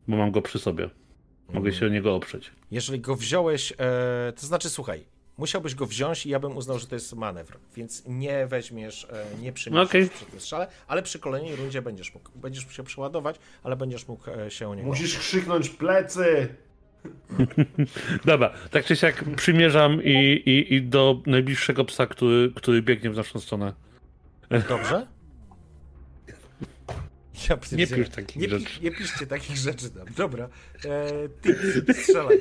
[0.08, 0.90] Bo mam go przy sobie.
[1.52, 2.50] Mogę się o niego oprzeć.
[2.70, 5.04] Jeżeli go wziąłeś, e, to znaczy słuchaj,
[5.38, 9.40] musiałbyś go wziąć i ja bym uznał, że to jest manewr, więc nie weźmiesz, e,
[9.42, 10.08] nie przymierzysz Okej.
[10.30, 14.50] przy strzale, ale przy kolejnej rundzie będziesz mógł, będziesz musiał przeładować, ale będziesz mógł e,
[14.50, 16.48] się o niego Musisz krzyknąć plecy!
[18.24, 23.16] Dobra, tak czy siak przymierzam i, i, i do najbliższego psa, który, który biegnie w
[23.16, 23.72] naszą stronę.
[24.68, 25.06] Dobrze?
[27.48, 28.82] Ja Nie pisz takich nie, pi- rzeczy.
[28.82, 30.04] nie piszcie takich rzeczy tam.
[30.16, 30.48] Dobra.
[30.84, 31.28] E,
[31.84, 32.38] ty strzelaj.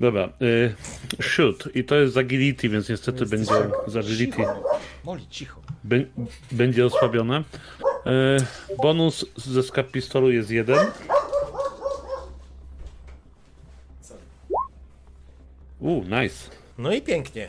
[0.00, 0.74] Dobra, y,
[1.22, 1.68] shoot.
[1.76, 3.52] I to jest z agility, więc niestety Jest- będzie
[3.86, 4.36] z agility.
[4.36, 4.62] Cicho.
[5.04, 5.62] Moli, cicho.
[5.88, 6.06] Bę-
[6.52, 7.40] będzie osłabione.
[7.40, 10.78] Y, bonus ze skap pistolu jest jeden.
[15.80, 16.50] U, nice.
[16.78, 17.48] No i pięknie.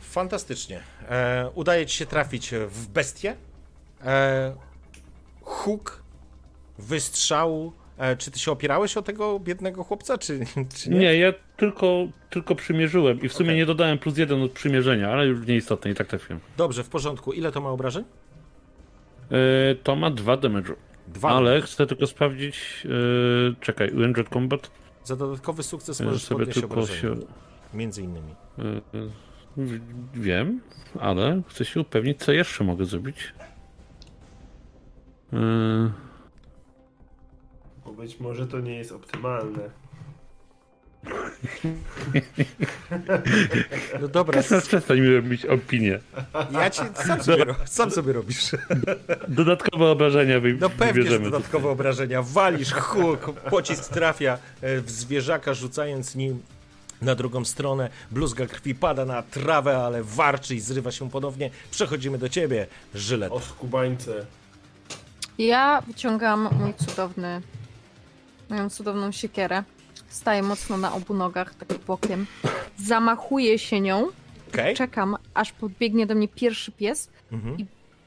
[0.00, 0.80] Fantastycznie.
[1.08, 3.36] E, udaje ci się trafić w bestię.
[4.04, 4.54] E,
[5.42, 6.02] huk
[6.78, 7.72] wystrzału.
[7.98, 10.40] E, czy ty się opierałeś o tego biednego chłopca, czy,
[10.76, 10.98] czy nie?
[10.98, 13.56] Nie, ja tylko, tylko przymierzyłem i w sumie Okej.
[13.56, 16.40] nie dodałem plus jeden od przymierzenia, ale już nieistotne, i tak trafiłem.
[16.56, 17.32] Dobrze, w porządku.
[17.32, 18.04] Ile to ma obrażeń?
[19.32, 20.74] Y, to ma dwa damage'u.
[21.08, 21.30] Dwa.
[21.30, 22.82] Ale chcę tylko sprawdzić.
[22.84, 24.70] y, czekaj, Ranged Combat.
[25.04, 27.00] Za dodatkowy sukces y, możesz sobie podnieść tylko obrażenia.
[27.00, 27.26] się.
[27.74, 28.34] Między innymi.
[28.58, 28.98] y,
[29.58, 29.80] y,
[30.14, 30.60] wiem,
[31.00, 33.34] ale chcę się upewnić, co jeszcze mogę zrobić.
[35.32, 35.36] Y,
[37.84, 39.70] Bo być może to nie jest optymalne.
[44.00, 45.98] No dobra, Przestań mi robić opinię.
[46.52, 48.50] ja ci sam sobie, ro- sam sobie robisz.
[49.28, 52.22] Dodatkowe obrażenia wy, No pewnie, dodatkowe obrażenia.
[52.22, 56.42] Walisz, huk, pocisk trafia e, w zwierzaka, rzucając nim
[57.02, 57.90] na drugą stronę.
[58.10, 61.50] Bluzga krwi pada na trawę, ale warczy i zrywa się ponownie.
[61.70, 63.32] Przechodzimy do ciebie, Żylet.
[63.32, 64.26] O skubańce.
[65.38, 67.40] Ja wyciągam mój cudowny,
[68.50, 69.64] moją cudowną siekierę
[70.08, 72.26] Staję mocno na obu nogach, tak bokiem.
[72.78, 74.08] Zamachuję się nią.
[74.48, 74.76] Okej.
[74.76, 77.56] Czekam, aż podbiegnie do mnie pierwszy pies, Mhm.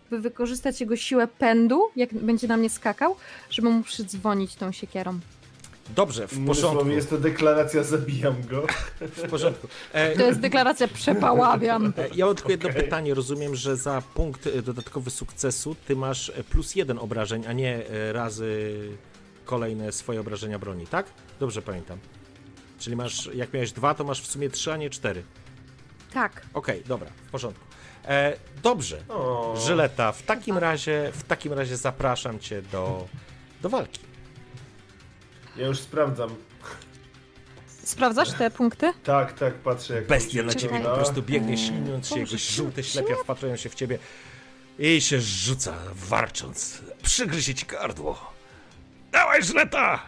[0.09, 3.16] by wykorzystać jego siłę pędu, jak będzie na mnie skakał,
[3.49, 5.19] żeby mu przydzwonić tą siekierą.
[5.90, 6.90] Dobrze, w porządku.
[6.90, 8.66] jest to deklaracja zabijam go.
[9.01, 9.67] W porządku.
[9.93, 11.93] E, To jest deklaracja przepaławiam.
[11.98, 13.14] e, ja mam tylko jedno pytanie.
[13.14, 17.83] Rozumiem, że za punkt e, dodatkowy sukcesu ty masz e, plus jeden obrażeń, a nie
[18.11, 18.75] razy
[19.45, 21.06] kolejne swoje obrażenia broni, tak?
[21.40, 21.98] Dobrze pamiętam.
[22.80, 25.24] Czyli masz, jak miałeś dwa, to masz w sumie trzy, a nie cztery.
[26.14, 26.41] Tak.
[26.53, 27.64] Okej, dobra, w porządku.
[28.06, 28.33] E,
[28.64, 29.01] dobrze.
[29.09, 33.07] O, Żyleta, w takim razie, w takim razie zapraszam cię do,
[33.61, 33.99] do walki.
[35.58, 36.36] Ja już sprawdzam.
[37.84, 38.94] Sprawdzasz te punkty?
[39.03, 40.08] Tak, tak, patrzę jak...
[40.08, 43.76] Bestia na ciebie po prostu biegnie, śliniąc się, Boże, jego żółte ślepia wpatrują się w
[43.76, 44.00] ciebie
[44.80, 46.82] i się rzuca, warcząc.
[47.03, 48.32] Przygryzie ci gardło.
[49.11, 50.00] Dawaj, Żyleta!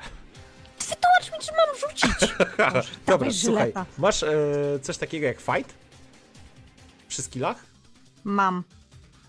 [0.80, 2.34] Wytłumacz mi, czy mam rzucić.
[2.58, 3.86] Dobra, dawaj, słuchaj, Żyleta.
[3.98, 4.34] masz e,
[4.82, 5.74] coś takiego jak fight?
[7.08, 7.58] Przy skillach?
[8.24, 8.64] Mam.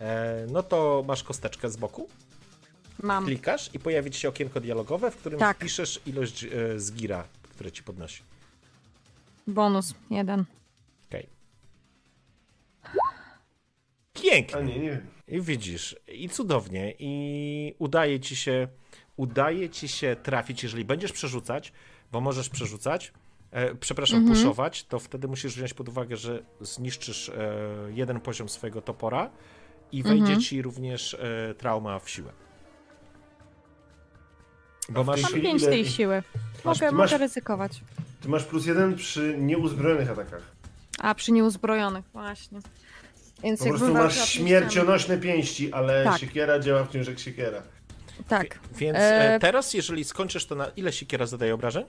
[0.01, 2.09] E, no to masz kosteczkę z boku,
[3.03, 3.25] Mam.
[3.25, 5.57] klikasz i pojawi ci się okienko dialogowe, w którym Tak.
[5.57, 8.23] wpiszesz ilość e, z gira, które ci podnosi.
[9.47, 9.95] Bonus.
[10.11, 10.45] Jeden.
[11.09, 11.27] Okej.
[14.13, 14.57] Pięknie.
[14.57, 15.01] A nie, nie.
[15.29, 18.69] I widzisz, i cudownie, i udaje ci się,
[19.17, 21.73] udaje ci się trafić, jeżeli będziesz przerzucać,
[22.13, 23.13] bo możesz przerzucać,
[23.51, 24.37] e, przepraszam, Mhm.
[24.39, 27.33] puszować, to wtedy musisz wziąć pod uwagę, że zniszczysz e,
[27.95, 29.31] jeden poziom swojego topora
[29.93, 30.41] i wejdzie Mhm.
[30.41, 32.33] ci również e, trauma w siłę.
[34.91, 35.15] Bo masz...
[35.15, 36.23] tej Mam chwili pięć ile- tej siły.
[36.65, 37.81] Mogę, masz- mogę ryzykować.
[38.21, 40.43] Ty masz plus jeden przy nieuzbrojonych atakach.
[40.99, 42.59] A, przy nieuzbrojonych, właśnie.
[43.43, 46.21] Więc Po prostu masz śmiercionośne pięści, ale Tak.
[46.21, 47.63] siekiera działa wciąż jak siekiera.
[48.29, 48.59] Tak.
[48.77, 51.85] Więc E, e, teraz, jeżeli skończysz to na ile siekiera zadaje obrażeń?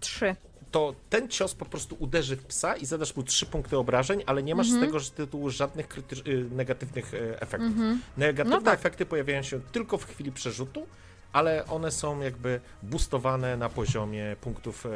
[0.00, 0.36] Trzy.
[0.70, 4.42] to ten cios po prostu uderzy w psa i zadasz mu trzy punkty obrażeń, ale
[4.42, 4.82] nie masz Mhm.
[4.84, 5.86] z tego że tytułu żadnych
[6.26, 7.68] y, negatywnych e, efektów.
[7.68, 8.00] Mhm.
[8.16, 8.74] Negatywne No tak.
[8.78, 10.86] efekty pojawiają się tylko w chwili przerzutu,
[11.32, 14.90] ale one są jakby boostowane na poziomie punktów e,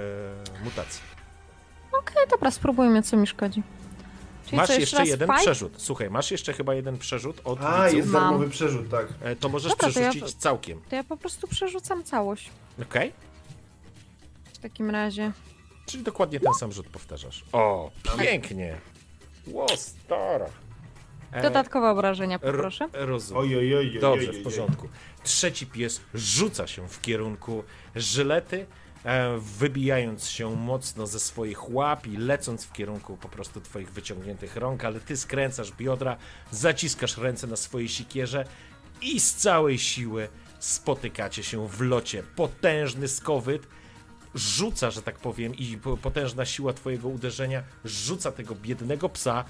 [0.64, 1.00] mutacji.
[2.00, 3.62] Okej, dobra, spróbujmy, co mi szkodzi.
[4.44, 5.42] Czyli masz co, jeszcze raz jeden fight?
[5.42, 5.72] przerzut.
[5.76, 7.96] Słuchaj, masz jeszcze chyba jeden przerzut od A, widzów.
[7.98, 9.06] jest darmowy przerzut, tak.
[9.22, 10.80] E, To możesz Dobra, to ja- przerzucić całkiem.
[10.90, 12.50] To ja po prostu przerzucam całość.
[12.82, 13.12] Okej?
[14.54, 15.32] W takim razie.
[15.86, 17.44] Czyli dokładnie ten sam rzut powtarzasz.
[17.52, 18.76] O, pięknie.
[19.46, 20.46] Ło, stara.
[21.36, 22.88] E, Dodatkowe obrażenia, ro- poproszę.
[22.92, 23.42] Rozumiem.
[23.42, 24.88] Oj, oj, oj, oj, Dobrze, oj, oj, w porządku.
[25.24, 27.64] Trzeci pies rzuca się w kierunku
[27.96, 28.66] żylety,
[29.04, 34.56] e, wybijając się mocno ze swoich łap i lecąc w kierunku po prostu twoich wyciągniętych
[34.56, 36.16] rąk, ale ty skręcasz biodra,
[36.50, 38.44] zaciskasz ręce na swojej sikierze
[39.02, 42.22] i z całej siły spotykacie się w locie.
[42.36, 43.66] Potężny skowyt
[44.34, 49.44] rzuca, że tak powiem, i po- potężna siła twojego uderzenia rzuca tego biednego psa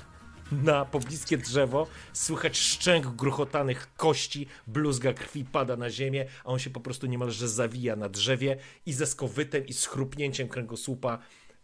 [0.53, 6.71] na pobliskie drzewo, słychać szczęk gruchotanych kości, bluzga krwi pada na ziemię, a on się
[6.71, 11.19] po prostu niemalże zawija na drzewie i ze skowytem i schrupnięciem kręgosłupa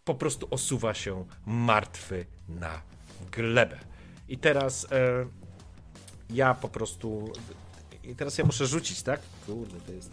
[0.04, 2.82] po prostu osuwa się martwy na
[3.32, 3.78] glebę.
[4.28, 5.26] I teraz e,
[6.30, 7.32] ja po prostu...
[8.04, 9.20] I teraz ja muszę rzucić, tak?
[9.46, 10.10] Kurde, to jest...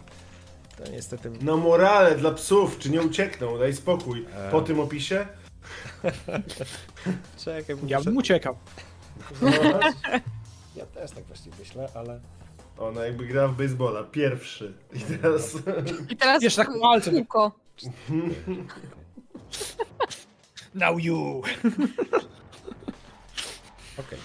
[0.76, 1.30] To niestety...
[1.40, 4.26] No morale dla psów, czy nie uciekną, daj spokój.
[4.36, 4.50] E.
[4.50, 5.26] Po tym opisie?
[7.44, 8.56] Czekaj, bo Ja muszę- bym uciekał.
[9.42, 9.50] No,
[10.76, 12.20] Ja też tak właśnie myślę, ale...
[12.78, 14.74] ona jakby grała w baseballa, pierwszy.
[14.92, 15.56] I teraz...
[16.08, 16.68] I teraz Wiesz, tak
[17.10, 17.52] kółko.
[20.74, 21.42] Now you!
[23.98, 24.18] Okej.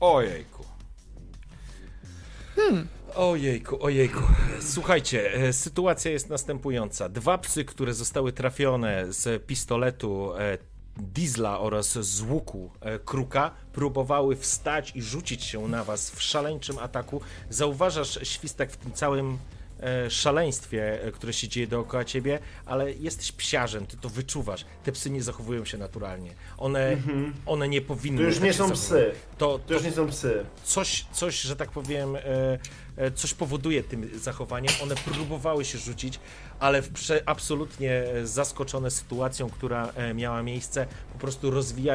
[0.00, 0.64] Ojejku.
[3.18, 4.22] Ojejku, ojejku.
[4.60, 7.08] Słuchajcie, e, sytuacja jest następująca.
[7.08, 10.58] Dwa psy, które zostały trafione z pistoletu e,
[10.96, 16.78] Diesla oraz z łuku e, Kruka, próbowały wstać i rzucić się na was w szaleńczym
[16.78, 17.20] ataku.
[17.50, 19.38] Zauważasz świstak w tym całym
[20.08, 24.64] szaleństwie, które się dzieje dookoła ciebie, ale jesteś psiarzem, ty to wyczuwasz.
[24.84, 26.34] Te psy nie zachowują się naturalnie.
[26.56, 26.96] One,
[27.46, 29.12] one nie powinny To już tak nie się są psy.
[29.38, 30.44] To, To już nie są psy.
[30.64, 32.16] coś, coś, że tak powiem,
[33.14, 34.72] coś powoduje tym zachowaniem.
[34.82, 36.20] One próbowały się rzucić,
[36.60, 36.82] ale
[37.26, 41.94] absolutnie e, zaskoczone sytuacją, która e, miała miejsce, po prostu rozwija,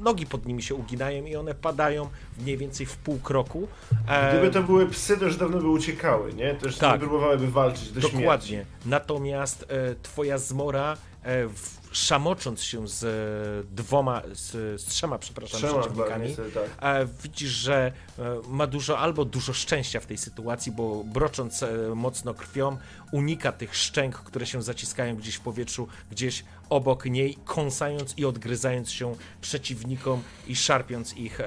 [0.00, 2.08] nogi pod nimi się uginają i one padają
[2.38, 3.68] mniej więcej w pół kroku.
[4.08, 6.54] E, Gdyby to były psy, to już dawno by uciekały, nie?
[6.54, 6.92] To już Tak.
[6.92, 8.16] nie próbowałyby walczyć do śmierci.
[8.18, 8.64] Dokładnie.
[8.86, 15.60] Natomiast e, twoja zmora e, w, szamocząc się z e, dwoma, z, z trzema, przepraszam,
[15.60, 16.64] Trzema przeciwnikami, tak.
[16.80, 21.64] e, widzisz, że e, ma dużo albo dużo szczęścia w tej sytuacji, bo brocząc
[21.94, 22.76] mocno krwią,
[23.12, 28.90] unika tych szczęk, które się zaciskają gdzieś w powietrzu, gdzieś obok niej, kąsając i odgryzając
[28.90, 31.38] się przeciwnikom i szarpiąc ich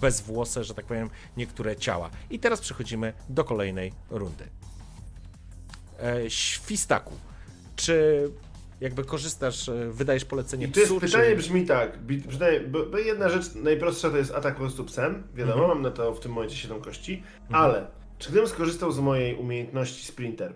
[0.00, 2.10] bezwłose, że tak powiem, niektóre ciała.
[2.30, 4.44] I teraz przechodzimy do kolejnej rundy.
[6.28, 7.12] Świstaku,
[7.76, 8.30] czy
[8.80, 11.36] jakby korzystasz, e, wydajesz polecenie I to jest psu, pytanie czy...
[11.36, 11.98] brzmi tak,
[12.68, 15.68] bo, bo jedna rzecz najprostsza to jest atak po prostu psem, wiadomo, Mhm.
[15.78, 17.22] mam na to w tym momencie 7 kości,
[17.52, 17.86] ale
[18.18, 20.54] czy gdybym skorzystał z mojej umiejętności sprinter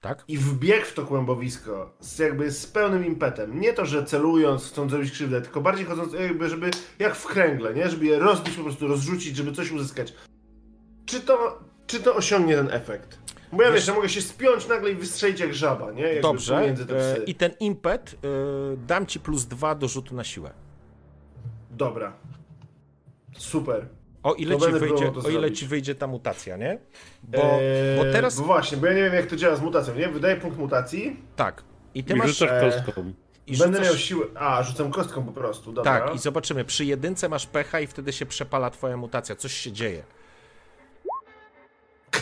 [0.00, 0.24] Tak?
[0.28, 4.90] i wbiegł w to kłębowisko z jakby z pełnym impetem, nie to, że celując, chcąc
[4.90, 7.88] zrobić krzywdę, tylko bardziej chodząc jakby, żeby jak w kręgle, nie?
[7.90, 10.14] Żeby je rozbić, po prostu rozrzucić, żeby coś uzyskać.
[11.06, 13.18] Czy to, czy to osiągnie ten efekt?
[13.52, 16.02] Bo ja Wiesz- ja mogę się spiąć nagle i wystrzelić jak żaba, nie?
[16.02, 16.74] Jakby Dobrze.
[16.88, 17.24] Te E.
[17.24, 20.50] I ten impet e, dam ci plus dwa do rzutu na siłę.
[21.70, 22.12] Dobra.
[23.38, 23.86] Super.
[24.22, 26.78] O ile, ci wyjdzie, o ile ci wyjdzie ta mutacja, nie?
[27.22, 28.40] Bo, Eee, bo teraz.
[28.40, 30.08] Bo właśnie, bo ja nie wiem jak to działa z mutacją, nie?
[30.08, 31.62] Wydaję punkt mutacji Tak.
[31.94, 32.30] I ty I masz.
[32.38, 33.12] rzucasz e, kostką.
[33.46, 34.26] I będę rzucasz- miał siłę...
[34.34, 36.00] A, rzucam kostką po prostu, dobra.
[36.00, 36.64] Tak, i zobaczymy.
[36.64, 39.36] Przy jedynce masz pecha i wtedy się przepala twoja mutacja.
[39.36, 40.02] Coś się dzieje.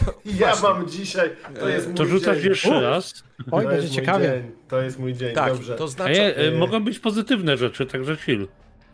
[0.24, 0.68] Ja właśnie.
[0.68, 1.30] mam dzisiaj...
[1.60, 2.48] To jest mój To rzucasz dzień.
[2.48, 3.24] jeszcze raz.
[3.38, 4.26] Oj, to będzie jest mój ciekawie.
[4.28, 4.52] Dzień.
[4.68, 5.74] To jest mój dzień, Tak, dobrze.
[5.76, 6.12] to A znaczy.
[6.12, 8.48] nie, e, e, mogą być pozytywne rzeczy, także chill.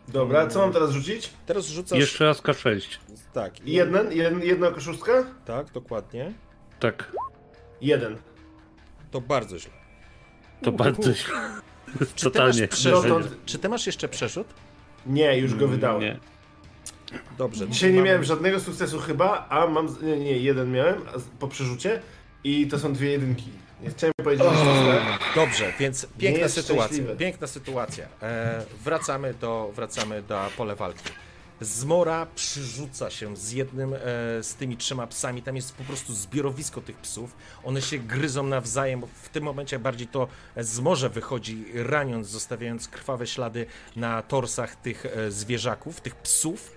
[0.07, 1.29] Dobra, co mam teraz rzucić?
[1.45, 1.99] Teraz rzucasz.
[1.99, 2.97] Jeszcze raz K6.
[3.33, 3.67] Tak.
[3.67, 4.11] i- Jeden?
[4.11, 5.23] jeden jedna koszustka?
[5.45, 6.31] Tak, dokładnie.
[6.79, 7.11] Tak,
[7.81, 8.17] Jeden.
[9.11, 9.71] To bardzo źle.
[10.61, 11.33] to bardzo źle.
[11.93, 12.67] Czy ty, masz Totalnie.
[12.67, 13.03] przerzut?
[13.03, 14.47] Dotąd- Czy ty masz jeszcze przerzut?
[15.05, 16.01] Nie, już go wydałem.
[16.01, 16.19] Nie.
[17.37, 17.69] Dobrze.
[17.69, 19.95] Dzisiaj nie mamy- miałem żadnego sukcesu chyba, a mam...
[20.01, 20.95] Nie, nie, jeden miałem
[21.39, 22.01] po przerzucie
[22.43, 23.49] i to są dwie jedynki.
[23.83, 27.03] Nie chciałem powiedzieć, że to jest Dobrze, więc piękna sytuacja.
[27.17, 28.05] Piękna sytuacja.
[28.21, 31.09] E, wracamy, do, wracamy do pole walki.
[31.61, 33.97] Zmora przyrzuca się z jednym e,
[34.43, 35.41] z tymi trzema psami.
[35.41, 37.35] Tam jest po prostu zbiorowisko tych psów.
[37.63, 39.01] One się gryzą nawzajem.
[39.23, 43.65] W tym momencie bardziej to zmorze wychodzi, raniąc, zostawiając krwawe ślady
[43.95, 46.71] na torsach tych e, zwierzaków, tych psów.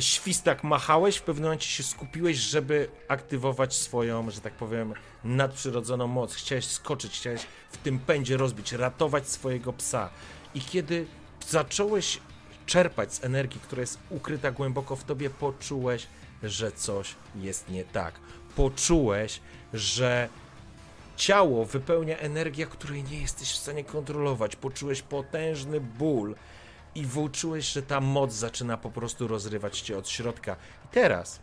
[0.00, 4.94] Świstak machałeś, w pewnym momencie się skupiłeś, żeby aktywować swoją, że tak powiem,
[5.24, 6.34] nadprzyrodzoną moc.
[6.34, 10.10] Chciałeś skoczyć, chciałeś w tym pędzie rozbić, ratować swojego psa.
[10.54, 11.06] I kiedy
[11.48, 12.18] zacząłeś
[12.66, 16.06] czerpać z energii, która jest ukryta głęboko w tobie, poczułeś,
[16.42, 18.14] że coś jest nie tak.
[18.56, 19.40] Poczułeś,
[19.74, 20.28] że
[21.16, 24.56] ciało wypełnia energia, której nie jesteś w stanie kontrolować.
[24.56, 26.34] Poczułeś potężny ból
[26.98, 30.56] i włóczyłeś, że ta moc zaczyna po prostu rozrywać cię od środka.
[30.84, 31.40] I teraz,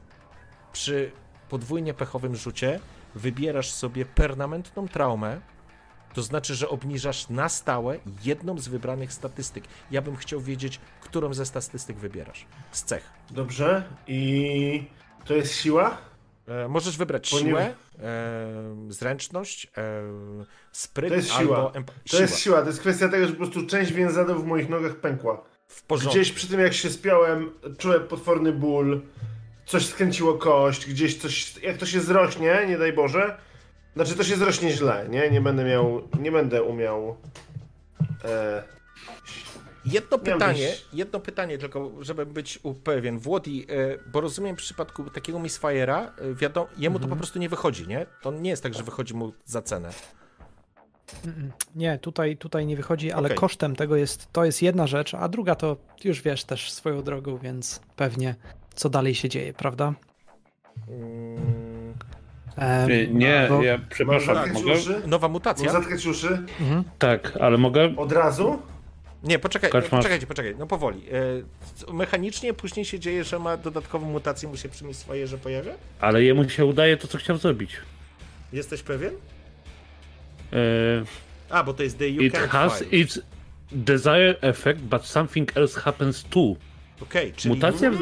[0.73, 1.11] przy
[1.49, 2.79] podwójnie pechowym rzucie,
[3.15, 5.41] wybierasz sobie permanentną traumę,
[6.13, 9.63] to znaczy, że obniżasz na stałe jedną z wybranych statystyk.
[9.91, 12.45] Ja bym chciał wiedzieć, którą ze statystyk wybierasz.
[12.71, 13.09] Z cech.
[13.31, 13.83] Dobrze.
[14.07, 14.83] I
[15.25, 15.97] to jest siła?
[16.47, 20.03] E, możesz wybrać Bo siłę, e, zręczność, e,
[20.71, 21.71] spryt To jest albo siła.
[21.71, 22.61] emp- To jest siła.
[22.61, 25.43] To jest kwestia tego, że po prostu część więzadeł w moich nogach pękła.
[25.67, 26.11] W porządku.
[26.19, 29.01] Gdzieś przy tym jak się spiąłem, czułem potworny ból,
[29.65, 33.37] coś skręciło kość, gdzieś coś, jak to się zrośnie, nie daj Boże,
[33.95, 35.29] znaczy to się zrośnie źle, nie?
[35.31, 37.17] Nie będę miał, nie będę umiał...
[38.25, 38.63] E,
[39.85, 43.19] Jedno pytanie, jedno pytanie tylko, żeby być pewien.
[43.19, 47.01] Włodi, e, bo rozumiem w przypadku takiego Misfire'a, e, wiadomo, jemu Mhm.
[47.09, 48.05] to po prostu nie wychodzi, nie?
[48.21, 49.89] To nie jest tak, że wychodzi mu za cenę.
[51.75, 53.37] Nie, tutaj, tutaj nie wychodzi, ale Okej.
[53.37, 57.37] kosztem tego jest, to jest jedna rzecz, a druga to już wiesz też swoją drogą,
[57.37, 58.35] więc pewnie
[58.75, 59.93] co dalej się dzieje, prawda?
[60.89, 61.73] Mm,
[62.57, 64.73] Em, Nie, Nie, bo- ja przepraszam, mogę?
[64.73, 65.01] uszy?
[65.07, 65.71] nowa mutacja?
[65.71, 66.27] zatkać uszy?
[66.61, 66.83] Mhm.
[66.99, 67.93] Tak, ale mogę?
[67.97, 68.59] Od razu?
[69.23, 71.01] Nie, poczekaj, poczekajcie, poczekaj, no powoli.
[71.89, 75.73] E, mechanicznie później się dzieje, że ma dodatkową mutację, mu się przy Misfire'ze pojawia?
[75.99, 77.71] Ale jemu się udaje to, co chciał zrobić.
[78.53, 79.13] Jesteś pewien?
[80.53, 80.57] E,
[81.49, 82.93] A, bo to jest the you it has fight.
[82.93, 83.19] its
[83.71, 86.55] desired effect, but something else happens too.
[87.01, 87.55] Okej, czyli...
[87.55, 87.95] Mutacja z,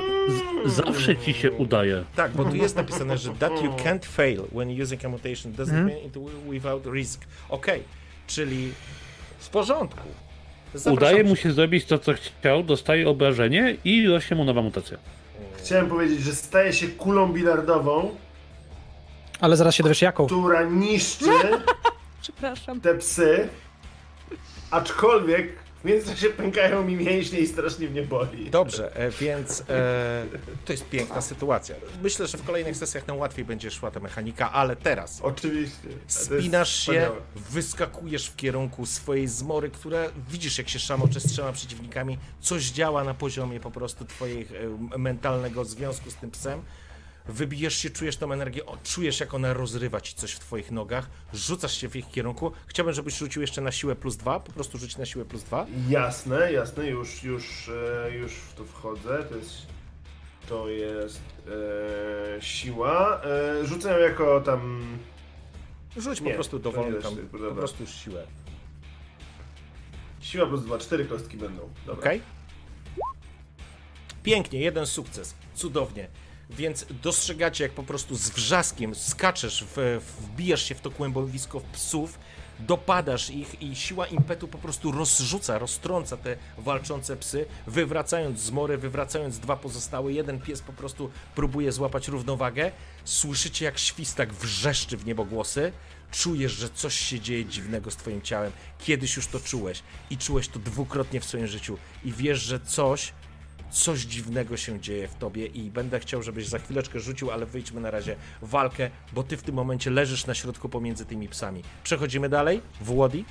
[0.72, 2.03] z, zawsze ci się udaje.
[2.16, 5.69] Tak, bo tu jest napisane, że that you can't fail when using a mutation doesn't
[5.69, 5.85] Mhm.
[5.85, 7.22] mean it wi- without risk.
[7.50, 7.83] Okej,
[8.27, 8.72] czyli
[9.40, 10.08] w porządku.
[10.74, 14.98] Zapraszam Udaje mu się zrobić to, co chciał, dostaje obrażenie i rośnie mu nowa mutacja.
[15.58, 18.16] Chciałem powiedzieć, że staje się kulą bilardową,
[19.40, 20.25] Ale zaraz się dowiesz jaką.
[20.25, 21.25] która niszczy
[22.22, 22.82] Przepraszam.
[22.82, 23.48] te psy,
[24.72, 28.49] aczkolwiek W międzyczasie pękają mi mięśnie i strasznie mnie boli.
[28.49, 30.25] Dobrze, e, więc e,
[30.65, 31.75] to jest piękna sytuacja.
[32.03, 35.87] Myślę, że w kolejnych sesjach nam łatwiej będzie szła ta mechanika, ale teraz Oczywiście.
[36.07, 37.15] Spinasz się, wspaniałe.
[37.35, 43.03] wyskakujesz w kierunku swojej zmory, która widzisz jak się szamocze z trzema przeciwnikami, coś działa
[43.03, 44.51] na poziomie po prostu twoich
[44.93, 46.61] e, mentalnego związku z tym psem.
[47.27, 51.09] Wybijesz się, czujesz tą energię, o, czujesz jak ona rozrywa ci coś w twoich nogach,
[51.33, 52.51] rzucasz się w ich kierunku.
[52.67, 55.66] Chciałbym, żebyś rzucił jeszcze na siłę plus dwa, po prostu rzuć na siłę plus dwa.
[55.90, 57.69] Jasne, jasne, już, już,
[58.06, 59.24] e, już w to wchodzę.
[59.30, 59.66] To jest,
[60.50, 61.22] to jest
[62.38, 63.22] e, siła.
[63.24, 64.82] E, rzucę ją jako tam.
[65.98, 67.56] Rzuć Nie, po prostu dowolny tam, po dobra.
[67.56, 68.27] prostu siłę.
[70.22, 71.69] Siła plus dwa, cztery kostki będą.
[71.85, 72.01] Dobra.
[72.01, 72.22] Okej?
[74.24, 75.35] Pięknie, jeden sukces.
[75.56, 76.08] Cudownie.
[76.51, 82.19] Więc dostrzegacie, jak po prostu z wrzaskiem skaczesz, w, wbijasz się w to kłębowisko psów,
[82.59, 89.39] dopadasz ich i siła impetu po prostu rozrzuca, roztrąca te walczące psy, wywracając zmory, wywracając
[89.39, 90.13] dwa pozostałe.
[90.13, 92.71] Jeden pies po prostu próbuje złapać równowagę.
[93.05, 95.71] Słyszycie, jak świstak wrzeszczy w niebogłosy.
[96.11, 98.51] Czujesz, że coś się dzieje dziwnego z twoim ciałem.
[98.80, 103.13] Kiedyś już to czułeś i czułeś to dwukrotnie w swoim życiu i wiesz, że coś
[103.72, 107.82] coś dziwnego się dzieje w tobie i będę chciał, żebyś za chwileczkę rzucił, ale wyjdźmy
[107.82, 111.64] na razie w walkę, bo ty w tym momencie leżysz na środku pomiędzy tymi psami.
[111.83, 113.25] Przechodzimy dalej w Łodi.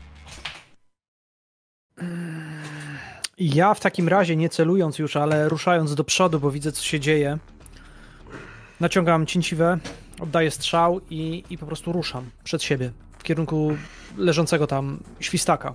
[3.39, 7.01] Ja w takim razie, nie celując już, ale ruszając do przodu, bo widzę, co się
[7.01, 7.39] dzieje,
[8.81, 9.79] naciągam cięciwę,
[10.21, 13.77] oddaję strzał i, i po prostu ruszam przed siebie w kierunku
[14.17, 15.75] leżącego tam świstaka.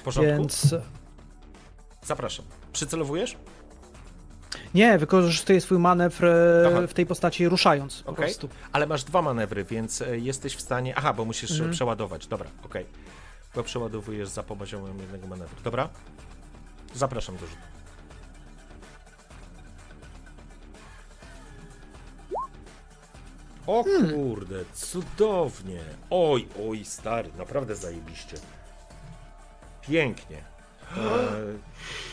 [0.00, 0.36] W porządku?
[0.36, 0.74] Więc
[2.04, 2.44] Zapraszam.
[2.72, 3.36] Przycelowujesz?
[4.74, 6.86] Nie, wykorzystuję swój manewr e, Aha.
[6.86, 8.24] w tej postaci ruszając po Okej.
[8.24, 8.48] prostu.
[8.72, 10.94] Ale masz dwa manewry, więc e, jesteś w stanie...
[10.96, 11.70] Aha, bo musisz Mhm.
[11.70, 12.26] przeładować.
[12.26, 12.86] Dobra, okej.
[13.54, 15.56] Bo przeładowujesz za poziomem jednego manewru.
[15.64, 15.88] Dobra?
[16.94, 17.62] Zapraszam do rzutu.
[23.66, 24.10] O Hmm.
[24.12, 25.80] kurde, cudownie.
[26.10, 28.36] Oj, oj, stary, naprawdę zajebiście.
[29.82, 30.36] Pięknie.
[30.96, 32.11] E,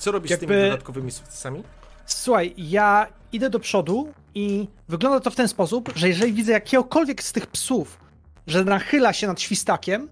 [0.00, 1.62] co robisz z tymi Jakby- dodatkowymi sukcesami?
[2.06, 7.22] Słuchaj, ja idę do przodu i wygląda to w ten sposób, że jeżeli widzę jakiegokolwiek
[7.22, 7.98] z tych psów,
[8.46, 10.08] że nachyla się nad świstakiem,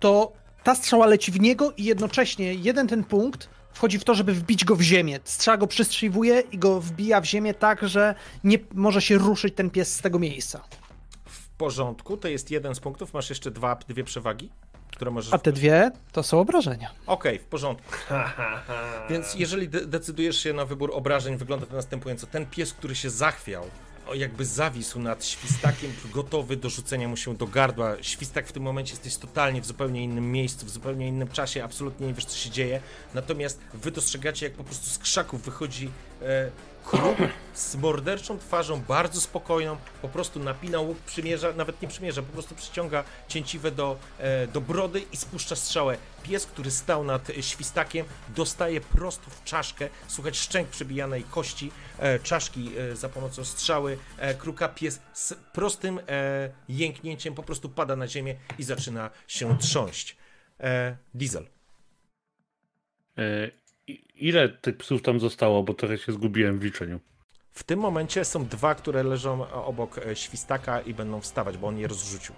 [0.00, 0.32] to
[0.64, 4.64] ta strzała leci w niego i jednocześnie jeden ten punkt wchodzi w to, żeby wbić
[4.64, 5.20] go w ziemię.
[5.24, 8.14] Strzała go przystrzeliwuje i go wbija w ziemię tak, że
[8.44, 10.64] nie może się ruszyć ten pies z tego miejsca.
[11.24, 13.14] W porządku, to jest jeden z punktów.
[13.14, 14.50] Masz jeszcze dwa, dwie przewagi,
[14.94, 15.34] które możesz.
[15.34, 16.90] A te dwie to są obrażenia.
[17.06, 17.92] Okej, w porządku.
[19.10, 22.26] Więc jeżeli de- decydujesz się na wybór obrażeń, wygląda to następująco.
[22.26, 23.64] Ten pies, który się zachwiał,
[24.14, 27.96] jakby zawisł nad świstakiem, gotowy do rzucenia mu się do gardła.
[28.02, 32.06] Świstak w tym momencie jesteś totalnie w zupełnie innym miejscu, w zupełnie innym czasie, absolutnie
[32.06, 32.80] nie wiesz, co się dzieje.
[33.14, 35.90] Natomiast wy dostrzegacie, jak po prostu z krzaków wychodzi
[36.22, 36.50] e,
[36.84, 37.18] kruk
[37.54, 42.54] z morderczą twarzą, bardzo spokojną, po prostu napina łuk, przymierza, nawet nie przymierza, po prostu
[42.54, 45.96] przyciąga cięciwe do, e, do brody i spuszcza strzałę.
[46.22, 48.06] Pies, który stał nad e, świstakiem,
[48.36, 54.34] dostaje prosto w czaszkę, słuchać szczęk przebijanej kości, e, czaszki e, za pomocą strzały e,
[54.34, 54.68] kruka.
[54.68, 60.16] Pies z prostym e, jęknięciem po prostu pada na ziemię i zaczyna się trząść.
[61.14, 61.46] Diesel.
[64.14, 67.00] Ile tych psów tam zostało, bo trochę się zgubiłem w liczeniu.
[67.50, 71.78] W tym momencie są dwa, które leżą obok e, świstaka i będą wstawać, bo on
[71.78, 72.34] je rozrzucił.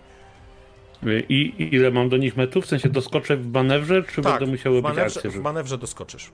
[1.28, 2.64] I ile mam do nich metrów?
[2.64, 5.30] W sensie doskoczę w manewrze, czy będę musiał Tak, w robić manewrze, akcję?
[5.30, 5.44] w Żeby...
[5.44, 6.32] manewrze doskoczysz.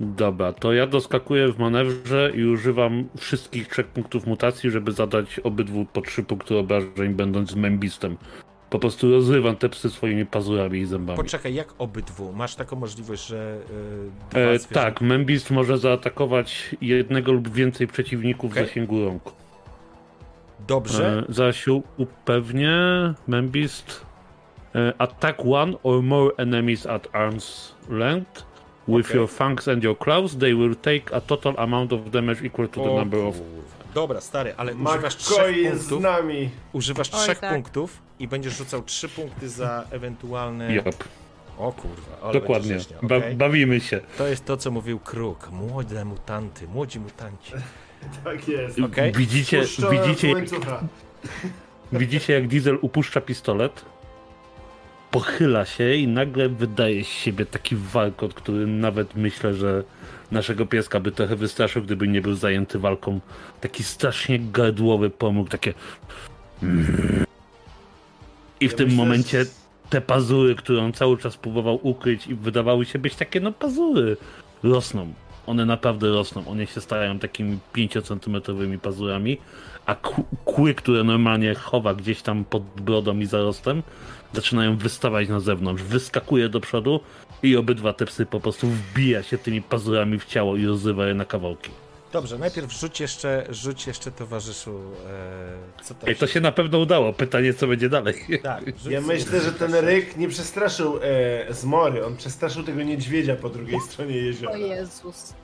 [0.00, 5.84] Dobra, to ja doskakuję w manewrze i używam wszystkich trzech punktów mutacji, żeby zadać obydwu
[5.84, 8.16] po trzy punkty obrażeń, będąc mębistem.
[8.74, 11.16] Po prostu rozrywam te psy swoimi pazurami i zębami.
[11.16, 12.32] Poczekaj, jak obydwu?
[12.32, 13.58] Masz taką możliwość, że
[14.34, 18.64] yy, E, zwierzę- tak, Membist może zaatakować jednego lub więcej przeciwników Okej.
[18.64, 19.22] w zasięgu rąk.
[20.68, 21.24] Dobrze.
[21.28, 21.64] E, zaś
[21.96, 22.78] upewnię,
[23.28, 24.00] Membist.
[24.74, 28.46] E, attack one or more enemies at arm's length.
[28.88, 29.16] With Okej.
[29.16, 32.82] your fangs and your claws, they will take a total amount of damage equal to
[32.82, 33.40] the O number of.
[33.94, 36.02] Dobra, stary, ale używasz trzech jest z punktów.
[36.02, 36.50] nami.
[36.72, 37.54] Używasz Oj, trzech tak.
[37.54, 40.76] punktów i będziesz rzucał trzy punkty za ewentualne.
[40.76, 41.04] Yep,
[41.58, 42.78] O kurwa, ale dokładnie.
[42.78, 44.00] rzeźnia, Ba- bawimy się.
[44.18, 45.50] To jest to, co mówił Kruk.
[45.52, 47.52] Młode mutanty, młodzi mutanci.
[48.24, 48.78] Tak jest.
[48.80, 49.12] Okej.
[49.12, 50.58] Widzicie, widzicie, z
[52.00, 53.84] widzicie, jak Diesel upuszcza pistolet,
[55.10, 59.84] pochyla się i nagle wydaje z siebie taki walkot, który nawet myślę, że
[60.30, 63.20] naszego pieska by trochę wystraszył, gdyby nie był zajęty walką.
[63.60, 65.74] Taki strasznie gardłowy pomruk, takie...
[68.60, 69.46] I w Ja tym myślę, momencie
[69.90, 74.16] te pazury, które on cały czas próbował ukryć i wydawały się być takie, no pazury,
[74.62, 75.14] rosną.
[75.46, 76.46] One naprawdę rosną.
[76.46, 79.38] One się stają takimi 5-centymetrowymi pazurami,
[79.86, 79.96] a
[80.44, 83.82] kły, które normalnie chowa gdzieś tam pod brodą i zarostem,
[84.32, 85.82] zaczynają wystawać na zewnątrz.
[85.82, 87.00] Wyskakuje do przodu
[87.42, 91.14] i obydwa te psy po prostu wbija się tymi pazurami w ciało i rozrywa je
[91.14, 91.70] na kawałki.
[92.12, 94.80] Dobrze, najpierw rzuć jeszcze, rzuć jeszcze towarzyszu.
[95.80, 97.12] E, co to Ej, to się na pewno udało.
[97.12, 98.14] Pytanie, co będzie dalej.
[98.42, 103.48] Tak, ja myślę, że ten ryk nie przestraszył e, Zmory, on przestraszył tego niedźwiedzia po
[103.48, 104.54] drugiej stronie jeziora.
[104.54, 105.34] O Jezus.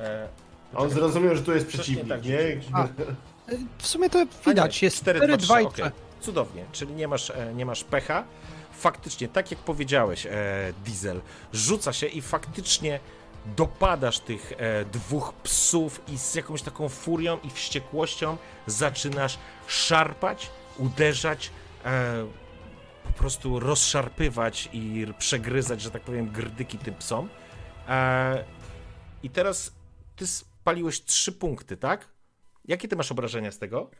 [0.00, 0.28] E,
[0.74, 2.38] on zrozumiał, że tu jest przeciwnik, tak, nie?
[3.78, 5.90] W sumie to widać, jest 4, 4 2, 2 i 3.
[6.20, 8.24] Cudownie, czyli nie masz, e, nie masz pecha.
[8.72, 10.30] Faktycznie, tak jak powiedziałeś, e,
[10.84, 11.20] Diesel,
[11.52, 13.00] rzuca się i faktycznie
[13.56, 21.50] dopadasz tych e, dwóch psów i z jakąś taką furią i wściekłością zaczynasz szarpać, uderzać,
[23.04, 27.28] po prostu rozszarpywać i przegryzać, że tak powiem, grdyki tym psom.
[29.22, 29.72] I teraz
[30.16, 32.08] ty spaliłeś trzy punkty, tak?
[32.64, 33.90] Jakie ty masz obrażenia z tego?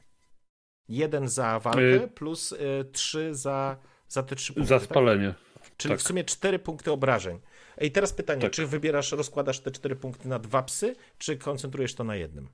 [0.89, 2.59] Jeden za walkę y plus y,
[2.93, 3.77] trzy za,
[4.09, 4.69] za te trzy punkty.
[4.69, 4.89] Za tak?
[4.89, 5.35] spalenie.
[5.55, 5.77] Tak?
[5.77, 6.01] Czyli tak.
[6.01, 7.41] w sumie cztery punkty obrażeń.
[7.81, 8.53] I teraz pytanie, tak.
[8.53, 12.49] czy wybierasz, rozkładasz te cztery punkty na dwa psy, czy koncentrujesz to na jednym?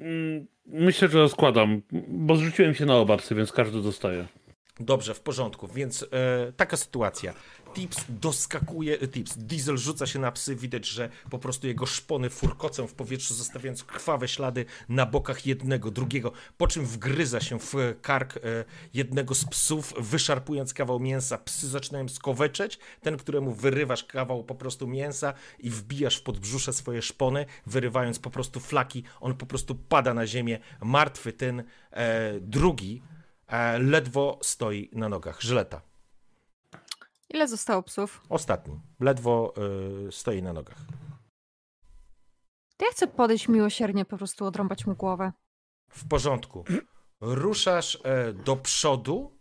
[0.00, 4.26] Mm, myślę, że rozkładam, bo zrzuciłem się na oba psy, więc każdy dostaje.
[4.80, 7.34] Dobrze, w porządku, więc e, taka sytuacja.
[7.74, 12.30] Tips doskakuje, e, Tips, Diesel rzuca się na psy, widać, że po prostu jego szpony
[12.30, 17.74] furkocą w powietrzu, zostawiając krwawe ślady na bokach jednego, drugiego, po czym wgryza się w
[18.02, 18.40] kark e,
[18.94, 21.38] jednego z psów, wyszarpując kawał mięsa.
[21.38, 27.02] Psy zaczynają skoweczeć, ten, któremu wyrywasz kawał po prostu mięsa i wbijasz w podbrzusze swoje
[27.02, 31.32] szpony, wyrywając po prostu flaki, on po prostu pada na ziemię, martwy.
[31.32, 33.02] Ten e, drugi,
[33.78, 35.40] ledwo stoi na nogach.
[35.40, 35.80] Żleta.
[37.30, 38.22] Ile zostało psów?
[38.28, 38.80] Ostatni.
[39.00, 39.54] Ledwo
[40.08, 40.78] y, stoi na nogach.
[42.76, 45.32] To ja chcę podejść miłosiernie, po prostu odrąbać mu głowę.
[45.88, 46.64] W porządku.
[47.20, 49.38] Ruszasz e, do przodu,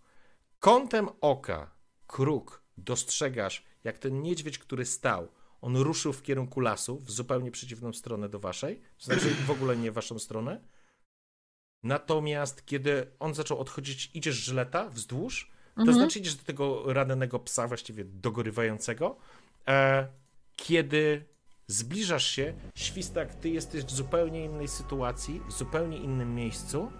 [0.59, 1.71] kątem oka,
[2.07, 5.27] kruk, dostrzegasz, jak ten niedźwiedź, który stał,
[5.61, 9.77] on ruszył w kierunku lasu, w zupełnie przeciwną stronę do waszej, to znaczy w ogóle
[9.77, 10.61] nie w waszą stronę.
[11.83, 15.97] Natomiast kiedy on zaczął odchodzić, idziesz żyleta wzdłuż, to mhm.
[15.97, 19.17] znaczy idziesz do tego rannego psa, właściwie dogorywającego.
[19.67, 20.07] E,
[20.55, 21.25] kiedy
[21.67, 26.91] zbliżasz się, świstak, ty jesteś w zupełnie innej sytuacji, w zupełnie innym miejscu,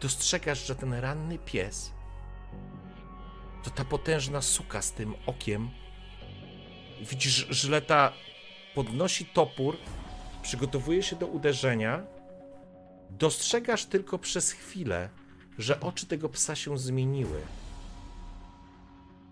[0.00, 1.96] dostrzegasz, że ten ranny pies
[3.66, 5.70] to ta potężna suka z tym okiem.
[7.10, 8.12] Widzisz, żyleta
[8.74, 9.76] podnosi topór,
[10.42, 12.02] przygotowuje się do uderzenia.
[13.10, 15.08] Dostrzegasz tylko przez chwilę,
[15.58, 17.40] że oczy tego psa się zmieniły.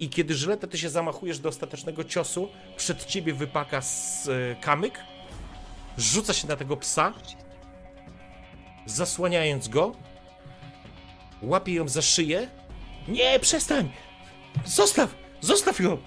[0.01, 4.99] I kiedy żyleta ty się zamachujesz do ostatecznego ciosu, przed ciebie wypaka z, e, kamyk,
[5.99, 7.13] rzuca się na tego psa,
[8.87, 9.93] zasłaniając go,
[11.43, 12.49] łapie ją za szyję.
[13.09, 13.93] Nie, przestań!
[14.65, 15.15] Zostaw!
[15.41, 15.99] Zostaw ją!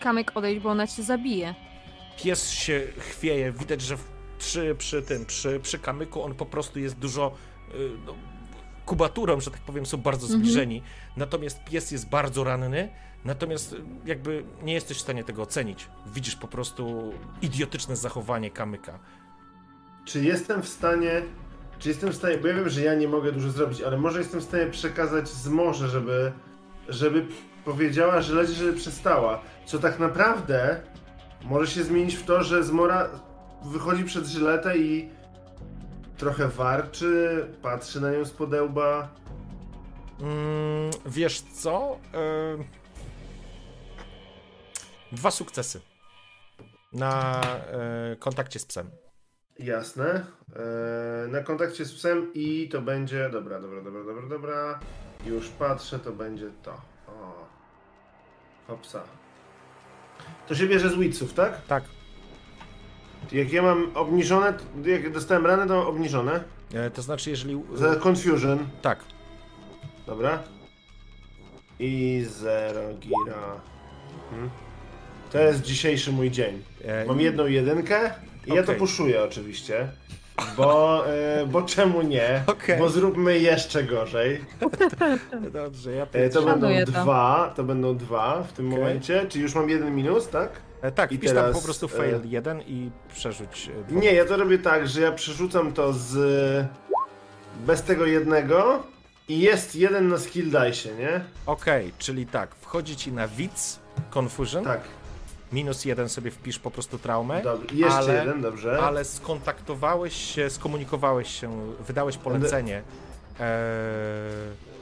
[0.00, 1.54] Kamyk odejdź, bo ona cię zabije.
[2.22, 3.96] Pies się chwieje, widać, że
[4.40, 7.32] przy, przy tym, przy, przy kamyku on po prostu jest dużo
[7.74, 8.14] y, no,
[8.86, 10.40] kubaturą, że tak powiem, są bardzo mhm.
[10.40, 10.76] zbliżeni.
[10.76, 10.94] Mhm.
[11.16, 12.88] Natomiast pies jest bardzo ranny,
[13.24, 15.88] natomiast jakby nie jesteś w stanie tego ocenić.
[16.14, 17.12] Widzisz po prostu
[17.42, 18.98] idiotyczne zachowanie kamyka.
[20.04, 21.22] Czy jestem w stanie.
[21.78, 24.18] Czy jestem w stanie, bo ja wiem, że ja nie mogę dużo zrobić, ale może
[24.18, 26.32] jestem w stanie przekazać z morza, żeby,
[26.88, 27.26] żeby
[27.64, 29.40] powiedziała, że leci, żeby przestała.
[29.66, 30.80] Co tak naprawdę
[31.44, 33.10] może się zmienić w to, że zmora
[33.64, 35.08] wychodzi przed żyletę i
[36.16, 39.08] trochę warczy, patrzy na nią z podełba.
[40.20, 41.98] Mm, wiesz co?
[42.12, 42.64] Yy...
[45.12, 45.80] Dwa sukcesy
[46.92, 47.40] na
[48.10, 48.90] yy, kontakcie z psem.
[49.58, 50.26] Jasne.
[50.48, 53.30] Yy, na kontakcie z psem i to będzie.
[53.30, 54.80] Dobra, dobra, dobra, dobra, dobra.
[55.26, 56.72] Już patrzę, to będzie to.
[57.06, 57.46] O.
[58.66, 59.02] Hopsa.
[60.48, 61.66] To się bierze z widzów, tak?
[61.66, 61.84] Tak.
[63.32, 66.44] Jak ja mam obniżone, jak dostałem ranę, to obniżone.
[66.74, 67.62] E, to znaczy, jeżeli.
[67.74, 68.58] Za confusion.
[68.82, 68.98] Tak.
[70.06, 70.42] Dobra.
[71.78, 73.60] I zero gira.
[74.30, 74.50] Hmm.
[75.32, 76.62] To jest dzisiejszy mój dzień.
[76.84, 78.10] E, mam jedną jedynkę
[78.46, 78.56] i okay.
[78.56, 79.88] ja to puszuję oczywiście.
[80.56, 82.42] Bo, e, bo czemu nie?
[82.46, 82.78] Okay.
[82.78, 84.40] Bo zróbmy jeszcze gorzej.
[85.52, 86.92] Dobrze, ja e, To będą to.
[86.92, 88.78] dwa, to będą dwa w tym okay.
[88.78, 89.26] momencie.
[89.28, 90.50] Czy już mam jeden minus, tak?
[90.82, 92.26] E, tak, I wpisz teraz, tam po prostu fail e...
[92.26, 93.70] 1 i przerzuć.
[93.90, 96.66] E, nie, ja to robię tak, że ja przerzucam to z
[97.66, 98.82] bez tego jednego
[99.28, 101.24] I jest jeden na skill dice, nie?
[101.46, 103.78] Okej, czyli tak, wchodzi ci na widz,
[104.16, 104.80] confusion, Tak.
[105.52, 107.74] minus jeden sobie wpisz po prostu traumę, Dobrze.
[107.74, 108.78] Jeszcze ale, jeden, dobrze.
[108.82, 112.82] ale skontaktowałeś się, skomunikowałeś się, wydałeś polecenie e,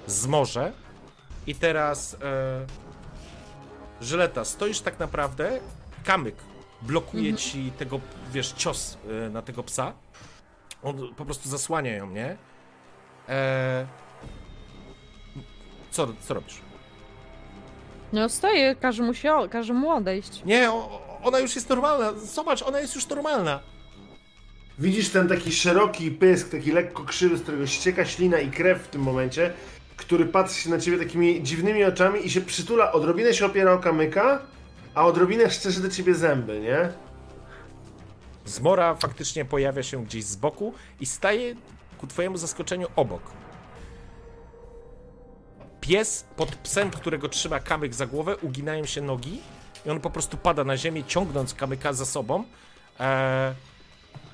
[0.06, 0.72] z morze
[1.46, 2.66] i teraz e,
[4.00, 5.60] Żyleta, stoisz tak naprawdę,
[6.08, 6.34] kamyk
[6.82, 8.00] blokuje ci tego,
[8.32, 9.92] wiesz, cios e, na tego psa,
[10.82, 12.36] on po prostu zasłania ją, nie?
[13.28, 13.86] E,
[15.90, 16.60] co, co robisz?
[18.12, 20.44] No stoję, każe mu się, każe mu odejść.
[20.44, 22.12] Nie, o, ona już jest normalna.
[22.12, 23.60] Zobacz, ona jest już normalna.
[24.78, 28.88] Widzisz ten taki szeroki pysk, taki lekko krzywy, z którego ścieka ślina i krew w
[28.88, 29.52] tym momencie,
[29.96, 34.42] który patrzy na ciebie takimi dziwnymi oczami i się przytula, odrobinę się opiera o kamyka,
[34.98, 36.92] a odrobinę szczerze do ciebie zęby, nie?
[38.44, 41.54] Zmora faktycznie pojawia się gdzieś z boku i staje
[41.98, 43.22] ku twojemu zaskoczeniu obok.
[45.80, 49.40] Pies pod psem, którego trzyma kamyk za głowę, uginają się nogi
[49.86, 52.44] i on po prostu pada na ziemię, ciągnąc kamyka za sobą.
[52.98, 53.54] Eee,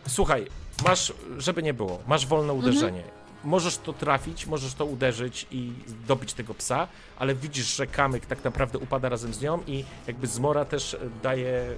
[0.08, 0.46] słuchaj,
[0.84, 3.04] masz, żeby nie było, masz wolne uderzenie.
[3.44, 5.73] Możesz to trafić, możesz to uderzyć i
[6.06, 10.26] dobić tego psa, ale widzisz, że kamyk tak naprawdę upada razem z nią i jakby
[10.26, 11.76] zmora też e, daje, y,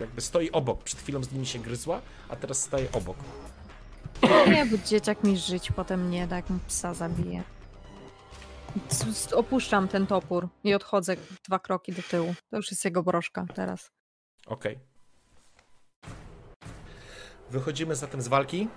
[0.00, 0.82] jakby stoi obok.
[0.82, 3.16] Przed chwilą z nimi się gryzła, a teraz staje obok.
[4.48, 7.42] Nie, bo dzieciak mi żyć potem nie da, jak mu psa zabije.
[9.34, 11.16] Opuszczam ten topór i odchodzę
[11.48, 12.34] dwa kroki do tyłu.
[12.50, 13.90] To już jest jego broszka teraz.
[14.46, 14.78] Okej.
[17.50, 18.68] Wychodzimy zatem z walki.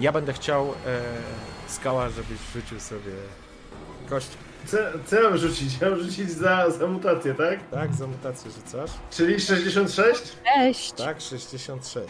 [0.00, 1.00] Ja będę chciał, e,
[1.66, 3.12] Skała, żebyś rzucił sobie
[4.08, 4.28] kość.
[4.66, 5.78] Co, co ja mam rzucić?
[5.80, 7.58] Ja mam rzucić za, za mutację, tak?
[7.70, 8.90] Tak, za mutację rzucasz.
[9.10, 10.22] Czyli 66?
[10.54, 10.92] Cześć!
[10.92, 12.08] Tak, 66.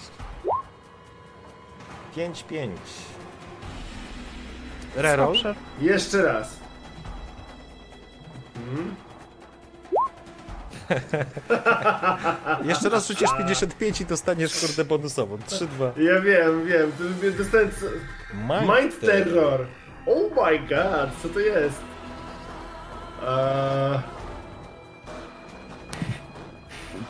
[2.16, 2.76] 5, 5.
[4.96, 5.36] Reroll.
[5.80, 6.56] Jeszcze raz.
[8.56, 8.94] Mhm.
[12.64, 15.38] Jeszcze raz rzucisz 55 i dostaniesz kurde bonusową.
[15.46, 15.84] 3, 2.
[15.96, 16.92] Ja wiem, wiem.
[16.98, 17.86] To- Dostałem co...
[18.74, 19.66] Mind Terror!
[20.06, 21.80] Oh my god, co to jest?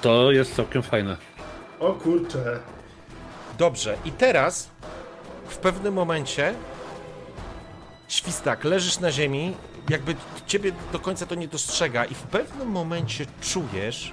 [0.01, 1.17] To jest całkiem fajne.
[1.81, 2.59] o kurczę.
[3.59, 4.71] Dobrze, i teraz
[5.49, 6.55] w pewnym momencie
[8.09, 9.57] świstak, leżysz na ziemi,
[9.89, 10.15] jakby
[10.47, 14.13] ciebie do końca to nie dostrzega i w pewnym momencie czujesz,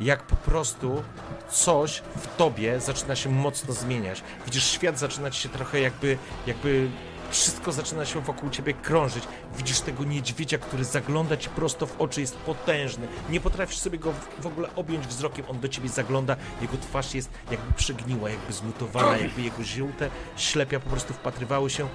[0.00, 1.02] jak po prostu
[1.50, 4.22] coś w tobie zaczyna się mocno zmieniać.
[4.46, 6.88] Widzisz, świat zaczyna ci się trochę jakby, jakby
[7.30, 9.24] wszystko zaczyna się wokół ciebie krążyć.
[9.56, 13.08] Widzisz tego niedźwiedzia, który zagląda ci prosto w oczy, jest potężny.
[13.30, 17.30] Nie potrafisz sobie go w- ogóle objąć wzrokiem, on do ciebie zagląda, jego twarz jest
[17.50, 21.88] jakby przegniła, jakby zmutowana, jakby jego żółte ślepia po prostu wpatrywały się.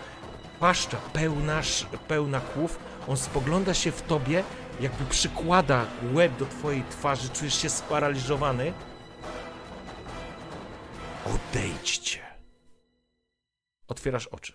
[0.59, 1.61] Paszcza pełna,
[2.07, 4.43] pełna kłów, on spogląda się w tobie,
[4.79, 8.73] jakby przykłada łeb do twojej twarzy, czujesz się sparaliżowany.
[11.25, 12.19] Odejdźcie.
[13.87, 14.53] Otwierasz oczy.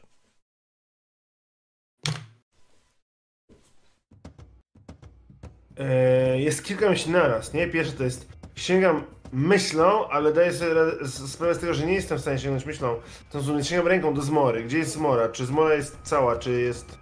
[5.76, 7.68] Eee, jest kilka myśli naraz, nie?
[7.68, 10.74] Pierwsze to jest sięgam myślą, ale daję sobie
[11.06, 13.00] sprawę z tego, że nie jestem w stanie sięgnąć myślą.
[13.30, 14.64] To sięgam ręką do zmory.
[14.64, 15.28] Gdzie jest zmora?
[15.28, 16.98] Czy zmora jest cała, czy jest...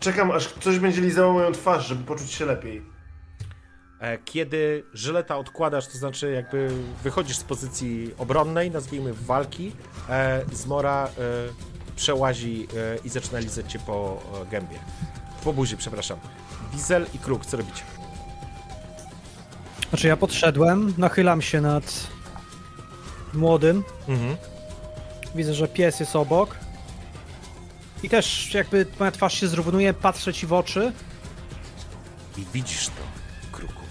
[0.00, 2.82] Czekam, aż coś będzie lizało moją twarz, żeby poczuć się lepiej.
[4.00, 6.68] E, Kiedy żyleta odkładasz, to znaczy jakby
[7.02, 9.72] wychodzisz z pozycji obronnej, nazwijmy walki,
[10.08, 11.10] e, Zmora e,
[11.96, 12.68] przełazi
[13.04, 14.78] i zaczyna lizać cię po gębie.
[15.44, 16.18] Po buzi, przepraszam.
[16.72, 17.82] Wizel i Kruk, co robicie?
[19.88, 22.06] Znaczy ja podszedłem, nachylam się nad
[23.34, 24.36] młodym, Mhm.
[25.34, 26.56] widzę, że pies jest obok.
[28.02, 30.92] I też jakby moja twarz się zrównuje, patrzę ci w oczy.
[32.38, 33.02] I widzisz to,
[33.52, 33.82] Kruku.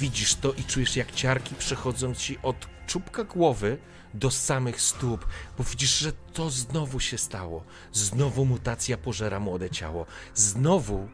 [0.00, 3.78] Widzisz to i czujesz, jak ciarki przechodzą ci od czubka głowy
[4.14, 5.26] do samych stóp,
[5.58, 7.64] bo widzisz, że to znowu się stało.
[7.92, 10.06] Znowu mutacja pożera młode ciało.
[10.34, 11.08] Znowu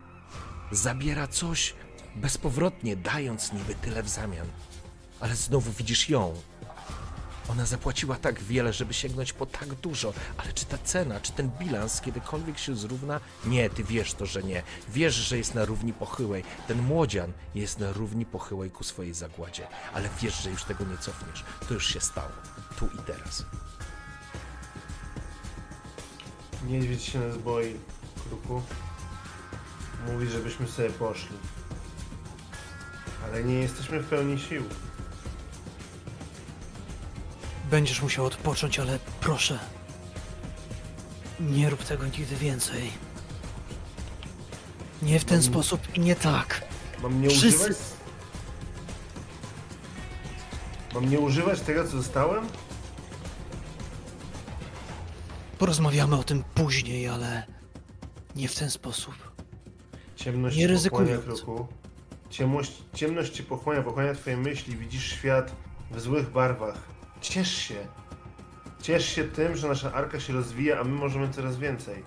[0.72, 1.74] zabiera coś
[2.16, 4.46] bezpowrotnie, dając niby tyle w zamian.
[5.20, 6.34] Ale znowu widzisz ją.
[7.48, 11.50] Ona zapłaciła tak wiele, żeby sięgnąć po tak dużo, ale czy ta cena, czy ten
[11.50, 13.20] bilans kiedykolwiek się zrówna?
[13.44, 14.62] Nie, ty wiesz to, że nie.
[14.88, 16.44] Wiesz, że jest na równi pochyłej.
[16.68, 20.98] Ten młodzian jest na równi pochyłej ku swojej zagładzie, ale wiesz, że już tego nie
[20.98, 21.44] cofniesz.
[21.68, 22.32] To już się stało.
[22.78, 23.44] Tu i teraz.
[26.66, 27.76] Niedźwiedź się nas boi,
[28.28, 28.62] kruku.
[30.06, 31.36] Mówi, żebyśmy sobie poszli.
[33.24, 34.62] Ale nie jesteśmy w pełni sił.
[37.72, 39.58] Będziesz musiał odpocząć, ale proszę.
[41.40, 42.90] Nie rób tego nigdy więcej.
[45.02, 46.64] Nie w ten sposób i nie tak.
[47.02, 47.76] Mam nie Wszyscy- używać...
[50.94, 52.46] Mam nie używać tego, co dostałem?
[55.58, 57.46] Porozmawiamy o tym później, ale
[58.36, 59.14] nie w ten sposób.
[60.16, 60.68] Ciemność Nie
[61.22, 61.66] Kruku.
[62.30, 65.52] Ciemność, ciemność cię pochłania, pochłania twoje myśli, widzisz świat
[65.90, 66.92] w złych barwach.
[67.22, 67.86] Ciesz się.
[68.82, 72.02] Ciesz się tym, że nasza arka się rozwija, a my możemy coraz więcej.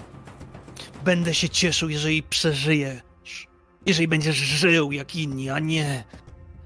[1.06, 3.48] Będę się cieszył, jeżeli przeżyjesz.
[3.86, 6.04] Jeżeli będziesz żył jak inni, a nie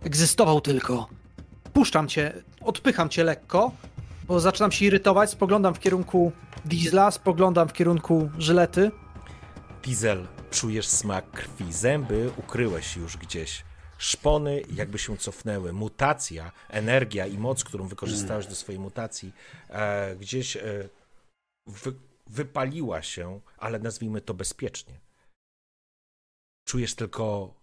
[0.01, 1.07] egzystował tylko.
[1.73, 3.71] Puszczam cię, odpycham cię lekko,
[4.27, 5.29] bo zaczynam się irytować.
[5.29, 6.31] Spoglądam w kierunku
[6.65, 8.91] Diesla, spoglądam w kierunku Żylety.
[9.83, 13.63] Diesel, czujesz smak krwi, zęby ukryłeś już gdzieś.
[13.99, 15.73] Szpony jakby się cofnęły.
[15.73, 19.33] Mutacja, energia i moc, którą wykorzystałeś do swojej mutacji,
[19.69, 20.61] e, gdzieś e,
[21.67, 21.93] wy,
[22.27, 24.99] wypaliła się, ale nazwijmy to bezpiecznie.
[26.67, 27.53] Czujesz tylko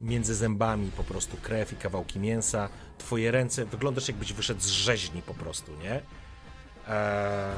[0.00, 2.68] między zębami po prostu krew i kawałki mięsa.
[2.98, 6.02] Twoje ręce, wyglądasz jakbyś wyszedł z rzeźni po prostu, nie?
[6.88, 7.56] E,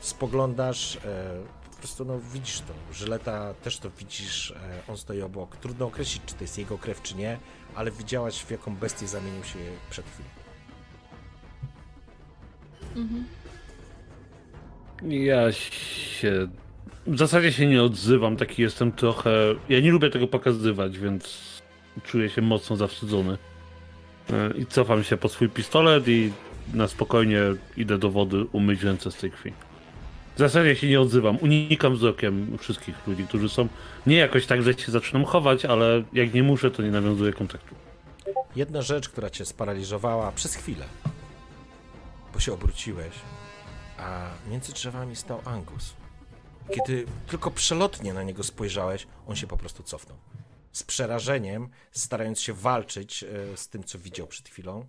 [0.00, 2.94] spoglądasz, e, prostu no, widzisz to.
[2.94, 5.56] Żyleta też to widzisz, e, on stoi obok.
[5.56, 7.38] Trudno określić, czy to jest jego krew, czy nie,
[7.74, 9.58] ale widziałaś, w jaką bestię zamienił się
[9.90, 10.28] przed chwilą.
[12.96, 13.24] Mhm.
[15.10, 16.48] Ja się.
[17.06, 19.30] W zasadzie się nie odzywam, taki jestem trochę.
[19.68, 21.38] Ja nie lubię tego pokazywać, więc
[22.04, 23.38] czuję się mocno zawstydzony.
[24.32, 26.32] E, I cofam się po swój pistolet i
[26.74, 27.40] na spokojnie
[27.76, 29.52] idę do wody umyć ręce z tej krwi.
[30.36, 33.68] W zasadzie się nie odzywam, unikam wzrokiem wszystkich ludzi, którzy są
[34.06, 37.74] nie jakoś tak, że się zaczynam chować, ale jak nie muszę, to nie nawiązuję kontaktu.
[38.56, 40.84] Jedna rzecz, która cię sparaliżowała przez chwilę,
[42.34, 43.12] bo się obróciłeś,
[43.98, 45.94] a między drzewami stał Angus.
[46.74, 50.16] Kiedy tylko przelotnie na niego spojrzałeś, on się po prostu cofnął.
[50.72, 54.86] Z przerażeniem, starając się walczyć e, z tym, co widział przed chwilą,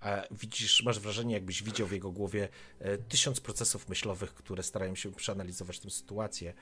[0.00, 4.94] a widzisz, masz wrażenie, jakbyś widział w jego głowie e, tysiąc procesów myślowych, które starają
[4.94, 6.54] się przeanalizować tę sytuację,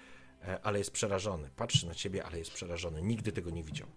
[0.42, 1.50] e, ale jest przerażony.
[1.56, 3.02] Patrzy na ciebie, ale jest przerażony.
[3.02, 3.88] Nigdy tego nie widział.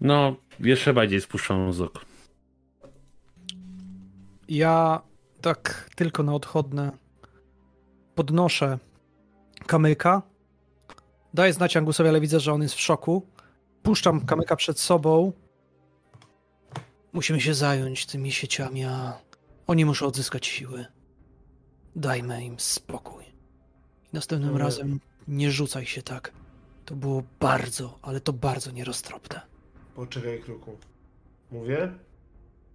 [0.00, 2.04] No, jeszcze bardziej spuszczam wzrok.
[4.48, 5.02] Ja
[5.40, 6.92] tak tylko na odchodne
[8.14, 8.78] podnoszę
[9.66, 10.22] kamyka.
[11.34, 13.26] Daję znać Angusowi, ale widzę, że on jest w szoku.
[13.82, 15.32] Puszczam kamyka przed sobą.
[17.12, 19.18] Musimy się zająć tymi sieciami, a
[19.66, 20.86] oni muszą odzyskać siły.
[21.96, 23.24] Dajmy im spokój.
[24.12, 26.32] Następnym razem nie rzucaj się tak.
[26.84, 29.40] To było bardzo, ale to bardzo nieroztropne.
[29.94, 30.78] Poczekaj, Kruku.
[31.50, 31.92] Mówię?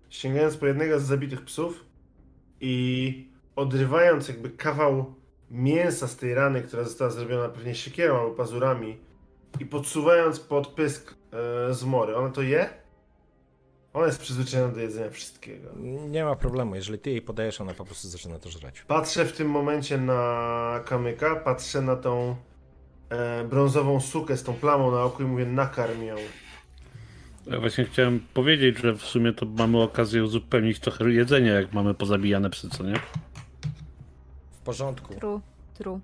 [0.09, 1.85] Sięgając po jednego z zabitych psów
[2.61, 5.13] i odrywając jakby kawał
[5.51, 8.97] mięsa z tej rany, która została zrobiona pewnie siekierą albo pazurami
[9.59, 11.15] i podsuwając pod pysk
[11.69, 12.15] e, zmory.
[12.15, 12.69] Ona to je?
[13.93, 15.69] Ona jest przyzwyczajona do jedzenia wszystkiego.
[16.09, 18.81] Nie ma problemu, jeżeli ty jej podajesz, ona po prostu zaczyna to żreć.
[18.81, 22.35] Patrzę w tym momencie na kamyka, patrzę na tą
[23.09, 26.15] e, brązową sukę z tą plamą na oku i mówię nakarm ją.
[27.47, 31.93] Ja właśnie chciałem powiedzieć, że w sumie to mamy okazję uzupełnić trochę jedzenia, jak mamy
[31.93, 32.95] pozabijane psy, co nie?
[34.51, 35.15] W porządku.
[35.15, 35.41] True,
[35.73, 35.99] true.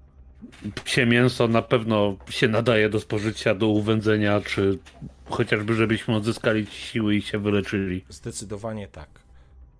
[0.83, 4.79] Psie mięso na pewno się nadaje do spożycia, do uwędzenia, czy
[5.25, 8.05] chociażby żebyśmy odzyskali siły i się wyleczyli.
[8.09, 9.09] Zdecydowanie tak.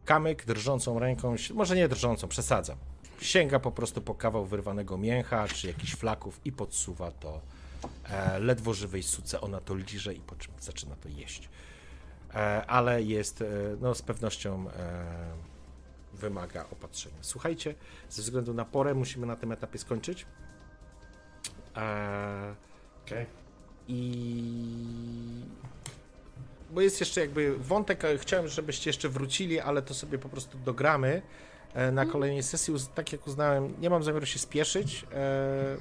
[0.06, 2.78] Kamyk drżącą ręką, może nie drżącą, przesadzam.
[3.22, 7.42] Sięga po prostu po kawał wyrwanego mięcha, czy jakichś flaków i podsuwa to
[8.10, 9.42] e, ledwo żywej suce.
[9.42, 11.50] Ona to liże i po czym zaczyna to jeść.
[12.34, 13.46] E, ale jest, e,
[13.82, 15.04] no z pewnością e,
[16.14, 17.18] wymaga opatrzenia.
[17.22, 17.76] Słuchajcie,
[18.10, 20.26] ze względu na porę musimy na tym etapie skończyć.
[21.78, 22.56] E,
[23.06, 23.26] Okej.
[23.88, 25.44] i.
[26.72, 30.58] Bo jest jeszcze jakby wątek, ale chciałem, żebyście jeszcze wrócili, ale to sobie po prostu
[30.58, 31.22] dogramy
[31.74, 32.74] e, na kolejnej sesji.
[32.96, 35.06] Tak jak uznałem, nie mam zamiaru się spieszyć.
[35.14, 35.78] e,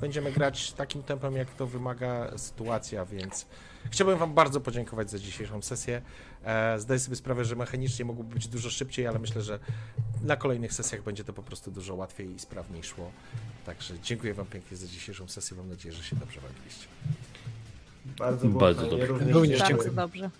[0.00, 3.46] Będziemy grać takim tempem, jak to wymaga sytuacja, więc
[3.90, 6.02] chciałbym Wam bardzo podziękować za dzisiejszą sesję.
[6.44, 9.58] E, Zdaję sobie sprawę, że mechanicznie mogłoby być dużo szybciej, ale myślę, że
[10.22, 13.10] na kolejnych sesjach będzie to po prostu dużo łatwiej i sprawniej szło.
[13.66, 15.56] Także dziękuję Wam pięknie za dzisiejszą sesję.
[15.56, 16.86] Mam nadzieję, że się dobrze bawiliście.
[18.18, 19.06] Bardzo, Bardzo dobrze.
[19.06, 19.90] również Również Bardzo dziękuję.
[19.90, 20.30] dobrze.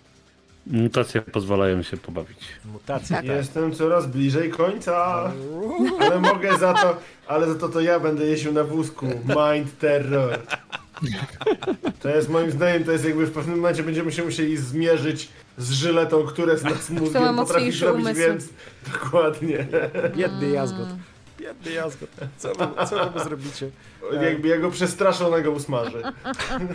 [0.67, 2.39] Mutacje pozwalają się pobawić.
[2.65, 3.17] Mutacja.
[3.17, 3.25] Tak.
[3.25, 4.95] Jestem coraz bliżej końca,
[5.99, 6.97] ale mogę za to,
[7.27, 9.05] ale za to to ja będę jeździł na wózku.
[9.05, 10.39] Mind terror.
[11.99, 15.71] To jest moim zdaniem, to jest jakby w pewnym momencie będziemy się musieli zmierzyć z
[15.71, 18.19] żyletą, które z nas ma mózgiem potrafi zrobić umysł.
[18.19, 18.45] więc
[18.93, 19.67] dokładnie.
[20.15, 20.87] Biedny jazgot.
[21.39, 22.09] Biedny jazgot.
[22.37, 23.69] Co wy, co wy zrobicie?
[24.21, 26.03] Jakby ja go przestraszą, ona go usmaży.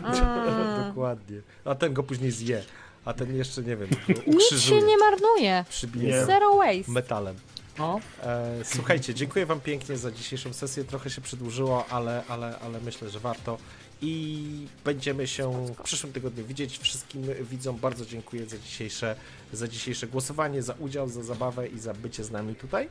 [0.89, 1.41] Dokładnie.
[1.65, 2.63] A ten go później zje.
[3.05, 3.89] A ten jeszcze, nie wiem,
[4.27, 5.65] Nic się nie marnuje.
[5.69, 6.27] Przybije.
[6.27, 6.93] Zero waste.
[6.93, 7.37] metalem.
[7.79, 10.85] O, E, słuchajcie, dziękuję wam pięknie za dzisiejszą sesję.
[10.85, 13.59] Trochę się przedłużyło, ale, ale, ale myślę, że warto.
[14.03, 16.79] I będziemy się w przyszłym tygodniu widzieć.
[16.79, 19.17] Wszystkim widzom bardzo dziękuję za dzisiejsze,
[19.53, 22.89] za dzisiejsze głosowanie, za udział, za zabawę i za bycie z nami tutaj.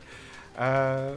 [0.58, 1.16] E,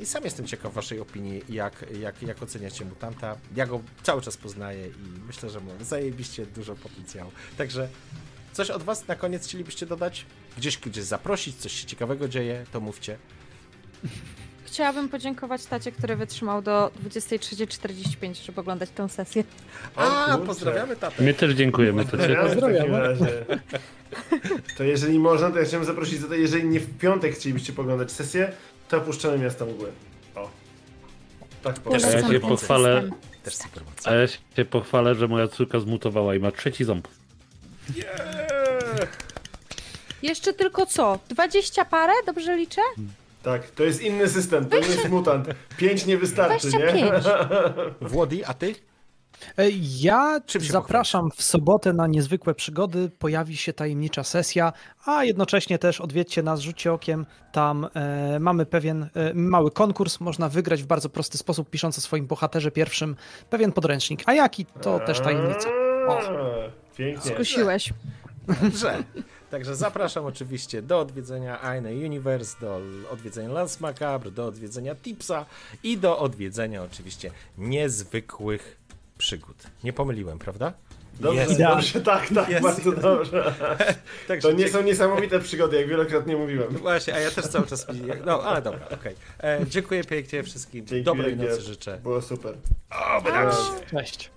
[0.00, 3.36] I sam jestem ciekaw waszej opinii, jak, jak, jak oceniacie mutanta.
[3.56, 7.30] Ja go cały czas poznaję i myślę, że ma zajebiście dużo potencjału.
[7.58, 7.88] Także
[8.52, 10.26] coś od was na koniec chcielibyście dodać?
[10.56, 13.18] Gdzieś, gdzieś zaprosić, coś się ciekawego dzieje, to mówcie.
[14.76, 19.44] Chciałabym podziękować tacie, który wytrzymał do 23.45, żeby oglądać tę sesję.
[19.96, 20.46] O A, kurczę.
[20.46, 21.22] pozdrawiamy tatę.
[21.22, 22.04] My też dziękujemy.
[22.04, 22.30] To cię...
[22.32, 22.94] Ja w takim Pozdrawiam.
[22.94, 23.46] razie.
[24.76, 28.12] To jeżeli można, to ja chciałem zaprosić za to, jeżeli nie w piątek chcielibyście poglądać
[28.12, 28.52] sesję,
[28.88, 29.92] to opuszczamy miasto mgły.
[30.34, 30.50] O.
[31.62, 32.00] Tak A powiem.
[32.00, 33.02] ja się pochwalę,
[33.44, 34.06] moc.
[34.06, 37.08] a ja się pochwalę, że moja córka zmutowała i ma trzeci ząb.
[40.22, 41.18] Jeszcze tylko co?
[41.28, 42.12] 20 parę?
[42.26, 42.80] Dobrze liczę?
[43.46, 45.48] Tak, to jest inny system, to nie jest mutant.
[45.76, 46.78] Pięć nie wystarczy, nie?
[46.78, 47.24] 25.
[48.12, 48.74] Włodi, a ty?
[49.58, 49.64] E,
[50.00, 53.10] Ja zapraszam w sobotę na niezwykłe przygody.
[53.18, 54.72] Pojawi się tajemnicza sesja,
[55.04, 57.26] a jednocześnie też odwiedźcie nas, rzućcie okiem.
[57.52, 60.20] Tam e, mamy pewien e, mały konkurs.
[60.20, 63.16] Można wygrać w bardzo prosty sposób, pisząc o swoim bohaterze pierwszym
[63.50, 64.22] pewien podręcznik.
[64.26, 65.68] A jaki to też tajemnica.
[66.08, 66.18] O.
[66.96, 67.32] Pięknie.
[67.34, 67.92] Skusiłeś.
[68.80, 69.02] Że.
[69.50, 75.46] Także zapraszam oczywiście do odwiedzenia Aine Universe, do odwiedzenia Lance Macabre, do odwiedzenia Tipsa
[75.82, 78.76] i do odwiedzenia oczywiście niezwykłych
[79.18, 79.56] przygód.
[79.84, 80.72] Nie pomyliłem, prawda?
[81.20, 81.58] Dobrze, Jest.
[81.58, 82.62] dobrze, tak, tak, Jest.
[82.62, 83.54] bardzo dobrze.
[84.28, 86.76] Także To nie są niesamowite przygody, jak wielokrotnie mówiłem.
[86.76, 87.86] Właśnie, a ja też cały czas...
[88.26, 89.14] No, ale dobra, okej.
[89.42, 90.86] E, Dziękuję pięknie wszystkim.
[90.86, 91.50] Dzięki Dobrej wielkie.
[91.52, 91.98] nocy życzę.
[92.02, 92.54] Było super.
[93.16, 93.56] Oby nam się.
[93.90, 94.30] Cześć.